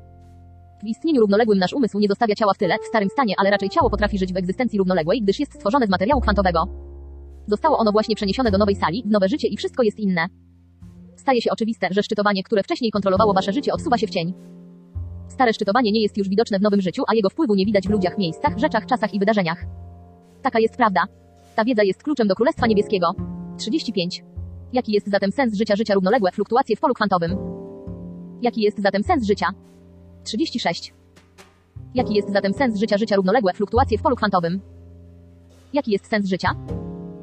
W 0.82 0.86
istnieniu 0.86 1.20
równoległym 1.20 1.58
nasz 1.58 1.72
umysł 1.72 1.98
nie 1.98 2.08
zostawia 2.08 2.34
ciała 2.34 2.54
w 2.54 2.58
tyle, 2.58 2.76
w 2.78 2.86
starym 2.86 3.08
stanie, 3.08 3.34
ale 3.38 3.50
raczej 3.50 3.68
ciało 3.68 3.90
potrafi 3.90 4.18
żyć 4.18 4.32
w 4.32 4.36
egzystencji 4.36 4.78
równoległej, 4.78 5.22
gdyż 5.22 5.40
jest 5.40 5.54
stworzone 5.54 5.86
z 5.86 5.90
materiału 5.90 6.20
kwantowego. 6.20 6.66
Zostało 7.46 7.78
ono 7.78 7.92
właśnie 7.92 8.16
przeniesione 8.16 8.50
do 8.50 8.58
nowej 8.58 8.76
sali, 8.76 9.02
w 9.06 9.10
nowe 9.10 9.28
życie 9.28 9.48
i 9.48 9.56
wszystko 9.56 9.82
jest 9.82 9.98
inne. 9.98 10.26
Staje 11.24 11.42
się 11.42 11.50
oczywiste, 11.50 11.88
że 11.90 12.02
szczytowanie, 12.02 12.42
które 12.42 12.62
wcześniej 12.62 12.90
kontrolowało 12.90 13.34
wasze 13.34 13.52
życie, 13.52 13.72
odsuwa 13.72 13.98
się 13.98 14.06
w 14.06 14.10
cień. 14.10 14.34
Stare 15.28 15.52
szczytowanie 15.52 15.92
nie 15.92 16.02
jest 16.02 16.18
już 16.18 16.28
widoczne 16.28 16.58
w 16.58 16.62
nowym 16.62 16.80
życiu, 16.80 17.02
a 17.08 17.14
jego 17.14 17.30
wpływu 17.30 17.54
nie 17.54 17.66
widać 17.66 17.88
w 17.88 17.90
ludziach, 17.90 18.18
miejscach, 18.18 18.58
rzeczach, 18.58 18.86
czasach 18.86 19.14
i 19.14 19.18
wydarzeniach. 19.18 19.64
Taka 20.42 20.60
jest 20.60 20.76
prawda. 20.76 21.04
Ta 21.56 21.64
wiedza 21.64 21.82
jest 21.82 22.02
kluczem 22.02 22.28
do 22.28 22.34
Królestwa 22.34 22.66
Niebieskiego. 22.66 23.14
35. 23.58 24.24
Jaki 24.72 24.92
jest 24.92 25.10
zatem 25.10 25.32
sens 25.32 25.54
życia 25.54 25.76
życia 25.76 25.94
równoległe, 25.94 26.32
fluktuacje 26.32 26.76
w 26.76 26.80
polu 26.80 26.94
kwantowym? 26.94 27.36
Jaki 28.42 28.60
jest 28.60 28.82
zatem 28.82 29.02
sens 29.02 29.26
życia? 29.26 29.46
36. 30.24 30.94
Jaki 31.94 32.14
jest 32.14 32.32
zatem 32.32 32.54
sens 32.54 32.78
życia 32.78 32.98
życia 32.98 33.16
równoległe, 33.16 33.52
fluktuacje 33.52 33.98
w 33.98 34.02
polu 34.02 34.16
kwantowym? 34.16 34.60
Jaki 35.72 35.92
jest 35.92 36.06
sens 36.06 36.28
życia? 36.28 36.48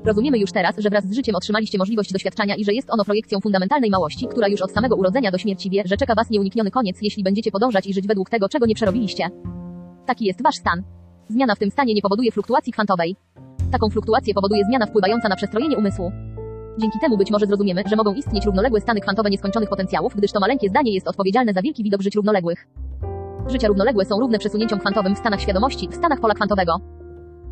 Rozumiemy 0.05 0.39
już 0.39 0.51
teraz, 0.51 0.75
że 0.77 0.89
wraz 0.89 1.05
z 1.05 1.15
życiem 1.15 1.35
otrzymaliście 1.35 1.77
możliwość 1.77 2.13
doświadczania 2.13 2.55
i 2.55 2.65
że 2.65 2.73
jest 2.73 2.89
ono 2.89 3.05
projekcją 3.05 3.39
fundamentalnej 3.39 3.89
małości, 3.89 4.27
która 4.27 4.47
już 4.47 4.61
od 4.61 4.71
samego 4.71 4.95
urodzenia 4.95 5.31
do 5.31 5.37
śmierci 5.37 5.69
wie, 5.69 5.83
że 5.85 5.97
czeka 5.97 6.15
was 6.15 6.29
nieunikniony 6.29 6.71
koniec, 6.71 6.97
jeśli 7.01 7.23
będziecie 7.23 7.51
podążać 7.51 7.87
i 7.87 7.93
żyć 7.93 8.07
według 8.07 8.29
tego, 8.29 8.49
czego 8.49 8.65
nie 8.65 8.75
przerobiliście. 8.75 9.29
Taki 10.05 10.25
jest 10.25 10.43
wasz 10.43 10.55
stan. 10.55 10.83
Zmiana 11.29 11.55
w 11.55 11.59
tym 11.59 11.71
stanie 11.71 11.93
nie 11.93 12.01
powoduje 12.01 12.31
fluktuacji 12.31 12.73
kwantowej. 12.73 13.15
Taką 13.71 13.89
fluktuację 13.89 14.33
powoduje 14.33 14.65
zmiana 14.65 14.85
wpływająca 14.85 15.29
na 15.29 15.35
przestrojenie 15.35 15.77
umysłu. 15.77 16.11
Dzięki 16.77 16.99
temu 16.99 17.17
być 17.17 17.31
może 17.31 17.45
zrozumiemy, 17.45 17.83
że 17.89 17.95
mogą 17.95 18.13
istnieć 18.13 18.45
równoległe 18.45 18.81
stany 18.81 19.01
kwantowe 19.01 19.29
nieskończonych 19.29 19.69
potencjałów, 19.69 20.15
gdyż 20.15 20.31
to 20.31 20.39
maleńkie 20.39 20.69
zdanie 20.69 20.93
jest 20.93 21.07
odpowiedzialne 21.07 21.53
za 21.53 21.61
wielki 21.61 21.83
widok 21.83 22.01
żyć 22.01 22.15
równoległych. 22.15 22.67
Życia 23.47 23.67
równoległe 23.67 24.05
są 24.05 24.19
równe 24.19 24.39
przesunięciom 24.39 24.79
kwantowym 24.79 25.15
w 25.15 25.17
stanach 25.17 25.41
świadomości, 25.41 25.87
w 25.87 25.95
stanach 25.95 26.19
pola 26.19 26.33
kwantowego. 26.33 26.77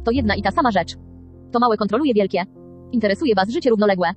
To 0.04 0.12
jedna 0.12 0.36
i 0.36 0.42
ta 0.42 0.52
sama 0.52 0.72
rzecz. 0.72 1.09
To 1.52 1.60
małe 1.60 1.78
kontroluje 1.78 2.14
wielkie. 2.14 2.44
Interesuje 2.92 3.36
Was 3.36 3.50
życie 3.50 3.70
równoległe. 3.70 4.10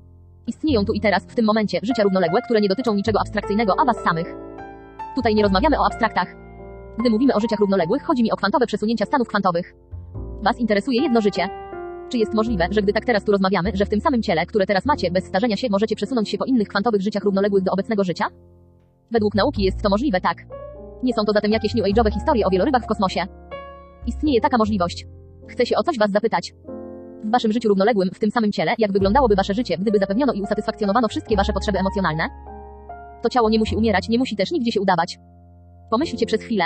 Istnieją 0.47 0.85
tu 0.85 0.93
i 0.93 1.01
teraz, 1.01 1.24
w 1.24 1.35
tym 1.35 1.45
momencie, 1.45 1.80
życia 1.83 2.03
równoległe, 2.03 2.43
które 2.43 2.61
nie 2.61 2.68
dotyczą 2.68 2.95
niczego 2.95 3.20
abstrakcyjnego, 3.20 3.74
a 3.78 3.85
Was 3.85 3.97
samych. 3.97 4.35
Tutaj 5.14 5.35
nie 5.35 5.43
rozmawiamy 5.43 5.80
o 5.80 5.87
abstraktach. 5.87 6.28
Gdy 6.99 7.11
mówimy 7.11 7.35
o 7.35 7.41
życiach 7.41 7.61
równoległych, 7.61 8.03
chodzi 8.03 8.22
mi 8.22 8.33
o 8.33 8.37
kwantowe 8.37 8.66
przesunięcia 8.66 9.05
stanów 9.05 9.28
kwantowych. 9.28 9.74
Was 10.43 10.59
interesuje 10.59 11.03
jedno 11.03 11.20
życie. 11.20 11.49
Czy 12.09 12.18
jest 12.18 12.35
możliwe, 12.35 12.68
że 12.70 12.83
gdy 12.83 12.93
tak 12.93 13.05
teraz 13.05 13.24
tu 13.24 13.33
rozmawiamy, 13.33 13.70
że 13.74 13.87
w 13.87 13.89
tym 13.89 14.01
samym 14.01 14.22
ciele, 14.22 14.47
które 14.47 14.66
teraz 14.66 14.87
macie, 14.87 15.11
bez 15.11 15.24
starzenia 15.24 15.57
się, 15.57 15.68
możecie 15.70 15.97
przesunąć 15.97 16.28
się 16.28 16.39
po 16.39 16.45
innych 16.45 16.68
kwantowych 16.68 17.01
życiach 17.01 17.24
równoległych 17.24 17.62
do 17.62 17.72
obecnego 17.72 18.05
życia? 18.05 18.26
Według 19.11 19.35
nauki 19.35 19.62
jest 19.62 19.83
to 19.83 19.89
możliwe, 19.89 20.20
tak. 20.20 20.37
Nie 21.03 21.14
są 21.14 21.24
to 21.24 21.33
zatem 21.33 21.53
jakieś 21.53 21.74
new 21.74 21.87
age'owe 21.87 22.12
historie 22.12 22.47
o 22.47 22.51
wielorybach 22.51 22.83
w 22.83 22.87
kosmosie. 22.87 23.20
Istnieje 24.07 24.41
taka 24.41 24.59
możliwość. 24.59 25.07
Chcę 25.49 25.66
się 25.66 25.76
o 25.76 25.83
coś 25.83 25.99
Was 25.99 26.11
zapytać. 26.11 26.55
W 27.25 27.31
Waszym 27.31 27.53
życiu 27.53 27.68
równoległym, 27.68 28.11
w 28.14 28.18
tym 28.18 28.31
samym 28.31 28.53
ciele, 28.53 28.75
jak 28.79 28.93
wyglądałoby 28.93 29.37
Wasze 29.37 29.55
życie, 29.55 29.79
gdyby 29.79 29.99
zapewniono 29.99 30.33
i 30.33 30.43
usatysfakcjonowano 30.43 31.09
wszystkie 31.09 31.37
Wasze 31.37 31.53
potrzeby 31.53 31.79
emocjonalne? 31.79 32.29
To 33.23 33.29
ciało 33.29 33.51
nie 33.51 33.59
musi 33.59 33.77
umierać, 33.77 34.09
nie 34.09 34.18
musi 34.18 34.37
też 34.37 34.51
nigdzie 34.51 34.73
się 34.73 34.81
udawać. 34.81 35.18
Pomyślcie 35.91 36.27
przez 36.27 36.43
chwilę. 36.43 36.64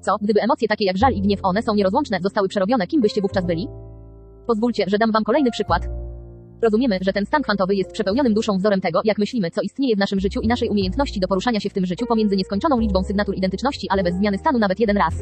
Co, 0.00 0.16
gdyby 0.20 0.40
emocje 0.40 0.68
takie 0.68 0.84
jak 0.84 0.96
żal 0.96 1.12
i 1.12 1.20
gniew, 1.20 1.40
one 1.42 1.62
są 1.62 1.74
nierozłączne, 1.74 2.18
zostały 2.22 2.48
przerobione, 2.48 2.86
kim 2.86 3.00
byście 3.00 3.20
wówczas 3.20 3.46
byli? 3.46 3.68
Pozwólcie, 4.46 4.84
że 4.86 4.98
dam 4.98 5.12
Wam 5.12 5.24
kolejny 5.24 5.50
przykład. 5.50 5.88
Rozumiemy, 6.62 6.98
że 7.00 7.12
ten 7.12 7.26
stan 7.26 7.42
kwantowy 7.42 7.74
jest 7.74 7.92
przepełnionym 7.92 8.34
duszą 8.34 8.58
wzorem 8.58 8.80
tego, 8.80 9.00
jak 9.04 9.18
myślimy, 9.18 9.50
co 9.50 9.60
istnieje 9.60 9.96
w 9.96 9.98
naszym 9.98 10.20
życiu 10.20 10.40
i 10.40 10.48
naszej 10.48 10.68
umiejętności 10.68 11.20
do 11.20 11.28
poruszania 11.28 11.60
się 11.60 11.70
w 11.70 11.72
tym 11.72 11.86
życiu 11.86 12.06
pomiędzy 12.06 12.36
nieskończoną 12.36 12.80
liczbą 12.80 13.04
sygnatur 13.04 13.36
identyczności, 13.36 13.86
ale 13.90 14.02
bez 14.02 14.14
zmiany 14.14 14.38
stanu 14.38 14.58
nawet 14.58 14.80
jeden 14.80 14.96
raz. 14.96 15.14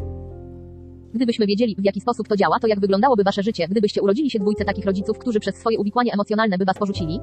Gdybyśmy 1.14 1.46
wiedzieli, 1.46 1.76
w 1.78 1.84
jaki 1.84 2.00
sposób 2.00 2.28
to 2.28 2.36
działa, 2.36 2.58
to 2.60 2.66
jak 2.66 2.80
wyglądałoby 2.80 3.24
wasze 3.24 3.42
życie, 3.42 3.68
gdybyście 3.68 4.02
urodzili 4.02 4.30
się 4.30 4.38
dwójce 4.38 4.64
takich 4.64 4.84
rodziców, 4.84 5.18
którzy 5.18 5.40
przez 5.40 5.54
swoje 5.54 5.78
uwikłanie 5.78 6.12
emocjonalne 6.12 6.58
by 6.58 6.64
was 6.64 6.78
porzucili? 6.78 7.20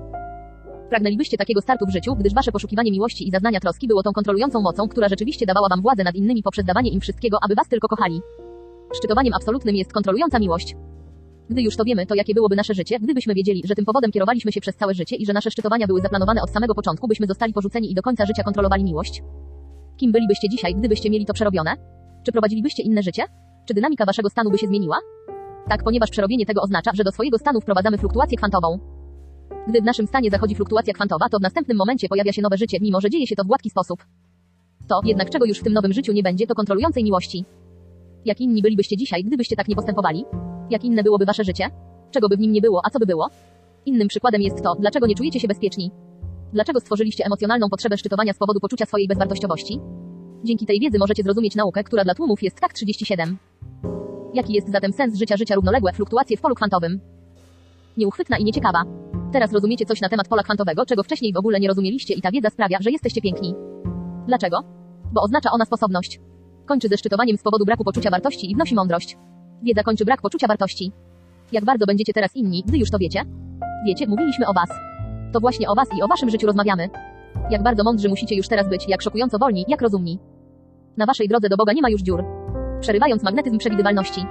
Pragnęlibyście 0.89 1.37
takiego 1.37 1.61
startu 1.61 1.85
w 1.85 1.91
życiu, 1.91 2.15
gdyż 2.15 2.33
wasze 2.33 2.51
poszukiwanie 2.51 2.91
miłości 2.91 3.27
i 3.27 3.31
zaznania 3.31 3.59
troski 3.59 3.87
było 3.87 4.03
tą 4.03 4.11
kontrolującą 4.11 4.61
mocą, 4.61 4.87
która 4.87 5.09
rzeczywiście 5.09 5.45
dawała 5.45 5.69
wam 5.69 5.81
władzę 5.81 6.03
nad 6.03 6.15
innymi 6.15 6.43
poprzez 6.43 6.65
dawanie 6.65 6.91
im 6.91 6.99
wszystkiego, 6.99 7.37
aby 7.45 7.55
was 7.55 7.67
tylko 7.67 7.87
kochali. 7.87 8.21
Szczytowaniem 8.93 9.33
absolutnym 9.33 9.75
jest 9.75 9.93
kontrolująca 9.93 10.39
miłość. 10.39 10.75
Gdy 11.49 11.61
już 11.61 11.77
to 11.77 11.83
wiemy, 11.83 12.05
to 12.05 12.15
jakie 12.15 12.33
byłoby 12.33 12.55
nasze 12.55 12.73
życie, 12.73 12.99
gdybyśmy 12.99 13.33
wiedzieli, 13.33 13.61
że 13.65 13.75
tym 13.75 13.85
powodem 13.85 14.11
kierowaliśmy 14.11 14.51
się 14.51 14.61
przez 14.61 14.75
całe 14.75 14.93
życie 14.93 15.15
i 15.15 15.25
że 15.25 15.33
nasze 15.33 15.51
szczytowania 15.51 15.87
były 15.87 16.01
zaplanowane 16.01 16.41
od 16.41 16.49
samego 16.49 16.75
początku, 16.75 17.07
byśmy 17.07 17.27
zostali 17.27 17.53
porzuceni 17.53 17.91
i 17.91 17.95
do 17.95 18.01
końca 18.01 18.25
życia 18.25 18.43
kontrolowali 18.43 18.83
miłość? 18.83 19.23
Kim 19.97 20.11
bylibyście 20.11 20.49
dzisiaj, 20.49 20.75
gdybyście 20.75 21.09
mieli 21.09 21.25
to 21.25 21.33
przerobione? 21.33 21.75
Czy 22.25 22.31
prowadzilibyście 22.31 22.83
inne 22.83 23.03
życie? 23.03 23.23
Czy 23.65 23.73
dynamika 23.73 24.05
waszego 24.05 24.29
stanu 24.29 24.51
by 24.51 24.57
się 24.57 24.67
zmieniła? 24.67 24.97
Tak, 25.69 25.83
ponieważ 25.83 26.09
przerobienie 26.09 26.45
tego 26.45 26.61
oznacza, 26.61 26.91
że 26.93 27.03
do 27.03 27.11
swojego 27.11 27.37
stanu 27.37 27.61
wprowadzamy 27.61 27.97
fluktuację 27.97 28.37
kwantową. 28.37 28.79
Gdy 29.67 29.81
w 29.81 29.83
naszym 29.83 30.07
stanie 30.07 30.29
zachodzi 30.29 30.55
fluktuacja 30.55 30.93
kwantowa, 30.93 31.29
to 31.29 31.37
w 31.39 31.41
następnym 31.41 31.77
momencie 31.77 32.07
pojawia 32.09 32.33
się 32.33 32.41
nowe 32.41 32.57
życie, 32.57 32.77
mimo 32.81 33.01
że 33.01 33.09
dzieje 33.09 33.27
się 33.27 33.35
to 33.35 33.43
w 33.43 33.47
gładki 33.47 33.69
sposób. 33.69 34.05
To, 34.87 35.01
jednak 35.03 35.29
czego 35.29 35.45
już 35.45 35.59
w 35.59 35.63
tym 35.63 35.73
nowym 35.73 35.93
życiu 35.93 36.13
nie 36.13 36.23
będzie, 36.23 36.47
to 36.47 36.55
kontrolującej 36.55 37.03
miłości. 37.03 37.45
Jak 38.25 38.41
inni 38.41 38.61
bylibyście 38.61 38.97
dzisiaj, 38.97 39.23
gdybyście 39.23 39.55
tak 39.55 39.67
nie 39.67 39.75
postępowali? 39.75 40.25
Jak 40.69 40.83
inne 40.83 41.03
byłoby 41.03 41.25
wasze 41.25 41.43
życie? 41.43 41.69
Czego 42.11 42.29
by 42.29 42.37
w 42.37 42.39
nim 42.39 42.51
nie 42.51 42.61
było, 42.61 42.81
a 42.85 42.89
co 42.89 42.99
by 42.99 43.05
było? 43.05 43.29
Innym 43.85 44.07
przykładem 44.07 44.41
jest 44.41 44.63
to, 44.63 44.75
dlaczego 44.79 45.07
nie 45.07 45.15
czujecie 45.15 45.39
się 45.39 45.47
bezpieczni. 45.47 45.91
Dlaczego 46.53 46.79
stworzyliście 46.79 47.25
emocjonalną 47.25 47.69
potrzebę 47.69 47.97
szczytowania 47.97 48.33
z 48.33 48.37
powodu 48.37 48.59
poczucia 48.59 48.85
swojej 48.85 49.07
bezwartościowości? 49.07 49.79
Dzięki 50.43 50.65
tej 50.65 50.79
wiedzy 50.79 50.99
możecie 50.99 51.23
zrozumieć 51.23 51.55
naukę, 51.55 51.83
która 51.83 52.03
dla 52.03 52.15
tłumów 52.15 52.43
jest 52.43 52.59
tak 52.59 52.73
37. 52.73 53.37
Jaki 54.33 54.53
jest 54.53 54.71
zatem 54.71 54.93
sens 54.93 55.17
życia 55.17 55.37
życia 55.37 55.55
równoległe, 55.55 55.93
fluktuacje 55.93 56.37
w 56.37 56.41
polu 56.41 56.55
kwantowym? 56.55 56.99
Nieuchwytna 57.97 58.37
i 58.37 58.43
nieciekawa. 58.43 58.83
Teraz 59.33 59.53
rozumiecie 59.53 59.85
coś 59.85 60.01
na 60.01 60.09
temat 60.09 60.27
pola 60.27 60.43
kwantowego, 60.43 60.85
czego 60.85 61.03
wcześniej 61.03 61.33
w 61.33 61.37
ogóle 61.37 61.59
nie 61.59 61.67
rozumieliście 61.67 62.13
i 62.13 62.21
ta 62.21 62.31
wiedza 62.31 62.49
sprawia, 62.49 62.77
że 62.81 62.91
jesteście 62.91 63.21
piękni. 63.21 63.55
Dlaczego? 64.27 64.57
Bo 65.13 65.21
oznacza 65.21 65.49
ona 65.51 65.65
sposobność. 65.65 66.19
Kończy 66.65 66.87
ze 66.87 66.97
szczytowaniem 66.97 67.37
z 67.37 67.43
powodu 67.43 67.65
braku 67.65 67.83
poczucia 67.83 68.09
wartości 68.09 68.51
i 68.51 68.55
wnosi 68.55 68.75
mądrość. 68.75 69.17
Wiedza 69.63 69.83
kończy 69.83 70.05
brak 70.05 70.21
poczucia 70.21 70.47
wartości. 70.47 70.91
Jak 71.51 71.65
bardzo 71.65 71.85
będziecie 71.85 72.13
teraz 72.13 72.35
inni, 72.35 72.63
gdy 72.67 72.77
już 72.77 72.91
to 72.91 72.97
wiecie? 72.97 73.21
Wiecie, 73.85 74.07
mówiliśmy 74.07 74.47
o 74.47 74.53
was. 74.53 74.69
To 75.33 75.39
właśnie 75.39 75.69
o 75.69 75.75
was 75.75 75.87
i 75.97 76.01
o 76.01 76.07
waszym 76.07 76.29
życiu 76.29 76.47
rozmawiamy. 76.47 76.89
Jak 77.49 77.63
bardzo 77.63 77.83
mądrzy 77.83 78.09
musicie 78.09 78.35
już 78.35 78.47
teraz 78.47 78.69
być, 78.69 78.89
jak 78.89 79.01
szokująco 79.01 79.39
wolni, 79.39 79.65
jak 79.67 79.81
rozumni. 79.81 80.19
Na 80.97 81.05
waszej 81.05 81.27
drodze 81.27 81.49
do 81.49 81.57
Boga 81.57 81.73
nie 81.73 81.81
ma 81.81 81.89
już 81.89 82.01
dziur. 82.01 82.23
Przerywając 82.81 83.23
magnetyzm 83.23 83.57
przewidywalności. 83.57 84.25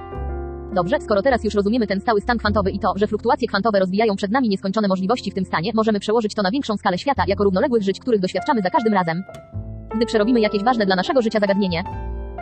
Dobrze, 0.75 1.01
skoro 1.01 1.21
teraz 1.21 1.43
już 1.43 1.53
rozumiemy 1.53 1.87
ten 1.87 2.01
stały 2.01 2.21
stan 2.21 2.37
kwantowy 2.37 2.71
i 2.71 2.79
to, 2.79 2.93
że 2.95 3.07
fluktuacje 3.07 3.47
kwantowe 3.47 3.79
rozwijają 3.79 4.15
przed 4.15 4.31
nami 4.31 4.49
nieskończone 4.49 4.87
możliwości 4.87 5.31
w 5.31 5.33
tym 5.33 5.45
stanie, 5.45 5.71
możemy 5.75 5.99
przełożyć 5.99 6.35
to 6.35 6.41
na 6.41 6.51
większą 6.51 6.77
skalę 6.77 6.97
świata 6.97 7.23
jako 7.27 7.43
równoległych 7.43 7.83
żyć, 7.83 7.99
których 7.99 8.19
doświadczamy 8.19 8.61
za 8.61 8.69
każdym 8.69 8.93
razem. 8.93 9.23
Gdy 9.95 10.05
przerobimy 10.05 10.39
jakieś 10.39 10.63
ważne 10.63 10.85
dla 10.85 10.95
naszego 10.95 11.21
życia 11.21 11.39
zagadnienie, 11.39 11.83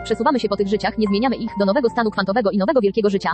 przesuwamy 0.04 0.40
się 0.40 0.48
po 0.48 0.56
tych 0.56 0.68
życiach, 0.68 0.98
nie 0.98 1.06
zmieniamy 1.06 1.36
ich 1.36 1.50
do 1.58 1.64
nowego 1.64 1.88
stanu 1.88 2.10
kwantowego 2.10 2.50
i 2.50 2.58
nowego 2.58 2.80
wielkiego 2.80 3.10
życia. 3.10 3.30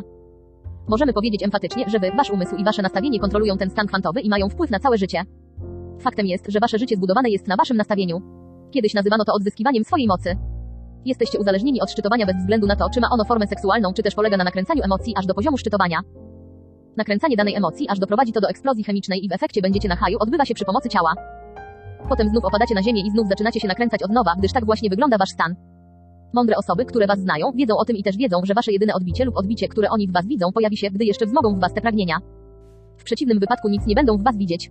Możemy 0.88 1.12
powiedzieć 1.12 1.42
emfatycznie, 1.42 1.84
że 1.88 1.98
wy, 1.98 2.10
wasz 2.16 2.30
umysł 2.30 2.56
i 2.56 2.64
wasze 2.64 2.82
nastawienie 2.82 3.20
kontrolują 3.20 3.56
ten 3.56 3.70
stan 3.70 3.86
kwantowy 3.86 4.20
i 4.20 4.28
mają 4.28 4.48
wpływ 4.48 4.70
na 4.70 4.78
całe 4.78 4.98
życie. 4.98 5.22
Faktem 6.00 6.26
jest, 6.26 6.46
że 6.48 6.60
wasze 6.60 6.78
życie 6.78 6.96
zbudowane 6.96 7.30
jest 7.30 7.48
na 7.48 7.56
waszym 7.56 7.76
nastawieniu. 7.76 8.22
Kiedyś 8.70 8.94
nazywano 8.94 9.24
to 9.24 9.32
odzyskiwaniem 9.32 9.84
swojej 9.84 10.06
mocy. 10.06 10.36
Jesteście 11.06 11.38
uzależnieni 11.38 11.80
od 11.80 11.90
szczytowania 11.90 12.26
bez 12.26 12.36
względu 12.36 12.66
na 12.66 12.76
to, 12.76 12.90
czy 12.90 13.00
ma 13.00 13.08
ono 13.10 13.24
formę 13.24 13.46
seksualną, 13.46 13.92
czy 13.92 14.02
też 14.02 14.14
polega 14.14 14.36
na 14.36 14.44
nakręcaniu 14.44 14.82
emocji 14.84 15.14
aż 15.16 15.26
do 15.26 15.34
poziomu 15.34 15.58
szczytowania. 15.58 16.00
Nakręcanie 16.96 17.36
danej 17.36 17.54
emocji 17.54 17.88
aż 17.88 17.98
doprowadzi 17.98 18.32
to 18.32 18.40
do 18.40 18.48
eksplozji 18.48 18.84
chemicznej 18.84 19.24
i 19.24 19.28
w 19.28 19.32
efekcie 19.32 19.62
będziecie 19.62 19.88
na 19.88 19.96
haju 19.96 20.18
odbywa 20.20 20.44
się 20.44 20.54
przy 20.54 20.64
pomocy 20.64 20.88
ciała. 20.88 21.14
Potem 22.08 22.28
znów 22.28 22.44
opadacie 22.44 22.74
na 22.74 22.82
ziemię 22.82 23.02
i 23.06 23.10
znów 23.10 23.28
zaczynacie 23.28 23.60
się 23.60 23.68
nakręcać 23.68 24.02
od 24.02 24.10
nowa, 24.10 24.34
gdyż 24.38 24.52
tak 24.52 24.64
właśnie 24.64 24.90
wygląda 24.90 25.18
wasz 25.18 25.30
stan. 25.30 25.54
Mądre 26.32 26.56
osoby, 26.56 26.84
które 26.84 27.06
was 27.06 27.18
znają, 27.18 27.52
wiedzą 27.52 27.76
o 27.76 27.84
tym 27.84 27.96
i 27.96 28.02
też 28.02 28.16
wiedzą, 28.16 28.40
że 28.44 28.54
wasze 28.54 28.72
jedyne 28.72 28.94
odbicie 28.94 29.24
lub 29.24 29.36
odbicie, 29.36 29.68
które 29.68 29.90
oni 29.90 30.08
w 30.08 30.12
was 30.12 30.26
widzą, 30.26 30.52
pojawi 30.52 30.76
się, 30.76 30.90
gdy 30.90 31.04
jeszcze 31.04 31.26
wzmogą 31.26 31.54
w 31.54 31.60
was 31.60 31.74
te 31.74 31.80
pragnienia. 31.80 32.16
W 32.98 33.04
przeciwnym 33.04 33.38
wypadku 33.38 33.68
nic 33.68 33.86
nie 33.86 33.94
będą 33.94 34.18
w 34.18 34.22
was 34.22 34.36
widzieć. 34.36 34.70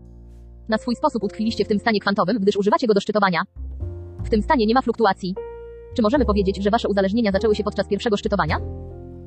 Na 0.69 0.77
swój 0.77 0.95
sposób 0.95 1.23
utkwiliście 1.23 1.65
w 1.65 1.67
tym 1.67 1.79
stanie 1.79 1.99
kwantowym, 1.99 2.37
gdyż 2.39 2.57
używacie 2.57 2.87
go 2.87 2.93
do 2.93 2.99
szczytowania. 2.99 3.41
W 4.23 4.29
tym 4.29 4.41
stanie 4.41 4.65
nie 4.65 4.73
ma 4.73 4.81
fluktuacji. 4.81 5.35
Czy 5.95 6.01
możemy 6.01 6.25
powiedzieć, 6.25 6.63
że 6.63 6.69
wasze 6.69 6.87
uzależnienia 6.87 7.31
zaczęły 7.31 7.55
się 7.55 7.63
podczas 7.63 7.87
pierwszego 7.87 8.17
szczytowania? 8.17 8.59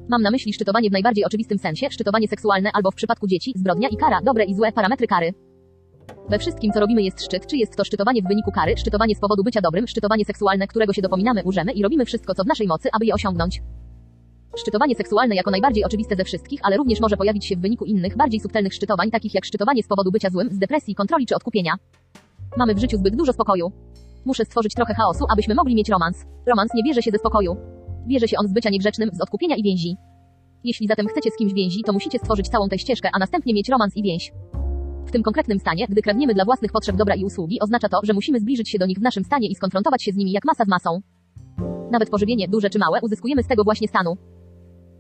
Mam 0.09 0.23
na 0.23 0.31
myśli 0.31 0.53
szczytowanie 0.53 0.89
w 0.89 0.93
najbardziej 0.93 1.25
oczywistym 1.25 1.59
sensie, 1.59 1.87
szczytowanie 1.91 2.29
seksualne 2.29 2.71
albo 2.73 2.91
w 2.91 2.95
przypadku 2.95 3.27
dzieci, 3.27 3.53
zbrodnia 3.57 3.89
i 3.89 3.97
kara, 3.97 4.21
dobre 4.25 4.45
i 4.45 4.55
złe 4.55 4.73
parametry 4.73 5.07
kary. 5.07 5.35
We 6.29 6.39
wszystkim, 6.39 6.73
co 6.73 6.81
robimy 6.81 7.03
jest 7.03 7.25
szczyt, 7.25 7.47
czy 7.47 7.57
jest 7.57 7.77
to 7.77 7.85
szczytowanie 7.85 8.23
w 8.23 8.29
wyniku 8.29 8.53
kary, 8.53 8.77
szczytowanie 8.77 9.15
z 9.15 9.21
powodu 9.21 9.45
bycia 9.45 9.61
dobrym, 9.61 9.87
szczytowanie 9.87 10.25
seksualne, 10.25 10.67
którego 10.67 10.93
się 10.93 11.03
dopominamy, 11.03 11.43
urzemy 11.45 11.73
i 11.73 11.83
robimy 11.83 12.05
wszystko, 12.05 12.35
co 12.35 12.45
w 12.45 12.47
naszej 12.47 12.67
mocy, 12.67 12.89
aby 12.93 13.07
je 13.07 13.15
osiągnąć. 13.15 13.63
Szczytowanie 14.57 14.95
seksualne 14.95 15.35
jako 15.35 15.51
najbardziej 15.51 15.85
oczywiste 15.85 16.17
ze 16.17 16.25
wszystkich, 16.25 16.61
ale 16.63 16.77
również 16.77 17.01
może 17.01 17.17
pojawić 17.17 17.47
się 17.47 17.57
w 17.57 17.61
wyniku 17.61 17.85
innych, 17.85 18.17
bardziej 18.17 18.41
subtelnych 18.41 18.75
szczytowań, 18.75 19.11
takich 19.11 19.35
jak 19.35 19.45
szczytowanie 19.45 19.83
z 19.83 19.89
powodu 19.89 20.11
bycia 20.11 20.31
złym, 20.31 20.51
z 20.51 20.59
depresji, 20.59 20.95
kontroli 20.95 21.27
czy 21.27 21.35
odkupienia. 21.37 21.73
Mamy 22.57 22.75
w 22.75 22.79
życiu 22.79 22.97
zbyt 22.97 23.17
dużo 23.17 23.33
spokoju. 23.33 23.73
Muszę 24.25 24.45
stworzyć 24.45 24.75
trochę 24.75 24.95
chaosu, 24.95 25.25
abyśmy 25.33 25.55
mogli 25.55 25.75
mieć 25.75 25.89
romans. 25.89 26.27
Romans 26.47 26.75
nie 26.75 26.83
bierze 26.83 27.03
się 27.03 27.11
ze 27.11 27.19
spokoju. 27.19 27.57
Bierze 28.07 28.29
się 28.29 28.37
on 28.41 28.49
z 28.49 28.53
bycia 28.53 28.71
niegrzecznym, 28.71 29.11
z 29.13 29.21
odkupienia 29.21 29.57
i 29.57 29.63
więzi. 29.63 29.97
Jeśli 30.65 30.87
zatem 30.87 31.07
chcecie 31.07 31.31
z 31.31 31.37
kimś 31.37 31.53
więzi, 31.53 31.83
to 31.87 31.93
musicie 31.93 32.19
stworzyć 32.19 32.49
całą 32.49 32.69
tę 32.69 32.79
ścieżkę, 32.79 33.09
a 33.13 33.19
następnie 33.19 33.55
mieć 33.55 33.69
romans 33.69 33.97
i 33.97 34.03
więź. 34.03 34.33
W 35.07 35.11
tym 35.11 35.23
konkretnym 35.23 35.59
stanie, 35.59 35.87
gdy 35.89 36.03
kradniemy 36.03 36.35
dla 36.35 36.45
własnych 36.45 36.73
potrzeb 36.73 36.97
dobra 36.97 37.15
i 37.15 37.25
usługi, 37.25 37.61
oznacza 37.61 37.89
to, 37.89 38.01
że 38.03 38.13
musimy 38.13 38.41
zbliżyć 38.41 38.71
się 38.71 38.79
do 38.79 38.87
nich 38.87 38.99
w 38.99 39.03
naszym 39.03 39.25
stanie 39.25 39.49
i 39.49 39.55
skonfrontować 39.55 40.03
się 40.03 40.13
z 40.13 40.17
nimi 40.17 40.33
jak 40.33 40.45
masa 40.45 40.65
z 40.65 40.69
masą. 40.69 41.01
Nawet 41.91 42.11
pożywienie, 42.11 42.49
duże 42.49 42.71
czy 42.71 42.79
małe, 42.79 42.99
uzyskujemy 43.03 43.43
z 43.43 43.47
tego 43.47 43.65
właśnie 43.65 43.89
stanu. 43.89 44.17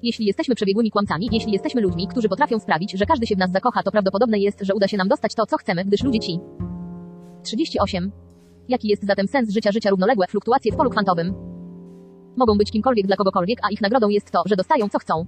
Jeśli 0.03 0.27
jesteśmy 0.27 0.55
przebiegłymi 0.55 0.91
kłamcami, 0.91 1.29
jeśli 1.33 1.53
jesteśmy 1.53 1.81
ludźmi, 1.81 2.09
którzy 2.09 2.29
potrafią 2.29 2.59
sprawić, 2.59 2.93
że 2.93 3.07
każdy 3.07 3.27
się 3.27 3.35
w 3.35 3.39
nas 3.39 3.51
zakocha, 3.51 3.83
to 3.83 3.91
prawdopodobne 3.91 4.39
jest, 4.39 4.59
że 4.63 4.75
uda 4.75 4.89
się 4.89 4.97
nam 4.97 5.09
dostać 5.09 5.35
to, 5.35 5.47
co 5.47 5.57
chcemy, 5.57 5.85
gdyż 5.85 6.03
ludzie 6.03 6.19
ci. 6.19 6.39
38. 7.43 8.13
Jaki 8.69 8.89
jest 8.89 9.07
zatem 9.07 9.29
sens 9.29 9.51
życia 9.51 9.73
życia 9.73 9.91
równoległe 9.91 10.27
fluktuacje 10.27 10.73
w 10.73 10.77
polu 10.77 10.91
kwantowym? 10.91 11.35
Mogą 12.37 12.59
być 12.59 12.71
kimkolwiek 12.71 13.07
dla 13.07 13.17
kogokolwiek, 13.17 13.59
a 13.63 13.71
ich 13.71 13.81
nagrodą 13.81 14.09
jest 14.09 14.31
to, 14.31 14.43
że 14.47 14.57
dostają 14.57 14.89
co 14.89 14.99
chcą. 14.99 15.27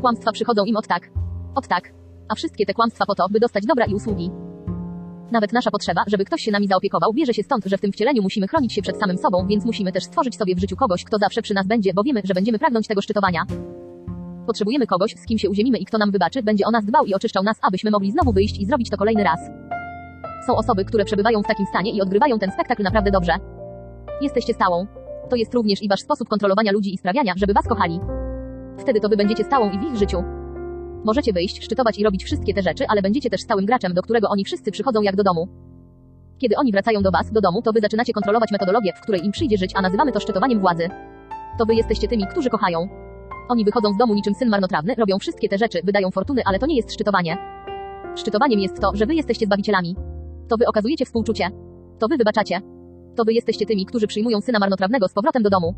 Kłamstwa 0.00 0.32
przychodzą 0.32 0.64
im 0.64 0.76
od 0.76 0.86
tak. 0.86 1.10
Od 1.54 1.68
tak. 1.68 1.92
A 2.28 2.34
wszystkie 2.34 2.66
te 2.66 2.74
kłamstwa 2.74 3.06
po 3.06 3.14
to, 3.14 3.26
by 3.30 3.40
dostać 3.40 3.66
dobra 3.66 3.86
i 3.86 3.94
usługi. 3.94 4.30
Nawet 5.32 5.52
nasza 5.52 5.70
potrzeba, 5.70 6.04
żeby 6.06 6.24
ktoś 6.24 6.42
się 6.42 6.50
nami 6.50 6.68
zaopiekował, 6.68 7.12
bierze 7.12 7.34
się 7.34 7.42
stąd, 7.42 7.64
że 7.64 7.78
w 7.78 7.80
tym 7.80 7.92
wcieleniu 7.92 8.22
musimy 8.22 8.48
chronić 8.48 8.72
się 8.72 8.82
przed 8.82 8.98
samym 8.98 9.18
sobą, 9.18 9.46
więc 9.46 9.64
musimy 9.64 9.92
też 9.92 10.04
stworzyć 10.04 10.36
sobie 10.36 10.54
w 10.54 10.60
życiu 10.60 10.76
kogoś, 10.76 11.04
kto 11.04 11.18
zawsze 11.18 11.42
przy 11.42 11.54
nas 11.54 11.66
będzie, 11.66 11.94
bo 11.94 12.02
wiemy, 12.02 12.20
że 12.24 12.34
będziemy 12.34 12.58
pragnąć 12.58 12.86
tego 12.86 13.02
szczytowania. 13.02 13.44
Potrzebujemy 14.46 14.86
kogoś, 14.86 15.14
z 15.16 15.26
kim 15.26 15.38
się 15.38 15.50
uziemimy 15.50 15.78
i 15.78 15.84
kto 15.84 15.98
nam 15.98 16.10
wybaczy, 16.10 16.42
będzie 16.42 16.66
o 16.66 16.70
nas 16.70 16.84
dbał 16.84 17.04
i 17.04 17.14
oczyszczał 17.14 17.42
nas, 17.42 17.56
abyśmy 17.62 17.90
mogli 17.90 18.10
znowu 18.10 18.32
wyjść 18.32 18.60
i 18.60 18.66
zrobić 18.66 18.90
to 18.90 18.96
kolejny 18.96 19.24
raz. 19.24 19.40
Są 20.46 20.56
osoby, 20.56 20.84
które 20.84 21.04
przebywają 21.04 21.42
w 21.42 21.46
takim 21.46 21.66
stanie 21.66 21.90
i 21.90 22.00
odgrywają 22.00 22.38
ten 22.38 22.50
spektakl 22.50 22.82
naprawdę 22.82 23.10
dobrze. 23.10 23.32
Jesteście 24.20 24.54
stałą. 24.54 24.86
To 25.30 25.36
jest 25.36 25.54
również 25.54 25.82
i 25.82 25.88
wasz 25.88 26.00
sposób 26.00 26.28
kontrolowania 26.28 26.72
ludzi 26.72 26.94
i 26.94 26.98
sprawiania, 26.98 27.32
żeby 27.36 27.52
was 27.52 27.66
kochali. 27.68 28.00
Wtedy 28.78 29.00
to 29.00 29.08
wy 29.08 29.16
będziecie 29.16 29.44
stałą 29.44 29.70
i 29.70 29.78
w 29.78 29.82
ich 29.82 29.96
życiu. 29.96 30.22
Możecie 31.04 31.32
wyjść, 31.32 31.64
szczytować 31.64 31.98
i 31.98 32.04
robić 32.04 32.24
wszystkie 32.24 32.54
te 32.54 32.62
rzeczy, 32.62 32.84
ale 32.88 33.02
będziecie 33.02 33.30
też 33.30 33.40
stałym 33.40 33.66
graczem, 33.66 33.94
do 33.94 34.02
którego 34.02 34.28
oni 34.28 34.44
wszyscy 34.44 34.70
przychodzą 34.70 35.02
jak 35.02 35.16
do 35.16 35.22
domu. 35.22 35.48
Kiedy 36.38 36.56
oni 36.56 36.72
wracają 36.72 37.02
do 37.02 37.10
was, 37.10 37.32
do 37.32 37.40
domu, 37.40 37.62
to 37.62 37.72
wy 37.72 37.80
zaczynacie 37.80 38.12
kontrolować 38.12 38.50
metodologię, 38.52 38.92
w 38.96 39.00
której 39.00 39.24
im 39.24 39.32
przyjdzie 39.32 39.56
żyć, 39.56 39.72
a 39.74 39.82
nazywamy 39.82 40.12
to 40.12 40.20
szczytowaniem 40.20 40.60
władzy. 40.60 40.88
To 41.58 41.66
wy 41.66 41.74
jesteście 41.74 42.08
tymi, 42.08 42.26
którzy 42.26 42.50
kochają. 42.50 42.88
Oni 43.48 43.64
wychodzą 43.64 43.92
z 43.92 43.96
domu 43.96 44.14
niczym 44.14 44.34
syn 44.34 44.48
marnotrawny, 44.48 44.94
robią 44.94 45.18
wszystkie 45.18 45.48
te 45.48 45.58
rzeczy, 45.58 45.80
wydają 45.84 46.10
fortuny, 46.10 46.42
ale 46.44 46.58
to 46.58 46.66
nie 46.66 46.76
jest 46.76 46.92
szczytowanie. 46.92 47.36
Szczytowaniem 48.16 48.60
jest 48.60 48.80
to, 48.80 48.90
że 48.94 49.06
wy 49.06 49.14
jesteście 49.14 49.46
zbawicielami. 49.46 49.96
To 50.48 50.56
wy 50.56 50.66
okazujecie 50.66 51.04
współczucie. 51.04 51.50
To 51.98 52.08
wy 52.08 52.16
wybaczacie. 52.16 52.60
To 53.16 53.24
wy 53.24 53.32
jesteście 53.32 53.66
tymi, 53.66 53.86
którzy 53.86 54.06
przyjmują 54.06 54.40
syna 54.40 54.58
marnotrawnego 54.58 55.08
z 55.08 55.12
powrotem 55.12 55.42
do 55.42 55.50
domu. 55.50 55.74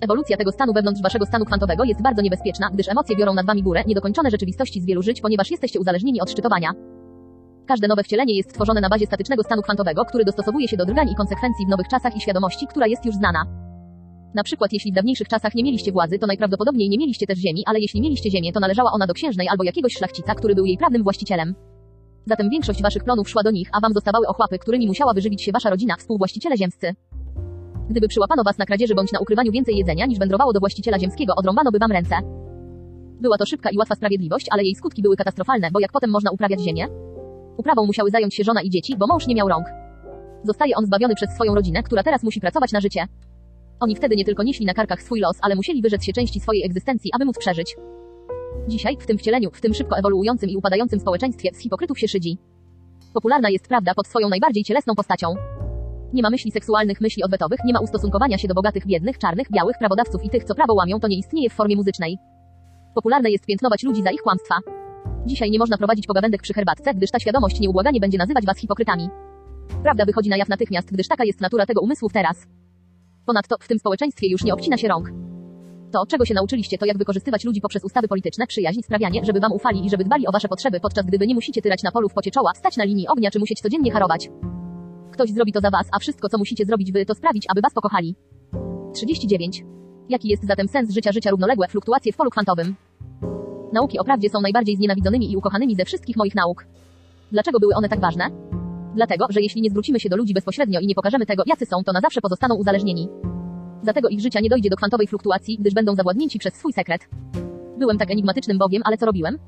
Ewolucja 0.00 0.36
tego 0.36 0.52
stanu 0.52 0.72
wewnątrz 0.72 1.02
waszego 1.02 1.26
stanu 1.26 1.44
kwantowego 1.44 1.84
jest 1.84 2.02
bardzo 2.02 2.22
niebezpieczna, 2.22 2.70
gdyż 2.72 2.88
emocje 2.88 3.16
biorą 3.16 3.34
nad 3.34 3.46
wami 3.46 3.62
górę, 3.62 3.82
niedokończone 3.86 4.30
rzeczywistości 4.30 4.80
z 4.80 4.86
wielu 4.86 5.02
żyć, 5.02 5.20
ponieważ 5.20 5.50
jesteście 5.50 5.80
uzależnieni 5.80 6.20
od 6.20 6.30
szczytowania. 6.30 6.72
Każde 7.66 7.88
nowe 7.88 8.02
wcielenie 8.02 8.36
jest 8.36 8.54
tworzone 8.54 8.80
na 8.80 8.88
bazie 8.88 9.06
statycznego 9.06 9.42
stanu 9.42 9.62
kwantowego, 9.62 10.04
który 10.04 10.24
dostosowuje 10.24 10.68
się 10.68 10.76
do 10.76 10.84
drgań 10.84 11.08
i 11.08 11.14
konsekwencji 11.14 11.66
w 11.66 11.68
nowych 11.68 11.88
czasach 11.88 12.16
i 12.16 12.20
świadomości, 12.20 12.66
która 12.66 12.86
jest 12.86 13.06
już 13.06 13.14
znana. 13.14 13.44
Na 14.34 14.42
przykład 14.42 14.72
jeśli 14.72 14.92
w 14.92 14.94
dawniejszych 14.94 15.28
czasach 15.28 15.54
nie 15.54 15.64
mieliście 15.64 15.92
władzy, 15.92 16.18
to 16.18 16.26
najprawdopodobniej 16.26 16.88
nie 16.88 16.98
mieliście 16.98 17.26
też 17.26 17.38
ziemi, 17.38 17.62
ale 17.66 17.80
jeśli 17.80 18.00
mieliście 18.00 18.30
ziemię, 18.30 18.52
to 18.52 18.60
należała 18.60 18.92
ona 18.92 19.06
do 19.06 19.14
księżnej 19.14 19.48
albo 19.48 19.64
jakiegoś 19.64 19.92
szlachcica, 19.92 20.34
który 20.34 20.54
był 20.54 20.64
jej 20.64 20.78
prawnym 20.78 21.02
właścicielem. 21.02 21.54
Zatem 22.26 22.50
większość 22.50 22.82
waszych 22.82 23.04
plonów 23.04 23.28
szła 23.28 23.42
do 23.42 23.50
nich, 23.50 23.68
a 23.72 23.80
wam 23.80 23.92
zostawały 23.92 24.26
ochłapy, 24.26 24.58
którymi 24.58 24.86
musiała 24.86 25.14
wyżywić 25.14 25.42
się 25.42 25.52
wasza 25.52 25.70
rodzina, 25.70 25.96
współwłaściciele 25.96 26.56
ziemscy. 26.56 26.94
Gdyby 27.90 28.08
przyłapano 28.08 28.42
was 28.44 28.58
na 28.58 28.66
kradzieży 28.66 28.94
bądź 28.94 29.12
na 29.12 29.18
ukrywaniu 29.18 29.52
więcej 29.52 29.76
jedzenia 29.76 30.06
niż 30.06 30.18
wędrowało 30.18 30.52
do 30.52 30.60
właściciela 30.60 30.98
ziemskiego, 30.98 31.34
odrąbano 31.36 31.70
by 31.70 31.78
wam 31.78 31.92
ręce. 31.92 32.14
Była 33.20 33.38
to 33.38 33.46
szybka 33.46 33.70
i 33.70 33.78
łatwa 33.78 33.94
sprawiedliwość, 33.94 34.46
ale 34.50 34.62
jej 34.62 34.74
skutki 34.74 35.02
były 35.02 35.16
katastrofalne, 35.16 35.70
bo 35.70 35.80
jak 35.80 35.92
potem 35.92 36.10
można 36.10 36.30
uprawiać 36.30 36.60
ziemię? 36.60 36.86
Uprawą 37.56 37.86
musiały 37.86 38.10
zająć 38.10 38.34
się 38.34 38.44
żona 38.44 38.62
i 38.62 38.70
dzieci, 38.70 38.96
bo 38.96 39.06
mąż 39.06 39.26
nie 39.26 39.34
miał 39.34 39.48
rąk. 39.48 39.66
Zostaje 40.44 40.76
on 40.76 40.86
zbawiony 40.86 41.14
przez 41.14 41.30
swoją 41.30 41.54
rodzinę, 41.54 41.82
która 41.82 42.02
teraz 42.02 42.22
musi 42.22 42.40
pracować 42.40 42.72
na 42.72 42.80
życie. 42.80 43.06
Oni 43.80 43.96
wtedy 43.96 44.16
nie 44.16 44.24
tylko 44.24 44.42
nieśli 44.42 44.66
na 44.66 44.74
karkach 44.74 45.02
swój 45.02 45.20
los, 45.20 45.38
ale 45.42 45.54
musieli 45.54 45.82
wyrzec 45.82 46.04
się 46.04 46.12
części 46.12 46.40
swojej 46.40 46.64
egzystencji, 46.66 47.10
aby 47.14 47.24
móc 47.24 47.38
przeżyć. 47.38 47.76
Dzisiaj, 48.68 48.96
w 49.00 49.06
tym 49.06 49.18
wcieleniu, 49.18 49.50
w 49.50 49.60
tym 49.60 49.74
szybko 49.74 49.96
ewoluującym 49.98 50.50
i 50.50 50.56
upadającym 50.56 51.00
społeczeństwie, 51.00 51.50
z 51.54 51.58
hipokrytów 51.58 51.98
się 51.98 52.08
szydzi. 52.08 52.38
Popularna 53.14 53.50
jest 53.50 53.68
prawda 53.68 53.94
pod 53.94 54.06
swoją 54.06 54.28
najbardziej 54.28 54.64
cielesną 54.64 54.94
postacią. 54.94 55.34
Nie 56.12 56.22
ma 56.22 56.30
myśli 56.30 56.50
seksualnych, 56.50 57.00
myśli 57.00 57.22
odwetowych, 57.22 57.60
nie 57.64 57.72
ma 57.72 57.80
ustosunkowania 57.80 58.38
się 58.38 58.48
do 58.48 58.54
bogatych, 58.54 58.86
biednych, 58.86 59.18
czarnych, 59.18 59.46
białych, 59.52 59.78
prawodawców 59.78 60.24
i 60.24 60.30
tych, 60.30 60.44
co 60.44 60.54
prawo 60.54 60.74
łamią, 60.74 61.00
to 61.00 61.08
nie 61.08 61.18
istnieje 61.18 61.50
w 61.50 61.52
formie 61.52 61.76
muzycznej. 61.76 62.18
Popularne 62.94 63.30
jest 63.30 63.46
piętnować 63.46 63.82
ludzi 63.82 64.02
za 64.02 64.10
ich 64.10 64.22
kłamstwa. 64.22 64.54
Dzisiaj 65.26 65.50
nie 65.50 65.58
można 65.58 65.78
prowadzić 65.78 66.06
pogawędek 66.06 66.42
przy 66.42 66.54
herbatce, 66.54 66.94
gdyż 66.94 67.10
ta 67.10 67.18
świadomość 67.18 67.60
nieubłaganie 67.60 68.00
będzie 68.00 68.18
nazywać 68.18 68.46
was 68.46 68.58
hipokrytami. 68.58 69.08
Prawda 69.82 70.04
wychodzi 70.04 70.30
na 70.30 70.36
jaw 70.36 70.48
natychmiast, 70.48 70.92
gdyż 70.92 71.08
taka 71.08 71.24
jest 71.24 71.40
natura 71.40 71.66
tego 71.66 71.80
umysłu 71.80 72.08
w 72.08 72.12
teraz. 72.12 72.46
Ponadto, 73.26 73.56
w 73.60 73.68
tym 73.68 73.78
społeczeństwie 73.78 74.28
już 74.28 74.44
nie 74.44 74.54
obcina 74.54 74.76
się 74.76 74.88
rąk. 74.88 75.31
To, 75.92 76.06
czego 76.06 76.24
się 76.24 76.34
nauczyliście, 76.34 76.78
to 76.78 76.86
jak 76.86 76.98
wykorzystywać 76.98 77.44
ludzi 77.44 77.60
poprzez 77.60 77.84
ustawy 77.84 78.08
polityczne, 78.08 78.46
przyjaźń, 78.46 78.80
sprawianie, 78.82 79.20
żeby 79.24 79.40
wam 79.40 79.52
ufali 79.52 79.86
i 79.86 79.90
żeby 79.90 80.04
dbali 80.04 80.26
o 80.26 80.32
wasze 80.32 80.48
potrzeby, 80.48 80.80
podczas 80.80 81.06
gdy 81.06 81.18
wy 81.18 81.26
nie 81.26 81.34
musicie 81.34 81.62
tyrać 81.62 81.82
na 81.82 81.92
polu 81.92 82.08
w 82.08 82.14
pocie 82.14 82.30
czoła, 82.30 82.54
stać 82.54 82.76
na 82.76 82.84
linii 82.84 83.08
ognia 83.08 83.30
czy 83.30 83.38
musieć 83.38 83.60
codziennie 83.60 83.92
harować. 83.92 84.30
Ktoś 85.12 85.30
zrobi 85.30 85.52
to 85.52 85.60
za 85.60 85.70
was, 85.70 85.86
a 85.92 85.98
wszystko, 85.98 86.28
co 86.28 86.38
musicie 86.38 86.64
zrobić 86.64 86.92
wy, 86.92 87.06
to 87.06 87.14
sprawić, 87.14 87.44
aby 87.48 87.60
was 87.60 87.74
pokochali. 87.74 88.14
39. 88.94 89.64
Jaki 90.08 90.28
jest 90.28 90.46
zatem 90.46 90.68
sens 90.68 90.94
życia 90.94 91.12
życia 91.12 91.30
równoległe, 91.30 91.68
fluktuacje 91.68 92.12
w 92.12 92.16
polu 92.16 92.30
kwantowym? 92.30 92.74
Nauki 93.72 93.98
o 93.98 94.04
prawdzie 94.04 94.28
są 94.30 94.40
najbardziej 94.40 94.76
znienawidzonymi 94.76 95.32
i 95.32 95.36
ukochanymi 95.36 95.76
ze 95.76 95.84
wszystkich 95.84 96.16
moich 96.16 96.34
nauk. 96.34 96.66
Dlaczego 97.32 97.60
były 97.60 97.74
one 97.74 97.88
tak 97.88 98.00
ważne? 98.00 98.30
Dlatego, 98.94 99.26
że 99.30 99.40
jeśli 99.40 99.62
nie 99.62 99.70
zwrócimy 99.70 100.00
się 100.00 100.08
do 100.08 100.16
ludzi 100.16 100.34
bezpośrednio 100.34 100.80
i 100.80 100.86
nie 100.86 100.94
pokażemy 100.94 101.26
tego, 101.26 101.42
jacy 101.46 101.66
są, 101.66 101.84
to 101.84 101.92
na 101.92 102.00
zawsze 102.00 102.20
pozostaną 102.20 102.54
uzależnieni. 102.54 103.08
Dlatego 103.82 104.08
ich 104.08 104.20
życia 104.20 104.40
nie 104.40 104.48
dojdzie 104.48 104.70
do 104.70 104.76
kwantowej 104.76 105.06
fluktuacji, 105.06 105.58
gdyż 105.60 105.74
będą 105.74 105.94
zawładnięci 105.94 106.38
przez 106.38 106.54
swój 106.54 106.72
sekret. 106.72 107.08
Byłem 107.78 107.98
tak 107.98 108.10
enigmatycznym 108.10 108.58
Bogiem, 108.58 108.82
ale 108.84 108.96
co 108.96 109.06
robiłem? 109.06 109.38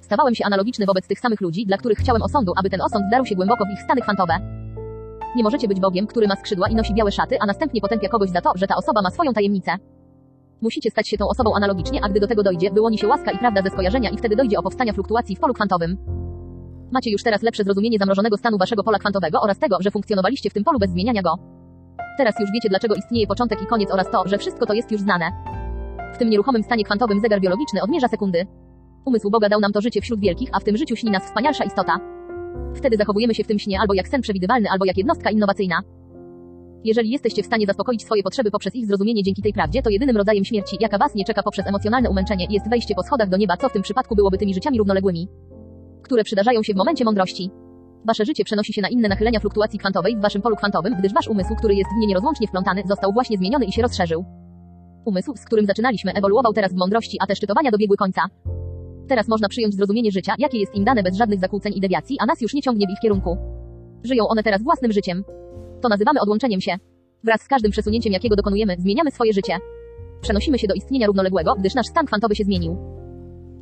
Stawałem 0.00 0.34
się 0.34 0.44
analogiczny 0.44 0.86
wobec 0.86 1.06
tych 1.06 1.20
samych 1.20 1.40
ludzi, 1.40 1.66
dla 1.66 1.76
których 1.76 1.98
chciałem 1.98 2.22
osądu, 2.22 2.52
aby 2.56 2.70
ten 2.70 2.80
osąd 2.80 3.04
darł 3.10 3.24
się 3.26 3.34
głęboko 3.34 3.64
w 3.64 3.72
ich 3.72 3.82
stany 3.82 4.00
kwantowe. 4.00 4.34
Nie 5.36 5.42
możecie 5.42 5.68
być 5.68 5.80
Bogiem, 5.80 6.06
który 6.06 6.28
ma 6.28 6.36
skrzydła 6.36 6.68
i 6.68 6.74
nosi 6.74 6.94
białe 6.94 7.12
szaty, 7.12 7.36
a 7.40 7.46
następnie 7.46 7.80
potępia 7.80 8.08
kogoś 8.08 8.30
za 8.30 8.40
to, 8.40 8.52
że 8.54 8.66
ta 8.66 8.76
osoba 8.76 9.02
ma 9.02 9.10
swoją 9.10 9.32
tajemnicę. 9.32 9.72
Musicie 10.60 10.90
stać 10.90 11.08
się 11.08 11.18
tą 11.18 11.28
osobą 11.28 11.54
analogicznie, 11.54 12.00
a 12.04 12.08
gdy 12.08 12.20
do 12.20 12.26
tego 12.26 12.42
dojdzie, 12.42 12.70
wyłoni 12.70 12.98
się 12.98 13.08
łaska 13.08 13.30
i 13.30 13.38
prawda 13.38 13.62
ze 13.62 13.70
skojarzenia 13.70 14.10
i 14.10 14.16
wtedy 14.16 14.36
dojdzie 14.36 14.58
o 14.58 14.62
powstania 14.62 14.92
fluktuacji 14.92 15.36
w 15.36 15.40
polu 15.40 15.54
kwantowym. 15.54 15.96
Macie 16.92 17.10
już 17.10 17.22
teraz 17.22 17.42
lepsze 17.42 17.64
zrozumienie 17.64 17.98
zamrożonego 17.98 18.36
stanu 18.36 18.58
waszego 18.58 18.84
pola 18.84 18.98
kwantowego 18.98 19.40
oraz 19.40 19.58
tego, 19.58 19.76
że 19.80 19.90
funkcjonowaliście 19.90 20.50
w 20.50 20.52
tym 20.52 20.64
polu 20.64 20.78
bez 20.78 20.90
zmieniania 20.90 21.22
go. 21.22 21.38
Teraz 22.18 22.40
już 22.40 22.50
wiecie, 22.52 22.68
dlaczego 22.68 22.94
istnieje 22.94 23.26
początek 23.26 23.62
i 23.62 23.66
koniec 23.66 23.90
oraz 23.90 24.10
to, 24.10 24.22
że 24.28 24.38
wszystko 24.38 24.66
to 24.66 24.74
jest 24.74 24.92
już 24.92 25.00
znane. 25.00 25.30
W 26.14 26.18
tym 26.18 26.30
nieruchomym 26.30 26.62
stanie 26.62 26.84
kwantowym 26.84 27.20
zegar 27.20 27.40
biologiczny 27.40 27.82
odmierza 27.82 28.08
sekundy. 28.08 28.46
Umysł 29.04 29.30
Boga 29.30 29.48
dał 29.48 29.60
nam 29.60 29.72
to 29.72 29.80
życie 29.80 30.00
wśród 30.00 30.20
wielkich, 30.20 30.48
a 30.52 30.60
w 30.60 30.64
tym 30.64 30.76
życiu 30.76 30.96
śni 30.96 31.10
nas 31.10 31.24
wspanialsza 31.24 31.64
istota. 31.64 31.98
Wtedy 32.74 32.96
zachowujemy 32.96 33.34
się 33.34 33.44
w 33.44 33.46
tym 33.46 33.58
śnie 33.58 33.80
albo 33.80 33.94
jak 33.94 34.08
sen 34.08 34.20
przewidywalny, 34.20 34.68
albo 34.70 34.84
jak 34.84 34.96
jednostka 34.96 35.30
innowacyjna. 35.30 35.80
Jeżeli 36.84 37.10
jesteście 37.10 37.42
w 37.42 37.46
stanie 37.46 37.66
zaspokoić 37.66 38.04
swoje 38.04 38.22
potrzeby 38.22 38.50
poprzez 38.50 38.74
ich 38.74 38.86
zrozumienie 38.86 39.22
dzięki 39.22 39.42
tej 39.42 39.52
prawdzie, 39.52 39.82
to 39.82 39.90
jedynym 39.90 40.16
rodzajem 40.16 40.44
śmierci, 40.44 40.76
jaka 40.80 40.98
was 40.98 41.14
nie 41.14 41.24
czeka 41.24 41.42
poprzez 41.42 41.66
emocjonalne 41.66 42.10
umęczenie, 42.10 42.46
jest 42.50 42.70
wejście 42.70 42.94
po 42.94 43.02
schodach 43.02 43.28
do 43.28 43.36
nieba, 43.36 43.56
co 43.56 43.68
w 43.68 43.72
tym 43.72 43.82
przypadku 43.82 44.16
byłoby 44.16 44.38
tymi 44.38 44.54
życiami 44.54 44.78
równoległymi, 44.78 45.28
które 46.02 46.24
przydarzają 46.24 46.62
się 46.62 46.74
w 46.74 46.76
momencie 46.76 47.04
mądrości. 47.04 47.50
Wasze 48.06 48.24
życie 48.24 48.44
przenosi 48.44 48.72
się 48.72 48.82
na 48.82 48.88
inne 48.88 49.08
nachylenia 49.08 49.40
fluktuacji 49.40 49.78
kwantowej 49.78 50.16
w 50.16 50.20
waszym 50.20 50.42
polu 50.42 50.56
kwantowym, 50.56 50.94
gdyż 50.98 51.12
wasz 51.12 51.28
umysł, 51.28 51.54
który 51.56 51.74
jest 51.74 51.90
w 51.90 52.00
nie 52.00 52.06
nierozłącznie 52.06 52.48
wplątany, 52.48 52.82
został 52.86 53.12
właśnie 53.12 53.36
zmieniony 53.36 53.64
i 53.64 53.72
się 53.72 53.82
rozszerzył. 53.82 54.24
Umysł, 55.04 55.36
z 55.36 55.44
którym 55.44 55.66
zaczynaliśmy, 55.66 56.12
ewoluował 56.12 56.52
teraz 56.52 56.72
w 56.72 56.76
mądrości, 56.76 57.16
a 57.20 57.26
te 57.26 57.36
szczytowania 57.36 57.70
dobiegły 57.70 57.96
końca. 57.96 58.22
Teraz 59.08 59.28
można 59.28 59.48
przyjąć 59.48 59.74
zrozumienie 59.74 60.10
życia, 60.12 60.34
jakie 60.38 60.58
jest 60.58 60.74
im 60.74 60.84
dane 60.84 61.02
bez 61.02 61.16
żadnych 61.16 61.40
zakłóceń 61.40 61.72
i 61.76 61.80
dewiacji, 61.80 62.16
a 62.20 62.26
nas 62.26 62.40
już 62.40 62.54
nie 62.54 62.62
ciągnie 62.62 62.86
w 62.86 62.90
ich 62.90 62.98
kierunku. 63.02 63.36
Żyją 64.04 64.28
one 64.28 64.42
teraz 64.42 64.62
własnym 64.62 64.92
życiem. 64.92 65.24
To 65.82 65.88
nazywamy 65.88 66.20
odłączeniem 66.20 66.60
się. 66.60 66.76
Wraz 67.24 67.42
z 67.42 67.48
każdym 67.48 67.70
przesunięciem, 67.70 68.12
jakiego 68.12 68.36
dokonujemy, 68.36 68.76
zmieniamy 68.78 69.10
swoje 69.10 69.32
życie. 69.32 69.56
Przenosimy 70.20 70.58
się 70.58 70.66
do 70.66 70.74
istnienia 70.74 71.06
równoległego, 71.06 71.54
gdyż 71.58 71.74
nasz 71.74 71.86
stan 71.86 72.06
kwantowy 72.06 72.34
się 72.34 72.44
zmienił. 72.44 72.76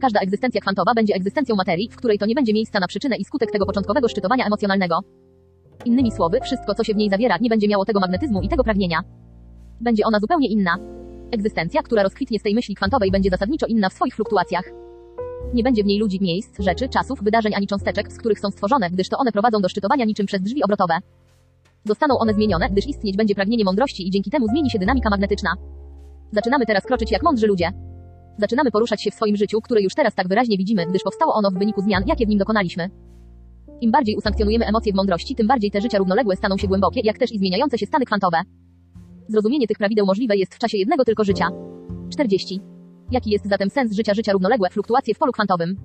Każda 0.02 0.20
egzystencja 0.20 0.60
kwantowa 0.60 0.94
będzie 0.94 1.14
egzystencją 1.14 1.56
materii, 1.56 1.88
w 1.88 1.96
której 1.96 2.18
to 2.18 2.26
nie 2.26 2.34
będzie 2.34 2.52
miejsca 2.52 2.80
na 2.80 2.86
przyczynę 2.86 3.16
i 3.16 3.24
skutek 3.24 3.50
tego 3.50 3.66
początkowego 3.66 4.08
szczytowania 4.08 4.46
emocjonalnego. 4.46 4.98
Innymi 5.84 6.12
słowy, 6.12 6.40
wszystko, 6.40 6.74
co 6.74 6.84
się 6.84 6.94
w 6.94 6.96
niej 6.96 7.10
zawiera, 7.10 7.38
nie 7.40 7.48
będzie 7.48 7.68
miało 7.68 7.84
tego 7.84 8.00
magnetyzmu 8.00 8.42
i 8.42 8.48
tego 8.48 8.64
pragnienia. 8.64 9.00
Będzie 9.80 10.04
ona 10.06 10.20
zupełnie 10.20 10.48
inna. 10.48 10.76
Egzystencja, 11.30 11.82
która 11.82 12.02
rozkwitnie 12.02 12.38
z 12.38 12.42
tej 12.42 12.54
myśli 12.54 12.74
kwantowej, 12.74 13.10
będzie 13.10 13.30
zasadniczo 13.30 13.66
inna 13.66 13.88
w 13.88 13.92
swoich 13.92 14.14
fluktuacjach. 14.14 14.64
Nie 15.54 15.62
będzie 15.62 15.82
w 15.82 15.86
niej 15.86 15.98
ludzi, 15.98 16.18
miejsc, 16.20 16.58
rzeczy, 16.58 16.88
czasów, 16.88 17.22
wydarzeń 17.22 17.54
ani 17.54 17.66
cząsteczek, 17.66 18.12
z 18.12 18.18
których 18.18 18.40
są 18.40 18.50
stworzone, 18.50 18.90
gdyż 18.90 19.08
to 19.08 19.18
one 19.18 19.32
prowadzą 19.32 19.60
do 19.60 19.68
szczytowania 19.68 20.04
niczym 20.04 20.26
przez 20.26 20.42
drzwi 20.42 20.64
obrotowe. 20.64 20.94
Zostaną 21.84 22.18
one 22.18 22.34
zmienione, 22.34 22.68
gdyż 22.70 22.86
istnieć 22.86 23.16
będzie 23.16 23.34
pragnienie 23.34 23.64
mądrości 23.64 24.08
i 24.08 24.10
dzięki 24.10 24.30
temu 24.30 24.46
zmieni 24.46 24.70
się 24.70 24.78
dynamika 24.78 25.10
magnetyczna. 25.10 25.50
Zaczynamy 26.32 26.66
teraz 26.66 26.84
kroczyć 26.84 27.12
jak 27.12 27.22
mądrzy 27.22 27.46
ludzie. 27.46 27.91
Zaczynamy 28.42 28.70
poruszać 28.70 29.02
się 29.02 29.10
w 29.10 29.14
swoim 29.14 29.36
życiu, 29.36 29.60
które 29.60 29.82
już 29.82 29.94
teraz 29.94 30.14
tak 30.14 30.28
wyraźnie 30.28 30.56
widzimy, 30.58 30.86
gdyż 30.86 31.02
powstało 31.02 31.34
ono 31.34 31.50
w 31.50 31.54
wyniku 31.54 31.80
zmian, 31.80 32.02
jakie 32.06 32.26
w 32.26 32.28
nim 32.28 32.38
dokonaliśmy. 32.38 32.90
Im 33.80 33.90
bardziej 33.90 34.16
usankcjonujemy 34.16 34.66
emocje 34.66 34.92
w 34.92 34.96
mądrości, 34.96 35.34
tym 35.34 35.46
bardziej 35.46 35.70
te 35.70 35.80
życia 35.80 35.98
równoległe 35.98 36.36
staną 36.36 36.56
się 36.56 36.68
głębokie, 36.68 37.00
jak 37.04 37.18
też 37.18 37.32
i 37.32 37.38
zmieniające 37.38 37.78
się 37.78 37.86
stany 37.86 38.04
kwantowe. 38.04 38.40
Zrozumienie 39.28 39.66
tych 39.66 39.78
prawideł 39.78 40.06
możliwe 40.06 40.36
jest 40.36 40.54
w 40.54 40.58
czasie 40.58 40.78
jednego 40.78 41.04
tylko 41.04 41.24
życia. 41.24 41.48
40. 42.12 42.60
Jaki 43.10 43.30
jest 43.30 43.48
zatem 43.48 43.70
sens 43.70 43.92
życia 43.92 44.14
życia 44.14 44.32
równoległe, 44.32 44.70
fluktuacje 44.70 45.14
w 45.14 45.18
polu 45.18 45.32
kwantowym? 45.32 45.76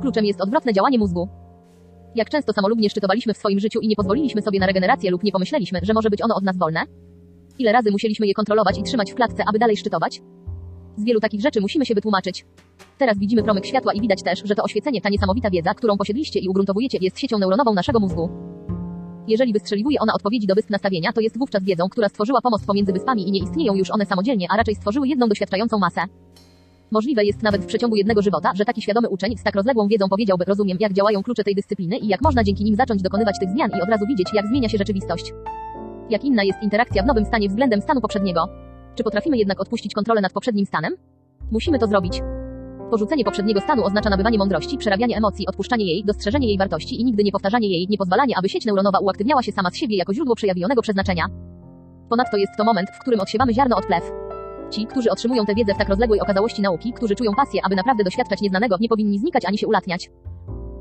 Kluczem 0.00 0.24
jest 0.24 0.40
odwrotne 0.40 0.72
działanie 0.72 0.98
mózgu. 0.98 1.28
Jak 2.14 2.30
często 2.30 2.52
samolubnie 2.52 2.90
szczytowaliśmy 2.90 3.34
w 3.34 3.38
swoim 3.38 3.60
życiu 3.60 3.80
i 3.80 3.88
nie 3.88 3.96
pozwoliliśmy 3.96 4.42
sobie 4.42 4.60
na 4.60 4.66
regenerację 4.66 5.10
lub 5.10 5.22
nie 5.22 5.32
pomyśleliśmy, 5.32 5.80
że 5.82 5.94
może 5.94 6.10
być 6.10 6.22
ono 6.22 6.34
od 6.34 6.44
nas 6.44 6.58
wolne? 6.58 6.80
Ile 7.58 7.72
razy 7.72 7.90
musieliśmy 7.90 8.26
je 8.26 8.34
kontrolować 8.34 8.78
i 8.78 8.82
trzymać 8.82 9.12
w 9.12 9.14
klatce, 9.14 9.44
aby 9.48 9.58
dalej 9.58 9.76
szczytować? 9.76 10.20
Z 11.00 11.04
wielu 11.04 11.20
takich 11.20 11.40
rzeczy 11.40 11.60
musimy 11.60 11.86
się 11.86 11.94
wytłumaczyć. 11.94 12.44
Teraz 12.98 13.18
widzimy 13.18 13.42
promyk 13.42 13.66
światła 13.66 13.92
i 13.92 14.00
widać 14.00 14.22
też, 14.22 14.42
że 14.44 14.54
to 14.54 14.62
oświecenie, 14.62 15.00
ta 15.00 15.08
niesamowita 15.08 15.50
wiedza, 15.50 15.74
którą 15.74 15.96
posiedliście 15.96 16.40
i 16.40 16.48
ugruntowujecie, 16.48 16.98
jest 17.00 17.18
siecią 17.18 17.38
neuronową 17.38 17.74
naszego 17.74 18.00
mózgu. 18.00 18.30
Jeżeli 19.28 19.52
wystrzeliwuje 19.52 20.00
ona 20.00 20.12
odpowiedzi 20.14 20.46
do 20.46 20.54
wysp 20.54 20.70
nastawienia, 20.70 21.12
to 21.12 21.20
jest 21.20 21.38
wówczas 21.38 21.64
wiedzą, 21.64 21.88
która 21.88 22.08
stworzyła 22.08 22.40
pomost 22.40 22.66
pomiędzy 22.66 22.92
wyspami 22.92 23.28
i 23.28 23.32
nie 23.32 23.40
istnieją 23.40 23.74
już 23.74 23.90
one 23.90 24.06
samodzielnie, 24.06 24.46
a 24.50 24.56
raczej 24.56 24.74
stworzyły 24.74 25.08
jedną 25.08 25.28
doświadczającą 25.28 25.78
masę. 25.78 26.00
Możliwe 26.90 27.24
jest 27.24 27.42
nawet 27.42 27.62
w 27.62 27.66
przeciągu 27.66 27.96
jednego 27.96 28.22
żywota, 28.22 28.52
że 28.54 28.64
taki 28.64 28.82
świadomy 28.82 29.08
uczeń 29.08 29.36
z 29.36 29.42
tak 29.42 29.54
rozległą 29.54 29.88
wiedzą 29.88 30.08
powiedziałby, 30.08 30.44
rozumiem, 30.44 30.78
jak 30.80 30.92
działają 30.92 31.22
klucze 31.22 31.44
tej 31.44 31.54
dyscypliny 31.54 31.98
i 31.98 32.08
jak 32.08 32.22
można 32.22 32.44
dzięki 32.44 32.64
nim 32.64 32.76
zacząć 32.76 33.02
dokonywać 33.02 33.38
tych 33.40 33.50
zmian 33.50 33.70
i 33.78 33.82
od 33.82 33.88
razu 33.88 34.06
widzieć, 34.06 34.28
jak 34.34 34.46
zmienia 34.46 34.68
się 34.68 34.78
rzeczywistość. 34.78 35.32
Jak 36.10 36.24
inna 36.24 36.44
jest 36.44 36.62
interakcja 36.62 37.02
w 37.02 37.06
nowym 37.06 37.24
stanie 37.24 37.48
względem 37.48 37.80
stanu 37.80 38.00
poprzedniego. 38.00 38.69
Czy 39.00 39.04
potrafimy 39.04 39.38
jednak 39.38 39.60
odpuścić 39.60 39.94
kontrolę 39.94 40.20
nad 40.20 40.32
poprzednim 40.32 40.66
stanem? 40.66 40.96
Musimy 41.50 41.78
to 41.78 41.86
zrobić. 41.86 42.22
Porzucenie 42.90 43.24
poprzedniego 43.24 43.60
stanu 43.60 43.84
oznacza 43.84 44.10
nabywanie 44.10 44.38
mądrości, 44.38 44.78
przerabianie 44.78 45.16
emocji, 45.16 45.46
odpuszczanie 45.46 45.86
jej, 45.86 46.04
dostrzeżenie 46.04 46.48
jej 46.48 46.58
wartości 46.58 47.00
i 47.00 47.04
nigdy 47.04 47.24
nie 47.24 47.32
powtarzanie 47.32 47.68
jej, 47.68 47.86
nie 47.90 47.98
pozwalanie, 47.98 48.34
aby 48.38 48.48
sieć 48.48 48.64
neuronowa 48.64 48.98
uaktywniała 48.98 49.42
się 49.42 49.52
sama 49.52 49.70
z 49.70 49.76
siebie 49.76 49.96
jako 49.96 50.14
źródło 50.14 50.34
przejawionego 50.34 50.82
przeznaczenia. 50.82 51.24
Ponadto 52.08 52.36
jest 52.36 52.52
to 52.56 52.64
moment, 52.64 52.90
w 52.90 52.98
którym 52.98 53.20
odsiewamy 53.20 53.54
ziarno 53.54 53.76
od 53.76 53.86
plew. 53.86 54.12
Ci, 54.70 54.86
którzy 54.86 55.10
otrzymują 55.10 55.44
tę 55.46 55.54
wiedzę 55.54 55.74
w 55.74 55.78
tak 55.78 55.88
rozległej 55.88 56.20
okazałości 56.20 56.62
nauki, 56.62 56.92
którzy 56.92 57.14
czują 57.14 57.34
pasję, 57.34 57.60
aby 57.64 57.76
naprawdę 57.76 58.04
doświadczać 58.04 58.40
nieznanego, 58.40 58.76
nie 58.80 58.88
powinni 58.88 59.18
znikać 59.18 59.44
ani 59.44 59.58
się 59.58 59.66
ulatniać. 59.66 60.10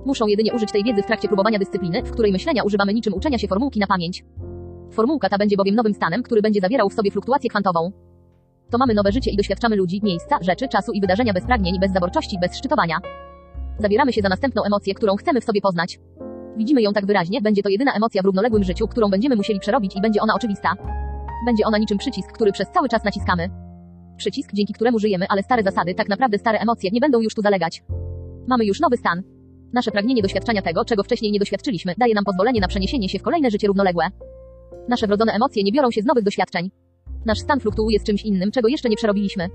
Muszą 0.05 0.27
jedynie 0.27 0.53
użyć 0.53 0.71
tej 0.71 0.83
wiedzy 0.83 1.03
w 1.03 1.05
trakcie 1.05 1.27
próbowania 1.27 1.59
dyscypliny, 1.59 2.03
w 2.03 2.11
której 2.11 2.31
myślenia 2.31 2.63
używamy 2.63 2.93
niczym 2.93 3.13
uczenia 3.13 3.37
się 3.37 3.47
formułki 3.47 3.79
na 3.79 3.87
pamięć. 3.87 4.23
Formułka 4.91 5.29
ta 5.29 5.37
będzie 5.37 5.57
bowiem 5.57 5.75
nowym 5.75 5.93
stanem, 5.93 6.23
który 6.23 6.41
będzie 6.41 6.61
zawierał 6.61 6.89
w 6.89 6.93
sobie 6.93 7.11
fluktuację 7.11 7.49
kwantową. 7.49 8.08
To 8.71 8.77
mamy 8.77 8.93
nowe 8.93 9.11
życie 9.11 9.31
i 9.31 9.37
doświadczamy 9.37 9.75
ludzi, 9.75 9.99
miejsca, 10.03 10.37
rzeczy, 10.41 10.67
czasu 10.67 10.91
i 10.91 11.01
wydarzenia 11.01 11.33
bez 11.33 11.45
pragnień, 11.45 11.79
bez 11.79 11.91
zaborczości, 11.91 12.37
bez 12.41 12.57
szczytowania. 12.57 12.97
Zabieramy 13.79 14.13
się 14.13 14.21
za 14.21 14.29
następną 14.29 14.63
emocję, 14.63 14.93
którą 14.93 15.15
chcemy 15.15 15.41
w 15.41 15.43
sobie 15.43 15.61
poznać. 15.61 15.99
Widzimy 16.57 16.81
ją 16.81 16.93
tak 16.93 17.05
wyraźnie, 17.05 17.41
będzie 17.41 17.63
to 17.63 17.69
jedyna 17.69 17.93
emocja 17.93 18.21
w 18.21 18.25
równoległym 18.25 18.63
życiu, 18.63 18.87
którą 18.87 19.09
będziemy 19.09 19.35
musieli 19.35 19.59
przerobić 19.59 19.95
i 19.95 20.01
będzie 20.01 20.21
ona 20.21 20.33
oczywista. 20.35 20.73
Będzie 21.45 21.65
ona 21.65 21.77
niczym 21.77 21.97
przycisk, 21.97 22.31
który 22.31 22.51
przez 22.51 22.67
cały 22.71 22.89
czas 22.89 23.03
naciskamy. 23.03 23.49
Przycisk, 24.17 24.49
dzięki 24.53 24.73
któremu 24.73 24.99
żyjemy, 24.99 25.25
ale 25.29 25.43
stare 25.43 25.63
zasady, 25.63 25.93
tak 25.93 26.09
naprawdę 26.09 26.37
stare 26.37 26.59
emocje 26.59 26.89
nie 26.93 26.99
będą 26.99 27.21
już 27.21 27.35
tu 27.35 27.41
zalegać. 27.41 27.83
Mamy 28.47 28.65
już 28.65 28.79
nowy 28.79 28.97
stan. 28.97 29.23
Nasze 29.73 29.91
pragnienie 29.91 30.21
doświadczenia 30.21 30.61
tego, 30.61 30.85
czego 30.85 31.03
wcześniej 31.03 31.31
nie 31.31 31.39
doświadczyliśmy, 31.39 31.93
daje 31.97 32.13
nam 32.13 32.23
pozwolenie 32.23 32.61
na 32.61 32.67
przeniesienie 32.67 33.09
się 33.09 33.19
w 33.19 33.23
kolejne 33.23 33.51
życie 33.51 33.67
równoległe. 33.67 34.07
Nasze 34.89 35.07
wrodzone 35.07 35.33
emocje 35.33 35.63
nie 35.63 35.71
biorą 35.71 35.91
się 35.91 36.01
z 36.01 36.05
nowych 36.05 36.23
doświadczeń. 36.23 36.69
Nasz 37.25 37.39
stan 37.39 37.59
fluktuuje 37.59 37.99
z 37.99 38.03
czymś 38.03 38.23
innym, 38.23 38.51
czego 38.51 38.67
jeszcze 38.67 38.89
nie 38.89 38.95
przerobiliśmy. 38.95 39.47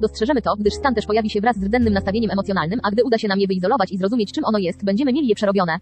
Dostrzeżemy 0.00 0.42
to, 0.42 0.56
gdyż 0.58 0.74
stan 0.74 0.94
też 0.94 1.06
pojawi 1.06 1.30
się 1.30 1.40
wraz 1.40 1.56
z 1.56 1.64
rdzennym 1.64 1.92
nastawieniem 1.92 2.30
emocjonalnym, 2.30 2.80
a 2.82 2.90
gdy 2.90 3.04
uda 3.04 3.18
się 3.18 3.28
nam 3.28 3.40
je 3.40 3.46
wyizolować 3.46 3.92
i 3.92 3.98
zrozumieć, 3.98 4.32
czym 4.32 4.44
ono 4.44 4.58
jest, 4.58 4.84
będziemy 4.84 5.12
mieli 5.12 5.28
je 5.28 5.34
przerobione. 5.34 5.78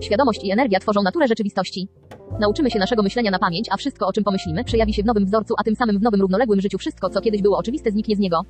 Świadomość 0.00 0.44
i 0.44 0.50
energia 0.50 0.80
tworzą 0.80 1.02
naturę 1.02 1.28
rzeczywistości. 1.28 1.88
Nauczymy 2.40 2.70
się 2.70 2.78
naszego 2.78 3.02
myślenia 3.02 3.30
na 3.30 3.38
pamięć, 3.38 3.68
a 3.70 3.76
wszystko, 3.76 4.06
o 4.06 4.12
czym 4.12 4.24
pomyślimy, 4.24 4.64
przejawi 4.64 4.94
się 4.94 5.02
w 5.02 5.06
nowym 5.06 5.26
wzorcu, 5.26 5.54
a 5.58 5.64
tym 5.64 5.76
samym 5.76 5.98
w 5.98 6.02
nowym 6.02 6.20
równoległym 6.20 6.60
życiu 6.60 6.78
wszystko, 6.78 7.10
co 7.10 7.20
kiedyś 7.20 7.42
było 7.42 7.58
oczywiste, 7.58 7.90
zniknie 7.90 8.16
z 8.16 8.18
niego. 8.18 8.40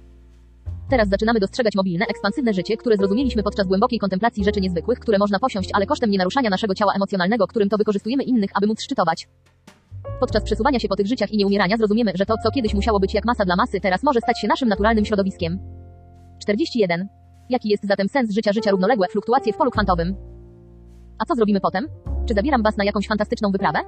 Teraz 0.91 1.09
zaczynamy 1.09 1.41
dostrzegać 1.41 1.75
mobilne, 1.75 2.07
ekspansywne 2.07 2.55
życie, 2.55 2.77
które 2.77 2.97
zrozumieliśmy 2.97 3.43
podczas 3.43 3.67
głębokiej 3.67 3.99
kontemplacji 3.99 4.45
rzeczy 4.45 4.61
niezwykłych, 4.61 4.99
które 4.99 5.19
można 5.19 5.39
posiąść, 5.39 5.71
ale 5.73 5.87
kosztem 5.87 6.11
nienaruszania 6.11 6.51
naszego 6.51 6.75
ciała 6.75 6.93
emocjonalnego, 6.97 7.47
którym 7.47 7.69
to 7.69 7.77
wykorzystujemy 7.77 8.23
innych, 8.23 8.51
aby 8.55 8.67
móc 8.67 8.83
szczytować. 8.83 9.29
Podczas 10.21 10.43
przesuwania 10.45 10.79
się 10.79 10.89
po 10.89 10.97
tych 10.97 11.07
życiach 11.07 11.33
i 11.33 11.37
nieumierania 11.37 11.77
zrozumiemy, 11.77 12.13
że 12.15 12.27
to, 12.27 12.35
co 12.43 12.51
kiedyś 12.51 12.75
musiało 12.75 13.01
być 13.01 13.15
jak 13.15 13.25
masa 13.25 13.45
dla 13.45 13.57
masy, 13.57 13.81
teraz 13.81 14.03
może 14.03 14.21
stać 14.21 14.41
się 14.41 14.49
naszym 14.49 14.69
naturalnym 14.69 15.05
środowiskiem. 15.05 15.59
41. 16.39 17.09
Jaki 17.49 17.69
jest 17.69 17.87
zatem 17.87 18.09
sens 18.09 18.31
życia 18.31 18.53
życia 18.53 18.71
równoległe, 18.71 19.07
fluktuacje 19.09 19.53
w 19.53 19.57
polu 19.57 19.71
kwantowym? 19.71 20.17
A 21.19 21.25
co 21.25 21.35
zrobimy 21.35 21.61
potem? 21.61 21.89
Czy 22.27 22.35
zabieram 22.35 22.63
Was 22.63 22.77
na 22.77 22.85
jakąś 22.85 23.07
fantastyczną 23.07 23.51
wyprawę? 23.51 23.79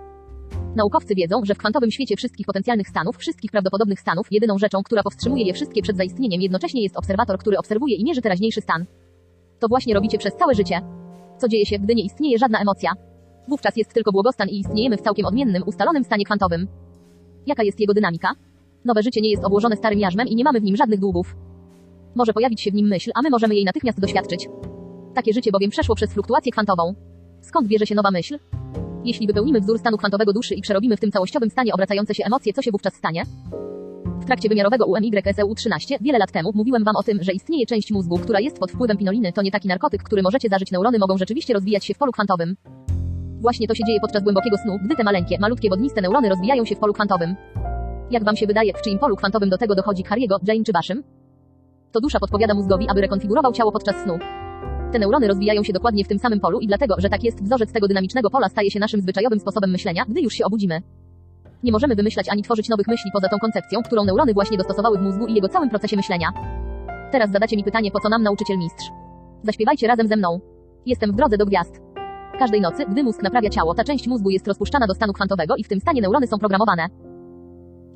Naukowcy 0.76 1.14
wiedzą, 1.14 1.44
że 1.44 1.54
w 1.54 1.58
kwantowym 1.58 1.90
świecie 1.90 2.16
wszystkich 2.16 2.46
potencjalnych 2.46 2.88
stanów, 2.88 3.16
wszystkich 3.16 3.50
prawdopodobnych 3.50 4.00
stanów, 4.00 4.26
jedyną 4.30 4.58
rzeczą, 4.58 4.82
która 4.82 5.02
powstrzymuje 5.02 5.44
je 5.44 5.54
wszystkie 5.54 5.82
przed 5.82 5.96
zaistnieniem, 5.96 6.40
jednocześnie 6.40 6.82
jest 6.82 6.96
obserwator, 6.96 7.38
który 7.38 7.58
obserwuje 7.58 7.96
i 7.96 8.04
mierzy 8.04 8.22
teraźniejszy 8.22 8.60
stan. 8.60 8.86
To 9.60 9.68
właśnie 9.68 9.94
robicie 9.94 10.18
przez 10.18 10.36
całe 10.36 10.54
życie. 10.54 10.80
Co 11.38 11.48
dzieje 11.48 11.66
się, 11.66 11.78
gdy 11.78 11.94
nie 11.94 12.04
istnieje 12.04 12.38
żadna 12.38 12.60
emocja? 12.60 12.92
Wówczas 13.48 13.76
jest 13.76 13.94
tylko 13.94 14.12
błogostan 14.12 14.48
i 14.48 14.58
istniejemy 14.58 14.96
w 14.96 15.02
całkiem 15.02 15.26
odmiennym, 15.26 15.62
ustalonym 15.66 16.04
stanie 16.04 16.24
kwantowym. 16.24 16.66
Jaka 17.46 17.62
jest 17.62 17.80
jego 17.80 17.94
dynamika? 17.94 18.32
Nowe 18.84 19.02
życie 19.02 19.20
nie 19.20 19.30
jest 19.30 19.44
obłożone 19.44 19.76
starym 19.76 19.98
jarzmem 19.98 20.28
i 20.28 20.36
nie 20.36 20.44
mamy 20.44 20.60
w 20.60 20.64
nim 20.64 20.76
żadnych 20.76 21.00
długów. 21.00 21.36
Może 22.14 22.32
pojawić 22.32 22.60
się 22.60 22.70
w 22.70 22.74
nim 22.74 22.86
myśl, 22.86 23.10
a 23.14 23.22
my 23.22 23.30
możemy 23.30 23.54
jej 23.54 23.64
natychmiast 23.64 24.00
doświadczyć. 24.00 24.48
Takie 25.14 25.32
życie 25.32 25.50
bowiem 25.52 25.70
przeszło 25.70 25.94
przez 25.94 26.12
fluktuację 26.12 26.52
kwantową. 26.52 26.94
Skąd 27.40 27.68
bierze 27.68 27.86
się 27.86 27.94
nowa 27.94 28.10
myśl? 28.10 28.38
Jeśli 29.04 29.26
wypełnimy 29.26 29.60
wzór 29.60 29.78
stanu 29.78 29.96
kwantowego 29.96 30.32
duszy 30.32 30.54
i 30.54 30.62
przerobimy 30.62 30.96
w 30.96 31.00
tym 31.00 31.10
całościowym 31.10 31.50
stanie 31.50 31.72
obracające 31.72 32.14
się 32.14 32.24
emocje, 32.24 32.52
co 32.52 32.62
się 32.62 32.70
wówczas 32.70 32.94
stanie? 32.94 33.22
W 34.20 34.24
trakcie 34.24 34.48
wymiarowego 34.48 34.86
UMYSEU 34.86 35.54
13, 35.54 35.98
wiele 36.00 36.18
lat 36.18 36.32
temu, 36.32 36.50
mówiłem 36.54 36.84
Wam 36.84 36.96
o 36.96 37.02
tym, 37.02 37.22
że 37.22 37.32
istnieje 37.32 37.66
część 37.66 37.90
mózgu, 37.90 38.18
która 38.18 38.40
jest 38.40 38.58
pod 38.58 38.72
wpływem 38.72 38.96
pinoliny, 38.96 39.32
to 39.32 39.42
nie 39.42 39.50
taki 39.50 39.68
narkotyk, 39.68 40.02
który 40.02 40.22
możecie 40.22 40.48
zażyć, 40.48 40.70
neurony 40.72 40.98
mogą 40.98 41.18
rzeczywiście 41.18 41.54
rozwijać 41.54 41.84
się 41.84 41.94
w 41.94 41.98
polu 41.98 42.12
kwantowym. 42.12 42.56
Właśnie 43.40 43.68
to 43.68 43.74
się 43.74 43.84
dzieje 43.84 44.00
podczas 44.00 44.22
głębokiego 44.22 44.56
snu, 44.56 44.78
gdy 44.84 44.96
te 44.96 45.04
maleńkie, 45.04 45.38
malutkie 45.40 45.70
wodniste 45.70 46.00
neurony 46.00 46.28
rozwijają 46.28 46.64
się 46.64 46.76
w 46.76 46.78
polu 46.78 46.92
kwantowym. 46.92 47.36
Jak 48.10 48.24
wam 48.24 48.36
się 48.36 48.46
wydaje, 48.46 48.72
w 48.72 48.82
czyim 48.82 48.98
polu 48.98 49.16
kwantowym 49.16 49.50
do 49.50 49.58
tego 49.58 49.74
dochodzi 49.74 50.04
Harry'ego, 50.04 50.36
Jane 50.48 50.64
czy 50.64 50.72
waszym? 50.72 51.02
To 51.92 52.00
dusza 52.00 52.20
podpowiada 52.20 52.54
mózgowi, 52.54 52.88
aby 52.88 53.00
rekonfigurował 53.00 53.52
ciało 53.52 53.72
podczas 53.72 53.96
snu. 53.96 54.18
Te 54.92 54.98
neurony 54.98 55.28
rozwijają 55.28 55.62
się 55.62 55.72
dokładnie 55.72 56.04
w 56.04 56.08
tym 56.08 56.18
samym 56.18 56.40
polu 56.40 56.60
i 56.60 56.66
dlatego, 56.66 56.94
że 56.98 57.08
tak 57.08 57.24
jest, 57.24 57.42
wzorzec 57.42 57.72
tego 57.72 57.88
dynamicznego 57.88 58.30
pola 58.30 58.48
staje 58.48 58.70
się 58.70 58.80
naszym 58.80 59.00
zwyczajowym 59.00 59.40
sposobem 59.40 59.70
myślenia, 59.70 60.04
gdy 60.08 60.20
już 60.20 60.32
się 60.32 60.44
obudzimy. 60.44 60.82
Nie 61.62 61.72
możemy 61.72 61.94
wymyślać 61.94 62.28
ani 62.28 62.42
tworzyć 62.42 62.68
nowych 62.68 62.88
myśli 62.88 63.10
poza 63.12 63.28
tą 63.28 63.38
koncepcją, 63.38 63.82
którą 63.82 64.04
neurony 64.04 64.34
właśnie 64.34 64.58
dostosowały 64.58 64.98
w 64.98 65.02
mózgu 65.02 65.26
i 65.26 65.34
jego 65.34 65.48
całym 65.48 65.70
procesie 65.70 65.96
myślenia. 65.96 66.28
Teraz 67.12 67.30
zadacie 67.30 67.56
mi 67.56 67.64
pytanie, 67.64 67.90
po 67.90 68.00
co 68.00 68.08
nam 68.08 68.22
nauczyciel 68.22 68.58
mistrz? 68.58 68.84
Zaśpiewajcie 69.42 69.86
razem 69.86 70.08
ze 70.08 70.16
mną. 70.16 70.40
Jestem 70.86 71.12
w 71.12 71.16
drodze 71.16 71.38
do 71.38 71.46
gwiazd. 71.46 71.85
Każdej 72.38 72.60
nocy, 72.60 72.84
gdy 72.88 73.02
mózg 73.02 73.22
naprawia 73.22 73.50
ciało, 73.50 73.74
ta 73.74 73.84
część 73.84 74.06
mózgu 74.08 74.30
jest 74.30 74.46
rozpuszczana 74.46 74.86
do 74.86 74.94
stanu 74.94 75.12
kwantowego 75.12 75.56
i 75.56 75.64
w 75.64 75.68
tym 75.68 75.80
stanie 75.80 76.02
neurony 76.02 76.26
są 76.26 76.38
programowane. 76.38 76.86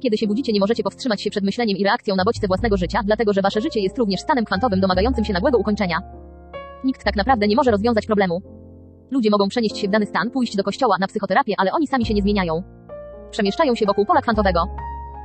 Kiedy 0.01 0.19
się 0.19 0.27
budzicie, 0.27 0.53
nie 0.53 0.61
możecie 0.61 0.83
powstrzymać 0.83 1.23
się 1.23 1.31
przed 1.31 1.45
myśleniem 1.45 1.77
i 1.77 1.85
reakcją 1.85 2.17
na 2.17 2.25
bodźce 2.25 2.47
własnego 2.47 2.77
życia, 2.77 3.01
dlatego 3.05 3.33
że 3.33 3.43
wasze 3.43 3.61
życie 3.61 3.81
jest 3.81 3.99
również 3.99 4.21
stanem 4.21 4.45
kwantowym 4.45 4.81
domagającym 4.81 5.25
się 5.25 5.33
nagłego 5.33 5.59
ukończenia. 5.59 5.99
Nikt 6.85 7.05
tak 7.05 7.17
naprawdę 7.17 7.49
nie 7.49 7.57
może 7.57 7.71
rozwiązać 7.71 8.07
problemu. 8.07 8.43
Ludzie 9.11 9.31
mogą 9.31 9.49
przenieść 9.49 9.79
się 9.79 9.89
w 9.89 9.91
dany 9.91 10.07
stan, 10.07 10.31
pójść 10.31 10.57
do 10.57 10.65
kościoła, 10.65 10.97
na 11.01 11.07
psychoterapię, 11.07 11.55
ale 11.59 11.73
oni 11.73 11.87
sami 11.87 12.07
się 12.07 12.15
nie 12.15 12.23
zmieniają. 12.23 12.63
Przemieszczają 13.31 13.75
się 13.75 13.87
wokół 13.87 14.07
pola 14.07 14.21
kwantowego. 14.21 14.65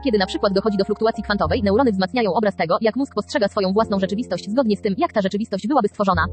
Kiedy 0.03 0.17
na 0.17 0.25
przykład 0.25 0.53
dochodzi 0.53 0.77
do 0.77 0.85
fluktuacji 0.85 1.23
kwantowej, 1.23 1.63
neurony 1.63 1.91
wzmacniają 1.91 2.33
obraz 2.33 2.55
tego, 2.55 2.77
jak 2.81 2.95
mózg 2.95 3.15
postrzega 3.15 3.47
swoją 3.47 3.73
własną 3.73 3.99
rzeczywistość 3.99 4.49
zgodnie 4.49 4.77
z 4.77 4.81
tym, 4.81 4.95
jak 4.97 5.13
ta 5.13 5.21
rzeczywistość 5.21 5.67
byłaby 5.67 5.87
stworzona. 5.87 6.25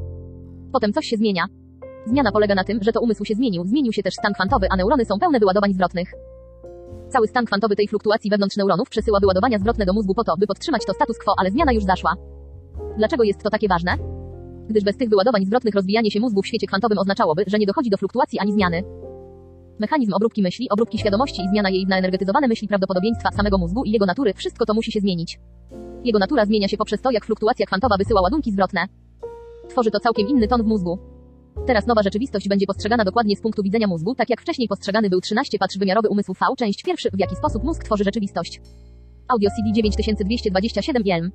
Potem 0.72 0.92
coś 0.92 1.06
się 1.06 1.16
zmienia. 1.16 1.46
Zmiana 2.06 2.32
polega 2.32 2.54
na 2.54 2.64
tym, 2.64 2.82
że 2.82 2.92
to 2.92 3.00
umysł 3.00 3.24
się 3.24 3.34
zmienił, 3.34 3.64
zmienił 3.64 3.92
się 3.92 4.02
też 4.02 4.14
stan 4.14 4.32
kwantowy, 4.32 4.66
a 4.70 4.76
neurony 4.76 5.04
są 5.04 5.18
pełne 5.18 5.38
wyładowań 5.38 5.74
zwrotnych. 5.74 6.12
Cały 7.08 7.28
stan 7.28 7.44
kwantowy 7.44 7.76
tej 7.76 7.88
fluktuacji 7.88 8.30
wewnątrz 8.30 8.56
neuronów 8.56 8.88
przesyła 8.88 9.20
wyładowania 9.20 9.58
zwrotne 9.58 9.86
do 9.86 9.92
mózgu 9.92 10.14
po 10.14 10.24
to, 10.24 10.36
by 10.38 10.46
podtrzymać 10.46 10.84
to 10.86 10.92
status 10.92 11.18
quo, 11.18 11.34
ale 11.38 11.50
zmiana 11.50 11.72
już 11.72 11.84
zaszła. 11.84 12.14
Dlaczego 12.96 13.22
jest 13.24 13.42
to 13.42 13.50
takie 13.50 13.68
ważne? 13.68 13.92
Gdyż 14.68 14.84
bez 14.84 14.96
tych 14.96 15.08
wyładowań 15.08 15.44
zwrotnych 15.44 15.74
rozwijanie 15.74 16.10
się 16.10 16.20
mózgu 16.20 16.42
w 16.42 16.46
świecie 16.46 16.66
kwantowym 16.66 16.98
oznaczałoby, 16.98 17.44
że 17.46 17.58
nie 17.58 17.66
dochodzi 17.66 17.90
do 17.90 17.96
fluktuacji 17.96 18.38
ani 18.38 18.52
zmiany. 18.52 18.82
Mechanizm 19.78 20.14
obróbki 20.14 20.42
myśli, 20.42 20.68
obróbki 20.70 20.98
świadomości 20.98 21.42
i 21.42 21.48
zmiana 21.48 21.70
jej 21.70 21.86
w 21.86 21.88
naenergetyzowane 21.88 22.48
myśli 22.48 22.68
prawdopodobieństwa 22.68 23.30
samego 23.30 23.58
mózgu 23.58 23.84
i 23.84 23.90
jego 23.90 24.06
natury, 24.06 24.34
wszystko 24.34 24.66
to 24.66 24.74
musi 24.74 24.92
się 24.92 25.00
zmienić. 25.00 25.40
Jego 26.04 26.18
natura 26.18 26.46
zmienia 26.46 26.68
się 26.68 26.76
poprzez 26.76 27.00
to, 27.00 27.10
jak 27.10 27.24
fluktuacja 27.24 27.66
kwantowa 27.66 27.96
wysyła 27.98 28.20
ładunki 28.20 28.52
zwrotne. 28.52 28.80
Tworzy 29.68 29.90
to 29.90 30.00
całkiem 30.00 30.28
inny 30.28 30.48
ton 30.48 30.62
w 30.62 30.66
mózgu. 30.66 31.11
Teraz 31.66 31.86
nowa 31.86 32.02
rzeczywistość 32.02 32.48
będzie 32.48 32.66
postrzegana 32.66 33.04
dokładnie 33.04 33.36
z 33.36 33.40
punktu 33.40 33.62
widzenia 33.62 33.86
mózgu, 33.86 34.14
tak 34.14 34.30
jak 34.30 34.40
wcześniej 34.40 34.68
postrzegany 34.68 35.10
był 35.10 35.20
13 35.20 35.58
patrz 35.58 35.78
wymiarowy 35.78 36.08
umysł 36.08 36.34
V, 36.34 36.46
część 36.58 36.82
pierwszy, 36.82 37.10
w 37.12 37.18
jaki 37.18 37.36
sposób 37.36 37.64
mózg 37.64 37.84
tworzy 37.84 38.04
rzeczywistość. 38.04 38.60
Audio 39.28 39.50
CD 39.50 39.72
9227 39.72 41.02
Jelm. 41.04 41.30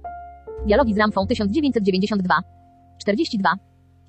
Dialogi 0.65 0.93
z 0.93 0.97
Ramfą 0.97 1.27
1992. 1.27 2.35
42. 3.01 3.49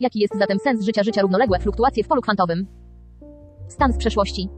Jaki 0.01 0.21
jest 0.21 0.39
zatem 0.39 0.59
sens 0.59 0.85
życia 0.85 1.03
życia 1.03 1.23
równoległe 1.23 1.59
fluktuacje 1.59 2.05
w 2.05 2.09
polu 2.09 2.23
kwantowym? 2.23 2.67
Stan 3.69 3.93
z 3.93 3.97
przeszłości. 3.97 4.49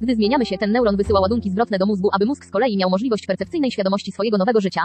Gdy 0.00 0.14
zmieniamy 0.14 0.46
się, 0.46 0.58
ten 0.58 0.72
neuron 0.72 0.96
wysyła 0.96 1.20
ładunki 1.20 1.50
zwrotne 1.50 1.78
do 1.78 1.86
mózgu, 1.86 2.08
aby 2.12 2.26
mózg 2.26 2.44
z 2.44 2.50
kolei 2.50 2.76
miał 2.76 2.90
możliwość 2.90 3.26
percepcyjnej 3.26 3.70
świadomości 3.70 4.12
swojego 4.12 4.38
nowego 4.38 4.60
życia. 4.60 4.82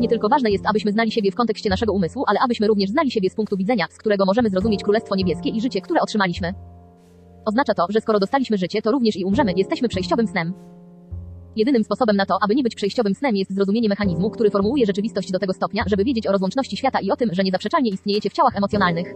Nie 0.00 0.08
tylko 0.08 0.28
ważne 0.28 0.50
jest, 0.50 0.66
abyśmy 0.66 0.92
znali 0.92 1.10
siebie 1.10 1.30
w 1.30 1.34
kontekście 1.34 1.70
naszego 1.70 1.92
umysłu, 1.92 2.24
ale 2.26 2.38
abyśmy 2.44 2.66
również 2.66 2.90
znali 2.90 3.10
siebie 3.10 3.30
z 3.30 3.34
punktu 3.34 3.56
widzenia, 3.56 3.86
z 3.90 3.98
którego 3.98 4.24
możemy 4.26 4.50
zrozumieć 4.50 4.82
Królestwo 4.82 5.16
Niebieskie 5.16 5.50
i 5.50 5.60
życie, 5.60 5.80
które 5.80 6.00
otrzymaliśmy. 6.00 6.54
Oznacza 7.44 7.74
to, 7.74 7.86
że 7.90 8.00
skoro 8.00 8.18
dostaliśmy 8.18 8.58
życie, 8.58 8.82
to 8.82 8.92
również 8.92 9.16
i 9.16 9.24
umrzemy, 9.24 9.52
jesteśmy 9.56 9.88
przejściowym 9.88 10.26
snem. 10.26 10.52
Jedynym 11.56 11.84
sposobem 11.84 12.16
na 12.16 12.26
to, 12.26 12.38
aby 12.44 12.54
nie 12.54 12.62
być 12.62 12.74
przejściowym 12.74 13.14
snem 13.14 13.36
jest 13.36 13.54
zrozumienie 13.54 13.88
mechanizmu, 13.88 14.30
który 14.30 14.50
formułuje 14.50 14.86
rzeczywistość 14.86 15.32
do 15.32 15.38
tego 15.38 15.52
stopnia, 15.52 15.84
żeby 15.86 16.04
wiedzieć 16.04 16.26
o 16.26 16.32
rozłączności 16.32 16.76
świata 16.76 17.00
i 17.00 17.10
o 17.10 17.16
tym, 17.16 17.28
że 17.32 17.42
niezaprzeczalnie 17.42 17.90
istniejecie 17.90 18.30
w 18.30 18.32
ciałach 18.32 18.56
emocjonalnych. 18.56 19.14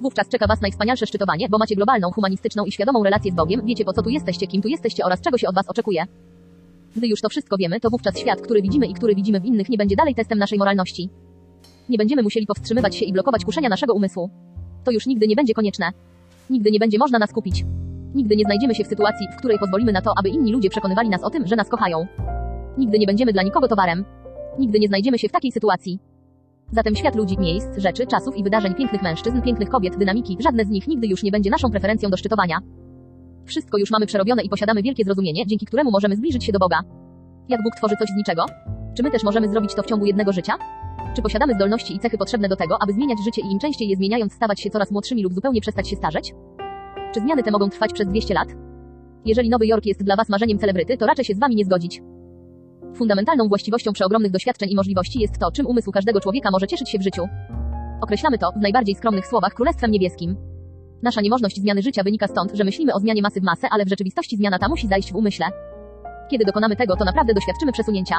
Wówczas 0.00 0.28
czeka 0.28 0.46
Was 0.46 0.60
najwspanialsze 0.60 1.06
szczytowanie, 1.06 1.48
bo 1.48 1.58
macie 1.58 1.76
globalną, 1.76 2.10
humanistyczną 2.10 2.64
i 2.64 2.72
świadomą 2.72 3.04
relację 3.04 3.32
z 3.32 3.34
Bogiem, 3.34 3.62
wiecie 3.64 3.84
po 3.84 3.92
co 3.92 4.02
tu 4.02 4.10
jesteście, 4.10 4.46
kim 4.46 4.62
tu 4.62 4.68
jesteście 4.68 5.04
oraz 5.04 5.20
czego 5.20 5.38
się 5.38 5.48
od 5.48 5.54
Was 5.54 5.68
oczekuje. 5.68 6.04
Gdy 6.96 7.06
już 7.06 7.20
to 7.20 7.28
wszystko 7.28 7.56
wiemy, 7.56 7.80
to 7.80 7.90
wówczas 7.90 8.18
świat, 8.18 8.40
który 8.40 8.62
widzimy 8.62 8.86
i 8.86 8.94
który 8.94 9.14
widzimy 9.14 9.40
w 9.40 9.44
innych 9.44 9.68
nie 9.68 9.78
będzie 9.78 9.96
dalej 9.96 10.14
testem 10.14 10.38
naszej 10.38 10.58
moralności. 10.58 11.10
Nie 11.88 11.98
będziemy 11.98 12.22
musieli 12.22 12.46
powstrzymywać 12.46 12.96
się 12.96 13.04
i 13.04 13.12
blokować 13.12 13.44
kuszenia 13.44 13.68
naszego 13.68 13.94
umysłu. 13.94 14.30
To 14.84 14.90
już 14.90 15.06
nigdy 15.06 15.28
nie 15.28 15.36
będzie 15.36 15.54
konieczne. 15.54 15.90
Nigdy 16.50 16.70
nie 16.70 16.78
będzie 16.78 16.98
można 16.98 17.18
nas 17.18 17.32
kupić. 17.32 17.64
Nigdy 18.14 18.36
nie 18.36 18.44
znajdziemy 18.44 18.74
się 18.74 18.84
w 18.84 18.86
sytuacji, 18.86 19.26
w 19.34 19.36
której 19.36 19.58
pozwolimy 19.58 19.92
na 19.92 20.02
to, 20.02 20.12
aby 20.18 20.28
inni 20.28 20.52
ludzie 20.52 20.70
przekonywali 20.70 21.08
nas 21.08 21.22
o 21.22 21.30
tym, 21.30 21.46
że 21.46 21.56
nas 21.56 21.68
kochają. 21.68 22.06
Nigdy 22.78 22.98
nie 22.98 23.06
będziemy 23.06 23.32
dla 23.32 23.42
nikogo 23.42 23.68
towarem. 23.68 24.04
Nigdy 24.58 24.80
nie 24.80 24.88
znajdziemy 24.88 25.18
się 25.18 25.28
w 25.28 25.32
takiej 25.32 25.52
sytuacji. 25.52 25.98
Zatem 26.72 26.96
świat 26.96 27.16
ludzi, 27.16 27.38
miejsc, 27.38 27.68
rzeczy, 27.76 28.06
czasów 28.06 28.36
i 28.36 28.42
wydarzeń 28.42 28.74
pięknych 28.74 29.02
mężczyzn, 29.02 29.42
pięknych 29.42 29.68
kobiet, 29.68 29.96
dynamiki, 29.96 30.36
żadne 30.40 30.64
z 30.64 30.68
nich 30.68 30.88
nigdy 30.88 31.06
już 31.06 31.22
nie 31.22 31.30
będzie 31.30 31.50
naszą 31.50 31.70
preferencją 31.70 32.10
do 32.10 32.16
szczytowania. 32.16 32.58
Wszystko 33.50 33.78
już 33.78 33.90
mamy 33.90 34.06
przerobione 34.06 34.42
i 34.42 34.48
posiadamy 34.48 34.82
wielkie 34.82 35.04
zrozumienie, 35.04 35.46
dzięki 35.46 35.66
któremu 35.66 35.90
możemy 35.90 36.16
zbliżyć 36.16 36.44
się 36.44 36.52
do 36.52 36.58
Boga. 36.58 36.80
Jak 37.48 37.62
Bóg 37.62 37.74
tworzy 37.76 37.94
coś 37.98 38.08
z 38.08 38.16
niczego? 38.16 38.44
Czy 38.96 39.02
my 39.02 39.10
też 39.10 39.22
możemy 39.22 39.48
zrobić 39.48 39.74
to 39.74 39.82
w 39.82 39.86
ciągu 39.86 40.06
jednego 40.06 40.32
życia? 40.32 40.52
Czy 41.16 41.22
posiadamy 41.22 41.54
zdolności 41.54 41.96
i 41.96 41.98
cechy 41.98 42.18
potrzebne 42.18 42.48
do 42.48 42.56
tego, 42.56 42.82
aby 42.82 42.92
zmieniać 42.92 43.18
życie 43.24 43.42
i 43.42 43.52
im 43.52 43.58
częściej 43.58 43.88
je 43.88 43.96
zmieniając 43.96 44.32
stawać 44.32 44.60
się 44.60 44.70
coraz 44.70 44.90
młodszymi 44.90 45.22
lub 45.22 45.34
zupełnie 45.34 45.60
przestać 45.60 45.88
się 45.88 45.96
starzeć? 45.96 46.34
Czy 47.14 47.20
zmiany 47.20 47.42
te 47.42 47.50
mogą 47.50 47.70
trwać 47.70 47.92
przez 47.92 48.08
200 48.08 48.34
lat? 48.34 48.48
Jeżeli 49.24 49.48
Nowy 49.48 49.66
Jork 49.66 49.86
jest 49.86 50.04
dla 50.04 50.16
Was 50.16 50.28
marzeniem 50.28 50.58
celebryty, 50.58 50.96
to 50.96 51.06
raczej 51.06 51.24
się 51.24 51.34
z 51.34 51.38
Wami 51.38 51.56
nie 51.56 51.64
zgodzić. 51.64 52.02
Fundamentalną 52.94 53.48
właściwością 53.48 53.92
przeogromnych 53.92 54.32
doświadczeń 54.32 54.70
i 54.70 54.76
możliwości 54.76 55.20
jest 55.20 55.38
to, 55.38 55.52
czym 55.52 55.66
umysł 55.66 55.92
każdego 55.92 56.20
człowieka 56.20 56.50
może 56.52 56.66
cieszyć 56.66 56.90
się 56.90 56.98
w 56.98 57.02
życiu. 57.02 57.22
Określamy 58.00 58.38
to, 58.38 58.52
w 58.52 58.62
najbardziej 58.62 58.94
skromnych 58.94 59.26
słowach, 59.26 59.54
Królestwem 59.54 59.90
Niebieskim. 59.90 60.49
Nasza 61.02 61.20
niemożność 61.20 61.60
zmiany 61.60 61.82
życia 61.82 62.02
wynika 62.02 62.26
stąd, 62.28 62.52
że 62.54 62.64
myślimy 62.64 62.94
o 62.94 63.00
zmianie 63.00 63.22
masy 63.22 63.40
w 63.40 63.44
masę, 63.44 63.68
ale 63.70 63.84
w 63.84 63.88
rzeczywistości 63.88 64.36
zmiana 64.36 64.58
ta 64.58 64.68
musi 64.68 64.88
zajść 64.88 65.12
w 65.12 65.16
umyśle. 65.16 65.46
Kiedy 66.30 66.44
dokonamy 66.44 66.76
tego, 66.76 66.96
to 66.96 67.04
naprawdę 67.04 67.34
doświadczymy 67.34 67.72
przesunięcia. 67.72 68.14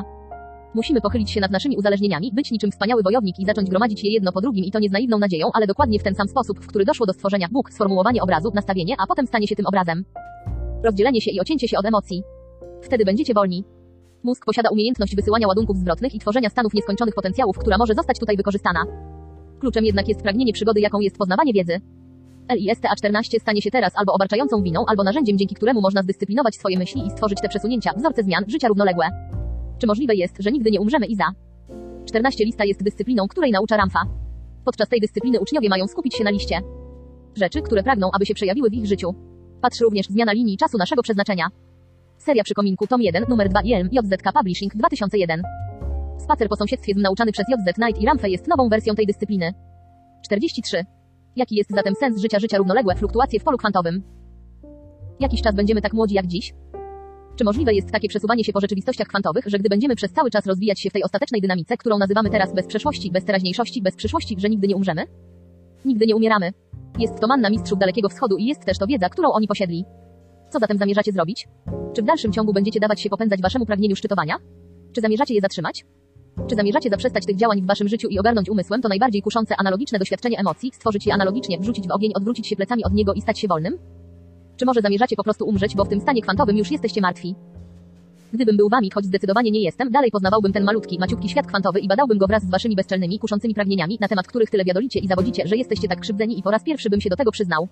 Musimy 0.73 1.01
pochylić 1.01 1.31
się 1.31 1.41
nad 1.41 1.51
naszymi 1.51 1.77
uzależnieniami, 1.77 2.31
być 2.33 2.51
niczym 2.51 2.71
wspaniały 2.71 3.03
wojownik 3.03 3.39
i 3.39 3.45
zacząć 3.45 3.69
gromadzić 3.69 4.03
je 4.03 4.11
jedno 4.11 4.31
po 4.31 4.41
drugim 4.41 4.65
i 4.65 4.71
to 4.71 4.79
nie 4.79 4.89
z 4.89 4.91
naiwną 4.91 5.19
nadzieją, 5.19 5.47
ale 5.53 5.67
dokładnie 5.67 5.99
w 5.99 6.03
ten 6.03 6.15
sam 6.15 6.27
sposób, 6.27 6.59
w 6.59 6.67
który 6.67 6.85
doszło 6.85 7.05
do 7.05 7.13
stworzenia 7.13 7.47
Bóg, 7.51 7.71
sformułowanie 7.71 8.21
obrazu, 8.21 8.51
nastawienie, 8.53 8.95
a 8.99 9.07
potem 9.07 9.27
stanie 9.27 9.47
się 9.47 9.55
tym 9.55 9.65
obrazem. 9.65 10.05
Rozdzielenie 10.83 11.21
się 11.21 11.31
i 11.31 11.39
ocięcie 11.39 11.67
się 11.67 11.77
od 11.77 11.85
emocji. 11.85 12.23
Wtedy 12.81 13.05
będziecie 13.05 13.33
wolni. 13.33 13.63
Mózg 14.23 14.45
posiada 14.45 14.69
umiejętność 14.69 15.15
wysyłania 15.15 15.47
ładunków 15.47 15.77
zwrotnych 15.77 16.15
i 16.15 16.19
tworzenia 16.19 16.49
stanów 16.49 16.73
nieskończonych 16.73 17.15
potencjałów, 17.15 17.57
która 17.57 17.77
może 17.77 17.93
zostać 17.93 18.19
tutaj 18.19 18.37
wykorzystana. 18.37 18.83
Kluczem 19.59 19.85
jednak 19.85 20.07
jest 20.07 20.21
pragnienie 20.21 20.53
przygody, 20.53 20.79
jaką 20.79 20.99
jest 20.99 21.17
poznawanie 21.17 21.53
wiedzy. 21.53 21.81
LISTA14 22.49 23.39
stanie 23.39 23.61
się 23.61 23.71
teraz 23.71 23.93
albo 23.95 24.13
obarczającą 24.13 24.63
winą, 24.63 24.83
albo 24.87 25.03
narzędziem, 25.03 25.37
dzięki 25.37 25.55
któremu 25.55 25.81
można 25.81 26.01
zdyscyplinować 26.01 26.55
swoje 26.55 26.79
myśli 26.79 27.07
i 27.07 27.09
stworzyć 27.09 27.41
te 27.41 27.49
przesunięcia, 27.49 27.91
wzorce 27.97 28.23
zmian, 28.23 28.43
życia 28.47 28.67
równoległe. 28.67 29.05
Czy 29.79 29.87
możliwe 29.87 30.15
jest, 30.15 30.35
że 30.39 30.51
nigdy 30.51 30.71
nie 30.71 30.81
umrzemy 30.81 31.05
Iza? 31.05 31.25
14 32.05 32.45
lista 32.45 32.65
jest 32.65 32.83
dyscypliną, 32.83 33.27
której 33.27 33.51
naucza 33.51 33.77
Ramfa. 33.77 33.99
Podczas 34.65 34.89
tej 34.89 34.99
dyscypliny 34.99 35.39
uczniowie 35.39 35.69
mają 35.69 35.87
skupić 35.87 36.15
się 36.15 36.23
na 36.23 36.29
liście. 36.29 36.61
Rzeczy, 37.35 37.61
które 37.61 37.83
pragną, 37.83 38.09
aby 38.13 38.25
się 38.25 38.33
przejawiły 38.33 38.69
w 38.69 38.73
ich 38.73 38.85
życiu. 38.85 39.15
Patrz 39.61 39.79
również 39.79 40.05
zmiana 40.05 40.31
linii 40.31 40.57
czasu 40.57 40.77
naszego 40.77 41.03
przeznaczenia. 41.03 41.47
Seria 42.17 42.43
przy 42.43 42.53
kominku, 42.53 42.87
tom 42.87 43.01
1, 43.01 43.25
numer 43.29 43.49
2 43.49 43.61
ILM, 43.61 43.89
JZK 43.91 44.33
Publishing, 44.33 44.75
2001. 44.75 45.41
Spacer 46.17 46.49
po 46.49 46.55
sąsiedztwie 46.55 46.93
z 46.93 46.97
nauczany 46.97 47.31
przez 47.31 47.45
JZ 47.49 47.75
Knight 47.75 48.01
i 48.01 48.05
Ramfę 48.05 48.29
jest 48.29 48.47
nową 48.47 48.69
wersją 48.69 48.95
tej 48.95 49.05
dyscypliny. 49.05 49.53
43. 50.25 50.85
Jaki 51.35 51.55
jest 51.55 51.69
zatem 51.75 51.95
sens 51.95 52.21
życia 52.21 52.39
życia 52.39 52.57
równoległe 52.57 52.95
fluktuacje 52.95 53.39
w 53.39 53.43
polu 53.43 53.57
kwantowym? 53.57 54.03
Jakiś 55.19 55.41
czas 55.41 55.55
będziemy 55.55 55.81
tak 55.81 55.93
młodzi 55.93 56.15
jak 56.15 56.27
dziś? 56.27 56.53
Czy 57.35 57.43
możliwe 57.43 57.73
jest 57.73 57.91
takie 57.91 58.07
przesuwanie 58.07 58.43
się 58.43 58.53
po 58.53 58.61
rzeczywistościach 58.61 59.07
kwantowych, 59.07 59.45
że 59.47 59.59
gdy 59.59 59.69
będziemy 59.69 59.95
przez 59.95 60.11
cały 60.11 60.31
czas 60.31 60.45
rozwijać 60.45 60.79
się 60.79 60.89
w 60.89 60.93
tej 60.93 61.03
ostatecznej 61.03 61.41
dynamice, 61.41 61.77
którą 61.77 61.97
nazywamy 61.97 62.29
teraz 62.29 62.53
bez 62.53 62.67
przeszłości, 62.67 63.11
bez 63.11 63.25
teraźniejszości, 63.25 63.81
bez 63.81 63.95
przyszłości, 63.95 64.35
że 64.39 64.49
nigdy 64.49 64.67
nie 64.67 64.75
umrzemy? 64.75 65.03
Nigdy 65.85 66.05
nie 66.05 66.15
umieramy. 66.15 66.51
Jest 66.99 67.19
to 67.19 67.27
manna 67.27 67.49
mistrzów 67.49 67.79
Dalekiego 67.79 68.09
Wschodu 68.09 68.37
i 68.37 68.45
jest 68.45 68.65
też 68.65 68.77
to 68.77 68.87
wiedza, 68.87 69.09
którą 69.09 69.31
oni 69.31 69.47
posiedli. 69.47 69.85
Co 70.49 70.59
zatem 70.59 70.77
zamierzacie 70.77 71.11
zrobić? 71.11 71.47
Czy 71.93 72.01
w 72.01 72.05
dalszym 72.05 72.31
ciągu 72.31 72.53
będziecie 72.53 72.79
dawać 72.79 73.01
się 73.01 73.09
popędzać 73.09 73.41
waszemu 73.41 73.65
pragnieniu 73.65 73.95
szczytowania? 73.95 74.37
Czy 74.91 75.01
zamierzacie 75.01 75.33
je 75.33 75.41
zatrzymać? 75.41 75.85
Czy 76.49 76.55
zamierzacie 76.55 76.89
zaprzestać 76.89 77.25
tych 77.25 77.35
działań 77.35 77.61
w 77.61 77.65
waszym 77.65 77.87
życiu 77.87 78.07
i 78.07 78.19
ogarnąć 78.19 78.49
umysłem 78.49 78.81
to 78.81 78.89
najbardziej 78.89 79.21
kuszące 79.21 79.55
analogiczne 79.57 79.99
doświadczenie 79.99 80.39
emocji, 80.39 80.71
stworzyć 80.73 81.07
je 81.07 81.13
analogicznie, 81.13 81.59
wrzucić 81.59 81.87
w 81.87 81.91
ogień, 81.91 82.11
odwrócić 82.15 82.47
się 82.47 82.55
plecami 82.55 82.83
od 82.83 82.93
niego 82.93 83.13
i 83.13 83.21
stać 83.21 83.39
się 83.39 83.47
wolnym? 83.47 83.77
Czy 84.57 84.65
może 84.65 84.81
zamierzacie 84.81 85.15
po 85.15 85.23
prostu 85.23 85.45
umrzeć, 85.45 85.75
bo 85.75 85.85
w 85.85 85.89
tym 85.89 86.01
stanie 86.01 86.21
kwantowym 86.21 86.57
już 86.57 86.71
jesteście 86.71 87.01
martwi? 87.01 87.35
Gdybym 88.33 88.57
był 88.57 88.69
wami, 88.69 88.91
choć 88.91 89.05
zdecydowanie 89.05 89.51
nie 89.51 89.61
jestem, 89.61 89.91
dalej 89.91 90.11
poznawałbym 90.11 90.53
ten 90.53 90.63
malutki, 90.63 90.99
maciutki 90.99 91.29
świat 91.29 91.47
kwantowy 91.47 91.79
i 91.79 91.87
badałbym 91.87 92.17
go 92.17 92.27
wraz 92.27 92.43
z 92.43 92.49
waszymi 92.49 92.75
bezczelnymi, 92.75 93.19
kuszącymi 93.19 93.53
pragnieniami, 93.53 93.97
na 94.01 94.07
temat 94.07 94.27
których 94.27 94.49
tyle 94.49 94.65
wiadolicie 94.65 94.99
i 94.99 95.07
zawodzicie, 95.07 95.47
że 95.47 95.57
jesteście 95.57 95.87
tak 95.87 95.99
krzywdzeni 95.99 96.39
i 96.39 96.43
po 96.43 96.51
raz 96.51 96.63
pierwszy 96.63 96.89
bym 96.89 97.01
się 97.01 97.09
do 97.09 97.15
tego 97.15 97.31
przyznał. 97.31 97.67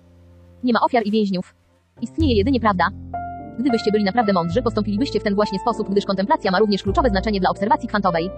Nie 0.64 0.72
ma 0.72 0.80
ofiar 0.80 1.06
i 1.06 1.10
więźniów. 1.10 1.54
Istnieje 2.02 2.36
jedynie 2.36 2.60
prawda. 2.60 2.84
Gdybyście 3.58 3.92
byli 3.92 4.04
naprawdę 4.04 4.32
mądrzy, 4.32 4.62
postąpilibyście 4.62 5.20
w 5.20 5.22
ten 5.22 5.34
właśnie 5.34 5.58
sposób, 5.58 5.90
gdyż 5.90 6.04
kontemplacja 6.04 6.50
ma 6.50 6.58
również 6.58 6.82
kluczowe 6.82 7.10
znaczenie 7.10 7.40
dla 7.40 7.50
obserwacji 7.50 7.88
kwantowej. 7.88 8.30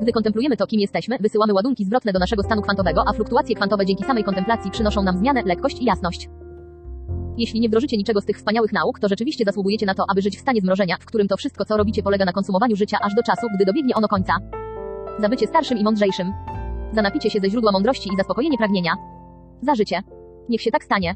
Gdy 0.00 0.12
kontemplujemy 0.12 0.56
to, 0.56 0.66
kim 0.66 0.80
jesteśmy, 0.80 1.18
wysyłamy 1.20 1.54
ładunki 1.54 1.84
zwrotne 1.84 2.12
do 2.12 2.18
naszego 2.18 2.42
stanu 2.42 2.62
kwantowego, 2.62 3.04
a 3.06 3.12
fluktuacje 3.12 3.56
kwantowe 3.56 3.86
dzięki 3.86 4.04
samej 4.04 4.24
kontemplacji 4.24 4.70
przynoszą 4.70 5.02
nam 5.02 5.18
zmianę, 5.18 5.42
lekkość 5.46 5.80
i 5.80 5.84
jasność. 5.84 6.28
Jeśli 7.36 7.60
nie 7.60 7.68
wdrożycie 7.68 7.96
niczego 7.96 8.20
z 8.20 8.24
tych 8.24 8.36
wspaniałych 8.36 8.72
nauk, 8.72 8.98
to 9.00 9.08
rzeczywiście 9.08 9.44
zasługujecie 9.44 9.86
na 9.86 9.94
to, 9.94 10.04
aby 10.10 10.22
żyć 10.22 10.36
w 10.36 10.40
stanie 10.40 10.60
zmrożenia, 10.60 10.96
w 11.00 11.06
którym 11.06 11.28
to 11.28 11.36
wszystko, 11.36 11.64
co 11.64 11.76
robicie, 11.76 12.02
polega 12.02 12.24
na 12.24 12.32
konsumowaniu 12.32 12.76
życia 12.76 12.98
aż 13.02 13.14
do 13.14 13.22
czasu, 13.22 13.46
gdy 13.54 13.64
dobiegnie 13.64 13.94
ono 13.94 14.08
końca. 14.08 14.36
Za 15.18 15.28
bycie 15.28 15.46
starszym 15.46 15.78
i 15.78 15.84
mądrzejszym. 15.84 16.32
Za 16.92 17.02
napicie 17.02 17.30
się 17.30 17.40
ze 17.40 17.50
źródła 17.50 17.72
mądrości 17.72 18.10
i 18.12 18.16
zaspokojenie 18.16 18.58
pragnienia. 18.58 18.92
Za 19.62 19.74
życie. 19.74 20.02
Niech 20.48 20.62
się 20.62 20.70
tak 20.70 20.84
stanie. 20.84 21.14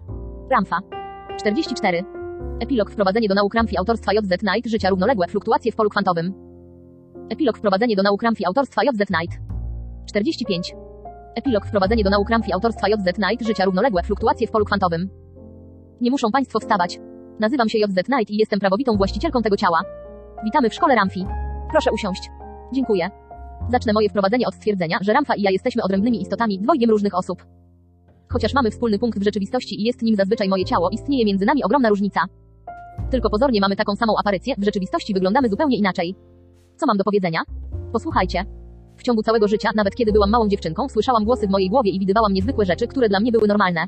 Ramfa. 0.50 0.80
44. 1.38 2.04
Epilog 2.60 2.90
Wprowadzenie 2.90 3.28
do 3.28 3.34
nauk 3.34 3.54
Ramfi 3.54 3.78
autorstwa 3.78 4.12
JZ 4.12 4.38
Knight 4.38 4.70
Życia 4.70 4.90
równoległe 4.90 5.26
fluktuacje 5.28 5.72
w 5.72 5.76
polu 5.76 5.90
kwantowym. 5.90 6.43
Epilog 7.30 7.58
Wprowadzenie 7.58 7.96
do 7.96 8.02
nauk 8.02 8.22
Ramfi 8.22 8.46
autorstwa 8.46 8.82
JZ 8.84 9.06
Knight. 9.06 9.40
45. 10.08 10.74
Epilog 11.34 11.66
Wprowadzenie 11.66 12.04
do 12.04 12.10
nauk 12.10 12.30
Ramfi 12.30 12.52
autorstwa 12.52 12.88
JZ 12.88 13.12
Knight 13.14 13.46
Życia 13.46 13.64
równoległe 13.64 14.02
fluktuacje 14.02 14.46
w 14.46 14.50
polu 14.50 14.64
kwantowym. 14.64 15.10
Nie 16.00 16.10
muszą 16.10 16.30
Państwo 16.30 16.60
wstawać. 16.60 16.98
Nazywam 17.40 17.68
się 17.68 17.78
JZ 17.78 18.02
Knight 18.04 18.30
i 18.30 18.36
jestem 18.36 18.60
prawowitą 18.60 18.96
właścicielką 18.96 19.42
tego 19.42 19.56
ciała. 19.56 19.80
Witamy 20.44 20.70
w 20.70 20.74
szkole 20.74 20.94
Ramfi. 20.94 21.26
Proszę 21.70 21.92
usiąść. 21.92 22.30
Dziękuję. 22.72 23.10
Zacznę 23.70 23.92
moje 23.92 24.08
wprowadzenie 24.08 24.46
od 24.46 24.54
stwierdzenia, 24.54 24.98
że 25.00 25.12
Ramfa 25.12 25.34
i 25.34 25.42
ja 25.42 25.50
jesteśmy 25.50 25.82
odrębnymi 25.82 26.22
istotami, 26.22 26.58
dwojgiem 26.58 26.90
różnych 26.90 27.14
osób. 27.14 27.46
Chociaż 28.32 28.54
mamy 28.54 28.70
wspólny 28.70 28.98
punkt 28.98 29.18
w 29.18 29.24
rzeczywistości 29.24 29.80
i 29.80 29.84
jest 29.84 30.02
nim 30.02 30.16
zazwyczaj 30.16 30.48
moje 30.48 30.64
ciało, 30.64 30.90
istnieje 30.90 31.24
między 31.24 31.46
nami 31.46 31.64
ogromna 31.64 31.88
różnica. 31.88 32.20
Tylko 33.10 33.30
pozornie 33.30 33.60
mamy 33.60 33.76
taką 33.76 33.96
samą 33.96 34.12
aparycję, 34.20 34.54
w 34.58 34.64
rzeczywistości 34.64 35.14
wyglądamy 35.14 35.48
zupełnie 35.48 35.78
inaczej. 35.78 36.14
Co 36.76 36.86
mam 36.86 36.96
do 36.96 37.04
powiedzenia? 37.04 37.40
Posłuchajcie. 37.92 38.44
W 38.96 39.02
ciągu 39.02 39.22
całego 39.22 39.48
życia, 39.48 39.70
nawet 39.74 39.94
kiedy 39.94 40.12
byłam 40.12 40.30
małą 40.30 40.48
dziewczynką, 40.48 40.88
słyszałam 40.88 41.24
głosy 41.24 41.46
w 41.46 41.50
mojej 41.50 41.70
głowie 41.70 41.90
i 41.90 41.98
widywałam 41.98 42.32
niezwykłe 42.32 42.64
rzeczy, 42.64 42.86
które 42.86 43.08
dla 43.08 43.20
mnie 43.20 43.32
były 43.32 43.48
normalne. 43.48 43.86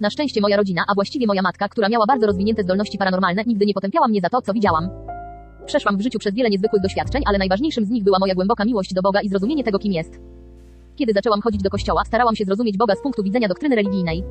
Na 0.00 0.10
szczęście 0.10 0.40
moja 0.40 0.56
rodzina, 0.56 0.82
a 0.88 0.94
właściwie 0.94 1.26
moja 1.26 1.42
matka, 1.42 1.68
która 1.68 1.88
miała 1.88 2.06
bardzo 2.06 2.26
rozwinięte 2.26 2.62
zdolności 2.62 2.98
paranormalne, 2.98 3.42
nigdy 3.46 3.66
nie 3.66 3.74
potępiała 3.74 4.08
mnie 4.08 4.20
za 4.20 4.28
to, 4.28 4.42
co 4.42 4.52
widziałam. 4.52 4.88
Przeszłam 5.66 5.96
w 5.96 6.00
życiu 6.00 6.18
przez 6.18 6.34
wiele 6.34 6.50
niezwykłych 6.50 6.82
doświadczeń, 6.82 7.22
ale 7.26 7.38
najważniejszym 7.38 7.84
z 7.84 7.90
nich 7.90 8.04
była 8.04 8.18
moja 8.18 8.34
głęboka 8.34 8.64
miłość 8.64 8.94
do 8.94 9.02
Boga 9.02 9.20
i 9.20 9.28
zrozumienie 9.28 9.64
tego, 9.64 9.78
kim 9.78 9.92
jest. 9.92 10.20
Kiedy 10.96 11.12
zaczęłam 11.12 11.40
chodzić 11.40 11.62
do 11.62 11.70
kościoła, 11.70 12.04
starałam 12.04 12.36
się 12.36 12.44
zrozumieć 12.44 12.76
Boga 12.76 12.94
z 12.94 13.02
punktu 13.02 13.22
widzenia 13.22 13.48
doktryny 13.48 13.76
religijnej. 13.76 14.24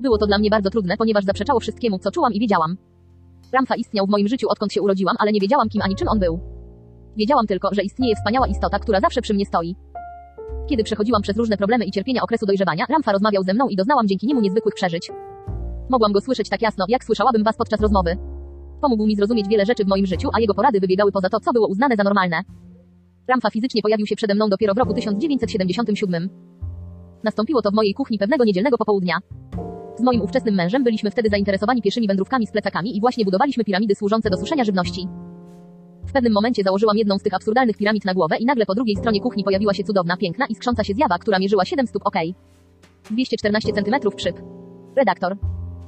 Było 0.00 0.18
to 0.18 0.26
dla 0.26 0.38
mnie 0.38 0.50
bardzo 0.50 0.70
trudne, 0.70 0.96
ponieważ 0.96 1.24
zaprzeczało 1.24 1.60
wszystkiemu, 1.60 1.98
co 1.98 2.10
czułam 2.10 2.32
i 2.32 2.40
wiedziałam. 2.40 2.76
Ramfa 3.52 3.76
istniał 3.76 4.06
w 4.06 4.10
moim 4.10 4.28
życiu 4.28 4.48
odkąd 4.48 4.72
się 4.72 4.82
urodziłam, 4.82 5.16
ale 5.18 5.32
nie 5.32 5.40
wiedziałam 5.40 5.68
kim 5.68 5.82
ani 5.82 5.96
czym 5.96 6.08
on 6.08 6.18
był. 6.18 6.49
Wiedziałam 7.16 7.46
tylko, 7.46 7.68
że 7.72 7.82
istnieje 7.82 8.16
wspaniała 8.16 8.46
istota, 8.46 8.78
która 8.78 9.00
zawsze 9.00 9.22
przy 9.22 9.34
mnie 9.34 9.46
stoi. 9.46 9.76
Kiedy 10.68 10.84
przechodziłam 10.84 11.22
przez 11.22 11.36
różne 11.36 11.56
problemy 11.56 11.84
i 11.84 11.90
cierpienia 11.90 12.22
okresu 12.22 12.46
dojrzewania, 12.46 12.84
Ramfa 12.88 13.12
rozmawiał 13.12 13.42
ze 13.42 13.54
mną 13.54 13.68
i 13.68 13.76
doznałam 13.76 14.08
dzięki 14.08 14.26
niemu 14.26 14.40
niezwykłych 14.40 14.74
przeżyć. 14.74 15.10
Mogłam 15.90 16.12
go 16.12 16.20
słyszeć 16.20 16.48
tak 16.48 16.62
jasno, 16.62 16.84
jak 16.88 17.04
słyszałabym 17.04 17.44
was 17.44 17.56
podczas 17.56 17.80
rozmowy. 17.80 18.16
Pomógł 18.80 19.06
mi 19.06 19.16
zrozumieć 19.16 19.48
wiele 19.48 19.66
rzeczy 19.66 19.84
w 19.84 19.88
moim 19.88 20.06
życiu, 20.06 20.28
a 20.32 20.40
jego 20.40 20.54
porady 20.54 20.80
wybiegały 20.80 21.12
poza 21.12 21.28
to, 21.28 21.40
co 21.40 21.52
było 21.52 21.68
uznane 21.68 21.96
za 21.96 22.02
normalne. 22.04 22.42
Ramfa 23.28 23.50
fizycznie 23.50 23.82
pojawił 23.82 24.06
się 24.06 24.16
przede 24.16 24.34
mną 24.34 24.48
dopiero 24.48 24.74
w 24.74 24.78
roku 24.78 24.94
1977. 24.94 26.28
Nastąpiło 27.24 27.62
to 27.62 27.70
w 27.70 27.74
mojej 27.74 27.94
kuchni 27.94 28.18
pewnego 28.18 28.44
niedzielnego 28.44 28.78
popołudnia. 28.78 29.18
Z 29.98 30.02
moim 30.02 30.22
ówczesnym 30.22 30.54
mężem 30.54 30.84
byliśmy 30.84 31.10
wtedy 31.10 31.28
zainteresowani 31.28 31.82
pieszymi 31.82 32.08
wędrówkami 32.08 32.46
z 32.46 32.52
plecakami 32.52 32.96
i 32.96 33.00
właśnie 33.00 33.24
budowaliśmy 33.24 33.64
piramidy 33.64 33.94
służące 33.94 34.30
do 34.30 34.36
suszenia 34.36 34.64
żywności. 34.64 35.08
W 36.10 36.12
pewnym 36.12 36.32
momencie 36.32 36.62
założyłam 36.62 36.96
jedną 36.96 37.18
z 37.18 37.22
tych 37.22 37.34
absurdalnych 37.34 37.76
piramid 37.76 38.04
na 38.04 38.14
głowę 38.14 38.36
i 38.36 38.44
nagle 38.44 38.66
po 38.66 38.74
drugiej 38.74 38.96
stronie 38.96 39.20
kuchni 39.20 39.44
pojawiła 39.44 39.74
się 39.74 39.84
cudowna, 39.84 40.16
piękna 40.16 40.46
i 40.46 40.54
skrząca 40.54 40.84
się 40.84 40.94
zjawa, 40.94 41.18
która 41.18 41.38
mierzyła 41.38 41.64
7 41.64 41.86
stóp 41.86 42.02
ok. 42.06 42.14
214 43.10 43.72
cm 43.72 44.10
przyp. 44.16 44.36
Redaktor. 44.96 45.36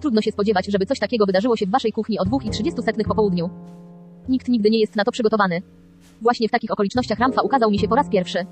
Trudno 0.00 0.20
się 0.20 0.30
spodziewać, 0.32 0.66
żeby 0.66 0.86
coś 0.86 0.98
takiego 0.98 1.26
wydarzyło 1.26 1.56
się 1.56 1.66
w 1.66 1.70
waszej 1.70 1.92
kuchni 1.92 2.18
o 2.18 2.24
2,30 2.24 3.04
po 3.08 3.14
południu. 3.14 3.50
Nikt 4.28 4.48
nigdy 4.48 4.70
nie 4.70 4.80
jest 4.80 4.96
na 4.96 5.04
to 5.04 5.12
przygotowany. 5.12 5.62
Właśnie 6.20 6.48
w 6.48 6.50
takich 6.50 6.70
okolicznościach 6.70 7.18
Ramfa 7.18 7.42
ukazał 7.42 7.70
mi 7.70 7.78
się 7.78 7.88
po 7.88 7.94
raz 7.94 8.08
pierwszy. 8.08 8.46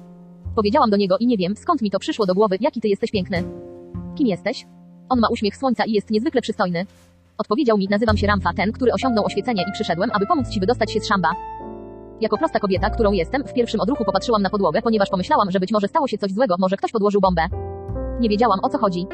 Powiedziałam 0.55 0.90
do 0.90 0.97
niego 0.97 1.16
i 1.18 1.26
nie 1.26 1.36
wiem, 1.36 1.56
skąd 1.56 1.82
mi 1.82 1.90
to 1.90 1.98
przyszło 1.98 2.26
do 2.26 2.34
głowy, 2.34 2.56
jaki 2.60 2.80
ty 2.80 2.88
jesteś 2.88 3.10
piękny. 3.10 3.44
Kim 4.16 4.26
jesteś? 4.26 4.66
On 5.09 5.20
ma 5.20 5.28
uśmiech 5.28 5.56
słońca 5.56 5.84
i 5.84 5.92
jest 5.92 6.10
niezwykle 6.10 6.42
przystojny. 6.42 6.86
Odpowiedział 7.38 7.78
mi, 7.78 7.88
nazywam 7.90 8.16
się 8.16 8.26
Ramfa, 8.26 8.52
ten, 8.52 8.72
który 8.72 8.92
osiągnął 8.92 9.24
oświecenie 9.24 9.64
i 9.68 9.72
przyszedłem, 9.72 10.10
aby 10.12 10.26
pomóc 10.26 10.48
ci 10.48 10.60
wydostać 10.60 10.92
się 10.92 11.01
z 11.01 11.09
szamba. 11.09 11.28
Jako 12.20 12.38
prosta 12.38 12.60
kobieta, 12.60 12.90
którą 12.90 13.12
jestem, 13.12 13.44
w 13.44 13.52
pierwszym 13.52 13.80
odruchu 13.80 14.05
popatrzyłam 14.05 14.42
na 14.42 14.51
podłogę, 14.51 14.82
ponieważ 14.82 15.10
pomyślałam, 15.10 15.51
że 15.51 15.60
być 15.60 15.72
może 15.72 15.88
stało 15.88 16.09
się 16.09 16.18
coś 16.18 16.32
złego, 16.32 16.55
może 16.59 16.76
ktoś 16.76 16.92
podłożył 16.92 17.20
bombę. 17.20 17.42
Nie 18.20 18.28
wiedziałam, 18.28 18.59
o 18.62 18.68
co 18.68 18.78
chodzi. 18.78 19.06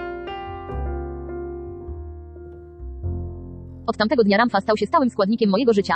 Od 3.86 3.96
tamtego 3.96 4.24
dnia 4.24 4.36
Ramfa 4.36 4.60
stał 4.60 4.76
się 4.76 4.86
stałym 4.86 5.10
składnikiem 5.10 5.50
mojego 5.50 5.72
życia. 5.72 5.94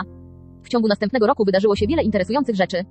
W 0.63 0.69
ciągu 0.69 0.89
następnego 0.89 1.27
roku 1.27 1.45
wydarzyło 1.45 1.77
się 1.77 1.87
wiele 1.87 2.03
interesujących 2.03 2.57
rzeczy. 2.57 2.85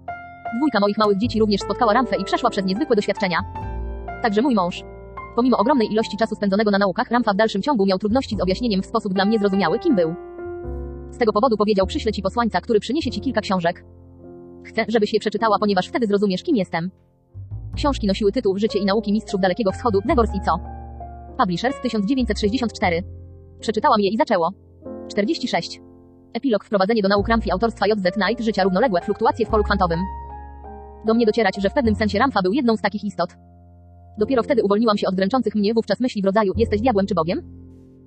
Dwójka 0.57 0.79
moich 0.79 0.97
małych 0.97 1.17
dzieci 1.17 1.39
również 1.39 1.61
spotkała 1.61 1.93
Ramfę 1.93 2.15
i 2.15 2.23
przeszła 2.23 2.49
przez 2.49 2.65
niezwykłe 2.65 2.95
doświadczenia. 2.95 3.39
Także 4.21 4.41
mój 4.41 4.55
mąż. 4.55 4.83
Pomimo 5.35 5.57
ogromnej 5.57 5.91
ilości 5.91 6.17
czasu 6.17 6.35
spędzonego 6.35 6.71
na 6.71 6.77
naukach, 6.77 7.11
Ramfa 7.11 7.33
w 7.33 7.35
dalszym 7.35 7.61
ciągu 7.61 7.85
miał 7.85 7.99
trudności 7.99 8.35
z 8.35 8.41
objaśnieniem 8.41 8.81
w 8.81 8.85
sposób 8.85 9.13
dla 9.13 9.25
mnie 9.25 9.39
zrozumiały, 9.39 9.79
kim 9.79 9.95
był. 9.95 10.15
Z 11.11 11.17
tego 11.17 11.33
powodu 11.33 11.57
powiedział, 11.57 11.85
przyślę 11.87 12.11
ci 12.11 12.21
posłańca, 12.21 12.61
który 12.61 12.79
przyniesie 12.79 13.11
ci 13.11 13.21
kilka 13.21 13.41
książek. 13.41 13.83
Chcę, 14.63 14.85
żebyś 14.87 15.13
je 15.13 15.19
przeczytała, 15.19 15.59
ponieważ 15.59 15.87
wtedy 15.87 16.07
zrozumiesz, 16.07 16.43
kim 16.43 16.55
jestem. 16.55 16.91
Książki 17.75 18.07
nosiły 18.07 18.31
tytuł 18.31 18.57
Życie 18.57 18.79
i 18.79 18.85
nauki 18.85 19.13
mistrzów 19.13 19.41
Dalekiego 19.41 19.71
Wschodu, 19.71 19.99
Devors 20.05 20.31
i 20.35 20.41
co? 20.45 20.59
Publishers 21.37 21.81
1964. 21.81 23.03
Przeczytałam 23.59 24.01
je 24.01 24.09
i 24.09 24.17
zaczęło. 24.17 24.51
46. 25.07 25.81
Epilog 26.33 26.65
Wprowadzenie 26.65 27.01
do 27.01 27.09
nauk 27.09 27.27
Ramfi 27.27 27.51
autorstwa 27.51 27.87
JZ 27.87 28.13
Knight 28.13 28.43
Życia 28.43 28.63
równoległe 28.63 29.01
fluktuacje 29.01 29.45
w 29.45 29.49
polu 29.49 29.63
kwantowym. 29.63 29.99
Do 31.05 31.13
mnie 31.13 31.25
docierać, 31.25 31.55
że 31.61 31.69
w 31.69 31.73
pewnym 31.73 31.95
sensie 31.95 32.19
Ramfa 32.19 32.41
był 32.41 32.53
jedną 32.53 32.77
z 32.77 32.81
takich 32.81 33.03
istot. 33.03 33.29
Dopiero 34.17 34.43
wtedy 34.43 34.63
uwolniłam 34.63 34.97
się 34.97 35.07
od 35.07 35.15
dręczących 35.15 35.55
mnie 35.55 35.73
wówczas 35.73 35.99
myśli 35.99 36.21
w 36.21 36.25
rodzaju 36.25 36.53
jesteś 36.57 36.81
diabłem 36.81 37.05
czy 37.05 37.15
Bogiem? 37.15 37.41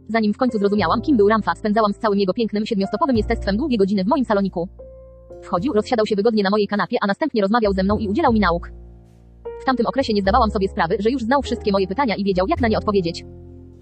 Zanim 0.09 0.35
w 0.35 0.37
końcu 0.37 0.59
zrozumiałam, 0.59 1.01
kim 1.01 1.17
był 1.17 1.29
Ramfa, 1.29 1.55
spędzałam 1.55 1.93
z 1.93 1.99
całym 1.99 2.19
jego 2.19 2.35
pięknym, 2.35 2.67
siedmiostopowym 2.67 3.17
jestestwem 3.17 3.57
długie 3.57 3.79
godziny 3.79 4.05
w 4.05 4.07
moim 4.07 4.25
saloniku. 4.25 4.69
Wchodził, 5.43 5.73
rozsiadał 5.73 6.07
się 6.07 6.17
wygodnie 6.17 6.43
na 6.43 6.51
mojej 6.51 6.69
kanapie, 6.69 6.97
a 7.01 7.07
następnie 7.07 7.43
rozmawiał 7.43 7.73
ze 7.73 7.83
mną 7.83 7.99
i 7.99 8.09
udzielał 8.09 8.33
mi 8.33 8.41
nauk. 8.41 8.71
W 9.63 9.65
tamtym 9.65 9.87
okresie 9.87 10.13
nie 10.13 10.23
zdawałam 10.23 10.51
sobie 10.51 10.69
sprawy, 10.69 10.97
że 11.01 11.11
już 11.11 11.23
znał 11.23 11.43
wszystkie 11.43 11.73
moje 11.73 11.87
pytania 11.87 12.15
i 12.15 12.25
wiedział, 12.25 12.47
jak 12.49 12.61
na 12.61 12.69
nie 12.69 12.79
odpowiedzieć. 12.79 13.25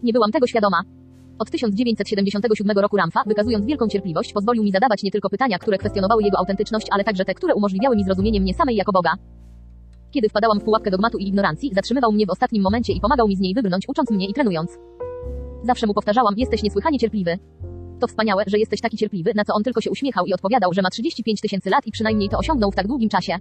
Nie 0.02 0.12
byłam 0.12 0.32
tego 0.32 0.46
świadoma. 0.46 0.82
Od 1.38 1.50
1977 1.50 2.78
roku 2.78 2.96
Ramfa, 2.96 3.22
wykazując 3.26 3.66
wielką 3.66 3.88
cierpliwość, 3.88 4.32
pozwolił 4.32 4.62
mi 4.62 4.72
zadawać 4.72 5.02
nie 5.02 5.10
tylko 5.10 5.30
pytania, 5.30 5.58
które 5.58 5.78
kwestionowały 5.78 6.22
jego 6.22 6.38
autentyczność, 6.38 6.86
ale 6.90 7.04
także 7.04 7.24
te, 7.24 7.34
które 7.34 7.54
umożliwiały 7.54 7.96
mi 7.96 8.04
zrozumienie 8.04 8.40
mnie 8.40 8.54
samej 8.54 8.76
jako 8.76 8.92
Boga. 8.92 9.10
Kiedy 10.10 10.28
wpadałam 10.28 10.60
w 10.60 10.64
pułapkę 10.64 10.90
dogmatu 10.90 11.18
i 11.18 11.28
ignorancji, 11.28 11.70
zatrzymywał 11.74 12.12
mnie 12.12 12.26
w 12.26 12.30
ostatnim 12.30 12.62
momencie 12.62 12.92
i 12.92 13.00
pomagał 13.00 13.28
mi 13.28 13.36
z 13.36 13.40
niej 13.40 13.54
wybrnąć, 13.54 13.88
ucząc 13.88 14.10
mnie 14.10 14.26
i 14.26 14.32
trenując. 14.32 14.78
Zawsze 15.62 15.86
mu 15.86 15.94
powtarzałam, 15.94 16.34
jesteś 16.36 16.62
niesłychanie 16.62 16.98
cierpliwy. 16.98 17.38
To 18.00 18.06
wspaniałe, 18.06 18.44
że 18.46 18.58
jesteś 18.58 18.80
taki 18.80 18.96
cierpliwy, 18.96 19.32
na 19.34 19.44
co 19.44 19.54
on 19.54 19.62
tylko 19.62 19.80
się 19.80 19.90
uśmiechał 19.90 20.26
i 20.26 20.34
odpowiadał, 20.34 20.72
że 20.72 20.82
ma 20.82 20.90
35 20.90 21.40
tysięcy 21.40 21.70
lat 21.70 21.86
i 21.86 21.90
przynajmniej 21.90 22.28
to 22.28 22.38
osiągnął 22.38 22.70
w 22.70 22.74
tak 22.74 22.86
długim 22.86 23.08
czasie. 23.08 23.36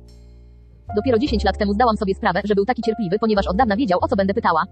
Dopiero 0.95 1.19
10 1.19 1.43
lat 1.43 1.57
temu 1.57 1.73
zdałam 1.73 1.97
sobie 1.97 2.15
sprawę, 2.15 2.41
że 2.43 2.55
był 2.55 2.65
taki 2.65 2.81
cierpliwy, 2.81 3.19
ponieważ 3.19 3.47
od 3.47 3.57
dawna 3.57 3.75
wiedział, 3.75 3.99
o 4.01 4.07
co 4.07 4.15
będę 4.15 4.33
pytała. 4.33 4.63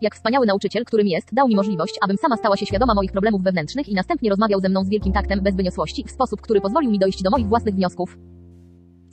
Jak 0.00 0.14
wspaniały 0.14 0.46
nauczyciel, 0.46 0.84
którym 0.84 1.06
jest, 1.06 1.34
dał 1.34 1.48
mi 1.48 1.56
możliwość, 1.56 1.98
abym 2.04 2.16
sama 2.16 2.36
stała 2.36 2.56
się 2.56 2.66
świadoma 2.66 2.94
moich 2.94 3.12
problemów 3.12 3.42
wewnętrznych 3.42 3.88
i 3.88 3.94
następnie 3.94 4.30
rozmawiał 4.30 4.60
ze 4.60 4.68
mną 4.68 4.84
z 4.84 4.88
wielkim 4.88 5.12
taktem, 5.12 5.40
bez 5.40 5.56
wyniosłości, 5.56 6.04
w 6.04 6.10
sposób, 6.10 6.40
który 6.40 6.60
pozwolił 6.60 6.90
mi 6.90 6.98
dojść 6.98 7.22
do 7.22 7.30
moich 7.30 7.48
własnych 7.48 7.74
wniosków. 7.74 8.18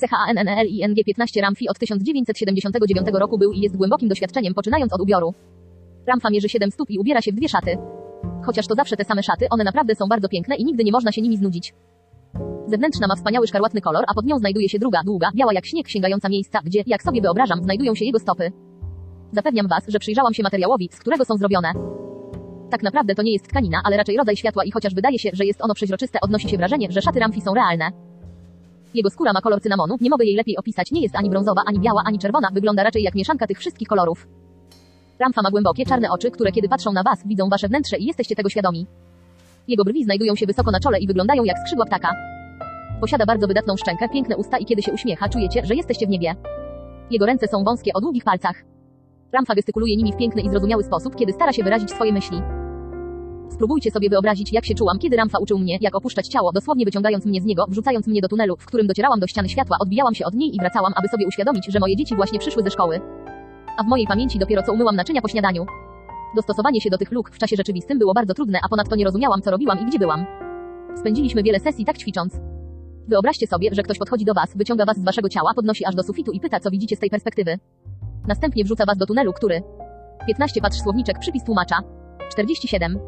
CHANNLING 0.09 1.05
15 1.05 1.41
Ramfi 1.41 1.69
od 1.69 1.79
1979 1.79 3.07
roku 3.13 3.37
był 3.37 3.51
i 3.51 3.59
jest 3.59 3.77
głębokim 3.77 4.09
doświadczeniem, 4.09 4.53
poczynając 4.53 4.93
od 4.93 5.01
ubioru. 5.01 5.33
Ramfa 6.07 6.29
mierzy 6.29 6.49
7 6.49 6.71
stóp 6.71 6.89
i 6.89 6.99
ubiera 6.99 7.21
się 7.21 7.31
w 7.31 7.35
dwie 7.35 7.49
szaty. 7.49 7.77
Chociaż 8.45 8.67
to 8.67 8.75
zawsze 8.75 8.97
te 8.97 9.03
same 9.03 9.23
szaty, 9.23 9.47
one 9.49 9.63
naprawdę 9.63 9.95
są 9.95 10.07
bardzo 10.07 10.29
piękne 10.29 10.55
i 10.55 10.65
nigdy 10.65 10.83
nie 10.83 10.91
można 10.91 11.11
się 11.11 11.21
nimi 11.21 11.37
znudzić. 11.37 11.73
Zewnętrzna 12.67 13.07
ma 13.07 13.15
wspaniały 13.15 13.47
szkarłatny 13.47 13.81
kolor, 13.81 14.03
a 14.07 14.13
pod 14.13 14.25
nią 14.25 14.37
znajduje 14.37 14.69
się 14.69 14.79
druga, 14.79 15.01
długa, 15.05 15.29
biała 15.35 15.53
jak 15.53 15.65
śnieg 15.65 15.89
sięgająca 15.89 16.29
miejsca, 16.29 16.59
gdzie, 16.65 16.83
jak 16.85 17.03
sobie 17.03 17.21
wyobrażam, 17.21 17.63
znajdują 17.63 17.95
się 17.95 18.05
jego 18.05 18.19
stopy. 18.19 18.51
Zapewniam 19.31 19.67
Was, 19.67 19.83
że 19.87 19.99
przyjrzałam 19.99 20.33
się 20.33 20.43
materiałowi, 20.43 20.89
z 20.91 20.99
którego 20.99 21.25
są 21.25 21.37
zrobione. 21.37 21.73
Tak 22.69 22.83
naprawdę 22.83 23.15
to 23.15 23.21
nie 23.21 23.33
jest 23.33 23.47
tkanina, 23.47 23.81
ale 23.83 23.97
raczej 23.97 24.17
rodzaj 24.17 24.35
światła 24.37 24.63
i 24.63 24.71
chociaż 24.71 24.95
wydaje 24.95 25.19
się, 25.19 25.29
że 25.33 25.45
jest 25.45 25.61
ono 25.61 25.73
przeźroczyste, 25.73 26.19
odnosi 26.21 26.49
się 26.49 26.57
wrażenie, 26.57 26.87
że 26.91 27.01
szaty 27.01 27.19
Ramfi 27.19 27.41
są 27.41 27.53
realne. 27.53 27.91
Jego 28.93 29.09
skóra 29.09 29.33
ma 29.33 29.41
kolor 29.41 29.61
cynamonu, 29.61 29.95
nie 30.01 30.09
mogę 30.09 30.25
jej 30.25 30.35
lepiej 30.35 30.57
opisać, 30.57 30.91
nie 30.91 31.01
jest 31.01 31.15
ani 31.15 31.29
brązowa, 31.29 31.61
ani 31.65 31.79
biała, 31.79 32.01
ani 32.05 32.19
czerwona, 32.19 32.47
wygląda 32.53 32.83
raczej 32.83 33.03
jak 33.03 33.15
mieszanka 33.15 33.47
tych 33.47 33.59
wszystkich 33.59 33.87
kolorów. 33.87 34.27
Ramfa 35.21 35.41
ma 35.41 35.51
głębokie, 35.51 35.85
czarne 35.85 36.11
oczy, 36.11 36.31
które 36.31 36.51
kiedy 36.51 36.69
patrzą 36.69 36.93
na 36.93 37.03
Was, 37.03 37.27
widzą 37.27 37.49
Wasze 37.49 37.67
wnętrze 37.67 37.97
i 37.97 38.05
jesteście 38.05 38.35
tego 38.35 38.49
świadomi. 38.49 38.87
Jego 39.67 39.83
brwi 39.83 40.03
znajdują 40.03 40.35
się 40.35 40.45
wysoko 40.45 40.71
na 40.71 40.79
czole 40.79 40.99
i 40.99 41.07
wyglądają 41.07 41.43
jak 41.43 41.57
skrzydła 41.59 41.85
ptaka. 41.85 42.09
Posiada 43.01 43.25
bardzo 43.25 43.47
wydatną 43.47 43.77
szczękę, 43.77 44.09
piękne 44.09 44.37
usta 44.37 44.57
i 44.57 44.65
kiedy 44.65 44.81
się 44.81 44.91
uśmiecha, 44.91 45.29
czujecie, 45.29 45.65
że 45.65 45.75
jesteście 45.75 46.07
w 46.07 46.09
niebie. 46.09 46.35
Jego 47.11 47.25
ręce 47.25 47.47
są 47.47 47.63
wąskie 47.63 47.93
o 47.93 48.01
długich 48.01 48.23
palcach. 48.23 48.55
Ramfa 49.31 49.55
gestykuluje 49.55 49.97
nimi 49.97 50.13
w 50.13 50.17
piękny 50.17 50.41
i 50.41 50.49
zrozumiały 50.49 50.83
sposób, 50.83 51.15
kiedy 51.15 51.33
stara 51.33 51.53
się 51.53 51.63
wyrazić 51.63 51.91
swoje 51.91 52.13
myśli. 52.13 52.41
Spróbujcie 53.49 53.91
sobie 53.91 54.09
wyobrazić, 54.09 54.53
jak 54.53 54.65
się 54.65 54.75
czułam, 54.75 54.99
kiedy 54.99 55.15
Ramfa 55.15 55.37
uczył 55.39 55.59
mnie, 55.59 55.77
jak 55.81 55.95
opuszczać 55.95 56.27
ciało, 56.27 56.51
dosłownie 56.51 56.85
wyciągając 56.85 57.25
mnie 57.25 57.41
z 57.41 57.45
niego, 57.45 57.65
wrzucając 57.69 58.07
mnie 58.07 58.21
do 58.21 58.27
tunelu, 58.27 58.55
w 58.59 58.65
którym 58.65 58.87
docierałam 58.87 59.19
do 59.19 59.27
ściany 59.27 59.49
światła, 59.49 59.77
odbijałam 59.79 60.15
się 60.15 60.25
od 60.25 60.33
niej 60.33 60.55
i 60.55 60.59
wracałam, 60.59 60.93
aby 60.95 61.07
sobie 61.07 61.27
uświadomić, 61.27 61.65
że 61.69 61.79
moje 61.79 61.95
dzieci 61.95 62.15
właśnie 62.15 62.39
przyszły 62.39 62.63
ze 62.63 62.71
szkoły. 62.71 63.01
A 63.77 63.83
w 63.83 63.87
mojej 63.87 64.07
pamięci 64.07 64.39
dopiero 64.39 64.63
co 64.63 64.73
umyłam 64.73 64.95
naczynia 64.95 65.21
po 65.21 65.27
śniadaniu. 65.27 65.65
Dostosowanie 66.35 66.81
się 66.81 66.89
do 66.89 66.97
tych 66.97 67.11
luk 67.11 67.29
w 67.31 67.37
czasie 67.37 67.55
rzeczywistym 67.55 67.99
było 67.99 68.13
bardzo 68.13 68.33
trudne, 68.33 68.59
a 68.65 68.69
ponadto 68.69 68.95
nie 68.95 69.05
rozumiałam, 69.05 69.41
co 69.41 69.51
robiłam 69.51 69.79
i 69.79 69.85
gdzie 69.85 69.99
byłam. 69.99 70.25
Spędziliśmy 70.95 71.43
wiele 71.43 71.59
sesji 71.59 71.85
tak 71.85 71.97
ćwicząc. 71.97 72.39
Wyobraźcie 73.07 73.47
sobie, 73.47 73.69
że 73.71 73.83
ktoś 73.83 73.97
podchodzi 73.97 74.25
do 74.25 74.33
was, 74.33 74.57
wyciąga 74.57 74.85
was 74.85 74.97
z 74.97 75.03
waszego 75.03 75.29
ciała, 75.29 75.53
podnosi 75.55 75.85
aż 75.85 75.95
do 75.95 76.03
sufitu 76.03 76.31
i 76.31 76.39
pyta, 76.39 76.59
co 76.59 76.71
widzicie 76.71 76.95
z 76.95 76.99
tej 76.99 77.09
perspektywy. 77.09 77.59
Następnie 78.27 78.63
wrzuca 78.63 78.85
was 78.85 78.97
do 78.97 79.05
tunelu, 79.05 79.33
który 79.33 79.61
15 80.27 80.61
patrz 80.61 80.81
słowniczek, 80.81 81.19
przypis 81.19 81.43
tłumacza. 81.43 81.75
47. 82.31 82.99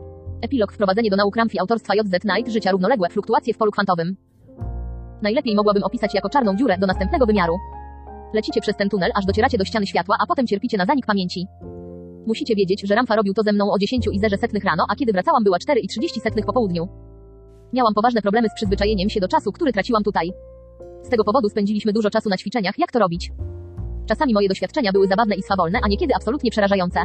Epilog 0.42 0.74
wprowadzenie 0.74 1.10
do 1.10 1.16
nauk 1.16 1.36
Ramfi 1.36 1.60
autorstwa 1.60 1.96
JZ 1.96 2.22
Knight 2.22 2.52
życia 2.52 2.72
równoległe 2.72 3.10
fluktuacje 3.10 3.54
w 3.54 3.58
polu 3.58 3.72
kwantowym. 3.72 4.16
Najlepiej 5.22 5.56
mogłabym 5.56 5.84
opisać 5.84 6.14
jako 6.14 6.30
czarną 6.30 6.56
dziurę 6.56 6.78
do 6.78 6.88
następnego 6.88 7.26
wymiaru. 7.26 7.58
Lecicie 8.34 8.62
przez 8.62 8.76
ten 8.76 8.90
tunel, 8.90 9.12
aż 9.16 9.26
docieracie 9.26 9.58
do 9.58 9.66
ściany 9.66 9.88
światła, 9.88 10.16
a 10.24 10.26
potem 10.28 10.48
cierpicie 10.48 10.78
na 10.78 10.86
zanik 10.86 11.06
pamięci. 11.06 11.48
Musicie 12.28 12.56
wiedzieć, 12.56 12.82
że 12.88 12.96
Ramfa 12.96 13.16
robił 13.16 13.34
to 13.34 13.44
ze 13.44 13.54
mną 13.54 13.72
o 13.72 13.80
10 13.80 14.08
i 14.12 14.20
zerze 14.20 14.38
setnych 14.38 14.64
rano, 14.64 14.86
a 14.90 14.96
kiedy 14.96 15.12
wracałam 15.14 15.44
była 15.44 15.60
4 15.60 15.80
i 15.80 15.88
30 15.88 16.20
setnych 16.20 16.46
po 16.46 16.54
południu. 16.54 16.88
Miałam 17.74 17.94
poważne 17.94 18.22
problemy 18.22 18.50
z 18.50 18.54
przyzwyczajeniem 18.56 19.10
się 19.10 19.20
do 19.20 19.28
czasu, 19.28 19.52
który 19.52 19.74
traciłam 19.74 20.04
tutaj. 20.04 20.32
Z 21.04 21.10
tego 21.10 21.24
powodu 21.24 21.50
spędziliśmy 21.50 21.94
dużo 21.94 22.10
czasu 22.10 22.30
na 22.30 22.38
ćwiczeniach, 22.38 22.80
jak 22.80 22.92
to 22.92 23.00
robić. 23.00 23.32
Czasami 24.06 24.34
moje 24.34 24.50
doświadczenia 24.50 24.92
były 24.92 25.08
zabawne 25.08 25.36
i 25.36 25.44
swawolne, 25.44 25.80
a 25.84 25.88
niekiedy 25.88 26.14
absolutnie 26.16 26.52
przerażające. 26.52 27.00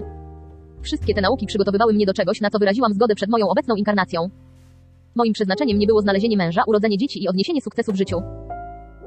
Wszystkie 0.82 1.14
te 1.14 1.20
nauki 1.20 1.46
przygotowywały 1.46 1.92
mnie 1.92 2.06
do 2.06 2.14
czegoś, 2.14 2.40
na 2.40 2.50
co 2.50 2.59
wyraziłam 2.59 2.92
zgodę 2.92 3.14
przed 3.14 3.30
moją 3.30 3.48
obecną 3.48 3.74
inkarnacją. 3.74 4.28
Moim 5.14 5.32
przeznaczeniem 5.32 5.78
nie 5.78 5.86
było 5.86 6.00
znalezienie 6.00 6.36
męża, 6.36 6.62
urodzenie 6.66 6.98
dzieci 6.98 7.22
i 7.22 7.28
odniesienie 7.28 7.60
sukcesu 7.60 7.92
w 7.92 7.96
życiu. 7.96 8.16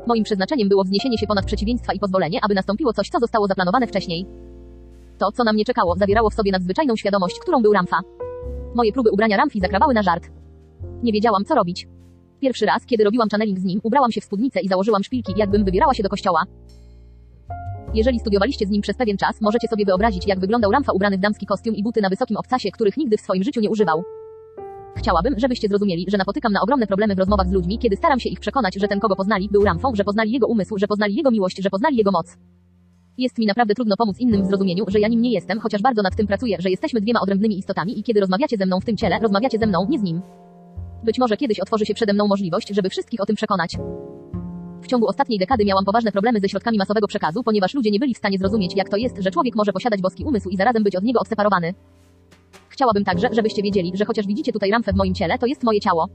Moim 0.07 0.23
przeznaczeniem 0.23 0.69
było 0.69 0.83
wzniesienie 0.83 1.17
się 1.17 1.27
ponad 1.27 1.45
przeciwieństwa 1.45 1.93
i 1.93 1.99
pozwolenie, 1.99 2.39
aby 2.41 2.55
nastąpiło 2.55 2.93
coś, 2.93 3.09
co 3.09 3.19
zostało 3.19 3.47
zaplanowane 3.47 3.87
wcześniej. 3.87 4.25
To, 5.17 5.31
co 5.31 5.43
na 5.43 5.53
mnie 5.53 5.65
czekało, 5.65 5.95
zawierało 5.95 6.29
w 6.29 6.33
sobie 6.33 6.51
nadzwyczajną 6.51 6.95
świadomość, 6.95 7.39
którą 7.39 7.61
był 7.61 7.73
Ramfa. 7.73 7.99
Moje 8.75 8.93
próby 8.93 9.11
ubrania 9.11 9.37
Ramfi 9.37 9.59
zakrawały 9.59 9.93
na 9.93 10.03
żart. 10.03 10.29
Nie 11.03 11.13
wiedziałam, 11.13 11.45
co 11.45 11.55
robić. 11.55 11.87
Pierwszy 12.39 12.65
raz, 12.65 12.85
kiedy 12.85 13.03
robiłam 13.03 13.29
channeling 13.29 13.59
z 13.59 13.63
nim, 13.63 13.79
ubrałam 13.83 14.11
się 14.11 14.21
w 14.21 14.23
spódnicę 14.23 14.59
i 14.59 14.67
założyłam 14.67 15.03
szpilki, 15.03 15.33
jakbym 15.35 15.65
wybierała 15.65 15.93
się 15.93 16.03
do 16.03 16.09
kościoła. 16.09 16.43
Jeżeli 17.93 18.19
studiowaliście 18.19 18.65
z 18.65 18.69
nim 18.69 18.81
przez 18.81 18.97
pewien 18.97 19.17
czas, 19.17 19.41
możecie 19.41 19.67
sobie 19.67 19.85
wyobrazić, 19.85 20.27
jak 20.27 20.39
wyglądał 20.39 20.71
Ramfa 20.71 20.91
ubrany 20.91 21.17
w 21.17 21.19
damski 21.19 21.45
kostium 21.45 21.75
i 21.75 21.83
buty 21.83 22.01
na 22.01 22.09
wysokim 22.09 22.37
obcasie, 22.37 22.71
których 22.71 22.97
nigdy 22.97 23.17
w 23.17 23.21
swoim 23.21 23.43
życiu 23.43 23.61
nie 23.61 23.69
używał. 23.69 24.03
Chciałabym, 24.95 25.39
żebyście 25.39 25.67
zrozumieli, 25.67 26.05
że 26.09 26.17
napotykam 26.17 26.53
na 26.53 26.61
ogromne 26.61 26.87
problemy 26.87 27.15
w 27.15 27.19
rozmowach 27.19 27.47
z 27.47 27.51
ludźmi, 27.51 27.79
kiedy 27.79 27.95
staram 27.95 28.19
się 28.19 28.29
ich 28.29 28.39
przekonać, 28.39 28.75
że 28.75 28.87
ten, 28.87 28.99
kogo 28.99 29.15
poznali, 29.15 29.49
był 29.51 29.63
Ramfą, 29.63 29.95
że 29.95 30.03
poznali 30.03 30.31
jego 30.31 30.47
umysł, 30.47 30.77
że 30.77 30.87
poznali 30.87 31.15
jego 31.15 31.31
miłość, 31.31 31.63
że 31.63 31.69
poznali 31.69 31.97
jego 31.97 32.11
moc. 32.11 32.37
Jest 33.17 33.37
mi 33.37 33.45
naprawdę 33.45 33.75
trudno 33.75 33.95
pomóc 33.97 34.19
innym 34.19 34.43
w 34.43 34.47
zrozumieniu, 34.47 34.85
że 34.87 34.99
ja 34.99 35.07
nim 35.07 35.21
nie 35.21 35.31
jestem, 35.31 35.59
chociaż 35.59 35.81
bardzo 35.81 36.01
nad 36.01 36.15
tym 36.15 36.27
pracuję, 36.27 36.57
że 36.59 36.69
jesteśmy 36.69 37.01
dwiema 37.01 37.19
odrębnymi 37.21 37.57
istotami 37.57 37.99
i 37.99 38.03
kiedy 38.03 38.19
rozmawiacie 38.19 38.57
ze 38.57 38.65
mną 38.65 38.79
w 38.79 38.85
tym 38.85 38.97
ciele, 38.97 39.19
rozmawiacie 39.19 39.57
ze 39.59 39.67
mną, 39.67 39.87
nie 39.89 39.99
z 39.99 40.03
nim. 40.03 40.21
Być 41.03 41.19
może 41.19 41.37
kiedyś 41.37 41.59
otworzy 41.59 41.85
się 41.85 41.93
przede 41.93 42.13
mną 42.13 42.27
możliwość, 42.27 42.69
żeby 42.69 42.89
wszystkich 42.89 43.21
o 43.21 43.25
tym 43.25 43.35
przekonać. 43.35 43.77
W 44.81 44.87
ciągu 44.87 45.07
ostatniej 45.07 45.39
dekady 45.39 45.65
miałam 45.65 45.85
poważne 45.85 46.11
problemy 46.11 46.39
ze 46.39 46.49
środkami 46.49 46.77
masowego 46.77 47.07
przekazu, 47.07 47.43
ponieważ 47.43 47.73
ludzie 47.73 47.91
nie 47.91 47.99
byli 47.99 48.13
w 48.13 48.17
stanie 48.17 48.37
zrozumieć, 48.37 48.75
jak 48.75 48.89
to 48.89 48.97
jest, 48.97 49.15
że 49.19 49.31
człowiek 49.31 49.55
może 49.55 49.73
posiadać 49.73 50.01
boski 50.01 50.23
umysł 50.23 50.49
i 50.49 50.57
zarazem 50.57 50.83
być 50.83 50.95
od 50.95 51.03
niego 51.03 51.19
odseparowany. 51.19 51.73
Chciałabym 52.81 53.03
także, 53.03 53.29
żebyście 53.31 53.63
wiedzieli, 53.63 53.91
że 53.95 54.05
chociaż 54.05 54.27
widzicie 54.27 54.51
tutaj 54.51 54.71
ramfę 54.71 54.93
w 54.93 54.95
moim 54.95 55.13
ciele, 55.13 55.37
to 55.37 55.45
jest 55.45 55.63
moje 55.63 55.79
ciało. 55.79 56.07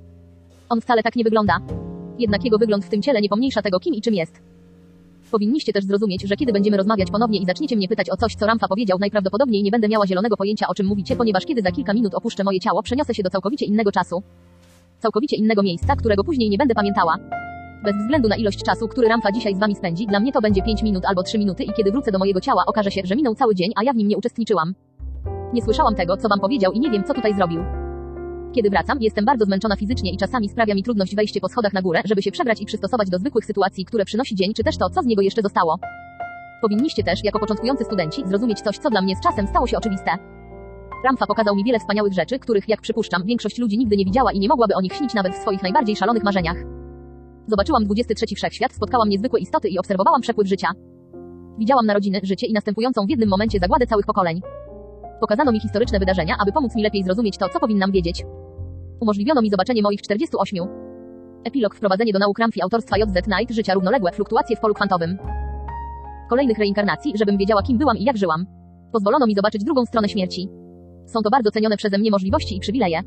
On 0.69 0.81
wcale 0.81 1.03
tak 1.03 1.17
nie 1.17 1.25
wygląda. 1.25 1.59
Jednak 2.19 2.45
jego 2.45 2.59
wygląd 2.59 2.85
w 2.85 2.89
tym 2.89 3.03
ciele 3.03 3.21
nie 3.21 3.29
pomniejsza 3.29 3.63
tego, 3.63 3.81
kim 3.81 3.95
i 3.95 4.03
czym 4.03 4.15
jest. 4.15 4.41
Powinniście 5.31 5.73
też 5.73 5.85
zrozumieć, 5.85 6.23
że 6.23 6.37
kiedy 6.37 6.53
będziemy 6.53 6.77
rozmawiać 6.77 7.11
ponownie 7.11 7.41
i 7.41 7.47
zaczniecie 7.47 7.77
mnie 7.77 7.89
pytać 7.89 8.11
o 8.11 8.17
coś, 8.17 8.35
co 8.35 8.47
Ramfa 8.47 8.69
powiedział, 8.69 8.99
najprawdopodobniej 8.99 9.63
nie 9.63 9.71
będę 9.71 9.89
miała 9.89 10.07
zielonego 10.07 10.37
pojęcia, 10.37 10.67
o 10.69 10.75
czym 10.75 10.87
mówicie, 10.87 11.17
ponieważ 11.17 11.47
kiedy 11.47 11.63
za 11.63 11.73
kilka 11.73 11.95
minut 11.95 12.15
opuszczę 12.15 12.45
moje 12.45 12.61
ciało, 12.61 12.83
przeniosę 12.83 13.15
się 13.15 13.23
do 13.23 13.31
całkowicie 13.31 13.67
innego 13.67 13.93
czasu. 13.93 14.23
Całkowicie 14.99 15.37
innego 15.37 15.63
miejsca, 15.63 15.97
którego 15.97 16.25
później 16.25 16.51
nie 16.51 16.59
będę 16.59 16.75
pamiętała. 16.75 17.17
Bez 17.85 17.97
względu 17.97 18.29
na 18.29 18.37
ilość 18.37 18.63
czasu, 18.63 18.89
który 18.89 19.09
Ramfa 19.09 19.33
dzisiaj 19.33 19.55
z 19.55 19.59
wami 19.59 19.75
spędzi, 19.75 20.07
dla 20.07 20.21
mnie 20.21 20.33
to 20.33 20.41
będzie 20.41 20.63
5 20.63 20.83
minut 20.83 21.05
albo 21.05 21.23
3 21.23 21.39
minuty 21.39 21.65
i 21.65 21.73
kiedy 21.77 21.93
wrócę 21.93 22.13
do 22.13 22.19
mojego 22.19 22.41
ciała, 22.41 22.63
okaże 22.67 22.91
się, 22.91 23.01
że 23.05 23.17
minął 23.17 23.35
cały 23.35 23.55
dzień, 23.55 23.73
a 23.77 23.85
ja 23.85 23.93
w 23.93 23.97
nim 23.97 24.09
nie 24.09 24.17
uczestniczyłam. 24.17 24.75
Nie 25.57 25.63
słyszałam 25.63 25.95
tego, 25.95 26.17
co 26.17 26.29
wam 26.29 26.41
powiedział 26.41 26.73
i 26.73 26.81
nie 26.81 26.91
wiem, 26.91 27.05
co 27.05 27.15
tutaj 27.15 27.35
zrobił. 27.35 27.61
Kiedy 28.55 28.71
wracam, 28.71 28.99
jestem 29.01 29.25
bardzo 29.25 29.45
zmęczona 29.45 29.77
fizycznie 29.77 30.13
i 30.13 30.17
czasami 30.17 30.49
sprawia 30.49 30.75
mi 30.75 30.83
trudność 30.83 31.17
wejście 31.17 31.41
po 31.41 31.49
schodach 31.49 31.73
na 31.73 31.83
górę, 31.83 32.01
żeby 32.05 32.23
się 32.23 32.31
przebrać 32.31 32.61
i 32.61 32.67
przystosować 32.67 33.11
do 33.11 33.19
zwykłych 33.19 33.45
sytuacji, 33.45 33.85
które 33.85 34.05
przynosi 34.05 34.35
dzień, 34.35 34.55
czy 34.55 34.65
też 34.65 34.79
to, 34.79 34.91
co 34.91 35.03
z 35.03 35.07
niego 35.07 35.23
jeszcze 35.23 35.43
zostało. 35.43 35.79
Powinniście 36.63 37.03
też, 37.05 37.25
jako 37.25 37.39
początkujący 37.39 37.85
studenci, 37.85 38.23
zrozumieć 38.27 38.61
coś, 38.61 38.79
co 38.79 38.91
dla 38.91 39.03
mnie 39.03 39.17
z 39.17 39.21
czasem 39.21 39.47
stało 39.47 39.67
się 39.67 39.79
oczywiste. 39.79 40.11
Ramfa 41.05 41.27
pokazał 41.27 41.57
mi 41.57 41.65
wiele 41.65 41.79
wspaniałych 41.79 42.13
rzeczy, 42.13 42.39
których, 42.39 42.69
jak 42.69 42.81
przypuszczam, 42.81 43.23
większość 43.25 43.59
ludzi 43.59 43.79
nigdy 43.79 43.97
nie 43.97 44.05
widziała 44.05 44.33
i 44.33 44.39
nie 44.39 44.49
mogłaby 44.49 44.75
o 44.75 44.81
nich 44.81 44.93
śnić 44.93 45.15
nawet 45.15 45.35
w 45.35 45.39
swoich 45.39 45.63
najbardziej 45.63 45.97
szalonych 45.97 46.25
marzeniach. 46.25 46.57
Zobaczyłam 47.47 47.85
23 47.85 48.35
wszechświat, 48.35 48.73
spotkałam 48.73 49.09
niezwykłe 49.09 49.41
istoty 49.41 49.69
i 49.69 49.79
obserwowałam 49.79 50.21
przepływ 50.21 50.49
życia. 50.49 50.69
Widziałam 51.59 51.87
narodziny, 51.87 52.21
życie 52.23 52.47
i 52.47 52.53
następującą 52.53 53.07
w 53.07 53.11
jednym 53.11 53.29
momencie 53.29 53.59
zagładę 53.59 53.87
całych 53.87 54.07
pokoleń. 54.07 54.41
Pokazano 55.21 55.53
mi 55.53 55.61
historyczne 55.61 55.99
wydarzenia, 55.99 56.37
aby 56.39 56.53
pomóc 56.53 56.75
mi 56.75 56.83
lepiej 56.83 57.05
zrozumieć 57.05 57.39
to, 57.39 57.49
co 57.49 57.61
powinnam 57.61 57.93
wiedzieć. 57.93 58.25
Umożliwiono 59.01 59.43
mi 59.43 59.51
zobaczenie 59.51 59.83
moich 59.83 60.03
48. 60.03 60.67
Epilog 61.45 61.75
wprowadzenie 61.75 62.13
do 62.13 62.19
nauk 62.19 62.39
Ramfi 62.39 62.63
autorstwa 62.63 62.99
JZ 62.99 63.25
Knight 63.25 63.55
życia 63.55 63.75
równoległe 63.75 64.13
fluktuacje 64.13 64.57
w 64.57 64.61
polu 64.61 64.75
kwantowym. 64.75 65.19
Kolejnych 66.31 66.59
reinkarnacji, 66.59 67.13
żebym 67.19 67.39
wiedziała 67.39 67.63
kim 67.63 67.79
byłam 67.79 67.97
i 67.97 68.05
jak 68.05 68.17
żyłam. 68.17 68.47
Pozwolono 68.93 69.27
mi 69.27 69.35
zobaczyć 69.35 69.65
drugą 69.65 69.87
stronę 69.87 70.09
śmierci. 70.09 70.49
Są 71.07 71.23
to 71.23 71.31
bardzo 71.31 71.51
cenione 71.51 71.77
przeze 71.77 71.99
mnie 71.99 72.11
możliwości 72.11 72.57
i 72.57 72.61
przywileje. 72.61 73.01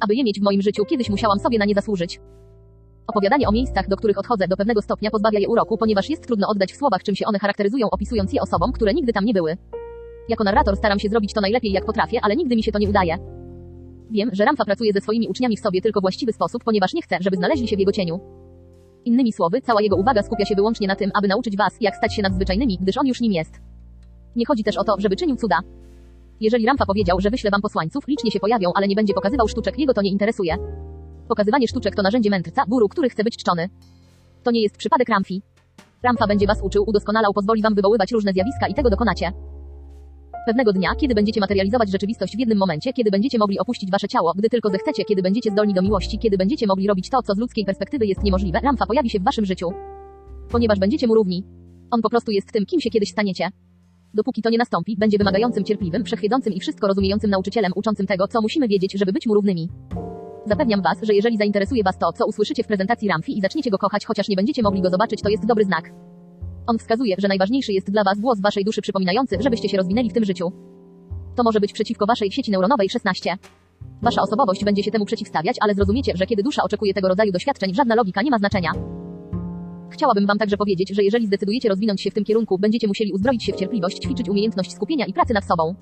Aby 0.00 0.14
je 0.14 0.24
mieć 0.24 0.40
w 0.40 0.42
moim 0.42 0.62
życiu, 0.62 0.84
kiedyś 0.84 1.10
musiałam 1.10 1.38
sobie 1.38 1.58
na 1.58 1.64
nie 1.64 1.74
zasłużyć. 1.74 2.20
Opowiadanie 3.06 3.48
o 3.48 3.52
miejscach, 3.52 3.88
do 3.88 3.96
których 3.96 4.18
odchodzę 4.18 4.48
do 4.48 4.56
pewnego 4.56 4.82
stopnia 4.82 5.10
pozbawia 5.10 5.38
je 5.38 5.48
uroku, 5.48 5.78
ponieważ 5.78 6.10
jest 6.10 6.26
trudno 6.26 6.48
oddać 6.48 6.72
w 6.72 6.76
słowach, 6.76 7.02
czym 7.02 7.14
się 7.14 7.26
one 7.26 7.38
charakteryzują, 7.38 7.90
opisując 7.90 8.32
je 8.32 8.42
osobom, 8.42 8.72
które 8.72 8.94
nigdy 8.94 9.12
tam 9.12 9.24
nie 9.24 9.34
były. 9.34 9.56
Jako 10.28 10.44
narrator 10.44 10.76
staram 10.76 10.98
się 10.98 11.08
zrobić 11.08 11.32
to 11.32 11.40
najlepiej 11.40 11.72
jak 11.72 11.84
potrafię, 11.84 12.20
ale 12.22 12.36
nigdy 12.36 12.56
mi 12.56 12.62
się 12.62 12.72
to 12.72 12.78
nie 12.78 12.88
udaje. 12.88 13.18
Wiem, 14.10 14.30
że 14.32 14.44
Ramfa 14.44 14.64
pracuje 14.64 14.92
ze 14.92 15.00
swoimi 15.00 15.28
uczniami 15.28 15.56
w 15.56 15.60
sobie 15.60 15.80
tylko 15.80 16.00
właściwy 16.00 16.32
sposób, 16.32 16.64
ponieważ 16.64 16.94
nie 16.94 17.02
chce, 17.02 17.16
żeby 17.20 17.36
znaleźli 17.36 17.68
się 17.68 17.76
w 17.76 17.78
jego 17.78 17.92
cieniu. 17.92 18.20
Innymi 19.04 19.32
słowy, 19.32 19.60
cała 19.60 19.82
jego 19.82 19.96
uwaga 19.96 20.22
skupia 20.22 20.44
się 20.44 20.54
wyłącznie 20.54 20.88
na 20.88 20.96
tym, 20.96 21.10
aby 21.14 21.28
nauczyć 21.28 21.56
was, 21.56 21.76
jak 21.80 21.96
stać 21.96 22.14
się 22.14 22.22
nadzwyczajnymi, 22.22 22.78
gdyż 22.80 22.98
on 22.98 23.06
już 23.06 23.20
nim 23.20 23.32
jest. 23.32 23.60
Nie 24.36 24.46
chodzi 24.46 24.64
też 24.64 24.76
o 24.76 24.84
to, 24.84 24.94
żeby 24.98 25.16
czynił 25.16 25.36
cuda. 25.36 25.58
Jeżeli 26.40 26.66
Ramfa 26.66 26.86
powiedział, 26.86 27.20
że 27.20 27.30
wyśle 27.30 27.50
wam 27.50 27.60
posłańców, 27.60 28.08
licznie 28.08 28.30
się 28.30 28.40
pojawią, 28.40 28.70
ale 28.74 28.88
nie 28.88 28.96
będzie 28.96 29.14
pokazywał 29.14 29.48
sztuczek, 29.48 29.78
jego 29.78 29.94
to 29.94 30.02
nie 30.02 30.10
interesuje. 30.10 30.56
Pokazywanie 31.28 31.68
sztuczek 31.68 31.96
to 31.96 32.02
narzędzie 32.02 32.30
mędrca, 32.30 32.64
guru, 32.68 32.88
który 32.88 33.08
chce 33.10 33.24
być 33.24 33.36
czczony. 33.36 33.68
To 34.42 34.50
nie 34.50 34.62
jest 34.62 34.76
przypadek 34.76 35.08
Ramfi. 35.08 35.42
Ramfa 36.02 36.26
będzie 36.26 36.46
was 36.46 36.62
uczył, 36.62 36.84
udoskonalał, 36.86 37.32
pozwoli 37.32 37.62
wam 37.62 37.74
wywoływać 37.74 38.12
różne 38.12 38.32
zjawiska 38.32 38.66
i 38.68 38.74
tego 38.74 38.90
dokonacie. 38.90 39.32
Pewnego 40.46 40.72
dnia, 40.72 40.90
kiedy 41.00 41.14
będziecie 41.14 41.40
materializować 41.40 41.90
rzeczywistość 41.90 42.36
w 42.36 42.38
jednym 42.38 42.58
momencie, 42.58 42.92
kiedy 42.92 43.10
będziecie 43.10 43.38
mogli 43.38 43.58
opuścić 43.58 43.90
wasze 43.90 44.08
ciało, 44.08 44.32
gdy 44.36 44.48
tylko 44.48 44.70
zechcecie, 44.70 45.04
kiedy 45.04 45.22
będziecie 45.22 45.50
zdolni 45.50 45.74
do 45.74 45.82
miłości, 45.82 46.18
kiedy 46.18 46.36
będziecie 46.36 46.66
mogli 46.66 46.86
robić 46.86 47.10
to, 47.10 47.22
co 47.22 47.34
z 47.34 47.38
ludzkiej 47.38 47.64
perspektywy 47.64 48.06
jest 48.06 48.22
niemożliwe, 48.22 48.60
Ramfa 48.62 48.86
pojawi 48.86 49.10
się 49.10 49.20
w 49.20 49.24
waszym 49.24 49.44
życiu. 49.44 49.68
Ponieważ 50.50 50.78
będziecie 50.78 51.06
mu 51.06 51.14
równi. 51.14 51.44
On 51.90 52.02
po 52.02 52.10
prostu 52.10 52.30
jest 52.30 52.52
tym, 52.52 52.66
kim 52.66 52.80
się 52.80 52.90
kiedyś 52.90 53.10
staniecie. 53.10 53.48
Dopóki 54.14 54.42
to 54.42 54.50
nie 54.50 54.58
nastąpi, 54.58 54.96
będzie 54.98 55.18
wymagającym, 55.18 55.64
cierpliwym, 55.64 56.04
wszechwiedzącym 56.04 56.52
i 56.52 56.60
wszystko 56.60 56.86
rozumiejącym 56.86 57.30
nauczycielem 57.30 57.72
uczącym 57.76 58.06
tego, 58.06 58.28
co 58.28 58.40
musimy 58.42 58.68
wiedzieć, 58.68 58.92
żeby 58.98 59.12
być 59.12 59.26
mu 59.26 59.34
równymi. 59.34 59.68
Zapewniam 60.46 60.82
was, 60.82 60.98
że 61.02 61.14
jeżeli 61.14 61.36
zainteresuje 61.36 61.82
was 61.84 61.98
to, 61.98 62.12
co 62.12 62.26
usłyszycie 62.26 62.62
w 62.62 62.66
prezentacji 62.66 63.08
Ramfi 63.08 63.38
i 63.38 63.40
zaczniecie 63.40 63.70
go 63.70 63.78
kochać, 63.78 64.06
chociaż 64.06 64.28
nie 64.28 64.36
będziecie 64.36 64.62
mogli 64.62 64.82
go 64.82 64.90
zobaczyć, 64.90 65.22
to 65.22 65.28
jest 65.28 65.46
dobry 65.46 65.64
znak. 65.64 66.11
On 66.66 66.78
wskazuje, 66.78 67.16
że 67.18 67.28
najważniejszy 67.28 67.72
jest 67.72 67.90
dla 67.90 68.04
was 68.04 68.20
głos 68.20 68.40
waszej 68.40 68.64
duszy 68.64 68.82
przypominający, 68.82 69.36
żebyście 69.40 69.68
się 69.68 69.76
rozwinęli 69.76 70.10
w 70.10 70.12
tym 70.12 70.24
życiu. 70.24 70.52
To 71.36 71.42
może 71.42 71.60
być 71.60 71.72
przeciwko 71.72 72.06
waszej 72.06 72.32
sieci 72.32 72.50
neuronowej 72.50 72.88
16. 72.88 73.36
Wasza 74.02 74.22
osobowość 74.22 74.64
będzie 74.64 74.82
się 74.82 74.90
temu 74.90 75.04
przeciwstawiać, 75.04 75.56
ale 75.60 75.74
zrozumiecie, 75.74 76.12
że 76.16 76.26
kiedy 76.26 76.42
dusza 76.42 76.62
oczekuje 76.62 76.94
tego 76.94 77.08
rodzaju 77.08 77.32
doświadczeń, 77.32 77.74
żadna 77.74 77.94
logika 77.94 78.22
nie 78.22 78.30
ma 78.30 78.38
znaczenia. 78.38 78.70
Chciałabym 79.90 80.26
wam 80.26 80.38
także 80.38 80.56
powiedzieć, 80.56 80.94
że 80.94 81.02
jeżeli 81.02 81.26
zdecydujecie 81.26 81.68
rozwinąć 81.68 82.00
się 82.00 82.10
w 82.10 82.14
tym 82.14 82.24
kierunku, 82.24 82.58
będziecie 82.58 82.88
musieli 82.88 83.12
uzbroić 83.12 83.44
się 83.44 83.52
w 83.52 83.56
cierpliwość, 83.56 83.98
ćwiczyć 83.98 84.28
umiejętność 84.28 84.72
skupienia 84.72 85.06
i 85.06 85.12
pracy 85.12 85.34
nad 85.34 85.44
sobą. 85.44 85.74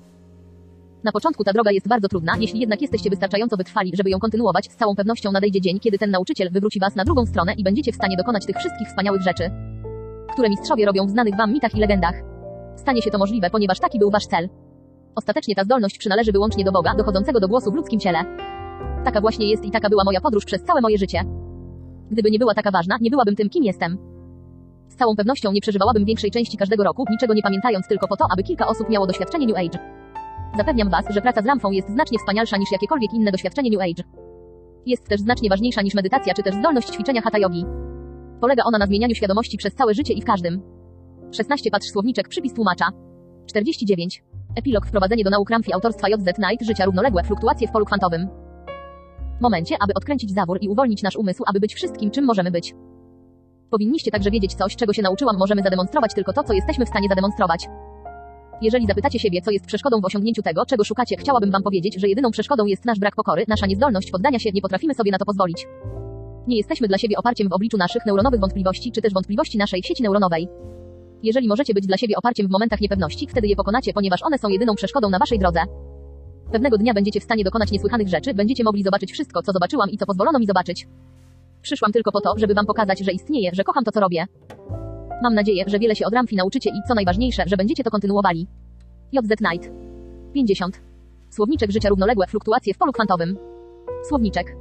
Na 1.03 1.11
początku 1.11 1.43
ta 1.43 1.53
droga 1.53 1.71
jest 1.71 1.87
bardzo 1.87 2.07
trudna, 2.07 2.33
jeśli 2.39 2.59
jednak 2.59 2.81
jesteście 2.81 3.09
wystarczająco 3.09 3.57
wytrwali, 3.57 3.91
żeby 3.97 4.09
ją 4.09 4.19
kontynuować, 4.19 4.71
z 4.71 4.75
całą 4.75 4.95
pewnością 4.95 5.31
nadejdzie 5.31 5.61
dzień, 5.61 5.79
kiedy 5.79 5.97
ten 5.97 6.11
nauczyciel 6.11 6.49
wywróci 6.51 6.79
was 6.79 6.95
na 6.95 7.03
drugą 7.03 7.25
stronę 7.25 7.53
i 7.57 7.63
będziecie 7.63 7.91
w 7.91 7.95
stanie 7.95 8.17
dokonać 8.17 8.45
tych 8.45 8.55
wszystkich 8.55 8.87
wspaniałych 8.87 9.21
rzeczy, 9.21 9.49
które 10.41 10.49
mistrzowie 10.49 10.85
robią 10.85 11.05
w 11.05 11.09
znanych 11.09 11.35
wam 11.35 11.53
mitach 11.53 11.75
i 11.75 11.79
legendach. 11.79 12.15
Stanie 12.75 13.01
się 13.01 13.11
to 13.11 13.17
możliwe, 13.17 13.49
ponieważ 13.49 13.79
taki 13.79 13.99
był 13.99 14.11
wasz 14.11 14.25
cel. 14.25 14.49
Ostatecznie 15.15 15.55
ta 15.55 15.63
zdolność 15.63 15.97
przynależy 15.97 16.31
wyłącznie 16.31 16.63
do 16.65 16.71
Boga, 16.71 16.95
dochodzącego 16.95 17.39
do 17.39 17.47
głosu 17.47 17.71
w 17.71 17.75
ludzkim 17.75 17.99
ciele. 17.99 18.19
Taka 19.05 19.21
właśnie 19.21 19.49
jest 19.49 19.65
i 19.65 19.71
taka 19.71 19.89
była 19.89 20.03
moja 20.03 20.21
podróż 20.21 20.45
przez 20.45 20.63
całe 20.63 20.81
moje 20.81 20.97
życie. 20.97 21.23
Gdyby 22.11 22.31
nie 22.31 22.39
była 22.39 22.53
taka 22.53 22.71
ważna, 22.71 22.97
nie 23.01 23.09
byłabym 23.09 23.35
tym, 23.35 23.49
kim 23.49 23.63
jestem. 23.63 23.97
Z 24.89 24.95
całą 24.95 25.15
pewnością 25.15 25.51
nie 25.51 25.61
przeżywałabym 25.61 26.05
większej 26.05 26.31
części 26.31 26.57
każdego 26.57 26.83
roku, 26.83 27.05
niczego 27.09 27.33
nie 27.33 27.41
pamiętając 27.41 27.87
tylko 27.87 28.07
po 28.07 28.17
to, 28.17 28.25
aby 28.33 28.43
kilka 28.43 28.67
osób 28.67 28.89
miało 28.89 29.07
doświadczenie 29.07 29.47
New 29.47 29.57
Age. 29.57 29.79
Zapewniam 30.57 30.89
Was, 30.89 31.05
że 31.09 31.21
praca 31.21 31.41
z 31.41 31.45
Ramfą 31.45 31.71
jest 31.71 31.89
znacznie 31.89 32.19
wspanialsza 32.19 32.57
niż 32.57 32.71
jakiekolwiek 32.71 33.13
inne 33.13 33.31
doświadczenie 33.31 33.69
New 33.69 33.81
Age. 33.81 34.03
Jest 34.85 35.07
też 35.07 35.21
znacznie 35.21 35.49
ważniejsza 35.49 35.81
niż 35.81 35.93
medytacja 35.93 36.33
czy 36.33 36.43
też 36.43 36.55
zdolność 36.55 36.89
ćwiczenia 36.89 37.21
hatha 37.21 37.37
yogi. 37.37 37.65
Polega 38.41 38.63
ona 38.63 38.77
na 38.77 38.87
zmienianiu 38.87 39.15
świadomości 39.15 39.57
przez 39.57 39.73
całe 39.73 39.93
życie 39.93 40.13
i 40.13 40.21
w 40.21 40.25
każdym. 40.25 40.61
16 41.31 41.71
patrz 41.71 41.87
słowniczek 41.87 42.27
przypis 42.27 42.53
tłumacza. 42.53 42.85
49. 43.45 44.23
Epilog 44.55 44.85
wprowadzenie 44.85 45.23
do 45.23 45.29
nauk 45.29 45.49
Ramfi 45.49 45.73
autorstwa 45.73 46.09
JZ 46.09 46.35
Knight 46.35 46.65
życia 46.65 46.85
równoległe 46.85 47.23
fluktuacje 47.23 47.67
w 47.67 47.71
polu 47.71 47.85
kwantowym. 47.85 48.27
Momencie, 49.41 49.75
aby 49.79 49.93
odkręcić 49.93 50.31
zawór 50.31 50.57
i 50.61 50.69
uwolnić 50.69 51.03
nasz 51.03 51.15
umysł, 51.15 51.43
aby 51.47 51.59
być 51.59 51.75
wszystkim, 51.75 52.11
czym 52.11 52.25
możemy 52.25 52.51
być. 52.51 52.75
Powinniście 53.69 54.11
także 54.11 54.31
wiedzieć 54.31 54.53
coś, 54.53 54.75
czego 54.75 54.93
się 54.93 55.01
nauczyłam, 55.01 55.37
możemy 55.37 55.61
zademonstrować 55.61 56.13
tylko 56.13 56.33
to, 56.33 56.43
co 56.43 56.53
jesteśmy 56.53 56.85
w 56.85 56.89
stanie 56.89 57.07
zademonstrować. 57.09 57.67
Jeżeli 58.61 58.87
zapytacie 58.87 59.19
siebie, 59.19 59.41
co 59.41 59.51
jest 59.51 59.65
przeszkodą 59.65 60.01
w 60.01 60.05
osiągnięciu 60.05 60.41
tego, 60.41 60.65
czego 60.65 60.83
szukacie, 60.83 61.17
chciałabym 61.17 61.51
wam 61.51 61.63
powiedzieć, 61.63 62.01
że 62.01 62.07
jedyną 62.07 62.31
przeszkodą 62.31 62.65
jest 62.65 62.85
nasz 62.85 62.99
brak 62.99 63.15
pokory, 63.15 63.45
nasza 63.47 63.65
niezdolność 63.65 64.11
poddania 64.11 64.39
się, 64.39 64.51
nie 64.53 64.61
potrafimy 64.61 64.93
sobie 64.93 65.11
na 65.11 65.17
to 65.17 65.25
pozwolić. 65.25 65.67
Nie 66.47 66.57
jesteśmy 66.57 66.87
dla 66.87 66.97
siebie 66.97 67.17
oparciem 67.17 67.49
w 67.49 67.53
obliczu 67.53 67.77
naszych 67.77 68.05
neuronowych 68.05 68.39
wątpliwości, 68.39 68.91
czy 68.91 69.01
też 69.01 69.13
wątpliwości 69.13 69.57
naszej 69.57 69.83
sieci 69.83 70.03
neuronowej. 70.03 70.47
Jeżeli 71.23 71.47
możecie 71.47 71.73
być 71.73 71.87
dla 71.87 71.97
siebie 71.97 72.15
oparciem 72.17 72.47
w 72.47 72.51
momentach 72.51 72.81
niepewności, 72.81 73.27
wtedy 73.27 73.47
je 73.47 73.55
pokonacie, 73.55 73.93
ponieważ 73.93 74.23
one 74.23 74.37
są 74.37 74.49
jedyną 74.49 74.75
przeszkodą 74.75 75.09
na 75.09 75.19
waszej 75.19 75.39
drodze. 75.39 75.59
Pewnego 76.51 76.77
dnia 76.77 76.93
będziecie 76.93 77.19
w 77.19 77.23
stanie 77.23 77.43
dokonać 77.43 77.71
niesłychanych 77.71 78.07
rzeczy, 78.07 78.33
będziecie 78.33 78.63
mogli 78.63 78.83
zobaczyć 78.83 79.11
wszystko, 79.11 79.41
co 79.41 79.51
zobaczyłam 79.51 79.89
i 79.89 79.97
co 79.97 80.05
pozwolono 80.05 80.39
mi 80.39 80.45
zobaczyć. 80.45 80.87
Przyszłam 81.61 81.91
tylko 81.91 82.11
po 82.11 82.21
to, 82.21 82.33
żeby 82.37 82.53
wam 82.53 82.65
pokazać, 82.65 82.99
że 82.99 83.11
istnieje, 83.11 83.49
że 83.53 83.63
kocham 83.63 83.83
to, 83.83 83.91
co 83.91 83.99
robię. 83.99 84.25
Mam 85.23 85.33
nadzieję, 85.33 85.63
że 85.67 85.79
wiele 85.79 85.95
się 85.95 86.05
od 86.05 86.13
Ramfi 86.13 86.35
nauczycie 86.35 86.69
i, 86.69 86.87
co 86.87 86.93
najważniejsze, 86.93 87.43
że 87.47 87.57
będziecie 87.57 87.83
to 87.83 87.91
kontynuowali. 87.91 88.47
JZ 89.11 89.35
Knight. 89.37 89.71
50. 90.33 90.81
Słowniczek 91.29 91.71
życia 91.71 91.89
równoległe 91.89 92.27
fluktuacje 92.27 92.73
w 92.73 92.77
polu 92.77 92.91
kwantowym. 92.91 93.37
Słowniczek. 94.09 94.60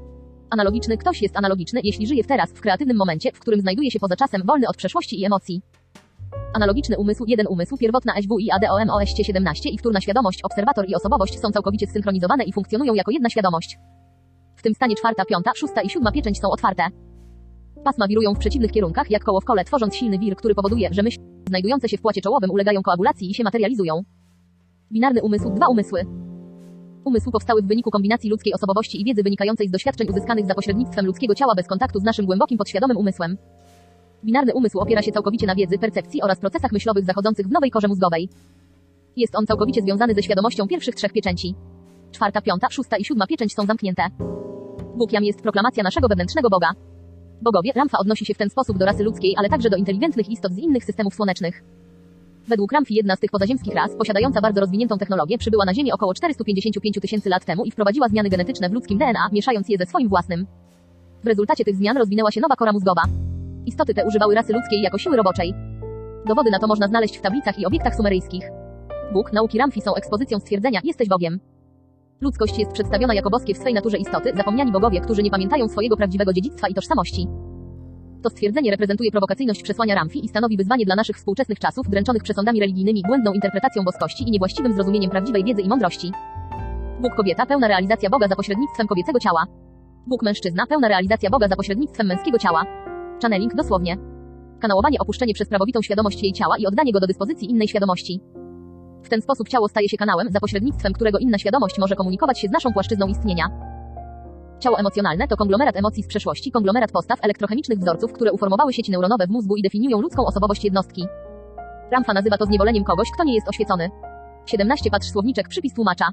Analogiczny 0.51 0.97
ktoś 0.97 1.23
jest 1.23 1.37
analogiczny, 1.37 1.81
jeśli 1.85 2.07
żyje 2.07 2.25
w 2.25 2.27
teraz, 2.27 2.51
w 2.51 2.61
kreatywnym 2.61 2.97
momencie, 2.97 3.33
w 3.33 3.41
którym 3.41 3.61
znajduje 3.61 3.91
się 3.91 4.01
poza 4.01 4.17
czasem, 4.17 4.43
wolny 4.47 4.69
od 4.69 4.77
przeszłości 4.77 5.21
i 5.21 5.25
emocji. 5.25 5.63
Analogiczny 6.55 6.99
umysł, 6.99 7.25
jeden 7.27 7.47
umysł, 7.47 7.77
pierwotna 7.77 8.15
SW 8.23 8.39
i 8.39 8.51
ADOMOSC 8.51 9.17
17 9.23 9.69
i 9.69 9.79
wtórna 9.79 10.01
świadomość, 10.01 10.43
obserwator 10.43 10.89
i 10.89 10.95
osobowość 10.95 11.39
są 11.41 11.51
całkowicie 11.51 11.87
zsynchronizowane 11.87 12.45
i 12.45 12.53
funkcjonują 12.53 12.95
jako 12.95 13.11
jedna 13.11 13.31
świadomość. 13.31 13.79
W 14.57 14.63
tym 14.63 14.75
stanie 14.75 14.97
czwarta, 14.97 15.25
piąta, 15.25 15.51
szósta 15.57 15.83
i 15.83 15.91
siódma 15.91 16.13
pieczęć 16.13 16.41
są 16.41 16.51
otwarte. 16.51 16.83
Pasma 17.85 18.09
wirują 18.09 18.35
w 18.35 18.39
przeciwnych 18.39 18.73
kierunkach, 18.73 19.11
jak 19.11 19.25
koło 19.25 19.41
w 19.41 19.45
kole, 19.45 19.65
tworząc 19.65 19.97
silny 19.97 20.19
wir, 20.19 20.37
który 20.37 20.55
powoduje, 20.55 20.89
że 20.93 21.03
myśli 21.03 21.25
znajdujące 21.49 21.89
się 21.89 21.97
w 21.97 22.01
płacie 22.01 22.21
czołowym 22.21 22.51
ulegają 22.51 22.83
koagulacji 22.83 23.31
i 23.31 23.35
się 23.35 23.45
materializują. 23.45 24.03
Binarny 24.93 25.23
umysł, 25.23 25.51
dwa 25.51 25.67
umysły. 25.69 26.30
Umysł 27.05 27.31
powstały 27.31 27.63
w 27.63 27.67
wyniku 27.67 27.91
kombinacji 27.91 28.31
ludzkiej 28.31 28.55
osobowości 28.55 29.01
i 29.01 29.05
wiedzy 29.05 29.23
wynikającej 29.23 29.69
z 29.69 29.71
doświadczeń 29.71 30.09
uzyskanych 30.09 30.47
za 30.47 30.55
pośrednictwem 30.55 31.07
ludzkiego 31.07 31.35
ciała 31.35 31.55
bez 31.55 31.67
kontaktu 31.67 31.99
z 31.99 32.03
naszym 32.03 32.27
głębokim 32.27 32.59
podświadomym 32.59 32.97
umysłem. 32.97 33.37
Binarny 34.25 34.55
umysł 34.55 34.79
opiera 34.79 35.03
się 35.03 35.13
całkowicie 35.13 35.47
na 35.47 35.55
wiedzy, 35.55 35.79
percepcji 35.79 36.23
oraz 36.23 36.41
procesach 36.41 36.73
myślowych 36.73 37.05
zachodzących 37.05 37.47
w 37.47 37.51
nowej 37.51 37.71
korze 37.71 37.89
mózgowej. 37.89 38.29
Jest 39.17 39.37
on 39.37 39.47
całkowicie 39.47 39.83
związany 39.83 40.15
ze 40.15 40.23
świadomością 40.23 40.69
pierwszych 40.69 40.95
trzech 40.95 41.13
pieczęci. 41.13 41.55
Czwarta, 42.13 42.41
piąta, 42.41 42.71
szósta 42.71 42.97
i 42.97 43.05
siódma 43.05 43.27
pieczęć 43.27 43.55
są 43.55 43.67
zamknięte. 43.67 44.03
Bóg 44.97 45.13
Jam 45.13 45.25
jest 45.25 45.43
proklamacja 45.43 45.83
naszego 45.83 46.09
wewnętrznego 46.09 46.51
Boga. 46.51 46.71
Bogowie, 47.43 47.73
Ramfa 47.75 47.99
odnosi 47.99 48.25
się 48.25 48.35
w 48.35 48.39
ten 48.39 48.51
sposób 48.51 48.79
do 48.79 48.87
rasy 48.87 49.05
ludzkiej, 49.05 49.35
ale 49.39 49.49
także 49.49 49.71
do 49.71 49.77
inteligentnych 49.77 50.29
istot 50.29 50.53
z 50.53 50.59
innych 50.59 50.85
systemów 50.85 51.15
słonecznych. 51.15 51.63
Według 52.51 52.73
Ramfi 52.73 52.95
jedna 52.95 53.17
z 53.17 53.21
tych 53.21 53.31
pozaziemskich 53.31 53.75
ras, 53.75 53.97
posiadająca 53.97 54.41
bardzo 54.41 54.61
rozwiniętą 54.61 54.99
technologię, 54.99 55.39
przybyła 55.39 55.65
na 55.65 55.75
Ziemię 55.75 55.95
około 55.95 56.15
455 56.15 57.01
tysięcy 57.01 57.29
lat 57.29 57.45
temu 57.45 57.65
i 57.65 57.71
wprowadziła 57.71 58.09
zmiany 58.09 58.29
genetyczne 58.29 58.69
w 58.69 58.73
ludzkim 58.73 58.99
DNA, 58.99 59.29
mieszając 59.33 59.69
je 59.69 59.79
ze 59.79 59.87
swoim 59.87 60.09
własnym. 60.09 60.47
W 61.25 61.27
rezultacie 61.27 61.65
tych 61.65 61.77
zmian 61.77 61.97
rozwinęła 61.97 62.31
się 62.31 62.41
nowa 62.41 62.57
kora 62.57 62.73
mózgowa. 62.73 63.03
Istoty 63.67 63.95
te 63.95 64.07
używały 64.07 64.35
rasy 64.35 64.53
ludzkiej 64.53 64.83
jako 64.83 64.99
siły 64.99 65.17
roboczej. 65.17 65.55
Dowody 66.27 66.51
na 66.51 66.59
to 66.59 66.67
można 66.67 66.89
znaleźć 66.89 67.19
w 67.19 67.21
tablicach 67.21 67.59
i 67.59 67.67
obiektach 67.67 67.97
sumeryjskich. 67.97 68.45
Bóg, 69.13 69.33
nauki 69.33 69.59
Ramfi 69.59 69.81
są 69.81 69.95
ekspozycją 69.95 70.39
stwierdzenia, 70.39 70.81
jesteś 70.85 71.09
Bogiem. 71.09 71.41
Ludzkość 72.21 72.59
jest 72.59 72.73
przedstawiona 72.73 73.15
jako 73.15 73.31
boskie 73.31 73.55
w 73.55 73.59
swej 73.59 73.75
naturze 73.75 73.97
istoty, 73.97 74.33
zapomniani 74.37 74.73
bogowie, 74.73 75.01
którzy 75.01 75.23
nie 75.23 75.31
pamiętają 75.31 75.69
swojego 75.69 75.97
prawdziwego 75.97 76.33
dziedzictwa 76.33 76.69
i 76.69 76.75
tożsamości. 76.75 77.27
To 78.23 78.31
stwierdzenie 78.31 78.71
reprezentuje 78.71 79.11
prowokacyjność 79.11 79.63
przesłania 79.63 79.95
Ramfi 79.95 80.25
i 80.25 80.29
stanowi 80.29 80.57
wyzwanie 80.57 80.85
dla 80.85 80.97
naszych 80.97 81.17
współczesnych 81.17 81.59
czasów, 81.59 81.89
dręczonych 81.89 82.23
przesądami 82.23 82.61
religijnymi, 82.61 83.03
błędną 83.07 83.33
interpretacją 83.33 83.83
boskości 83.85 84.25
i 84.29 84.31
niewłaściwym 84.31 84.73
zrozumieniem 84.75 85.11
prawdziwej 85.11 85.45
wiedzy 85.45 85.63
i 85.63 85.69
mądrości. 85.69 86.13
Bóg 87.01 87.15
kobieta, 87.15 87.47
pełna 87.47 87.69
realizacja 87.69 88.11
Boga 88.11 88.29
za 88.29 88.37
pośrednictwem 88.37 88.87
kobiecego 88.87 89.21
ciała. 89.21 89.45
Bóg 90.07 90.23
mężczyzna, 90.23 90.67
pełna 90.67 90.89
realizacja 90.89 91.31
Boga 91.31 91.49
za 91.49 91.57
pośrednictwem 91.57 92.07
męskiego 92.07 92.39
ciała. 92.39 92.65
Channeling, 93.23 93.55
dosłownie. 93.55 93.97
Kanałowanie 94.61 94.99
opuszczenie 94.99 95.35
przez 95.35 95.49
prawowitą 95.49 95.83
świadomość 95.83 96.23
jej 96.23 96.33
ciała 96.33 96.59
i 96.59 96.67
oddanie 96.67 96.93
go 96.93 97.01
do 97.01 97.07
dyspozycji 97.07 97.51
innej 97.51 97.69
świadomości. 97.69 98.21
W 99.03 99.09
ten 99.09 99.23
sposób 99.23 99.49
ciało 99.49 99.69
staje 99.69 99.89
się 99.89 99.97
kanałem, 99.97 100.29
za 100.31 100.41
pośrednictwem 100.41 100.93
którego 100.93 101.19
inna 101.19 101.39
świadomość 101.39 101.79
może 101.79 101.97
komunikować 101.97 102.41
się 102.41 102.49
z 102.49 102.51
naszą 102.51 102.73
płaszczyzną 102.73 103.07
istnienia. 103.07 103.70
Ciało 104.61 104.79
emocjonalne 104.79 105.29
to 105.29 105.37
konglomerat 105.37 105.77
emocji 105.77 106.03
z 106.03 106.07
przeszłości, 106.07 106.51
konglomerat 106.51 106.93
postaw 106.93 107.19
elektrochemicznych 107.25 107.79
wzorców, 107.79 108.13
które 108.13 108.33
uformowały 108.33 108.73
sieci 108.73 108.93
neuronowe 108.93 109.27
w 109.27 109.31
mózgu 109.31 109.57
i 109.57 109.63
definiują 109.63 110.01
ludzką 110.01 110.27
osobowość 110.27 110.65
jednostki. 110.65 111.07
Ramfa 111.93 112.13
nazywa 112.13 112.39
to 112.39 112.47
zniewoleniem 112.47 112.85
kogoś, 112.85 113.09
kto 113.15 113.25
nie 113.25 113.35
jest 113.35 113.49
oświecony. 113.49 113.91
17 114.47 114.91
patrz 114.91 115.11
słowniczek 115.11 115.49
przypis 115.49 115.75
tłumacza. 115.75 116.09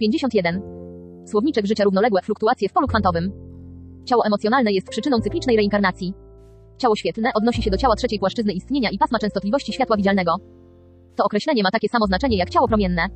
51. 0.00 0.62
Słowniczek 1.26 1.66
życia 1.66 1.84
równoległe 1.84 2.22
fluktuacje 2.22 2.68
w 2.68 2.72
polu 2.72 2.86
kwantowym. 2.86 3.32
Ciało 4.04 4.26
emocjonalne 4.26 4.72
jest 4.72 4.88
przyczyną 4.88 5.20
cyklicznej 5.20 5.56
reinkarnacji. 5.56 6.14
Ciało 6.78 6.96
świetlne 6.96 7.30
odnosi 7.34 7.62
się 7.62 7.70
do 7.70 7.76
ciała 7.76 7.96
trzeciej 7.96 8.18
płaszczyzny 8.18 8.52
istnienia 8.52 8.90
i 8.90 8.98
pasma 8.98 9.18
częstotliwości 9.18 9.72
światła 9.72 9.96
widzialnego. 9.96 10.36
To 11.16 11.24
określenie 11.24 11.62
ma 11.62 11.70
takie 11.70 11.88
samo 11.88 12.06
znaczenie 12.06 12.36
jak 12.36 12.50
ciało 12.50 12.68
promienne. 12.68 13.08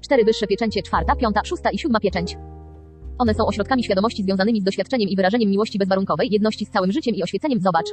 Cztery 0.00 0.24
wyższe 0.24 0.46
pieczęcie 0.46 0.82
czwarta, 0.82 1.16
piąta, 1.16 1.40
szósta 1.44 1.70
i 1.70 1.78
siódma 1.78 2.00
pieczęć. 2.00 2.36
One 3.18 3.34
są 3.34 3.46
ośrodkami 3.46 3.84
świadomości 3.84 4.22
związanymi 4.22 4.60
z 4.60 4.64
doświadczeniem 4.64 5.08
i 5.08 5.16
wyrażeniem 5.16 5.50
miłości 5.50 5.78
bezwarunkowej, 5.78 6.28
jedności 6.30 6.66
z 6.66 6.70
całym 6.70 6.92
życiem 6.92 7.14
i 7.14 7.22
oświeceniem. 7.22 7.60
Zobacz. 7.60 7.86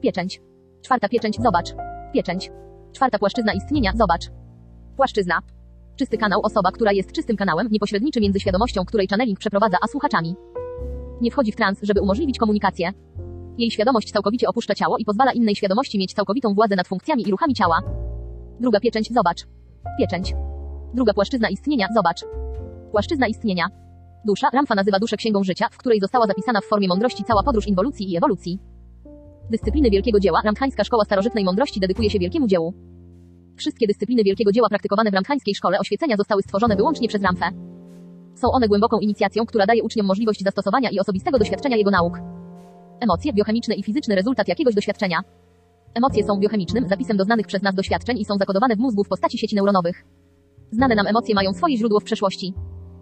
Pieczęć. 0.00 0.40
Czwarta 0.82 1.08
pieczęć. 1.08 1.36
Zobacz. 1.42 1.74
Pieczęć. 2.14 2.50
Czwarta 2.92 3.18
płaszczyzna 3.18 3.52
istnienia. 3.52 3.92
Zobacz. 3.98 4.30
Płaszczyzna. 4.96 5.38
Czysty 5.96 6.18
kanał. 6.18 6.40
Osoba, 6.42 6.70
która 6.72 6.92
jest 6.92 7.12
czystym 7.12 7.36
kanałem, 7.36 7.68
niepośredniczy 7.70 8.20
między 8.20 8.40
świadomością, 8.40 8.84
której 8.84 9.08
channeling 9.08 9.38
przeprowadza, 9.38 9.76
a 9.82 9.86
słuchaczami. 9.86 10.34
Nie 11.20 11.30
wchodzi 11.30 11.52
w 11.52 11.56
trans, 11.56 11.78
żeby 11.82 12.00
umożliwić 12.00 12.38
komunikację. 12.38 12.92
Jej 13.58 13.70
świadomość 13.70 14.12
całkowicie 14.12 14.48
opuszcza 14.48 14.74
ciało 14.74 14.98
i 14.98 15.04
pozwala 15.04 15.32
innej 15.32 15.56
świadomości 15.56 15.98
mieć 15.98 16.14
całkowitą 16.14 16.54
władzę 16.54 16.76
nad 16.76 16.88
funkcjami 16.88 17.28
i 17.28 17.30
ruchami 17.30 17.54
ciała. 17.54 17.82
Druga 18.60 18.80
pieczęć. 18.80 19.12
Zobacz. 19.12 19.46
Pieczęć. 19.98 20.34
Druga 20.94 21.14
płaszczyzna 21.14 21.48
istnienia. 21.48 21.86
Zobacz. 21.94 22.24
Płaszczyzna 22.90 23.28
istnienia. 23.28 23.66
Dusza, 24.24 24.48
Ramfa 24.52 24.74
nazywa 24.74 24.98
duszę 24.98 25.16
księgą 25.16 25.44
życia, 25.44 25.68
w 25.70 25.78
której 25.78 26.00
została 26.00 26.26
zapisana 26.26 26.60
w 26.60 26.64
formie 26.64 26.88
mądrości 26.88 27.24
cała 27.24 27.42
podróż 27.42 27.66
inwolucji 27.66 28.12
i 28.12 28.16
ewolucji. 28.16 28.58
Dyscypliny 29.50 29.90
wielkiego 29.90 30.20
dzieła, 30.20 30.40
Ramthańska 30.44 30.84
Szkoła 30.84 31.04
Starożytnej 31.04 31.44
Mądrości 31.44 31.80
dedykuje 31.80 32.10
się 32.10 32.18
wielkiemu 32.18 32.46
dziełu. 32.46 32.74
Wszystkie 33.56 33.86
dyscypliny 33.86 34.24
wielkiego 34.24 34.52
dzieła 34.52 34.68
praktykowane 34.68 35.10
w 35.10 35.14
Ramthańskiej 35.14 35.54
Szkole 35.54 35.78
Oświecenia 35.78 36.16
zostały 36.16 36.42
stworzone 36.42 36.76
wyłącznie 36.76 37.08
przez 37.08 37.22
Ramfę. 37.22 37.46
Są 38.34 38.50
one 38.52 38.68
głęboką 38.68 38.98
inicjacją, 38.98 39.46
która 39.46 39.66
daje 39.66 39.82
uczniom 39.82 40.06
możliwość 40.06 40.42
zastosowania 40.44 40.90
i 40.90 40.98
osobistego 40.98 41.38
doświadczenia 41.38 41.76
jego 41.76 41.90
nauk. 41.90 42.18
Emocje, 43.00 43.32
biochemiczny 43.32 43.74
i 43.74 43.82
fizyczny 43.82 44.14
rezultat 44.14 44.48
jakiegoś 44.48 44.74
doświadczenia. 44.74 45.20
Emocje 45.94 46.24
są 46.24 46.40
biochemicznym 46.40 46.88
zapisem 46.88 47.16
doznanych 47.16 47.46
przez 47.46 47.62
nas 47.62 47.74
doświadczeń 47.74 48.18
i 48.18 48.24
są 48.24 48.34
zakodowane 48.38 48.76
w 48.76 48.78
mózgu 48.78 49.04
w 49.04 49.08
postaci 49.08 49.38
sieci 49.38 49.56
neuronowych. 49.56 50.04
Znane 50.70 50.94
nam 50.94 51.06
emocje 51.06 51.34
mają 51.34 51.52
swoje 51.52 51.76
źródło 51.76 52.00
w 52.00 52.04
przeszłości. 52.04 52.54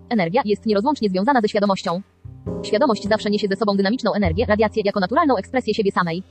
Energia 0.08 0.42
jest 0.44 0.66
nierozłącznie 0.66 1.08
związana 1.08 1.40
ze 1.40 1.48
świadomością. 1.48 2.02
Świadomość 2.62 3.08
zawsze 3.08 3.30
niesie 3.30 3.48
ze 3.48 3.56
sobą 3.56 3.76
dynamiczną 3.76 4.12
energię, 4.12 4.46
radiację 4.48 4.82
jako 4.86 5.00
naturalną 5.00 5.36
ekspresję 5.36 5.74
siebie 5.74 5.92
samej. 5.92 6.22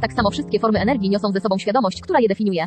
Tak 0.00 0.12
samo 0.12 0.30
wszystkie 0.30 0.58
formy 0.58 0.80
energii 0.80 1.10
niosą 1.10 1.32
ze 1.32 1.40
sobą 1.40 1.58
świadomość, 1.58 2.00
która 2.00 2.20
je 2.20 2.28
definiuje. 2.28 2.66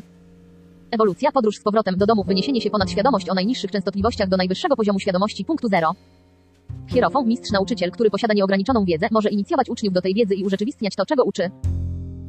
Ewolucja, 0.91 1.31
podróż 1.31 1.57
z 1.57 1.63
powrotem 1.63 1.97
do 1.97 2.05
domu, 2.05 2.23
wyniesienie 2.23 2.61
się 2.61 2.69
ponad 2.69 2.91
świadomość 2.91 3.29
o 3.29 3.33
najniższych 3.33 3.71
częstotliwościach 3.71 4.29
do 4.29 4.37
najwyższego 4.37 4.75
poziomu 4.75 4.99
świadomości 4.99 5.45
punktu 5.45 5.67
zero. 5.67 5.91
Hierofon, 6.87 7.27
mistrz 7.27 7.51
nauczyciel, 7.51 7.91
który 7.91 8.09
posiada 8.09 8.33
nieograniczoną 8.33 8.85
wiedzę, 8.85 9.07
może 9.11 9.29
inicjować 9.29 9.69
uczniów 9.69 9.93
do 9.93 10.01
tej 10.01 10.13
wiedzy 10.13 10.35
i 10.35 10.43
urzeczywistniać 10.43 10.95
to, 10.95 11.05
czego 11.05 11.23
uczy. 11.23 11.49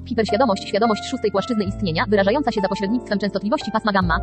Hiperświadomość, 0.08 0.68
świadomość 0.68 1.02
szóstej 1.10 1.30
płaszczyzny 1.30 1.64
istnienia, 1.64 2.04
wyrażająca 2.08 2.52
się 2.52 2.60
za 2.60 2.68
pośrednictwem 2.68 3.18
częstotliwości 3.18 3.70
pasma 3.72 3.92
gamma. 3.92 4.18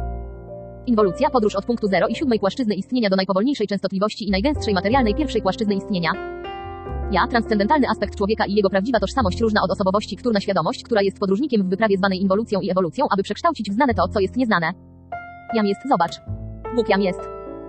Inwolucja, 0.90 1.30
podróż 1.30 1.56
od 1.56 1.66
punktu 1.66 1.88
zero 1.88 2.08
i 2.08 2.16
siódmej 2.16 2.40
płaszczyzny 2.40 2.76
istnienia 2.76 3.10
do 3.10 3.16
najpowolniejszej 3.16 3.68
częstotliwości 3.68 4.28
i 4.28 4.32
najgęstszej 4.32 4.74
materialnej 4.74 5.16
pierwszej 5.16 5.42
płaszczyzny 5.42 5.76
istnienia. 5.76 6.12
Ja, 7.12 7.28
transcendentalny 7.28 7.90
aspekt 7.90 8.16
człowieka 8.16 8.46
i 8.46 8.54
jego 8.54 8.70
prawdziwa 8.70 9.00
tożsamość 9.00 9.42
różna 9.42 9.62
od 9.64 9.72
osobowości, 9.72 10.16
którna 10.16 10.40
świadomość, 10.40 10.84
która 10.84 11.02
jest 11.02 11.20
podróżnikiem 11.20 11.64
w 11.64 11.70
wyprawie 11.70 11.98
zwanej 11.98 12.22
inwolucją 12.22 12.62
i 12.62 12.72
ewolucją, 12.72 13.06
aby 13.10 13.24
przekształcić 13.24 13.72
w 13.72 13.74
znane 13.74 13.94
to, 13.94 14.08
co 14.08 14.20
jest 14.20 14.38
nieznane. 14.38 14.74
Jam 15.54 15.66
jest, 15.66 15.82
zobacz. 15.90 16.12
Bóg 16.76 16.90
jam 16.90 17.02
jest. 17.02 17.20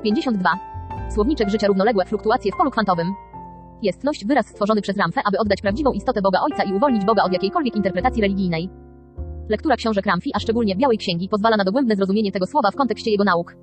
52. 0.02 0.50
Słowniczek 1.14 1.50
życia 1.50 1.66
równoległe 1.66 2.04
fluktuacje 2.04 2.52
w 2.52 2.56
polu 2.56 2.70
kwantowym. 2.70 3.06
Jestność, 3.82 4.26
wyraz 4.26 4.46
stworzony 4.46 4.82
przez 4.82 4.96
Ramfę, 4.96 5.20
aby 5.24 5.38
oddać 5.38 5.60
prawdziwą 5.60 5.92
istotę 5.92 6.22
Boga 6.22 6.40
Ojca 6.40 6.62
i 6.62 6.72
uwolnić 6.72 7.04
Boga 7.04 7.22
od 7.22 7.32
jakiejkolwiek 7.32 7.76
interpretacji 7.76 8.22
religijnej. 8.22 8.70
Lektura 9.50 9.76
książek 9.76 10.06
Ramfi, 10.06 10.30
a 10.34 10.38
szczególnie 10.38 10.76
Białej 10.76 10.98
Księgi, 10.98 11.28
pozwala 11.28 11.56
na 11.56 11.64
dogłębne 11.64 11.96
zrozumienie 11.96 12.32
tego 12.32 12.46
słowa 12.46 12.70
w 12.70 12.76
kontekście 12.76 13.10
jego 13.10 13.24
nauk. 13.24 13.56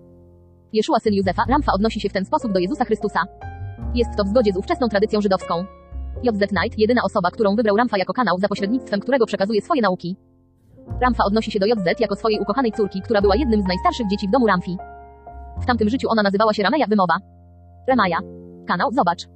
Jeszua 0.74 1.00
syn 1.00 1.14
Józefa, 1.14 1.44
Ramfa 1.50 1.72
odnosi 1.74 2.00
się 2.02 2.10
w 2.10 2.14
ten 2.14 2.26
sposób 2.26 2.52
do 2.52 2.60
Jezusa 2.60 2.86
Chrystusa. 2.86 3.20
Jest 3.96 4.10
to 4.18 4.24
w 4.24 4.28
zgodzie 4.28 4.54
z 4.54 4.58
ówczesną 4.58 4.88
tradycją 4.88 5.22
żydowską. 5.22 5.66
JZ 6.24 6.50
Knight, 6.50 6.80
jedyna 6.80 7.02
osoba, 7.04 7.32
którą 7.32 7.56
wybrał 7.56 7.78
Ramfa 7.78 7.98
jako 7.98 8.14
kanał, 8.14 8.38
za 8.40 8.48
pośrednictwem 8.48 9.00
którego 9.00 9.26
przekazuje 9.26 9.62
swoje 9.62 9.82
nauki. 9.82 10.18
Ramfa 11.02 11.24
odnosi 11.24 11.52
się 11.52 11.60
do 11.60 11.66
JZ 11.66 12.00
jako 12.00 12.16
swojej 12.16 12.40
ukochanej 12.40 12.72
córki, 12.72 13.02
która 13.02 13.22
była 13.22 13.36
jednym 13.36 13.62
z 13.62 13.68
najstarszych 13.68 14.08
dzieci 14.08 14.28
w 14.28 14.32
domu 14.32 14.48
Ramfi. 14.48 14.78
W 15.62 15.66
tamtym 15.66 15.90
życiu 15.90 16.08
ona 16.10 16.24
nazywała 16.24 16.54
się 16.54 16.64
Rameja 16.64 16.88
Wymowa. 16.88 17.18
Remaja. 17.88 18.18
Kanał, 18.68 18.92
zobacz. 18.92 19.28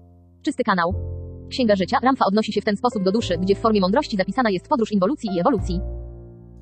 Czysty 0.42 0.64
kanał. 0.64 0.94
Księga 1.50 1.76
życia, 1.76 1.98
Ramfa 2.04 2.26
odnosi 2.26 2.54
się 2.54 2.62
w 2.62 2.66
ten 2.66 2.78
sposób 2.78 3.04
do 3.04 3.12
duszy, 3.12 3.38
gdzie 3.38 3.56
w 3.56 3.60
formie 3.60 3.82
mądrości 3.82 4.18
zapisana 4.18 4.50
jest 4.50 4.70
podróż 4.70 4.92
inwolucji 4.92 5.30
i 5.36 5.40
ewolucji. 5.40 6.01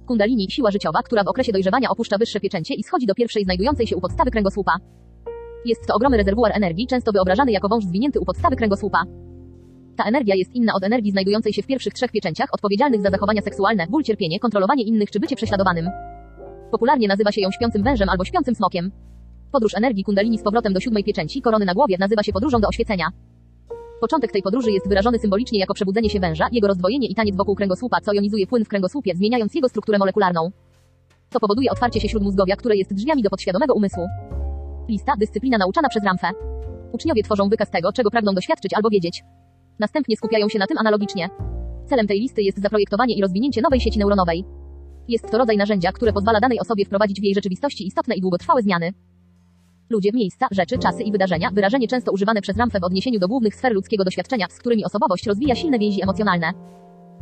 Kundalini, 0.10 0.48
siła 0.50 0.72
życiowa, 0.72 1.00
która 1.04 1.24
w 1.24 1.28
okresie 1.28 1.52
dojrzewania 1.52 1.90
opuszcza 1.90 2.18
wyższe 2.18 2.40
pieczęcie 2.40 2.74
i 2.74 2.84
schodzi 2.84 3.06
do 3.06 3.14
pierwszej 3.14 3.44
znajdującej 3.44 3.88
się 3.88 3.96
u 3.96 4.02
podstawy 4.02 4.32
kręgosłupa. 4.32 4.72
Jest 5.66 5.88
to 5.88 5.94
ogromny 5.96 6.18
rezerwuar 6.18 6.52
energii, 6.56 6.88
często 6.88 7.12
wyobrażany 7.12 7.52
jako 7.52 7.70
wąż 7.70 7.84
zwinięty 7.86 8.20
u 8.20 8.26
podstawy 8.26 8.56
kręgosłupa. 8.56 9.04
Ta 9.96 10.04
energia 10.04 10.36
jest 10.36 10.56
inna 10.56 10.74
od 10.76 10.84
energii 10.84 11.12
znajdującej 11.12 11.54
się 11.54 11.62
w 11.62 11.68
pierwszych 11.68 11.94
trzech 11.94 12.12
pieczęciach, 12.12 12.50
odpowiedzialnych 12.52 13.02
za 13.02 13.10
zachowania 13.10 13.42
seksualne, 13.42 13.88
ból, 13.88 14.04
cierpienie, 14.04 14.40
kontrolowanie 14.40 14.84
innych 14.84 15.12
czy 15.12 15.20
bycie 15.20 15.36
prześladowanym. 15.36 15.90
Popularnie 16.72 17.08
nazywa 17.08 17.32
się 17.32 17.42
ją 17.42 17.52
śpiącym 17.52 17.84
wężem 17.84 18.10
albo 18.10 18.26
śpiącym 18.26 18.56
smokiem. 18.56 18.92
Podróż 19.52 19.74
energii 19.76 20.04
kundalini 20.04 20.38
z 20.38 20.44
powrotem 20.44 20.74
do 20.74 20.80
siódmej 20.80 21.04
pieczęci, 21.04 21.42
korony 21.42 21.66
na 21.66 21.74
głowie, 21.74 21.96
nazywa 22.00 22.24
się 22.24 22.32
podróżą 22.32 22.60
do 22.60 22.68
oświecenia. 22.68 23.06
Początek 24.02 24.32
tej 24.32 24.42
podróży 24.42 24.72
jest 24.72 24.90
wyrażony 24.90 25.20
symbolicznie 25.20 25.60
jako 25.60 25.74
przebudzenie 25.74 26.10
się 26.10 26.20
węża, 26.20 26.48
jego 26.52 26.68
rozdwojenie 26.68 27.08
i 27.08 27.16
taniec 27.16 27.36
wokół 27.36 27.56
kręgosłupa, 27.56 28.02
co 28.02 28.14
jonizuje 28.14 28.48
płyn 28.48 28.66
w 28.66 28.68
kręgosłupie, 28.68 29.16
zmieniając 29.16 29.56
jego 29.56 29.70
strukturę 29.70 29.98
molekularną. 29.98 30.52
To 31.30 31.40
powoduje 31.40 31.72
otwarcie 31.72 32.02
się 32.02 32.10
śródmózgowia, 32.10 32.56
które 32.56 32.76
jest 32.76 32.94
drzwiami 32.94 33.24
do 33.24 33.30
podświadomego 33.30 33.74
umysłu. 33.74 34.04
Lista, 34.90 35.14
dyscyplina 35.20 35.58
nauczana 35.58 35.90
przez 35.90 36.04
Ramfę. 36.04 36.30
Uczniowie 36.92 37.24
tworzą 37.24 37.50
wykaz 37.50 37.70
tego, 37.70 37.92
czego 37.94 38.12
pragną 38.12 38.34
doświadczyć 38.34 38.74
albo 38.74 38.90
wiedzieć. 38.90 39.24
Następnie 39.80 40.18
skupiają 40.18 40.50
się 40.50 40.60
na 40.60 40.68
tym 40.68 40.78
analogicznie. 40.78 41.30
Celem 41.86 42.08
tej 42.08 42.20
listy 42.20 42.42
jest 42.42 42.62
zaprojektowanie 42.62 43.16
i 43.16 43.22
rozwinięcie 43.22 43.62
nowej 43.62 43.80
sieci 43.80 44.00
neuronowej. 44.00 44.46
Jest 45.08 45.32
to 45.32 45.38
rodzaj 45.38 45.58
narzędzia, 45.58 45.92
które 45.92 46.14
pozwala 46.14 46.40
danej 46.40 46.60
osobie 46.60 46.86
wprowadzić 46.86 47.22
w 47.22 47.24
jej 47.24 47.36
rzeczywistości 47.36 47.88
istotne 47.88 48.16
i 48.16 48.22
długotrwałe 48.22 48.62
zmiany. 48.62 48.94
Ludzie, 49.90 50.10
miejsca, 50.14 50.48
rzeczy, 50.52 50.78
czasy 50.78 51.04
i 51.04 51.12
wydarzenia, 51.12 51.50
wyrażenie 51.54 51.88
często 51.88 52.12
używane 52.12 52.42
przez 52.42 52.58
Ramfę 52.58 52.80
w 52.80 52.84
odniesieniu 52.84 53.20
do 53.20 53.28
głównych 53.28 53.56
sfer 53.56 53.74
ludzkiego 53.74 54.04
doświadczenia, 54.04 54.48
z 54.50 54.60
którymi 54.60 54.86
osobowość 54.86 55.28
rozwija 55.28 55.56
silne 55.56 55.80
więzi 55.80 56.04
emocjonalne. 56.04 56.52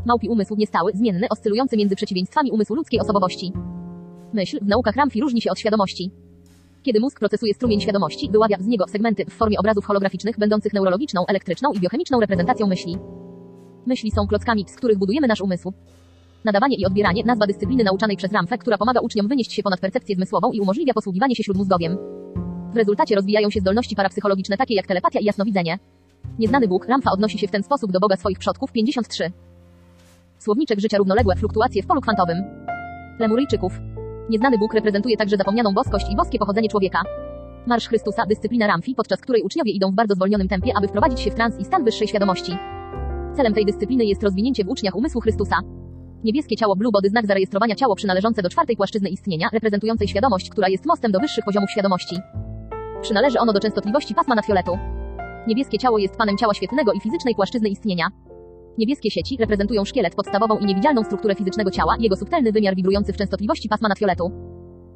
Małpi 0.05 0.29
umysł 0.29 0.55
niestały, 0.55 0.91
zmienny, 0.95 1.27
oscylujący 1.29 1.77
między 1.77 1.95
przeciwieństwami 1.95 2.51
umysłu 2.51 2.75
ludzkiej 2.75 2.99
osobowości. 2.99 3.51
Myśl 4.33 4.59
w 4.61 4.67
naukach 4.67 4.95
Ramfi 4.95 5.21
różni 5.21 5.41
się 5.41 5.51
od 5.51 5.59
świadomości. 5.59 6.11
Kiedy 6.83 6.99
mózg 6.99 7.19
procesuje 7.19 7.53
strumień 7.53 7.81
świadomości, 7.81 8.29
wyławia 8.31 8.57
z 8.59 8.67
niego 8.67 8.87
segmenty 8.87 9.25
w 9.25 9.33
formie 9.33 9.59
obrazów 9.59 9.85
holograficznych, 9.85 10.39
będących 10.39 10.73
neurologiczną, 10.73 11.25
elektryczną 11.25 11.71
i 11.73 11.79
biochemiczną 11.79 12.19
reprezentacją 12.19 12.67
myśli. 12.67 12.97
Myśli 13.85 14.11
są 14.11 14.27
klockami, 14.27 14.65
z 14.67 14.75
których 14.75 14.97
budujemy 14.97 15.27
nasz 15.27 15.41
umysł. 15.41 15.73
Nadawanie 16.45 16.75
i 16.75 16.85
odbieranie, 16.85 17.23
nazwa 17.23 17.47
dyscypliny 17.47 17.83
nauczanej 17.83 18.17
przez 18.17 18.31
Ramfę, 18.31 18.57
która 18.57 18.77
pomaga 18.77 18.99
uczniom 18.99 19.27
wynieść 19.27 19.53
się 19.53 19.63
ponad 19.63 19.79
percepcję 19.79 20.15
zmysłową 20.15 20.51
i 20.51 20.59
umożliwia 20.59 20.93
posługiwanie 20.93 21.35
się 21.35 21.43
śródmózgowiem. 21.43 21.97
W 22.77 22.79
rezultacie 22.79 23.15
rozwijają 23.15 23.49
się 23.49 23.59
zdolności 23.59 23.95
parapsychologiczne 23.95 24.57
takie 24.57 24.75
jak 24.75 24.87
telepatia 24.87 25.19
i 25.19 25.25
jasnowidzenie. 25.25 25.79
Nieznany 26.39 26.67
Bóg, 26.67 26.87
Ramfa 26.87 27.11
odnosi 27.11 27.39
się 27.39 27.47
w 27.47 27.51
ten 27.51 27.63
sposób 27.63 27.91
do 27.91 27.99
Boga 27.99 28.15
swoich 28.15 28.39
przodków 28.39 28.71
53. 28.71 29.31
Słowniczek 30.39 30.79
życia 30.79 30.97
równoległe 30.97 31.35
fluktuacje 31.35 31.83
w 31.83 31.87
polu 31.87 32.01
kwantowym. 32.01 32.37
Lemuryjczyków. 33.19 33.79
Nieznany 34.29 34.57
Bóg 34.57 34.73
reprezentuje 34.73 35.17
także 35.17 35.37
zapomnianą 35.37 35.73
boskość 35.73 36.11
i 36.11 36.15
boskie 36.15 36.39
pochodzenie 36.39 36.69
człowieka. 36.69 37.01
Marsz 37.67 37.87
Chrystusa, 37.87 38.25
dyscyplina 38.25 38.67
Ramfi, 38.67 38.95
podczas 38.95 39.21
której 39.21 39.41
uczniowie 39.41 39.71
idą 39.71 39.91
w 39.91 39.95
bardzo 39.95 40.15
zwolnionym 40.15 40.47
tempie, 40.47 40.71
aby 40.77 40.87
wprowadzić 40.87 41.19
się 41.19 41.31
w 41.31 41.35
trans 41.35 41.59
i 41.59 41.65
stan 41.65 41.83
wyższej 41.83 42.07
świadomości. 42.07 42.51
Celem 43.35 43.53
tej 43.53 43.65
dyscypliny 43.65 44.05
jest 44.05 44.23
rozwinięcie 44.23 44.63
w 44.63 44.69
uczniach 44.69 44.95
umysłu 44.95 45.21
Chrystusa. 45.21 45.55
Niebieskie 46.23 46.55
ciało 46.55 46.75
Blue 46.75 46.91
Body 46.91 47.09
znak 47.09 47.27
zarejestrowania 47.27 47.75
ciało 47.75 47.95
przynależące 47.95 48.41
do 48.41 48.49
czwartej 48.49 48.75
płaszczyzny 48.75 49.09
istnienia, 49.09 49.49
reprezentującej 49.53 50.07
świadomość, 50.07 50.49
która 50.49 50.67
jest 50.69 50.85
mostem 50.85 51.11
do 51.11 51.19
wyższych 51.19 51.45
poziomów 51.45 51.71
świadomości. 51.71 52.15
Przynależy 53.01 53.39
ono 53.39 53.53
do 53.53 53.59
częstotliwości 53.59 54.15
pasma 54.15 54.35
nadfioletu. 54.35 54.77
Niebieskie 55.47 55.77
ciało 55.77 55.97
jest 55.97 56.15
panem 56.15 56.37
ciała 56.37 56.53
świetlnego 56.53 56.93
i 56.93 56.99
fizycznej 56.99 57.35
płaszczyzny 57.35 57.69
istnienia. 57.69 58.07
Niebieskie 58.77 59.11
sieci 59.11 59.37
reprezentują 59.39 59.85
szkielet, 59.85 60.15
podstawową 60.15 60.57
i 60.57 60.65
niewidzialną 60.65 61.03
strukturę 61.03 61.35
fizycznego 61.35 61.71
ciała, 61.71 61.95
jego 61.99 62.15
subtelny 62.15 62.51
wymiar 62.51 62.75
wibrujący 62.75 63.13
w 63.13 63.17
częstotliwości 63.17 63.69
pasma 63.69 63.89
nadfioletu. 63.89 64.31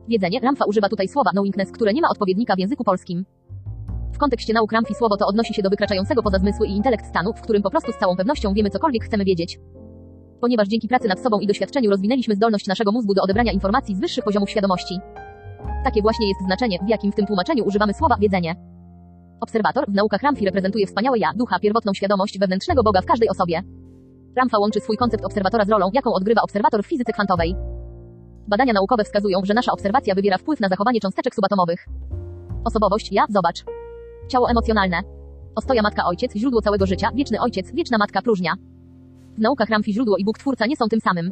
Wiedzenie, 0.07 0.39
Ramfa 0.39 0.65
używa 0.65 0.89
tutaj 0.89 1.07
słowa 1.07 1.31
knowingness, 1.31 1.71
które 1.71 1.93
nie 1.93 2.01
ma 2.01 2.09
odpowiednika 2.09 2.55
w 2.55 2.59
języku 2.59 2.83
polskim. 2.83 3.25
W 4.13 4.17
kontekście 4.17 4.53
nauk 4.53 4.71
Ramfi 4.71 4.95
słowo 4.95 5.17
to 5.17 5.27
odnosi 5.27 5.53
się 5.53 5.61
do 5.61 5.69
wykraczającego 5.69 6.23
poza 6.23 6.37
zmysły 6.39 6.67
i 6.67 6.71
intelekt 6.71 7.05
stanu, 7.05 7.33
w 7.33 7.41
którym 7.41 7.61
po 7.61 7.69
prostu 7.69 7.91
z 7.91 7.97
całą 7.97 8.15
pewnością 8.15 8.53
wiemy 8.53 8.69
cokolwiek 8.69 9.03
chcemy 9.03 9.25
wiedzieć. 9.25 9.59
Ponieważ 10.41 10.67
dzięki 10.67 10.87
pracy 10.87 11.07
nad 11.07 11.19
sobą 11.19 11.39
i 11.39 11.47
doświadczeniu 11.47 11.89
rozwinęliśmy 11.89 12.35
zdolność 12.35 12.67
naszego 12.67 12.91
mózgu 12.91 13.13
do 13.13 13.21
odebrania 13.21 13.51
informacji 13.51 13.95
z 13.95 13.99
wyższych 13.99 14.23
poziomów 14.23 14.49
świadomości. 14.49 14.99
Takie 15.83 16.01
właśnie 16.01 16.27
jest 16.27 16.41
znaczenie, 16.45 16.79
w 16.85 16.89
jakim 16.89 17.11
w 17.11 17.15
tym 17.15 17.25
tłumaczeniu 17.25 17.65
używamy 17.65 17.93
słowa 17.93 18.15
wiedzenie. 18.19 18.55
Obserwator 19.41 19.85
w 19.87 19.93
naukach 19.93 20.21
Ramfi 20.21 20.45
reprezentuje 20.45 20.87
wspaniałe 20.87 21.19
ja, 21.19 21.31
ducha, 21.35 21.59
pierwotną 21.59 21.93
świadomość 21.93 22.39
wewnętrznego 22.39 22.83
Boga 22.83 23.01
w 23.01 23.05
każdej 23.05 23.29
osobie. 23.29 23.61
Ramfa 24.35 24.59
łączy 24.59 24.79
swój 24.79 24.97
koncept 24.97 25.25
obserwatora 25.25 25.65
z 25.65 25.69
rolą, 25.69 25.89
jaką 25.93 26.13
odgrywa 26.13 26.41
obserwator 26.41 26.83
w 26.83 26.87
fizyce 26.87 27.13
kwantowej. 27.13 27.55
Badania 28.47 28.73
naukowe 28.73 29.03
wskazują, 29.03 29.39
że 29.43 29.53
nasza 29.53 29.71
obserwacja 29.71 30.15
wywiera 30.15 30.37
wpływ 30.37 30.59
na 30.59 30.69
zachowanie 30.69 30.99
cząsteczek 30.99 31.35
subatomowych. 31.35 31.85
Osobowość, 32.65 33.11
ja, 33.11 33.25
zobacz. 33.29 33.63
Ciało 34.27 34.49
emocjonalne. 34.49 35.01
Ostoja 35.55 35.81
matka 35.81 36.05
ojciec, 36.05 36.35
źródło 36.35 36.61
całego 36.61 36.85
życia, 36.85 37.09
wieczny 37.15 37.41
ojciec, 37.41 37.71
wieczna 37.73 37.97
matka 37.97 38.21
próżnia. 38.21 38.53
W 39.37 39.39
naukach 39.41 39.69
Ramfi 39.69 39.93
źródło 39.93 40.17
i 40.17 40.23
Bóg 40.23 40.37
Twórca 40.37 40.65
nie 40.65 40.75
są 40.75 40.87
tym 40.87 40.99
samym. 40.99 41.29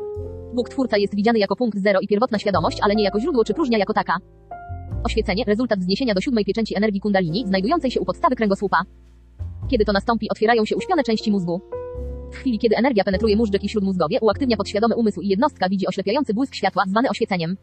Bóg 0.53 0.69
Twórca 0.69 0.97
jest 0.97 1.15
widziany 1.15 1.39
jako 1.39 1.55
punkt 1.55 1.79
zero 1.79 1.99
i 1.99 2.07
pierwotna 2.07 2.39
świadomość, 2.39 2.77
ale 2.81 2.95
nie 2.95 3.03
jako 3.03 3.19
źródło 3.19 3.43
czy 3.43 3.53
próżnia 3.53 3.77
jako 3.77 3.93
taka. 3.93 4.17
Oświecenie, 5.03 5.43
rezultat 5.47 5.79
wzniesienia 5.79 6.13
do 6.13 6.21
siódmej 6.21 6.45
pieczęci 6.45 6.77
energii 6.77 6.99
kundalini, 6.99 7.47
znajdującej 7.47 7.91
się 7.91 7.99
u 7.99 8.05
podstawy 8.05 8.35
kręgosłupa. 8.35 8.77
Kiedy 9.69 9.85
to 9.85 9.93
nastąpi, 9.93 10.29
otwierają 10.29 10.65
się 10.65 10.75
uśpione 10.75 11.03
części 11.03 11.31
mózgu. 11.31 11.61
W 12.31 12.35
chwili, 12.35 12.59
kiedy 12.59 12.75
energia 12.75 13.03
penetruje 13.03 13.35
móżdżek 13.35 13.63
i 13.63 13.69
śródmózgowie, 13.69 14.17
uaktywnia 14.21 14.57
podświadomy 14.57 14.95
umysł 14.95 15.21
i 15.21 15.27
jednostka 15.27 15.69
widzi 15.69 15.87
oślepiający 15.87 16.33
błysk 16.33 16.55
światła, 16.55 16.83
zwany 16.87 17.09
oświeceniem. 17.09 17.57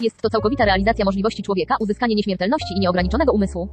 Jest 0.00 0.22
to 0.22 0.30
całkowita 0.30 0.64
realizacja 0.64 1.04
możliwości 1.04 1.42
człowieka, 1.42 1.76
uzyskanie 1.80 2.14
nieśmiertelności 2.14 2.74
i 2.76 2.80
nieograniczonego 2.80 3.32
umysłu. 3.32 3.68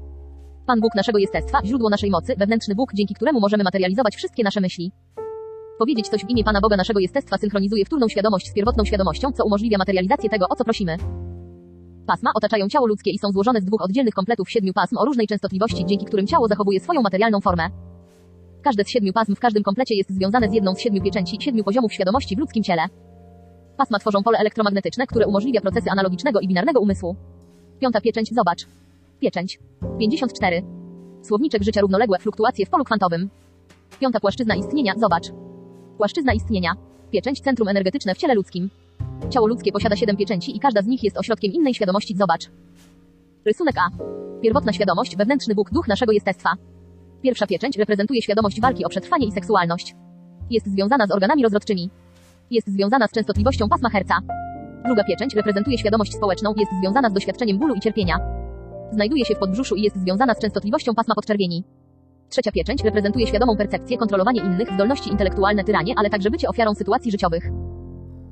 Pan 0.68 0.80
Bóg 0.80 0.96
naszego 0.96 1.18
jestestwa, 1.18 1.60
źródło 1.66 1.90
naszej 1.90 2.10
mocy, 2.10 2.36
wewnętrzny 2.38 2.76
Bóg, 2.76 2.94
dzięki 2.94 3.14
któremu 3.14 3.40
możemy 3.40 3.64
materializować 3.64 4.16
wszystkie 4.16 4.44
nasze 4.44 4.62
myśli. 4.62 4.92
Powiedzieć 5.80 6.10
coś 6.10 6.26
w 6.26 6.30
imię 6.30 6.44
Pana 6.44 6.62
Boga 6.62 6.78
naszego 6.78 7.00
jestestwa 7.00 7.38
synchronizuje 7.38 7.86
wtórną 7.86 8.08
świadomość 8.08 8.50
z 8.50 8.54
pierwotną 8.54 8.86
świadomością, 8.86 9.32
co 9.32 9.46
umożliwia 9.46 9.78
materializację 9.78 10.30
tego, 10.30 10.46
o 10.50 10.56
co 10.56 10.64
prosimy. 10.64 10.98
Pasma 12.08 12.32
otaczają 12.36 12.68
ciało 12.70 12.88
ludzkie 12.88 13.12
i 13.12 13.20
są 13.20 13.32
złożone 13.32 13.62
z 13.62 13.66
dwóch 13.66 13.82
oddzielnych 13.82 14.14
kompletów 14.14 14.50
siedmiu 14.50 14.74
pasm 14.74 14.98
o 14.98 15.06
różnej 15.06 15.28
częstotliwości, 15.28 15.86
dzięki 15.86 16.06
którym 16.06 16.28
ciało 16.28 16.48
zachowuje 16.48 16.80
swoją 16.80 17.02
materialną 17.02 17.42
formę. 17.42 17.70
Każde 18.62 18.84
z 18.84 18.90
siedmiu 18.90 19.14
pasm 19.14 19.36
w 19.36 19.40
każdym 19.40 19.64
komplecie 19.64 19.96
jest 19.96 20.10
związane 20.10 20.50
z 20.50 20.54
jedną 20.54 20.76
z 20.76 20.80
siedmiu 20.80 21.02
pieczęci, 21.02 21.38
siedmiu 21.42 21.64
poziomów 21.64 21.94
świadomości 21.94 22.36
w 22.36 22.40
ludzkim 22.40 22.64
ciele. 22.64 22.86
Pasma 23.78 24.00
tworzą 24.00 24.24
pole 24.24 24.38
elektromagnetyczne, 24.38 25.08
które 25.08 25.28
umożliwia 25.28 25.62
procesy 25.62 25.90
analogicznego 25.90 26.40
i 26.40 26.48
binarnego 26.48 26.80
umysłu. 26.80 27.16
Piąta 27.80 28.02
pieczęć, 28.02 28.34
zobacz. 28.34 28.66
Pieczęć. 29.20 29.60
54. 30.00 30.62
Słowniczek 31.24 31.64
życia 31.64 31.82
równoległe 31.82 32.20
fluktuacje 32.20 32.66
w 32.66 32.70
polu 32.70 32.84
kwantowym. 32.84 33.30
Piąta 34.00 34.20
płaszczyzna 34.20 34.56
istnienia, 34.56 34.94
zobacz. 34.98 35.45
Płaszczyzna 35.98 36.34
istnienia. 36.34 36.74
Pieczęć 37.12 37.42
centrum 37.42 37.68
energetyczne 37.68 38.16
w 38.16 38.18
ciele 38.18 38.36
ludzkim. 38.36 38.70
Ciało 39.30 39.48
ludzkie 39.48 39.72
posiada 39.72 39.96
siedem 39.96 40.18
pieczęci 40.18 40.58
i 40.58 40.60
każda 40.60 40.82
z 40.82 40.86
nich 40.86 41.04
jest 41.04 41.18
ośrodkiem 41.18 41.52
innej 41.52 41.74
świadomości. 41.74 42.16
Zobacz. 42.16 42.50
Rysunek 43.46 43.76
A. 43.78 43.90
Pierwotna 44.42 44.74
świadomość, 44.74 45.18
wewnętrzny 45.18 45.56
Bóg, 45.56 45.72
duch 45.72 45.88
naszego 45.88 46.12
jestestwa. 46.12 46.50
Pierwsza 47.22 47.48
pieczęć 47.48 47.78
reprezentuje 47.78 48.22
świadomość 48.22 48.62
walki 48.62 48.86
o 48.86 48.90
przetrwanie 48.90 49.28
i 49.28 49.32
seksualność. 49.32 49.96
Jest 50.50 50.68
związana 50.68 51.08
z 51.08 51.12
organami 51.12 51.44
rozrodczymi. 51.44 51.90
Jest 52.52 52.68
związana 52.68 53.08
z 53.08 53.12
częstotliwością 53.12 53.70
pasma 53.70 53.90
herca. 53.90 54.16
Druga 54.86 55.04
pieczęć 55.04 55.36
reprezentuje 55.36 55.78
świadomość 55.78 56.14
społeczną, 56.14 56.54
jest 56.58 56.72
związana 56.82 57.10
z 57.10 57.14
doświadczeniem 57.14 57.58
bólu 57.58 57.76
i 57.76 57.80
cierpienia. 57.80 58.20
Znajduje 58.92 59.26
się 59.26 59.36
w 59.36 59.40
podbrzuszu 59.40 59.76
i 59.76 59.82
jest 59.82 59.98
związana 59.98 60.34
z 60.34 60.40
częstotliwością 60.40 60.96
pasma 60.96 61.16
podczerwieni. 61.16 61.64
Trzecia 62.36 62.52
pieczęć 62.52 62.84
reprezentuje 62.84 63.28
świadomą 63.28 63.58
percepcję, 63.58 63.98
kontrolowanie 63.98 64.42
innych, 64.42 64.74
zdolności 64.74 65.10
intelektualne 65.10 65.64
tyranie, 65.64 65.94
ale 65.98 66.10
także 66.10 66.32
bycie 66.32 66.48
ofiarą 66.48 66.74
sytuacji 66.74 67.12
życiowych. 67.12 67.52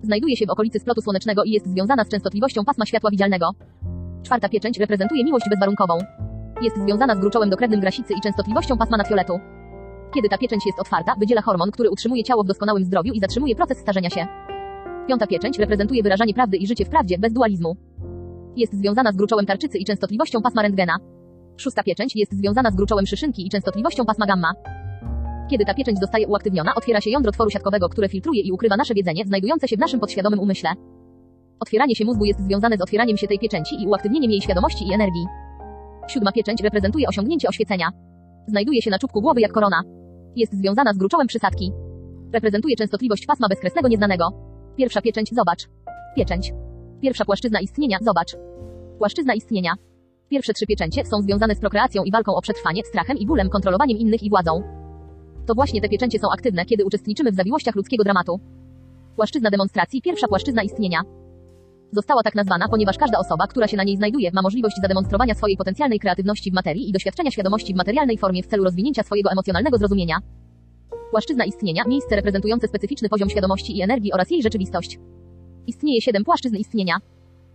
Znajduje 0.01 0.38
się 0.38 0.45
w 0.45 0.49
okolicy 0.49 0.80
splotu 0.80 1.01
słonecznego 1.01 1.43
i 1.43 1.51
jest 1.51 1.67
związana 1.67 2.03
z 2.03 2.09
częstotliwością 2.09 2.65
pasma 2.65 2.85
światła 2.85 3.09
widzialnego. 3.09 3.49
Czwarta 4.23 4.49
pieczęć 4.49 4.80
reprezentuje 4.80 5.23
miłość 5.23 5.45
bezwarunkową. 5.49 5.97
Jest 6.61 6.77
związana 6.77 7.15
z 7.15 7.19
gruczołem 7.19 7.49
dokrewnym 7.49 7.80
grasicy 7.80 8.13
i 8.13 8.21
częstotliwością 8.21 8.77
pasma 8.77 8.97
nadfioletu. 8.97 9.39
Kiedy 10.15 10.30
ta 10.30 10.38
pieczęć 10.38 10.65
jest 10.65 10.80
otwarta, 10.80 11.15
wydziela 11.19 11.41
hormon, 11.41 11.71
który 11.71 11.89
utrzymuje 11.89 12.23
ciało 12.23 12.43
w 12.43 12.47
doskonałym 12.47 12.84
zdrowiu 12.84 13.13
i 13.13 13.19
zatrzymuje 13.19 13.55
proces 13.55 13.77
starzenia 13.77 14.09
się. 14.09 14.27
Piąta 15.07 15.27
pieczęć 15.27 15.59
reprezentuje 15.59 16.03
wyrażanie 16.03 16.34
prawdy 16.34 16.57
i 16.57 16.67
życie 16.67 16.85
w 16.85 16.89
prawdzie, 16.89 17.17
bez 17.17 17.34
dualizmu. 17.34 17.75
Jest 18.55 18.73
związana 18.73 19.11
z 19.11 19.15
gruczołem 19.15 19.45
tarczycy 19.45 19.77
i 19.77 19.85
częstotliwością 19.85 20.41
pasma 20.41 20.61
rentgena. 20.61 20.97
Szósta 21.57 21.84
pieczęć 21.84 22.15
jest 22.15 22.34
związana 22.34 22.71
z 22.71 22.75
gruczołem 22.75 23.05
szyszynki 23.05 23.47
i 23.47 23.49
częstotliwością 23.49 24.05
pasma 24.05 24.25
gamma. 24.25 24.53
Kiedy 25.49 25.65
ta 25.65 25.73
pieczęć 25.73 25.99
zostaje 25.99 26.27
uaktywniona, 26.27 26.75
otwiera 26.75 27.01
się 27.01 27.09
jądro 27.09 27.31
tworu 27.31 27.49
siatkowego, 27.49 27.89
które 27.89 28.09
filtruje 28.09 28.41
i 28.41 28.51
ukrywa 28.51 28.77
nasze 28.77 28.93
wiedzenie, 28.93 29.25
znajdujące 29.25 29.67
się 29.67 29.75
w 29.75 29.80
naszym 29.80 29.99
podświadomym 29.99 30.39
umyśle. 30.39 30.69
Otwieranie 31.59 31.95
się 31.95 32.05
mózgu 32.05 32.25
jest 32.25 32.39
związane 32.39 32.77
z 32.77 32.81
otwieraniem 32.81 33.17
się 33.17 33.27
tej 33.27 33.39
pieczęci 33.39 33.84
i 33.84 33.88
uaktywnieniem 33.88 34.31
jej 34.31 34.41
świadomości 34.41 34.88
i 34.88 34.93
energii. 34.93 35.25
Siódma 36.07 36.31
pieczęć 36.31 36.61
reprezentuje 36.61 37.07
osiągnięcie 37.07 37.47
oświecenia. 37.47 37.91
Znajduje 38.47 38.81
się 38.81 38.91
na 38.91 38.99
czubku 38.99 39.21
głowy 39.21 39.41
jak 39.41 39.51
korona. 39.51 39.81
Jest 40.35 40.53
związana 40.53 40.93
z 40.93 40.97
gruczołem 40.97 41.27
przysadki. 41.27 41.71
Reprezentuje 42.34 42.75
częstotliwość 42.75 43.25
pasma 43.25 43.47
bezkresnego 43.47 43.88
nieznanego. 43.88 44.30
Pierwsza 44.77 45.01
pieczęć, 45.01 45.30
zobacz. 45.34 45.67
Pieczęć. 46.15 46.53
Pierwsza 47.01 47.25
płaszczyzna 47.25 47.59
istnienia, 47.59 47.97
zobacz. 48.01 48.35
Płaszczyzna 48.97 49.34
istnienia. 49.34 49.73
Pierwsze 50.34 50.53
trzy 50.53 50.65
pieczęcie 50.65 51.05
są 51.05 51.22
związane 51.22 51.55
z 51.55 51.60
prokreacją 51.60 52.03
i 52.03 52.11
walką 52.11 52.35
o 52.35 52.41
przetrwanie, 52.41 52.81
strachem 52.84 53.18
i 53.18 53.26
bólem, 53.26 53.49
kontrolowaniem 53.49 53.97
innych 53.97 54.23
i 54.23 54.30
władzą. 54.30 54.64
To 55.45 55.55
właśnie 55.55 55.81
te 55.81 55.89
pieczęcie 55.89 56.19
są 56.19 56.27
aktywne, 56.34 56.65
kiedy 56.65 56.85
uczestniczymy 56.85 57.31
w 57.31 57.35
zawiłościach 57.35 57.76
ludzkiego 57.76 58.03
dramatu. 58.03 58.39
Płaszczyzna 59.15 59.49
demonstracji, 59.49 60.01
pierwsza 60.01 60.27
płaszczyzna 60.27 60.64
istnienia. 60.64 61.01
Została 61.91 62.23
tak 62.23 62.35
nazwana, 62.35 62.68
ponieważ 62.69 62.97
każda 62.97 63.19
osoba, 63.19 63.47
która 63.47 63.68
się 63.68 63.77
na 63.77 63.84
niej 63.84 63.97
znajduje, 63.97 64.31
ma 64.34 64.41
możliwość 64.41 64.76
zademonstrowania 64.81 65.35
swojej 65.35 65.57
potencjalnej 65.57 65.99
kreatywności 65.99 66.51
w 66.51 66.53
materii 66.53 66.89
i 66.89 66.91
doświadczenia 66.91 67.31
świadomości 67.31 67.73
w 67.73 67.77
materialnej 67.77 68.18
formie 68.18 68.43
w 68.43 68.47
celu 68.47 68.64
rozwinięcia 68.64 69.03
swojego 69.03 69.31
emocjonalnego 69.31 69.77
zrozumienia. 69.77 70.18
Płaszczyzna 71.11 71.45
istnienia, 71.45 71.84
miejsce 71.88 72.15
reprezentujące 72.15 72.68
specyficzny 72.68 73.10
poziom 73.10 73.30
świadomości 73.30 73.77
i 73.77 73.81
energii 73.81 74.14
oraz 74.14 74.31
jej 74.31 74.41
rzeczywistość. 74.41 74.99
Istnieje 75.68 76.01
siedem 76.01 76.23
płaszczyzn 76.23 76.55
istnienia. 76.55 76.97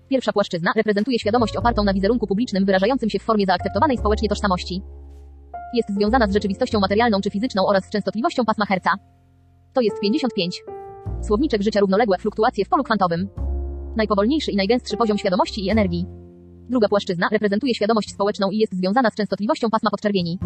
Pierwsza 0.08 0.32
płaszczyzna 0.32 0.72
reprezentuje 0.76 1.18
świadomość 1.18 1.56
opartą 1.56 1.84
na 1.84 1.94
wizerunku 1.94 2.26
publicznym 2.26 2.64
wyrażającym 2.64 3.10
się 3.10 3.18
w 3.18 3.22
formie 3.22 3.46
zaakceptowanej 3.46 3.98
społecznie 3.98 4.28
tożsamości. 4.28 4.82
Jest 5.74 5.88
związana 5.90 6.26
z 6.26 6.32
rzeczywistością 6.32 6.80
materialną 6.80 7.20
czy 7.20 7.30
fizyczną 7.30 7.66
oraz 7.66 7.84
z 7.84 7.90
częstotliwością 7.90 8.44
pasma 8.44 8.66
herca. 8.66 8.90
To 9.72 9.80
jest 9.80 10.00
55. 10.00 10.62
Słowniczek 11.22 11.62
życia 11.62 11.80
równoległe 11.80 12.18
fluktuacje 12.18 12.64
w 12.64 12.68
polu 12.68 12.84
kwantowym. 12.84 13.28
Najpowolniejszy 13.96 14.50
i 14.50 14.56
najgęstszy 14.56 14.96
poziom 14.96 15.18
świadomości 15.18 15.66
i 15.66 15.70
energii. 15.70 16.06
Druga 16.68 16.88
płaszczyzna 16.88 17.28
reprezentuje 17.32 17.74
świadomość 17.74 18.10
społeczną 18.10 18.50
i 18.50 18.58
jest 18.58 18.74
związana 18.74 19.10
z 19.10 19.14
częstotliwością 19.14 19.70
pasma 19.70 19.90
podczerwieni. 19.90 20.38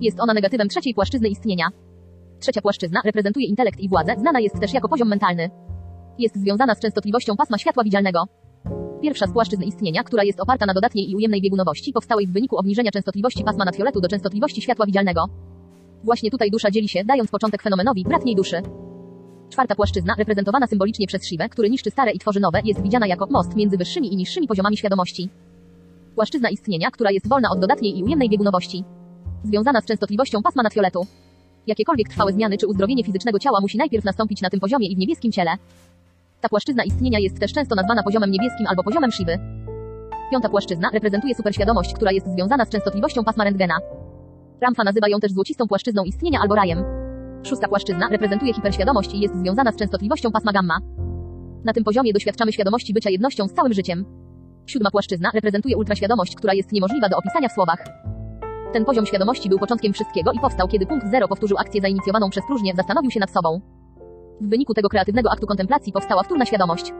Jest 0.00 0.20
ona 0.20 0.34
negatywem 0.34 0.68
trzeciej 0.68 0.94
płaszczyzny 0.94 1.28
istnienia. 1.28 1.66
Trzecia 2.40 2.60
płaszczyzna 2.60 3.00
reprezentuje 3.04 3.46
intelekt 3.46 3.80
i 3.80 3.88
władzę, 3.88 4.14
znana 4.18 4.40
jest 4.40 4.60
też 4.60 4.72
jako 4.72 4.88
poziom 4.88 5.08
mentalny. 5.08 5.50
Jest 6.18 6.36
związana 6.36 6.74
z 6.74 6.80
częstotliwością 6.80 7.36
pasma 7.36 7.58
światła 7.58 7.84
widzialnego. 7.84 8.24
Pierwsza 9.02 9.26
z 9.26 9.32
płaszczyzn 9.32 9.62
istnienia, 9.62 10.04
która 10.04 10.24
jest 10.24 10.40
oparta 10.40 10.66
na 10.66 10.74
dodatniej 10.74 11.10
i 11.10 11.16
ujemnej 11.16 11.40
biegunowości, 11.40 11.92
powstałej 11.92 12.26
w 12.26 12.32
wyniku 12.32 12.56
obniżenia 12.56 12.90
częstotliwości 12.90 13.44
pasma 13.44 13.64
nadfioletu 13.64 14.00
do 14.00 14.08
częstotliwości 14.08 14.62
światła 14.62 14.86
widzialnego. 14.86 15.24
Właśnie 16.04 16.30
tutaj 16.30 16.50
dusza 16.50 16.70
dzieli 16.70 16.88
się, 16.88 17.04
dając 17.04 17.30
początek 17.30 17.62
fenomenowi 17.62 18.04
bratniej 18.04 18.36
duszy. 18.36 18.62
Czwarta 19.50 19.74
płaszczyzna, 19.74 20.14
reprezentowana 20.18 20.66
symbolicznie 20.66 21.06
przez 21.06 21.26
Siwę, 21.26 21.48
który 21.48 21.70
niszczy 21.70 21.90
stare 21.90 22.12
i 22.12 22.18
tworzy 22.18 22.40
nowe, 22.40 22.60
jest 22.64 22.82
widziana 22.82 23.06
jako 23.06 23.26
most 23.30 23.56
między 23.56 23.76
wyższymi 23.76 24.12
i 24.12 24.16
niższymi 24.16 24.46
poziomami 24.46 24.76
świadomości. 24.76 25.28
Płaszczyzna 26.14 26.50
istnienia, 26.50 26.90
która 26.90 27.10
jest 27.10 27.28
wolna 27.28 27.50
od 27.50 27.60
dodatniej 27.60 27.98
i 27.98 28.04
ujemnej 28.04 28.28
biegunowości. 28.28 28.84
Związana 29.44 29.80
z 29.80 29.86
częstotliwością 29.86 30.42
pasma 30.42 30.62
nadfioletu. 30.62 31.06
Jakiekolwiek 31.66 32.08
trwałe 32.08 32.32
zmiany 32.32 32.58
czy 32.58 32.66
uzdrowienie 32.66 33.04
fizycznego 33.04 33.38
ciała 33.38 33.60
musi 33.60 33.78
najpierw 33.78 34.04
nastąpić 34.04 34.42
na 34.42 34.50
tym 34.50 34.60
poziomie 34.60 34.88
i 34.88 34.96
w 34.96 34.98
niebieskim 34.98 35.32
ciele. 35.32 35.50
Ta 36.40 36.48
płaszczyzna 36.48 36.84
istnienia 36.84 37.18
jest 37.18 37.40
też 37.40 37.52
często 37.52 37.74
nazwana 37.74 38.02
poziomem 38.02 38.30
niebieskim 38.30 38.66
albo 38.66 38.82
poziomem 38.82 39.10
Siwy. 39.10 39.38
Piąta 40.30 40.48
płaszczyzna 40.48 40.90
reprezentuje 40.92 41.34
superświadomość, 41.34 41.94
która 41.94 42.12
jest 42.12 42.26
związana 42.26 42.64
z 42.64 42.68
częstotliwością 42.68 43.24
pasma 43.24 43.44
rentgena. 43.44 43.74
Ramfa 44.60 44.84
nazywa 44.84 45.08
ją 45.08 45.20
też 45.20 45.32
złocistą 45.32 45.66
płaszczyzną 45.66 46.04
istnienia 46.04 46.40
albo 46.42 46.54
rajem. 46.54 46.84
Szósta 47.42 47.68
płaszczyzna 47.68 48.08
reprezentuje 48.08 48.54
hiperświadomość 48.54 49.14
i 49.14 49.20
jest 49.20 49.34
związana 49.34 49.72
z 49.72 49.76
częstotliwością 49.76 50.30
pasma 50.32 50.52
gamma. 50.52 50.78
Na 51.64 51.72
tym 51.72 51.84
poziomie 51.84 52.12
doświadczamy 52.12 52.52
świadomości 52.52 52.94
bycia 52.94 53.10
jednością 53.10 53.48
z 53.48 53.52
całym 53.52 53.72
życiem. 53.72 54.04
Siódma 54.66 54.90
płaszczyzna 54.90 55.30
reprezentuje 55.34 55.76
ultraświadomość, 55.76 56.34
która 56.36 56.54
jest 56.54 56.72
niemożliwa 56.72 57.08
do 57.08 57.16
opisania 57.16 57.48
w 57.48 57.52
słowach. 57.52 57.84
Ten 58.72 58.84
poziom 58.84 59.06
świadomości 59.06 59.48
był 59.48 59.58
początkiem 59.58 59.92
wszystkiego 59.92 60.32
i 60.32 60.38
powstał, 60.38 60.68
kiedy 60.68 60.86
punkt 60.86 61.10
zero 61.10 61.28
powtórzył 61.28 61.58
akcję 61.58 61.80
zainicjowaną 61.80 62.30
przez 62.30 62.44
próżnię, 62.46 62.72
zastanowił 62.76 63.10
się 63.10 63.20
nad 63.20 63.30
sobą. 63.30 63.79
W 64.40 64.48
wyniku 64.48 64.74
tego 64.74 64.88
kreatywnego 64.88 65.30
aktu 65.32 65.46
kontemplacji 65.46 65.92
powstała 65.92 66.22
wtórna 66.22 66.46
świadomość. 66.46 66.92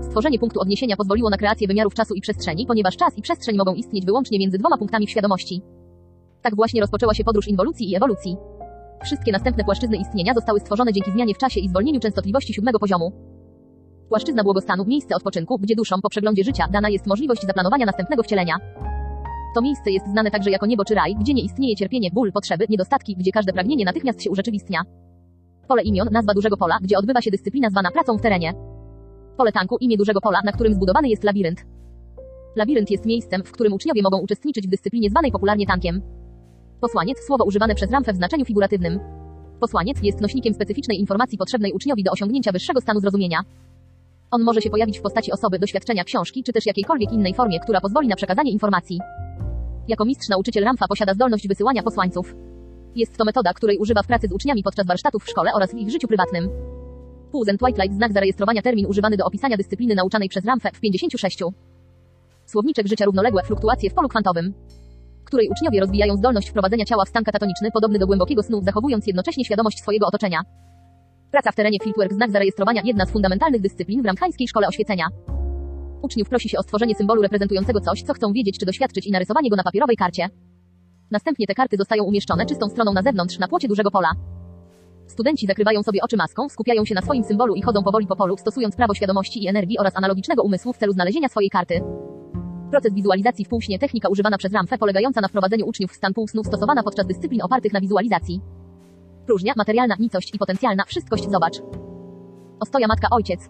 Stworzenie 0.00 0.38
punktu 0.38 0.60
odniesienia 0.60 0.96
pozwoliło 0.96 1.30
na 1.30 1.36
kreację 1.36 1.68
wymiarów 1.68 1.94
czasu 1.94 2.14
i 2.14 2.20
przestrzeni, 2.20 2.66
ponieważ 2.66 2.96
czas 2.96 3.18
i 3.18 3.22
przestrzeń 3.22 3.56
mogą 3.56 3.74
istnieć 3.74 4.06
wyłącznie 4.06 4.38
między 4.38 4.58
dwoma 4.58 4.78
punktami 4.78 5.06
w 5.06 5.10
świadomości. 5.10 5.62
Tak 6.42 6.56
właśnie 6.56 6.80
rozpoczęła 6.80 7.14
się 7.14 7.24
podróż 7.24 7.48
inwolucji 7.48 7.90
i 7.90 7.96
ewolucji. 7.96 8.36
Wszystkie 9.04 9.32
następne 9.32 9.64
płaszczyzny 9.64 9.96
istnienia 9.96 10.34
zostały 10.34 10.60
stworzone 10.60 10.92
dzięki 10.92 11.12
zmianie 11.12 11.34
w 11.34 11.38
czasie 11.38 11.60
i 11.60 11.68
zwolnieniu 11.68 12.00
częstotliwości 12.00 12.54
siódmego 12.54 12.78
poziomu. 12.78 13.12
Płaszczyzna 14.08 14.42
błogostanu, 14.42 14.84
miejsce 14.84 15.16
odpoczynku, 15.16 15.58
gdzie 15.58 15.76
duszom 15.76 16.00
po 16.02 16.08
przeglądzie 16.08 16.44
życia 16.44 16.68
dana 16.72 16.88
jest 16.88 17.06
możliwość 17.06 17.42
zaplanowania 17.42 17.86
następnego 17.86 18.22
wcielenia. 18.22 18.54
To 19.54 19.62
miejsce 19.62 19.90
jest 19.90 20.06
znane 20.06 20.30
także 20.30 20.50
jako 20.50 20.66
niebo 20.66 20.84
czy 20.84 20.94
raj, 20.94 21.14
gdzie 21.20 21.34
nie 21.34 21.42
istnieje 21.42 21.76
cierpienie, 21.76 22.10
ból, 22.12 22.32
potrzeby, 22.32 22.66
niedostatki, 22.68 23.16
gdzie 23.16 23.32
każde 23.32 23.52
pragnienie 23.52 23.84
natychmiast 23.84 24.22
się 24.22 24.30
urzeczywistnia. 24.30 24.82
Pole 25.70 25.82
imion, 25.82 26.08
nazwa 26.12 26.34
dużego 26.34 26.56
pola, 26.56 26.78
gdzie 26.82 26.98
odbywa 26.98 27.20
się 27.20 27.30
dyscyplina 27.30 27.70
zwana 27.70 27.90
pracą 27.90 28.18
w 28.18 28.20
terenie. 28.20 28.54
Pole 29.36 29.52
tanku, 29.52 29.76
imię 29.80 29.96
dużego 29.96 30.20
pola, 30.20 30.40
na 30.44 30.52
którym 30.52 30.74
zbudowany 30.74 31.08
jest 31.08 31.24
labirynt. 31.24 31.64
Labirynt 32.56 32.90
jest 32.90 33.06
miejscem, 33.06 33.42
w 33.44 33.52
którym 33.52 33.72
uczniowie 33.72 34.02
mogą 34.02 34.18
uczestniczyć 34.18 34.66
w 34.66 34.70
dyscyplinie 34.70 35.10
zwanej 35.10 35.32
popularnie 35.32 35.66
tankiem. 35.66 36.02
Posłaniec, 36.80 37.18
słowo 37.26 37.44
używane 37.44 37.74
przez 37.74 37.90
Ramfę 37.90 38.12
w 38.12 38.16
znaczeniu 38.16 38.44
figuratywnym. 38.44 39.00
Posłaniec 39.60 40.02
jest 40.02 40.20
nośnikiem 40.20 40.54
specyficznej 40.54 41.00
informacji 41.00 41.38
potrzebnej 41.38 41.72
uczniowi 41.72 42.02
do 42.04 42.10
osiągnięcia 42.10 42.52
wyższego 42.52 42.80
stanu 42.80 43.00
zrozumienia. 43.00 43.40
On 44.30 44.42
może 44.42 44.60
się 44.60 44.70
pojawić 44.70 44.98
w 44.98 45.02
postaci 45.02 45.32
osoby, 45.32 45.58
doświadczenia, 45.58 46.04
książki, 46.04 46.42
czy 46.42 46.52
też 46.52 46.66
jakiejkolwiek 46.66 47.12
innej 47.12 47.34
formie, 47.34 47.60
która 47.60 47.80
pozwoli 47.80 48.08
na 48.08 48.16
przekazanie 48.16 48.52
informacji. 48.52 49.00
Jako 49.88 50.04
mistrz 50.04 50.28
nauczyciel 50.28 50.64
Ramfa 50.64 50.88
posiada 50.88 51.14
zdolność 51.14 51.48
wysyłania 51.48 51.82
posłańców. 51.82 52.34
Jest 52.94 53.16
to 53.16 53.24
metoda, 53.24 53.52
której 53.52 53.78
używa 53.78 54.02
w 54.02 54.06
pracy 54.06 54.28
z 54.28 54.32
uczniami 54.32 54.62
podczas 54.62 54.86
warsztatów 54.86 55.24
w 55.24 55.30
szkole 55.30 55.50
oraz 55.54 55.74
w 55.74 55.78
ich 55.78 55.90
życiu 55.90 56.08
prywatnym. 56.08 56.48
Puzen 57.32 57.58
Twilight 57.58 57.94
znak 57.94 58.12
zarejestrowania 58.12 58.62
termin 58.62 58.86
używany 58.86 59.16
do 59.16 59.24
opisania 59.24 59.56
dyscypliny 59.56 59.94
nauczanej 59.94 60.28
przez 60.28 60.44
Ramfę 60.44 60.70
w 60.74 60.80
56. 60.80 61.38
Słowniczek 62.46 62.86
życia 62.86 63.04
równoległe 63.04 63.42
fluktuacje 63.42 63.90
w 63.90 63.94
polu 63.94 64.08
kwantowym 64.08 64.54
której 65.30 65.48
uczniowie 65.48 65.80
rozwijają 65.80 66.16
zdolność 66.16 66.50
wprowadzenia 66.50 66.84
ciała 66.84 67.04
w 67.04 67.08
stan 67.08 67.24
katatoniczny 67.24 67.70
podobny 67.70 67.98
do 67.98 68.06
głębokiego 68.06 68.42
snu, 68.42 68.62
zachowując 68.62 69.06
jednocześnie 69.06 69.44
świadomość 69.44 69.78
swojego 69.78 70.06
otoczenia. 70.06 70.40
Praca 71.30 71.52
w 71.52 71.54
terenie 71.54 71.78
Fieldwork 71.84 72.12
znak 72.12 72.30
zarejestrowania 72.30 72.82
jedna 72.84 73.06
z 73.06 73.10
fundamentalnych 73.10 73.60
dyscyplin 73.60 74.02
w 74.02 74.06
Ramchańskiej 74.06 74.48
Szkole 74.48 74.68
Oświecenia. 74.68 75.06
Uczniów 76.02 76.28
prosi 76.28 76.48
się 76.48 76.58
o 76.58 76.62
stworzenie 76.62 76.94
symbolu 76.94 77.22
reprezentującego 77.22 77.80
coś, 77.80 78.02
co 78.02 78.14
chcą 78.14 78.32
wiedzieć 78.32 78.58
czy 78.58 78.66
doświadczyć 78.66 79.06
i 79.06 79.10
narysowanie 79.10 79.50
go 79.50 79.56
na 79.56 79.62
papierowej 79.62 79.96
karcie. 79.96 80.28
Następnie 81.10 81.46
te 81.46 81.54
karty 81.54 81.76
zostają 81.76 82.04
umieszczone 82.04 82.46
czystą 82.46 82.68
stroną 82.68 82.92
na 82.92 83.02
zewnątrz 83.02 83.38
na 83.38 83.48
płocie 83.48 83.68
dużego 83.68 83.90
pola. 83.90 84.08
Studenci 85.06 85.46
zakrywają 85.46 85.82
sobie 85.82 86.02
oczy 86.02 86.16
maską, 86.16 86.48
skupiają 86.48 86.84
się 86.84 86.94
na 86.94 87.02
swoim 87.02 87.24
symbolu 87.24 87.54
i 87.54 87.62
chodzą 87.62 87.82
powoli 87.82 88.06
po 88.06 88.16
polu, 88.16 88.36
stosując 88.36 88.76
prawo 88.76 88.94
świadomości 88.94 89.44
i 89.44 89.48
energii 89.48 89.78
oraz 89.78 89.96
analogicznego 89.96 90.42
umysłu 90.42 90.72
w 90.72 90.76
celu 90.76 90.92
znalezienia 90.92 91.28
swojej 91.28 91.50
karty. 91.50 91.80
Proces 92.70 92.94
wizualizacji 92.94 93.44
w 93.44 93.48
półśnie 93.48 93.78
technika 93.78 94.08
używana 94.08 94.38
przez 94.38 94.52
Ramfę 94.52 94.78
polegająca 94.78 95.20
na 95.20 95.28
wprowadzeniu 95.28 95.66
uczniów 95.66 95.92
w 95.92 95.94
stan 95.94 96.14
półsnu 96.14 96.44
stosowana 96.44 96.82
podczas 96.82 97.06
dyscyplin 97.06 97.42
opartych 97.42 97.72
na 97.72 97.80
wizualizacji. 97.80 98.40
Próżnia, 99.26 99.52
materialna, 99.56 99.96
nicość 99.98 100.34
i 100.34 100.38
potencjalna, 100.38 100.84
wszystkość 100.86 101.30
zobacz. 101.30 101.54
Ostoja 102.60 102.86
matka 102.86 103.08
ojciec. 103.10 103.48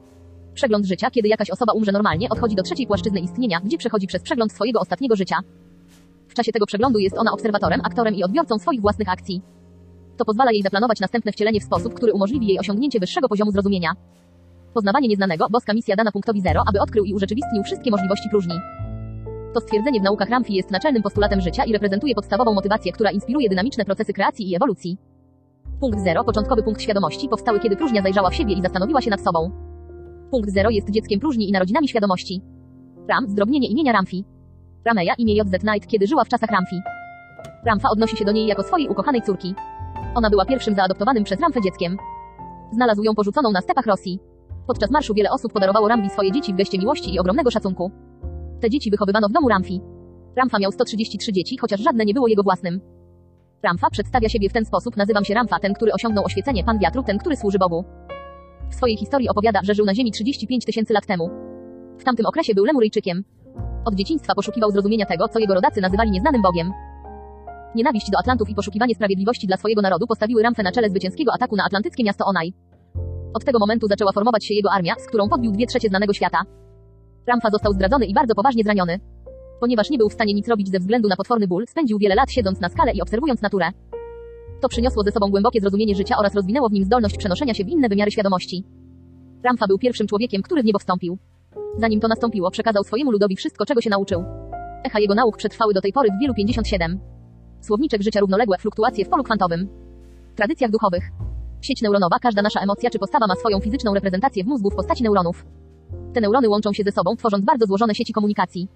Przegląd 0.54 0.86
życia, 0.86 1.10
kiedy 1.10 1.28
jakaś 1.28 1.50
osoba 1.50 1.72
umrze 1.72 1.92
normalnie, 1.92 2.28
odchodzi 2.28 2.56
do 2.56 2.62
trzeciej 2.62 2.86
płaszczyzny 2.86 3.20
istnienia, 3.20 3.60
gdzie 3.64 3.78
przechodzi 3.78 4.06
przez 4.06 4.22
przegląd 4.22 4.52
swojego 4.52 4.80
ostatniego 4.80 5.16
życia. 5.16 5.36
W 6.30 6.34
czasie 6.34 6.52
tego 6.52 6.66
przeglądu 6.66 6.98
jest 6.98 7.18
ona 7.18 7.32
obserwatorem, 7.32 7.80
aktorem 7.84 8.14
i 8.14 8.24
odbiorcą 8.24 8.58
swoich 8.58 8.80
własnych 8.80 9.08
akcji. 9.08 9.42
To 10.16 10.24
pozwala 10.24 10.50
jej 10.52 10.62
zaplanować 10.62 11.00
następne 11.00 11.32
wcielenie 11.32 11.60
w 11.60 11.64
sposób, 11.64 11.94
który 11.94 12.12
umożliwi 12.12 12.46
jej 12.46 12.58
osiągnięcie 12.58 13.00
wyższego 13.00 13.28
poziomu 13.28 13.50
zrozumienia. 13.52 13.92
Poznawanie 14.74 15.08
nieznanego, 15.08 15.46
boska 15.50 15.74
misja 15.74 15.96
dana 15.96 16.12
punktowi 16.12 16.40
zero, 16.40 16.62
aby 16.66 16.80
odkrył 16.80 17.04
i 17.04 17.14
urzeczywistnił 17.14 17.62
wszystkie 17.62 17.90
możliwości 17.90 18.28
próżni. 18.28 18.54
To 19.54 19.60
stwierdzenie 19.60 20.00
w 20.00 20.02
naukach 20.02 20.30
Ramfi 20.30 20.54
jest 20.54 20.70
naczelnym 20.70 21.02
postulatem 21.02 21.40
życia 21.40 21.64
i 21.64 21.72
reprezentuje 21.72 22.14
podstawową 22.14 22.54
motywację, 22.54 22.92
która 22.92 23.10
inspiruje 23.10 23.48
dynamiczne 23.48 23.84
procesy 23.84 24.12
kreacji 24.12 24.50
i 24.50 24.56
ewolucji. 24.56 24.98
Punkt 25.80 26.00
zero, 26.00 26.24
początkowy 26.24 26.62
punkt 26.62 26.82
świadomości, 26.82 27.28
powstały 27.28 27.60
kiedy 27.60 27.76
próżnia 27.76 28.02
zajrzała 28.02 28.30
w 28.30 28.34
siebie 28.34 28.54
i 28.54 28.62
zastanowiła 28.62 29.00
się 29.00 29.10
nad 29.10 29.20
sobą. 29.20 29.50
Punkt 30.30 30.50
zero 30.50 30.70
jest 30.70 30.90
dzieckiem 30.90 31.20
próżni 31.20 31.48
i 31.48 31.52
narodzinami 31.52 31.88
świadomości. 31.88 32.40
Ram, 33.08 33.28
zdrobnienie 33.28 33.68
imienia 33.68 33.92
Ramfi. 33.92 34.24
Rameja, 34.84 35.14
imię 35.18 35.34
JZ 35.34 35.58
Knight, 35.60 35.86
kiedy 35.90 36.06
żyła 36.06 36.24
w 36.24 36.28
czasach 36.28 36.50
Ramfi. 36.50 36.80
Ramfa 37.66 37.88
odnosi 37.90 38.16
się 38.16 38.24
do 38.24 38.32
niej 38.32 38.46
jako 38.46 38.62
swojej 38.62 38.88
ukochanej 38.88 39.22
córki. 39.22 39.54
Ona 40.14 40.30
była 40.30 40.44
pierwszym 40.44 40.74
zaadoptowanym 40.74 41.24
przez 41.24 41.40
Ramfę 41.40 41.60
dzieckiem. 41.60 41.96
Znalazł 42.72 43.02
ją 43.02 43.14
porzuconą 43.14 43.50
na 43.50 43.60
stepach 43.60 43.86
Rosji. 43.86 44.18
Podczas 44.66 44.90
marszu 44.90 45.14
wiele 45.14 45.30
osób 45.30 45.52
podarowało 45.52 45.88
Ramfi 45.88 46.10
swoje 46.10 46.32
dzieci 46.32 46.52
w 46.52 46.56
geście 46.56 46.78
miłości 46.78 47.14
i 47.14 47.18
ogromnego 47.18 47.50
szacunku. 47.50 47.90
Te 48.60 48.70
dzieci 48.70 48.90
wychowywano 48.90 49.28
w 49.28 49.32
domu 49.32 49.48
Ramfi. 49.48 49.80
Ramfa 50.36 50.58
miał 50.58 50.72
133 50.72 51.32
dzieci, 51.32 51.56
chociaż 51.56 51.80
żadne 51.80 52.04
nie 52.04 52.14
było 52.14 52.28
jego 52.28 52.42
własnym. 52.42 52.80
Ramfa 53.62 53.90
przedstawia 53.90 54.28
siebie 54.28 54.48
w 54.48 54.52
ten 54.52 54.64
sposób, 54.64 54.96
nazywam 54.96 55.24
się 55.24 55.34
Ramfa, 55.34 55.58
ten, 55.58 55.74
który 55.74 55.92
osiągnął 55.92 56.24
oświecenie, 56.24 56.64
pan 56.64 56.78
wiatru, 56.78 57.02
ten, 57.02 57.18
który 57.18 57.36
służy 57.36 57.58
Bogu. 57.58 57.84
W 58.70 58.74
swojej 58.74 58.96
historii 58.96 59.28
opowiada, 59.28 59.60
że 59.62 59.74
żył 59.74 59.84
na 59.84 59.94
ziemi 59.94 60.12
35 60.12 60.64
tysięcy 60.64 60.92
lat 60.92 61.06
temu. 61.06 61.30
W 61.98 62.04
tamtym 62.04 62.26
okresie 62.26 62.54
był 62.54 62.64
Lemuryjczykiem. 62.64 63.24
Od 63.84 63.94
dzieciństwa 63.94 64.34
poszukiwał 64.34 64.70
zrozumienia 64.70 65.06
tego, 65.06 65.28
co 65.28 65.38
jego 65.38 65.54
rodacy 65.54 65.80
nazywali 65.80 66.10
nieznanym 66.10 66.42
Bogiem. 66.42 66.72
Nienawiść 67.74 68.10
do 68.10 68.18
Atlantów 68.18 68.50
i 68.50 68.54
poszukiwanie 68.54 68.94
sprawiedliwości 68.94 69.46
dla 69.46 69.56
swojego 69.56 69.82
narodu 69.82 70.06
postawiły 70.06 70.42
Ramfę 70.42 70.62
na 70.62 70.72
czele 70.72 70.90
zwycięskiego 70.90 71.32
ataku 71.34 71.56
na 71.56 71.64
atlantyckie 71.64 72.04
miasto 72.04 72.24
Onaj. 72.24 72.52
Od 73.34 73.44
tego 73.44 73.58
momentu 73.58 73.86
zaczęła 73.86 74.12
formować 74.12 74.44
się 74.46 74.54
jego 74.54 74.70
armia, 74.72 74.94
z 74.98 75.06
którą 75.06 75.28
podbił 75.28 75.52
dwie 75.52 75.66
trzecie 75.66 75.88
znanego 75.88 76.12
świata. 76.12 76.38
Ramfa 77.26 77.50
został 77.50 77.72
zdradzony 77.72 78.06
i 78.06 78.14
bardzo 78.14 78.34
poważnie 78.34 78.64
zraniony. 78.64 79.00
Ponieważ 79.60 79.90
nie 79.90 79.98
był 79.98 80.08
w 80.08 80.12
stanie 80.12 80.34
nic 80.34 80.48
robić 80.48 80.70
ze 80.70 80.78
względu 80.78 81.08
na 81.08 81.16
potworny 81.16 81.48
ból, 81.48 81.66
spędził 81.66 81.98
wiele 81.98 82.14
lat 82.14 82.30
siedząc 82.32 82.60
na 82.60 82.68
skale 82.68 82.92
i 82.92 83.02
obserwując 83.02 83.42
naturę. 83.42 83.70
To 84.60 84.68
przyniosło 84.68 85.02
ze 85.02 85.12
sobą 85.12 85.30
głębokie 85.30 85.60
zrozumienie 85.60 85.94
życia 85.94 86.16
oraz 86.18 86.34
rozwinęło 86.34 86.68
w 86.68 86.72
nim 86.72 86.84
zdolność 86.84 87.16
przenoszenia 87.16 87.54
się 87.54 87.64
w 87.64 87.68
inne 87.68 87.88
wymiary 87.88 88.10
świadomości. 88.10 88.64
Ramfa 89.44 89.66
był 89.66 89.78
pierwszym 89.78 90.06
człowiekiem, 90.06 90.42
który 90.42 90.62
w 90.62 90.64
niebo 90.64 90.78
wstąpił. 90.78 91.18
Zanim 91.78 92.00
to 92.00 92.08
nastąpiło, 92.08 92.50
przekazał 92.50 92.84
swojemu 92.84 93.10
ludowi 93.10 93.36
wszystko, 93.36 93.66
czego 93.66 93.80
się 93.80 93.90
nauczył. 93.90 94.24
Echa 94.84 95.00
jego 95.00 95.14
nauk 95.14 95.36
przetrwały 95.36 95.74
do 95.74 95.80
tej 95.80 95.92
pory 95.92 96.08
w 96.10 96.20
wielu 96.20 96.34
57. 96.34 97.00
Słowniczek 97.60 98.02
życia 98.02 98.20
równoległe, 98.20 98.58
fluktuacje 98.58 99.04
w 99.04 99.08
polu 99.08 99.24
kwantowym. 99.24 99.68
Tradycjach 100.36 100.70
duchowych. 100.70 101.04
Sieć 101.60 101.82
neuronowa, 101.82 102.18
każda 102.18 102.42
nasza 102.42 102.60
emocja 102.60 102.90
czy 102.90 102.98
postawa 102.98 103.26
ma 103.26 103.34
swoją 103.34 103.60
fizyczną 103.60 103.94
reprezentację 103.94 104.44
w 104.44 104.46
mózgu 104.46 104.70
w 104.70 104.74
postaci 104.74 105.02
neuronów. 105.02 105.46
Te 106.12 106.20
neurony 106.20 106.48
łączą 106.48 106.72
się 106.72 106.82
ze 106.82 106.92
sobą, 106.92 107.16
tworząc 107.16 107.44
bardzo 107.44 107.66
złożone 107.66 107.94
sieci 107.94 108.12
komunikacji. 108.12 108.68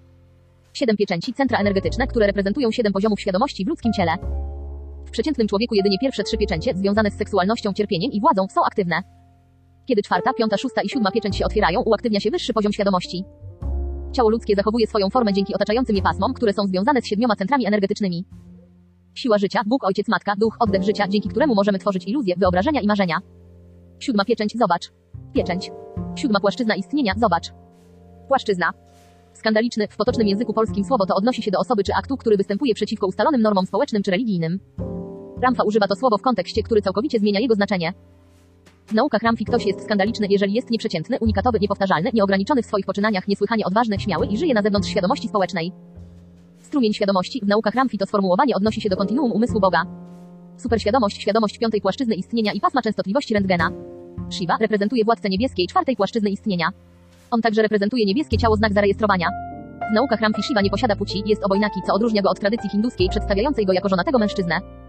Siedem 0.73 0.97
pieczęci, 0.97 1.33
centra 1.33 1.59
energetyczne, 1.59 2.07
które 2.07 2.27
reprezentują 2.27 2.71
siedem 2.71 2.93
poziomów 2.93 3.19
świadomości 3.19 3.65
w 3.65 3.67
ludzkim 3.67 3.93
ciele. 3.93 4.11
W 5.05 5.11
przeciętnym 5.11 5.47
człowieku 5.47 5.75
jedynie 5.75 5.97
pierwsze 6.01 6.23
trzy 6.23 6.37
pieczęcie, 6.37 6.73
związane 6.75 7.11
z 7.11 7.17
seksualnością, 7.17 7.73
cierpieniem 7.73 8.11
i 8.11 8.21
władzą, 8.21 8.47
są 8.49 8.61
aktywne. 8.65 9.01
Kiedy 9.85 10.01
czwarta, 10.01 10.33
piąta, 10.33 10.57
szósta 10.57 10.81
i 10.81 10.89
siódma 10.89 11.11
pieczęć 11.11 11.37
się 11.37 11.45
otwierają, 11.45 11.81
uaktywnia 11.81 12.19
się 12.19 12.31
wyższy 12.31 12.53
poziom 12.53 12.73
świadomości. 12.73 13.23
Ciało 14.11 14.29
ludzkie 14.29 14.55
zachowuje 14.55 14.87
swoją 14.87 15.09
formę 15.09 15.33
dzięki 15.33 15.55
otaczającym 15.55 15.95
je 15.95 16.01
pasmom, 16.01 16.33
które 16.33 16.53
są 16.53 16.67
związane 16.67 17.01
z 17.01 17.07
siedmioma 17.07 17.35
centrami 17.35 17.67
energetycznymi. 17.67 18.25
Siła 19.13 19.37
życia, 19.37 19.61
Bóg, 19.65 19.83
Ojciec, 19.83 20.07
Matka, 20.07 20.33
Duch, 20.37 20.55
oddech 20.59 20.83
życia, 20.83 21.07
dzięki 21.07 21.29
któremu 21.29 21.55
możemy 21.55 21.79
tworzyć 21.79 22.07
iluzje, 22.07 22.35
wyobrażenia 22.37 22.81
i 22.81 22.87
marzenia. 22.87 23.17
Siódma 23.99 24.25
pieczęć, 24.25 24.57
zobacz. 24.57 24.91
Pieczęć. 25.33 25.71
Siódma 26.15 26.39
płaszczyzna 26.39 26.75
istnienia, 26.75 27.13
zobacz. 27.17 27.51
Płaszczyzna. 28.27 28.73
Skandaliczny, 29.33 29.87
w 29.87 29.97
potocznym 29.97 30.27
języku 30.27 30.53
polskim 30.53 30.83
słowo 30.83 31.05
to 31.05 31.15
odnosi 31.15 31.41
się 31.41 31.51
do 31.51 31.59
osoby 31.59 31.83
czy 31.83 31.93
aktu, 31.93 32.17
który 32.17 32.37
występuje 32.37 32.73
przeciwko 32.73 33.07
ustalonym 33.07 33.41
normom 33.41 33.65
społecznym 33.65 34.03
czy 34.03 34.11
religijnym. 34.11 34.59
Ramfa 35.41 35.63
używa 35.63 35.87
to 35.87 35.95
słowo 35.95 36.17
w 36.17 36.21
kontekście, 36.21 36.63
który 36.63 36.81
całkowicie 36.81 37.19
zmienia 37.19 37.39
jego 37.39 37.55
znaczenie. 37.55 37.93
W 38.85 38.93
naukach 38.93 39.23
Ramfi 39.23 39.45
ktoś 39.45 39.65
jest 39.65 39.83
skandaliczny, 39.83 40.27
jeżeli 40.29 40.53
jest 40.53 40.71
nieprzeciętny, 40.71 41.19
unikatowy, 41.19 41.59
niepowtarzalny, 41.59 42.09
nieograniczony 42.13 42.63
w 42.63 42.65
swoich 42.65 42.85
poczynaniach, 42.85 43.27
niesłychanie 43.27 43.65
odważny, 43.65 43.99
śmiały 43.99 44.27
i 44.27 44.37
żyje 44.37 44.53
na 44.53 44.61
zewnątrz 44.61 44.89
świadomości 44.89 45.27
społecznej. 45.27 45.71
Strumień 46.61 46.93
świadomości 46.93 47.41
w 47.43 47.47
naukach 47.47 47.75
Ramfi 47.75 47.97
to 47.97 48.05
sformułowanie 48.05 48.55
odnosi 48.55 48.81
się 48.81 48.89
do 48.89 48.97
kontinuum 48.97 49.31
umysłu 49.31 49.59
Boga. 49.59 49.85
Superświadomość, 50.57 51.21
świadomość 51.21 51.57
piątej 51.57 51.81
płaszczyzny 51.81 52.15
istnienia 52.15 52.53
i 52.53 52.59
pasma 52.59 52.81
częstotliwości 52.81 53.33
rentgena. 53.33 53.71
Shiva 54.29 54.57
reprezentuje 54.59 55.05
władcę 55.05 55.29
niebieskiej 55.29 55.67
czwartej 55.67 55.95
płaszczyzny 55.95 56.29
istnienia. 56.29 56.69
On 57.31 57.41
także 57.41 57.61
reprezentuje 57.61 58.05
niebieskie 58.05 58.37
ciało 58.37 58.55
znak 58.55 58.73
zarejestrowania. 58.73 59.27
W 59.91 59.93
naukach 59.93 60.21
Ramfi 60.21 60.43
Shiva 60.43 60.61
nie 60.61 60.69
posiada 60.69 60.95
płci, 60.95 61.23
jest 61.25 61.43
obojnaki, 61.43 61.79
co 61.87 61.93
odróżnia 61.93 62.21
go 62.21 62.29
od 62.29 62.39
tradycji 62.39 62.69
hinduskiej 62.69 63.09
przedstawiającej 63.09 63.65
go 63.65 63.73
jako 63.73 63.89
żonatego 63.89 64.19
mężczyznę. 64.19 64.84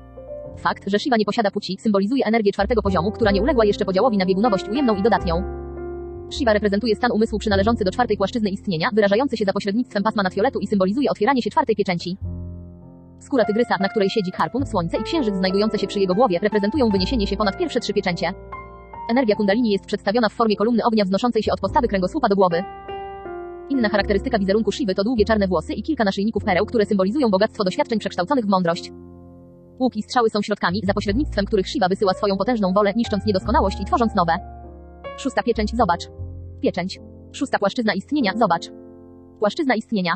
Fakt, 0.56 0.90
że 0.90 0.98
Shiva 0.98 1.16
nie 1.16 1.24
posiada 1.24 1.50
płci, 1.50 1.76
symbolizuje 1.80 2.24
energię 2.24 2.52
czwartego 2.52 2.82
poziomu, 2.82 3.12
która 3.12 3.30
nie 3.30 3.42
uległa 3.42 3.64
jeszcze 3.64 3.84
podziałowi 3.84 4.18
na 4.18 4.26
biegunowość 4.26 4.68
ujemną 4.68 4.96
i 4.96 5.02
dodatnią. 5.02 5.42
Shiva 6.30 6.52
reprezentuje 6.52 6.96
stan 6.96 7.12
umysłu 7.12 7.38
przynależący 7.38 7.84
do 7.84 7.90
czwartej 7.90 8.16
płaszczyzny 8.16 8.50
istnienia, 8.50 8.90
wyrażający 8.92 9.36
się 9.36 9.44
za 9.44 9.52
pośrednictwem 9.52 10.02
pasma 10.02 10.22
nadfioletu 10.22 10.58
i 10.58 10.66
symbolizuje 10.66 11.10
otwieranie 11.10 11.42
się 11.42 11.50
czwartej 11.50 11.76
pieczęci. 11.76 12.16
Skóra 13.18 13.44
tygrysa, 13.44 13.76
na 13.80 13.88
której 13.88 14.10
siedzi 14.10 14.30
harpun, 14.30 14.66
słońce 14.66 14.96
i 14.96 15.02
księżyc 15.02 15.34
znajdujące 15.34 15.78
się 15.78 15.86
przy 15.86 16.00
jego 16.00 16.14
głowie, 16.14 16.38
reprezentują 16.42 16.88
wyniesienie 16.88 17.26
się 17.26 17.36
ponad 17.36 17.58
pierwsze 17.58 17.80
trzy 17.80 17.92
pieczęcie. 17.92 18.32
Energia 19.10 19.36
kundalini 19.36 19.70
jest 19.70 19.86
przedstawiona 19.86 20.28
w 20.28 20.32
formie 20.32 20.56
kolumny 20.56 20.84
ognia 20.84 21.04
wznoszącej 21.04 21.42
się 21.42 21.52
od 21.52 21.60
podstawy 21.60 21.88
kręgosłupa 21.88 22.28
do 22.28 22.36
głowy. 22.36 22.64
Inna 23.68 23.88
charakterystyka 23.88 24.38
wizerunku 24.38 24.72
Shiwy 24.72 24.94
to 24.94 25.04
długie 25.04 25.24
czarne 25.24 25.48
włosy 25.48 25.72
i 25.72 25.82
kilka 25.82 26.04
naszyjników 26.04 26.44
pereł, 26.44 26.66
które 26.66 26.86
symbolizują 26.86 27.30
bogactwo 27.30 27.64
doświadczeń 27.64 27.98
przekształconych 27.98 28.44
w 28.44 28.48
mądrość. 28.48 28.92
Łuk 29.80 29.96
i 29.96 30.02
strzały 30.02 30.30
są 30.30 30.42
środkami, 30.42 30.82
za 30.84 30.94
pośrednictwem 30.94 31.44
których 31.44 31.68
Shiva 31.68 31.88
wysyła 31.88 32.14
swoją 32.14 32.36
potężną 32.36 32.72
wolę, 32.72 32.92
niszcząc 32.96 33.26
niedoskonałość 33.26 33.80
i 33.80 33.84
tworząc 33.84 34.14
nowe. 34.14 34.32
Szósta 35.18 35.42
pieczęć, 35.42 35.76
zobacz. 35.76 36.02
Pieczęć. 36.60 37.00
Szósta 37.32 37.58
płaszczyzna 37.58 37.94
istnienia, 37.94 38.32
zobacz. 38.36 38.70
Płaszczyzna 39.38 39.74
istnienia. 39.74 40.14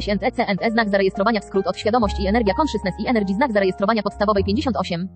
SNTCNT 0.00 0.72
znak 0.72 0.88
zarejestrowania 0.88 1.40
w 1.40 1.44
skrót 1.44 1.66
od 1.66 1.76
świadomość 1.76 2.20
i 2.20 2.26
energia 2.26 2.54
consciousness 2.54 2.94
i 2.98 3.08
energy 3.08 3.34
znak 3.34 3.52
zarejestrowania 3.52 4.02
podstawowej 4.02 4.44
58. 4.44 5.08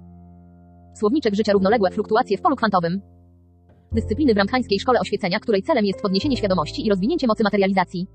Słowniczek 0.95 1.35
życia 1.35 1.53
równoległe 1.53 1.91
fluktuacje 1.91 2.39
w 2.39 2.41
polu 2.41 2.57
kwantowym. 2.57 3.01
Dyscypliny 3.93 4.35
w 4.35 4.37
ramchańskiej 4.37 4.81
szkole 4.81 5.01
oświecenia, 5.01 5.41
której 5.41 5.63
celem 5.63 5.85
jest 5.85 6.03
podniesienie 6.03 6.37
świadomości 6.37 6.87
i 6.87 6.91
rozwinięcie 6.91 7.27
mocy 7.27 7.45
materializacji. 7.45 8.07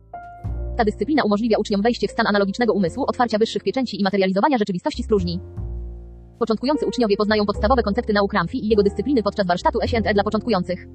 Ta 0.78 0.84
dyscyplina 0.86 1.24
umożliwia 1.24 1.58
uczniom 1.58 1.82
wejście 1.82 2.08
w 2.08 2.12
stan 2.12 2.28
analogicznego 2.28 2.74
umysłu, 2.74 3.06
otwarcia 3.08 3.38
wyższych 3.38 3.64
pieczęci 3.64 4.02
i 4.02 4.04
materializowania 4.04 4.58
rzeczywistości 4.58 5.04
z 5.04 5.08
próżni. 5.08 5.40
Początkujący 6.40 6.86
uczniowie 6.86 7.18
poznają 7.18 7.46
podstawowe 7.46 7.84
koncepty 7.84 8.14
nauk 8.14 8.34
Ramfi 8.34 8.66
i 8.66 8.70
jego 8.70 8.84
dyscypliny 8.84 9.24
podczas 9.24 9.48
warsztatu 9.48 9.80
SNT 9.88 10.14
dla 10.14 10.24
początkujących. 10.24 10.88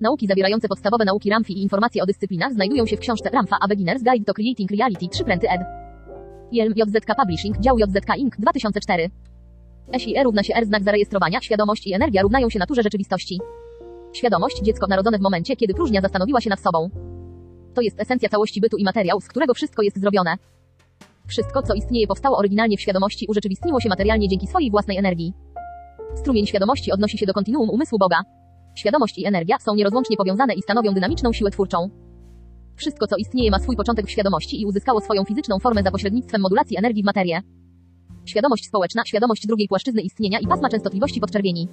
Nauki 0.00 0.26
zawierające 0.26 0.68
podstawowe 0.68 1.04
nauki 1.04 1.30
Ramfi 1.30 1.52
i 1.52 1.62
informacje 1.62 2.02
o 2.02 2.06
dyscyplinach 2.06 2.52
znajdują 2.52 2.86
się 2.86 2.96
w 2.96 3.00
książce 3.00 3.30
Ramfa 3.30 3.56
A 3.60 3.68
Beginner's 3.68 4.02
Guide 4.02 4.24
to 4.24 4.34
Creating 4.34 4.70
Reality 4.70 5.08
3 5.08 5.24
pręty 5.24 5.50
ed. 5.50 5.60
Jelm 6.52 6.72
JZK 6.76 7.14
Publishing, 7.16 7.60
dział 7.60 7.78
JZK 7.78 8.16
Inc. 8.16 8.36
2004. 8.38 9.10
SIE 9.98 10.22
równa 10.24 10.42
się 10.42 10.54
R 10.54 10.66
znak 10.66 10.82
zarejestrowania, 10.82 11.40
świadomość 11.40 11.86
i 11.86 11.94
energia 11.94 12.22
równają 12.22 12.50
się 12.50 12.58
naturze 12.58 12.82
rzeczywistości. 12.82 13.40
Świadomość, 14.12 14.60
dziecko 14.62 14.86
narodzone 14.86 15.18
w 15.18 15.20
momencie, 15.20 15.56
kiedy 15.56 15.74
próżnia 15.74 16.00
zastanowiła 16.00 16.40
się 16.40 16.50
nad 16.50 16.60
sobą. 16.60 16.90
To 17.74 17.80
jest 17.80 18.00
esencja 18.00 18.28
całości 18.28 18.60
bytu 18.60 18.76
i 18.76 18.84
materiał, 18.84 19.20
z 19.20 19.28
którego 19.28 19.54
wszystko 19.54 19.82
jest 19.82 20.00
zrobione. 20.00 20.36
Wszystko, 21.26 21.62
co 21.62 21.74
istnieje, 21.74 22.06
powstało 22.06 22.38
oryginalnie 22.38 22.76
w 22.76 22.80
świadomości, 22.80 23.26
urzeczywistniło 23.28 23.80
się 23.80 23.88
materialnie 23.88 24.28
dzięki 24.28 24.46
swojej 24.46 24.70
własnej 24.70 24.96
energii. 24.96 25.32
Strumień 26.14 26.46
świadomości 26.46 26.92
odnosi 26.92 27.18
się 27.18 27.26
do 27.26 27.32
kontinuum 27.32 27.70
umysłu 27.70 27.98
Boga. 27.98 28.16
Świadomość 28.74 29.18
i 29.18 29.26
energia 29.26 29.58
są 29.58 29.74
nierozłącznie 29.74 30.16
powiązane 30.16 30.54
i 30.54 30.62
stanowią 30.62 30.94
dynamiczną 30.94 31.32
siłę 31.32 31.50
twórczą. 31.50 31.90
Wszystko, 32.76 33.06
co 33.06 33.16
istnieje, 33.16 33.50
ma 33.50 33.58
swój 33.58 33.76
początek 33.76 34.06
w 34.06 34.10
świadomości 34.10 34.60
i 34.62 34.66
uzyskało 34.66 35.00
swoją 35.00 35.24
fizyczną 35.24 35.58
formę 35.58 35.82
za 35.82 35.90
pośrednictwem 35.90 36.40
modulacji 36.40 36.78
energii 36.78 37.02
w 37.02 37.06
materię. 37.06 37.42
Świadomość 38.24 38.66
społeczna, 38.66 39.02
świadomość 39.06 39.46
drugiej 39.46 39.68
płaszczyzny 39.68 40.02
istnienia 40.02 40.38
i 40.38 40.46
pasma 40.46 40.68
częstotliwości 40.68 41.20
podczerwieni. 41.20 41.68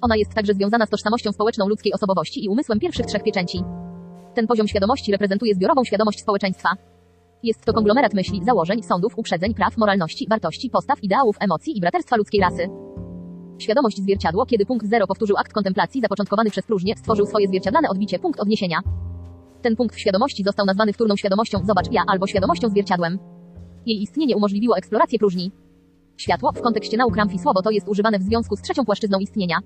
Ona 0.00 0.16
jest 0.16 0.34
także 0.34 0.54
związana 0.54 0.86
z 0.86 0.90
tożsamością 0.90 1.32
społeczną 1.32 1.68
ludzkiej 1.68 1.92
osobowości 1.92 2.44
i 2.44 2.48
umysłem 2.48 2.80
pierwszych 2.80 3.06
trzech 3.06 3.22
pieczęci. 3.22 3.62
Ten 4.36 4.46
poziom 4.46 4.68
świadomości 4.68 5.12
reprezentuje 5.12 5.54
zbiorową 5.54 5.84
świadomość 5.84 6.20
społeczeństwa. 6.20 6.68
Jest 7.42 7.64
to 7.64 7.72
konglomerat 7.72 8.14
myśli, 8.14 8.44
założeń, 8.44 8.82
sądów, 8.82 9.18
uprzedzeń, 9.18 9.54
praw, 9.54 9.76
moralności, 9.76 10.26
wartości, 10.30 10.70
postaw, 10.70 11.02
ideałów, 11.04 11.36
emocji 11.40 11.78
i 11.78 11.80
braterstwa 11.80 12.16
ludzkiej 12.16 12.40
rasy. 12.40 12.68
Świadomość 13.58 13.96
zwierciadło, 13.96 14.46
kiedy 14.46 14.66
punkt 14.66 14.86
0 14.86 15.06
powtórzył 15.06 15.36
akt 15.36 15.52
kontemplacji 15.52 16.00
zapoczątkowany 16.00 16.50
przez 16.50 16.66
próżnię, 16.66 16.94
stworzył 16.96 17.26
swoje 17.26 17.48
zwierciadlane 17.48 17.88
odbicie, 17.88 18.18
punkt 18.18 18.40
odniesienia. 18.40 18.78
Ten 19.62 19.76
punkt 19.76 19.94
w 19.94 20.00
świadomości 20.00 20.44
został 20.44 20.66
nazwany 20.66 20.92
wtórną 20.92 21.16
świadomością, 21.16 21.58
zobacz, 21.66 21.92
ja, 21.92 22.02
albo 22.06 22.26
świadomością 22.26 22.68
zwierciadłem. 22.68 23.18
Jej 23.86 24.02
istnienie 24.02 24.36
umożliwiło 24.36 24.76
eksplorację 24.76 25.18
próżni. 25.18 25.52
Światło, 26.16 26.52
w 26.52 26.60
kontekście 26.60 26.96
nauk 26.96 27.16
Ramfi 27.16 27.38
słowo 27.38 27.62
to 27.62 27.70
jest 27.70 27.88
używane 27.88 28.18
w 28.18 28.22
związku 28.22 28.56
z 28.56 28.62
trzecią 28.62 28.84
płaszczyzną 28.84 29.18
istnienia. 29.18 29.58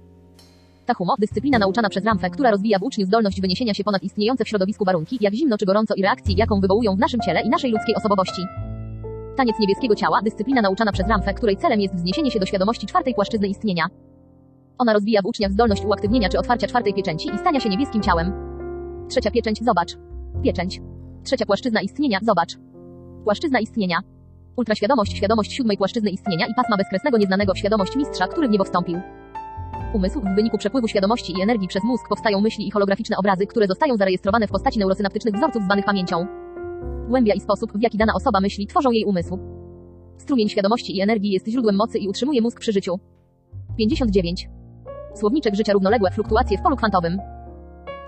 Tahumo, 0.91 1.15
dyscyplina 1.19 1.59
nauczana 1.59 1.89
przez 1.89 2.05
Ramfę, 2.05 2.31
która 2.31 2.51
rozwija 2.51 2.79
w 2.79 2.83
uczniu 2.83 3.07
zdolność 3.07 3.41
wyniesienia 3.41 3.75
się 3.75 3.85
ponad 3.85 4.03
istniejące 4.03 4.45
w 4.45 4.49
środowisku 4.49 4.85
warunki, 4.85 5.19
jak 5.21 5.35
zimno 5.35 5.59
czy 5.59 5.67
gorąco 5.67 5.95
i 5.95 6.03
reakcji, 6.03 6.35
jaką 6.37 6.61
wywołują 6.61 6.97
w 6.97 6.99
naszym 6.99 7.21
ciele 7.21 7.43
i 7.43 7.49
naszej 7.49 7.71
ludzkiej 7.71 7.95
osobowości. 7.95 8.43
Taniec 9.37 9.59
niebieskiego 9.59 9.95
ciała, 9.95 10.21
dyscyplina 10.25 10.63
nauczana 10.63 10.93
przez 10.93 11.09
Ramfę, 11.09 11.35
której 11.35 11.57
celem 11.57 11.81
jest 11.81 11.95
wzniesienie 11.95 12.31
się 12.31 12.41
do 12.41 12.47
świadomości 12.47 12.87
czwartej 12.87 13.15
płaszczyzny 13.15 13.49
istnienia. 13.49 13.87
Ona 14.79 14.93
rozwija 14.93 15.23
w 15.23 15.27
uczniach 15.27 15.53
zdolność 15.53 15.85
uaktywnienia 15.85 16.29
czy 16.29 16.39
otwarcia 16.39 16.67
czwartej 16.67 16.95
pieczęci 16.95 17.29
i 17.35 17.39
stania 17.39 17.61
się 17.61 17.69
niebieskim 17.69 18.03
ciałem. 18.03 18.33
Trzecia 19.09 19.31
pieczęć, 19.31 19.65
zobacz. 19.65 19.97
Pieczęć. 20.43 20.81
Trzecia 21.25 21.47
płaszczyzna 21.47 21.81
istnienia, 21.81 22.19
zobacz. 22.23 22.57
Płaszczyzna 23.25 23.61
istnienia. 23.61 23.99
Ultraświadomość, 24.57 25.17
świadomość 25.17 25.53
siódmej 25.53 25.77
płaszczyzny 25.77 26.11
istnienia 26.11 26.47
i 26.47 26.55
pasma 26.55 26.77
bezkresnego 26.77 27.19
nieznanego, 27.19 27.55
świadomość 27.55 27.97
mistrza, 27.97 28.29
który 28.29 28.49
w 28.49 28.51
niebo 28.51 28.65
wstąpił. 28.65 29.01
Umysł, 29.95 30.21
w 30.21 30.35
wyniku 30.35 30.59
przepływu 30.59 30.89
świadomości 30.89 31.33
i 31.39 31.43
energii 31.43 31.69
przez 31.69 31.85
mózg 31.85 32.09
powstają 32.09 32.41
myśli 32.41 32.69
i 32.69 32.71
holograficzne 32.71 33.17
obrazy, 33.17 33.47
które 33.47 33.67
zostają 33.67 33.97
zarejestrowane 33.97 34.47
w 34.47 34.51
postaci 34.51 34.79
neurosynaptycznych 34.79 35.35
wzorców 35.35 35.63
zwanych 35.63 35.85
pamięcią. 35.85 36.27
Głębia 37.09 37.35
i 37.35 37.41
sposób, 37.41 37.73
w 37.73 37.83
jaki 37.83 37.99
dana 37.99 38.13
osoba 38.15 38.41
myśli, 38.41 38.67
tworzą 38.67 38.91
jej 38.91 39.05
umysł. 39.05 39.39
Strumień 40.19 40.49
świadomości 40.49 40.97
i 40.97 41.01
energii 41.01 41.31
jest 41.31 41.49
źródłem 41.49 41.77
mocy 41.77 41.99
i 41.99 42.09
utrzymuje 42.09 42.43
mózg 42.43 42.61
przy 42.61 42.73
życiu. 42.73 42.99
59. 43.79 44.49
Słowniczek 45.15 45.55
życia 45.55 45.73
równoległe 45.73 46.11
fluktuacje 46.11 46.59
w 46.59 46.63
polu 46.63 46.77
kwantowym. 46.77 47.19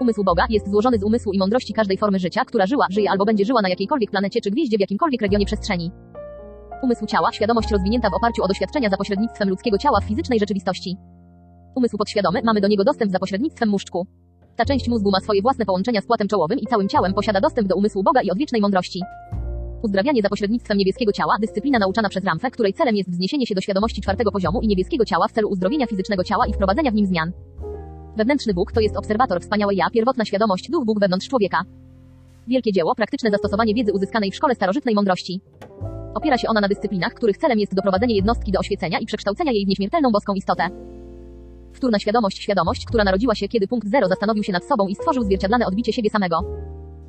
Umysł 0.01 0.25
Boga 0.25 0.47
jest 0.51 0.71
złożony 0.71 0.99
z 0.99 1.03
umysłu 1.03 1.33
i 1.33 1.39
mądrości 1.39 1.73
każdej 1.73 1.99
formy 1.99 2.19
życia, 2.19 2.45
która 2.45 2.67
żyła, 2.67 2.87
żyje 2.91 3.11
albo 3.11 3.25
będzie 3.25 3.45
żyła 3.45 3.63
na 3.63 3.69
jakiejkolwiek 3.69 4.11
planecie 4.11 4.41
czy 4.41 4.51
gwieździe 4.51 4.77
w 4.77 4.81
jakimkolwiek 4.81 5.23
regionie 5.23 5.47
przestrzeni. 5.47 5.91
Umysł 6.83 7.07
ciała, 7.07 7.33
świadomość 7.33 7.71
rozwinięta 7.71 8.11
w 8.11 8.15
oparciu 8.15 8.43
o 8.43 8.49
doświadczenia 8.49 8.91
za 8.91 8.97
pośrednictwem 8.97 9.49
ludzkiego 9.49 9.79
ciała 9.79 10.01
w 10.01 10.05
fizycznej 10.05 10.39
rzeczywistości. 10.39 10.97
Umysł 11.75 11.99
podświadomy, 11.99 12.41
mamy 12.45 12.61
do 12.61 12.69
niego 12.69 12.85
dostęp 12.85 13.13
za 13.13 13.19
pośrednictwem 13.19 13.69
móżdżku. 13.69 14.07
Ta 14.57 14.65
część 14.65 14.89
mózgu 14.89 15.11
ma 15.11 15.21
swoje 15.21 15.43
własne 15.43 15.65
połączenia 15.65 16.01
z 16.01 16.07
płatem 16.07 16.29
czołowym 16.29 16.59
i 16.59 16.67
całym 16.67 16.89
ciałem 16.89 17.15
posiada 17.15 17.41
dostęp 17.41 17.69
do 17.69 17.77
umysłu 17.77 18.03
Boga 18.03 18.23
i 18.23 18.31
odwiecznej 18.31 18.61
mądrości. 18.61 19.01
Uzdrawianie 19.83 20.23
za 20.23 20.29
pośrednictwem 20.29 20.79
niebieskiego 20.79 21.13
ciała, 21.13 21.37
dyscyplina 21.41 21.79
nauczana 21.79 22.09
przez 22.09 22.25
Ramfę, 22.25 22.51
której 22.51 22.73
celem 22.73 22.97
jest 22.97 23.11
wzniesienie 23.11 23.47
się 23.47 23.55
do 23.55 23.61
świadomości 23.61 24.01
czwartego 24.01 24.33
poziomu 24.33 24.61
i 24.61 24.69
niebieskiego 24.69 25.05
ciała 25.05 25.29
w 25.29 25.33
celu 25.33 25.49
uzdrowienia 25.49 25.87
fizycznego 25.87 26.25
ciała 26.25 26.47
i 26.47 26.53
wprowadzenia 26.53 26.91
w 26.91 26.95
nim 26.95 27.07
zmian. 27.07 27.33
Wewnętrzny 28.17 28.55
Bóg 28.55 28.73
to 28.73 28.81
jest 28.81 28.97
obserwator, 28.97 29.41
wspaniałe 29.41 29.75
ja, 29.75 29.91
pierwotna 29.93 30.25
świadomość, 30.25 30.71
duch 30.71 30.85
Bóg 30.85 31.01
wewnątrz 31.01 31.29
człowieka. 31.29 31.63
Wielkie 32.47 32.73
dzieło, 32.73 32.95
praktyczne 32.95 33.31
zastosowanie 33.31 33.75
wiedzy 33.75 33.93
uzyskanej 33.93 34.31
w 34.31 34.35
szkole 34.35 34.55
starożytnej 34.55 34.95
mądrości. 34.95 35.41
Opiera 36.15 36.39
się 36.39 36.49
ona 36.49 36.61
na 36.61 36.69
dyscyplinach, 36.69 37.15
których 37.15 37.37
celem 37.37 37.59
jest 37.59 37.75
doprowadzenie 37.75 38.17
jednostki 38.17 38.53
do 38.53 38.59
oświecenia 38.59 38.99
i 38.99 39.07
przekształcenia 39.07 39.53
jej 39.53 39.65
w 39.65 39.69
nieśmiertelną 39.69 40.11
boską 40.11 40.35
istotę. 40.35 40.69
Wtórna 41.83 41.99
świadomość, 41.99 42.43
świadomość, 42.43 42.87
która 42.87 43.05
narodziła 43.05 43.35
się, 43.35 43.49
kiedy 43.49 43.69
punkt 43.69 43.89
zero 43.89 44.09
zastanowił 44.09 44.45
się 44.45 44.53
nad 44.53 44.65
sobą 44.65 44.89
i 44.89 44.95
stworzył 44.95 45.23
zwierciadlane 45.23 45.67
odbicie 45.67 45.93
siebie 45.93 46.11
samego. 46.11 46.37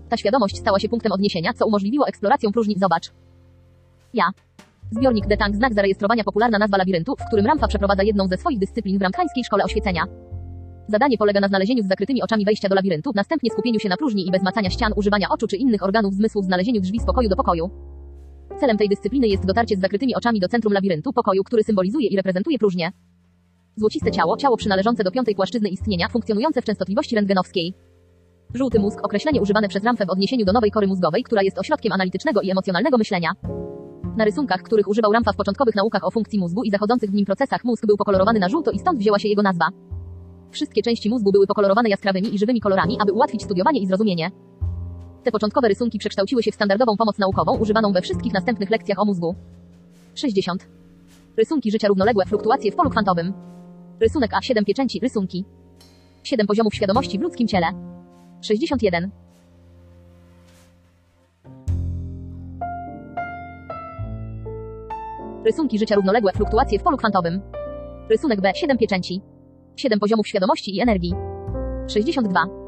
Ta 0.10 0.18
świadomość 0.18 0.58
stała 0.58 0.80
się 0.80 0.90
punktem 0.90 1.12
odniesienia, 1.12 1.54
co 1.54 1.66
umożliwiło 1.66 2.08
eksplorację 2.08 2.52
próżni. 2.52 2.76
Zobacz. 2.80 3.12
Ja. 4.14 4.24
Zbiornik 4.92 5.28
Detang, 5.28 5.56
znak 5.56 5.74
zarejestrowania, 5.74 6.24
popularna 6.24 6.58
nazwa 6.58 6.78
labiryntu, 6.78 7.16
w 7.20 7.28
którym 7.28 7.46
Ramfa 7.46 7.68
przeprowadza 7.68 8.04
jedną 8.04 8.28
ze 8.28 8.38
swoich 8.38 8.60
dyscyplin 8.60 9.00
w 9.00 9.02
ramkańskiej 9.02 9.44
szkole 9.44 9.64
oświecenia. 9.64 10.04
Zadanie 10.88 11.18
polega 11.18 11.40
na 11.40 11.48
znalezieniu 11.48 11.84
z 11.84 11.88
zakrytymi 11.88 12.24
oczami 12.24 12.46
wejścia 12.46 12.70
do 12.70 12.76
labiryntu, 12.76 13.12
następnie 13.16 13.50
skupieniu 13.52 13.80
się 13.80 13.90
na 13.90 13.98
próżni 13.98 14.28
i 14.28 14.32
bez 14.32 14.44
macania 14.44 14.70
ścian, 14.70 14.94
używania 14.96 15.30
oczu 15.30 15.48
czy 15.48 15.58
innych 15.58 15.84
organów 15.84 16.14
zmysłów, 16.14 16.46
znalezieniu 16.46 16.82
drzwi 16.82 17.00
z 17.00 17.06
pokoju 17.06 17.30
do 17.30 17.36
pokoju. 17.36 17.70
Celem 18.60 18.78
tej 18.78 18.90
dyscypliny 18.90 19.28
jest 19.28 19.46
dotarcie 19.46 19.76
z 19.76 19.80
zakrytymi 19.80 20.16
oczami 20.16 20.40
do 20.40 20.48
centrum 20.48 20.74
labiryntu, 20.74 21.14
pokoju, 21.14 21.44
który 21.44 21.64
symbolizuje 21.64 22.08
i 22.08 22.16
reprezentuje 22.16 22.58
próżnię. 22.60 22.92
Złociste 23.76 24.12
ciało, 24.12 24.38
ciało 24.38 24.58
przynależące 24.58 25.04
do 25.04 25.12
piątej 25.12 25.36
płaszczyzny 25.36 25.70
istnienia, 25.70 26.10
funkcjonujące 26.10 26.62
w 26.62 26.66
częstotliwości 26.66 27.16
rentgenowskiej. 27.16 27.74
Żółty 28.54 28.80
mózg, 28.80 29.00
określenie 29.04 29.42
używane 29.42 29.68
przez 29.68 29.84
Ramfę 29.84 30.06
w 30.06 30.10
odniesieniu 30.10 30.46
do 30.46 30.54
nowej 30.54 30.72
kory 30.72 30.88
mózgowej, 30.88 31.24
która 31.24 31.42
jest 31.42 31.60
ośrodkiem 31.60 31.92
analitycznego 31.92 32.42
i 32.42 32.52
emocjonalnego 32.52 32.98
myślenia. 32.98 33.30
Na 34.18 34.26
rysunkach, 34.26 34.62
których 34.62 34.88
używał 34.88 35.12
Ramfa 35.12 35.34
w 35.34 35.36
początkowych 35.36 35.76
naukach 35.76 36.04
o 36.04 36.12
funkcji 36.12 36.40
mózgu 36.40 36.64
i 36.64 36.72
zachodzących 36.72 37.10
w 37.12 37.14
nim 37.14 37.26
procesach, 37.26 37.64
mózg 37.64 37.86
był 37.86 37.98
pokolorowany 37.98 38.40
na 38.40 38.50
żółto 38.50 38.72
i 38.72 38.80
stąd 38.80 39.00
wzięła 39.00 39.20
się 39.20 39.28
jego 39.28 39.42
nazwa. 39.42 39.66
Wszystkie 40.52 40.82
części 40.82 41.10
mózgu 41.10 41.32
były 41.32 41.48
pokolorowane 41.48 41.90
jaskrawymi 41.90 42.36
i 42.36 42.38
żywymi 42.38 42.62
kolorami, 42.62 42.98
aby 43.02 43.12
ułatwić 43.12 43.44
studiowanie 43.44 43.80
i 43.80 43.88
zrozumienie. 43.88 44.32
Te 45.24 45.32
początkowe 45.32 45.68
rysunki 45.68 46.00
przekształciły 46.00 46.44
się 46.44 46.52
w 46.52 46.56
standardową 46.56 46.98
pomoc 46.98 47.18
naukową 47.18 47.58
używaną 47.58 47.92
we 47.92 48.02
wszystkich 48.02 48.34
następnych 48.34 48.70
lekcjach 48.70 49.00
o 49.00 49.06
mózgu. 49.06 49.36
60. 50.16 50.68
Rysunki 51.38 51.72
życia 51.72 51.88
równoległe, 51.88 52.26
fluktuacje 52.26 52.72
w 52.72 52.76
polu 52.76 52.90
kwantowym. 52.90 53.34
Rysunek 54.00 54.32
A7 54.32 54.66
pieczęci, 54.66 55.00
rysunki. 55.00 55.46
7 56.24 56.48
poziomów 56.48 56.76
świadomości 56.76 57.20
w 57.20 57.22
ludzkim 57.22 57.48
ciele. 57.48 57.68
61. 58.42 59.12
Rysunki 65.46 65.80
życia 65.80 65.96
równoległe, 65.96 66.32
fluktuacje 66.32 66.80
w 66.80 66.84
polu 66.84 66.98
kwantowym. 66.98 67.42
Rysunek 68.10 68.42
B, 68.42 68.52
7 68.56 68.78
pieczęci. 68.78 69.22
7 69.76 70.00
poziomów 70.00 70.28
świadomości 70.28 70.76
i 70.76 70.82
energii. 70.82 71.14
62. 71.88 72.64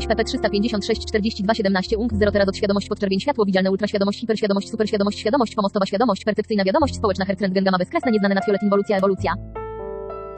SPP 0.00 0.24
356 0.24 1.06
42 1.06 1.54
17 1.54 1.98
UNC 1.98 2.12
0 2.12 2.32
teraz 2.32 2.56
świadomość 2.56 2.88
podczerwień 2.88 3.20
światło 3.20 3.44
widzialne 3.44 3.70
ultraświadomość 3.70 4.20
hiperświadomość 4.20 4.70
superświadomość 4.70 5.18
świadomość 5.18 5.54
pomostowa 5.54 5.86
świadomość 5.86 6.24
percepcyjna 6.24 6.64
wiadomość 6.64 6.96
społeczna 6.96 7.24
hertrentgen 7.24 7.64
gamma 7.64 7.78
bezkresne 7.78 8.12
nieznane 8.12 8.34
nadfiolet 8.34 8.62
inwolucja 8.62 8.96
ewolucja. 8.96 9.34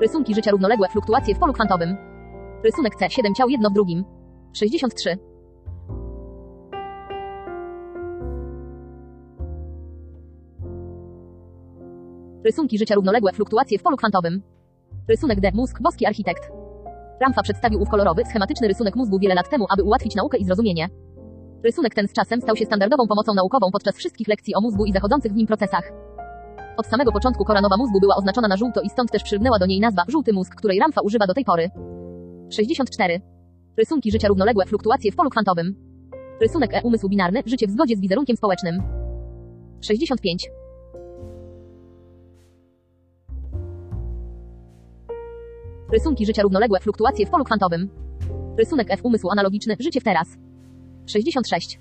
Rysunki 0.01 0.35
życia 0.35 0.51
równoległe 0.51 0.89
fluktuacje 0.89 1.35
w 1.35 1.39
polu 1.39 1.52
kwantowym. 1.52 1.97
Rysunek 2.64 2.94
C 2.94 3.10
7 3.10 3.35
ciał 3.35 3.48
jedno 3.48 3.70
w 3.70 3.72
drugim. 3.72 4.05
63. 4.52 5.18
Rysunki 12.44 12.78
życia 12.78 12.94
równoległe 12.94 13.32
fluktuacje 13.32 13.78
w 13.78 13.82
polu 13.82 13.97
kwantowym. 13.97 14.43
Rysunek 15.09 15.40
D 15.40 15.51
mózg 15.55 15.82
boski 15.82 16.06
architekt. 16.06 16.51
Ramfa 17.20 17.43
przedstawił 17.43 17.82
ów 17.82 17.89
kolorowy, 17.89 18.22
schematyczny 18.24 18.68
rysunek 18.68 18.97
mózgu 18.97 19.18
wiele 19.18 19.35
lat 19.35 19.51
temu, 19.51 19.66
aby 19.70 19.82
ułatwić 19.82 20.14
naukę 20.14 20.39
i 20.39 20.44
zrozumienie. 20.44 20.89
Rysunek 21.64 21.94
ten 21.94 22.09
z 22.09 22.12
czasem 22.12 22.40
stał 22.40 22.56
się 22.56 22.64
standardową 22.64 23.06
pomocą 23.09 23.35
naukową 23.35 23.70
podczas 23.72 23.97
wszystkich 23.97 24.28
lekcji 24.28 24.55
o 24.55 24.60
mózgu 24.60 24.85
i 24.85 24.93
zachodzących 24.93 25.32
w 25.32 25.36
nim 25.36 25.47
procesach. 25.47 25.93
Od 26.81 26.86
samego 26.86 27.12
początku 27.12 27.44
kora 27.44 27.61
nowa 27.61 27.77
mózgu 27.77 28.01
była 28.01 28.16
oznaczona 28.16 28.48
na 28.48 28.57
żółto 28.57 28.81
i 28.81 28.90
stąd 28.90 29.11
też 29.11 29.23
przylgnęła 29.23 29.59
do 29.59 29.66
niej 29.66 29.81
nazwa 29.81 30.05
żółty 30.09 30.32
mózg, 30.32 30.55
której 30.55 30.78
Ramfa 30.78 31.01
używa 31.01 31.27
do 31.27 31.35
tej 31.35 31.44
pory. 31.44 31.70
64. 32.51 33.20
Rysunki 33.77 34.11
życia 34.11 34.28
równoległe, 34.28 34.66
fluktuacje 34.66 35.12
w 35.12 35.16
polu 35.16 35.31
kwantowym. 35.31 35.74
Rysunek 36.40 36.74
E 36.74 36.82
umysł 36.82 37.09
binarny, 37.09 37.43
życie 37.47 37.66
w 37.66 37.70
zgodzie 37.70 37.97
z 37.97 38.01
wizerunkiem 38.01 38.36
społecznym. 38.36 38.82
65. 39.81 40.51
Rysunki 45.93 46.27
życia 46.27 46.43
równoległe, 46.43 46.81
fluktuacje 46.81 47.27
w 47.27 47.31
polu 47.31 47.44
kwantowym. 47.44 47.90
Rysunek 48.59 48.90
F 48.90 49.01
umysł 49.02 49.31
analogiczny, 49.31 49.77
życie 49.81 50.01
w 50.01 50.05
teraz. 50.05 50.28
66. 51.07 51.81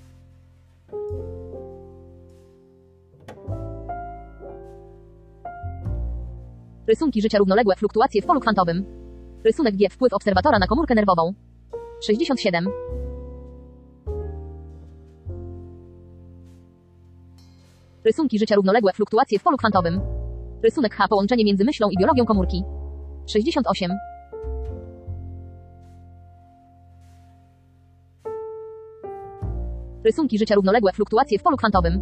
Rysunki 6.90 7.22
życia 7.22 7.38
równoległe, 7.38 7.76
fluktuacje 7.76 8.22
w 8.22 8.26
polu 8.26 8.40
kwantowym. 8.40 8.84
Rysunek 9.44 9.76
G 9.76 9.88
wpływ 9.90 10.12
obserwatora 10.12 10.58
na 10.58 10.66
komórkę 10.66 10.94
nerwową. 10.94 11.34
67. 12.02 12.68
Rysunki 18.04 18.38
życia 18.38 18.54
równoległe, 18.54 18.92
fluktuacje 18.92 19.38
w 19.38 19.42
polu 19.42 19.56
kwantowym. 19.56 20.00
Rysunek 20.62 20.94
H 20.94 21.08
połączenie 21.08 21.44
między 21.44 21.64
myślą 21.64 21.88
i 21.90 21.96
biologią 21.98 22.24
komórki. 22.24 22.64
68. 23.26 23.90
Rysunki 30.04 30.38
życia 30.38 30.54
równoległe, 30.54 30.92
fluktuacje 30.92 31.38
w 31.38 31.42
polu 31.42 31.56
kwantowym. 31.56 32.00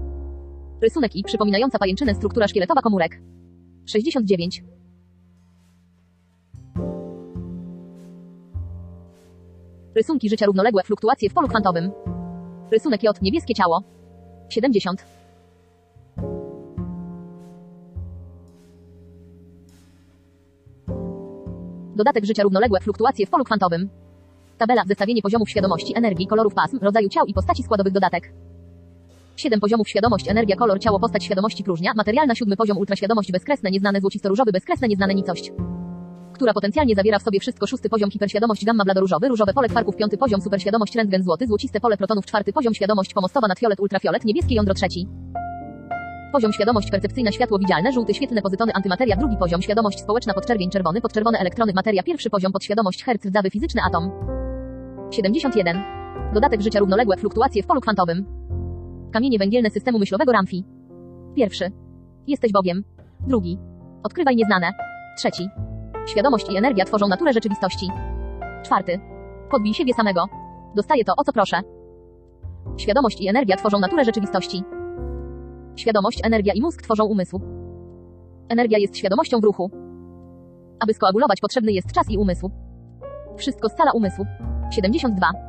Rysunek 0.83 1.17
I 1.17 1.23
przypominająca 1.23 1.79
pajęczynę 1.79 2.15
struktura 2.15 2.49
szkieletowa 2.49 2.81
komórek. 2.81 3.21
69. 3.87 4.63
Rysunki 9.99 10.29
życia 10.29 10.47
równoległe, 10.47 10.83
fluktuacje 10.83 11.31
w 11.31 11.35
polu 11.35 11.49
kwantowym. 11.49 11.91
Rysunek 12.73 13.03
J 13.03 13.23
niebieskie 13.23 13.55
ciało. 13.55 13.83
70. 14.49 15.05
Dodatek 21.97 22.25
życia 22.25 22.43
równoległe 22.43 22.81
fluktuacje 22.81 23.27
w 23.27 23.31
polu 23.31 23.45
kwantowym. 23.45 23.89
Tabela 24.59 24.83
zestawienie 24.87 25.23
poziomów 25.23 25.51
świadomości, 25.51 25.97
energii, 25.97 26.27
kolorów 26.27 26.55
pasm, 26.55 26.79
rodzaju 26.83 27.09
ciał 27.09 27.27
i 27.27 27.35
postaci 27.35 27.63
składowych 27.63 27.93
dodatek. 27.93 28.33
7 29.37 29.61
poziomów 29.61 29.89
świadomość, 29.89 30.29
energia, 30.29 30.57
kolor, 30.57 30.79
ciało, 30.81 31.01
postać 31.01 31.25
świadomości 31.25 31.65
próżnia, 31.65 31.93
materialna, 31.97 32.35
siódmy 32.35 32.57
poziom 32.57 32.79
ultraświadomość 32.79 33.33
bezkresne, 33.33 33.71
nieznane, 33.71 34.01
złocisto-różowy, 34.01 34.53
bezkresne, 34.53 34.89
nieznane, 34.89 35.15
nicość. 35.15 35.53
Która 36.39 36.53
potencjalnie 36.53 36.95
zawiera 36.95 37.19
w 37.19 37.23
sobie 37.23 37.41
wszystko, 37.41 37.67
szósty 37.67 37.89
poziom 37.89 38.11
hiperświadomość, 38.11 38.65
gamma, 38.65 38.85
bladoróżowy, 38.85 39.29
różowe 39.29 39.53
pole 39.53 39.69
kwarków, 39.69 39.97
piąty 39.97 40.19
poziom 40.19 40.41
superświadomość, 40.41 40.97
rentgen 40.97 41.23
złoty, 41.23 41.47
złociste 41.47 41.81
pole 41.81 41.97
protonów, 41.97 42.27
czwarty 42.27 42.53
poziom 42.53 42.75
świadomość 42.75 43.15
pomostowa, 43.15 43.49
nadfiolet, 43.49 43.81
ultrafiolet, 43.81 44.25
niebieskie 44.25 44.55
jądro 44.55 44.75
trzeci. 44.75 45.09
Poziom 46.33 46.53
świadomość 46.53 46.91
percepcyjna, 46.91 47.33
światło 47.33 47.59
widzialne, 47.59 47.93
żółty, 47.93 48.15
świetlne 48.15 48.43
pozytony, 48.43 48.73
antymateria, 48.75 49.17
drugi 49.17 49.37
poziom 49.37 49.63
świadomość 49.63 50.01
społeczna, 50.01 50.35
podczerwień, 50.35 50.71
czerwony, 50.71 51.01
podczerwone 51.01 51.39
elektrony, 51.39 51.73
materia, 51.75 52.03
pierwszy 52.03 52.31
poziom 52.31 52.53
podświadomość, 52.53 53.05
herc, 53.05 53.27
rdzawy, 53.27 53.51
fizyczny 53.51 53.83
atom. 53.89 54.11
71. 55.11 55.83
Dodatek 56.35 56.63
życia 56.63 56.79
równoległe 56.79 57.17
fluktuacje 57.17 57.63
w 57.63 57.67
polu 57.67 57.81
kwantowym. 57.81 58.27
Kamienie 59.13 59.39
węgielne 59.39 59.71
systemu 59.71 59.99
myślowego 59.99 60.33
Ramfi. 60.33 60.65
Pierwszy. 61.37 61.71
Jesteś 62.27 62.53
Bogiem. 62.53 62.85
Drugi. 63.27 63.59
Odkrywaj 64.03 64.37
nieznane. 64.37 64.71
Trzeci. 65.19 65.68
Świadomość 66.09 66.51
i 66.51 66.57
energia 66.57 66.85
tworzą 66.85 67.09
naturę 67.09 67.33
rzeczywistości. 67.33 67.89
Czwarty. 68.65 69.01
Podbij 69.51 69.75
siebie 69.75 69.95
samego. 69.95 70.25
Dostaję 70.75 71.05
to, 71.05 71.13
o 71.17 71.25
co 71.25 71.33
proszę. 71.33 71.61
Świadomość 72.77 73.21
i 73.21 73.29
energia 73.29 73.57
tworzą 73.57 73.79
naturę 73.79 74.05
rzeczywistości. 74.05 74.63
Świadomość, 75.77 76.21
energia 76.25 76.53
i 76.55 76.61
mózg 76.61 76.83
tworzą 76.83 77.05
umysł. 77.05 77.41
Energia 78.49 78.79
jest 78.79 78.97
świadomością 78.97 79.41
w 79.41 79.45
ruchu. 79.45 79.71
Aby 80.81 80.95
skoagulować 80.95 81.41
potrzebny 81.41 81.73
jest 81.73 81.93
czas 81.93 82.11
i 82.11 82.19
umysł. 82.19 82.51
Wszystko 83.37 83.69
scala 83.69 83.93
umysł. 83.93 84.25
72. 84.71 85.48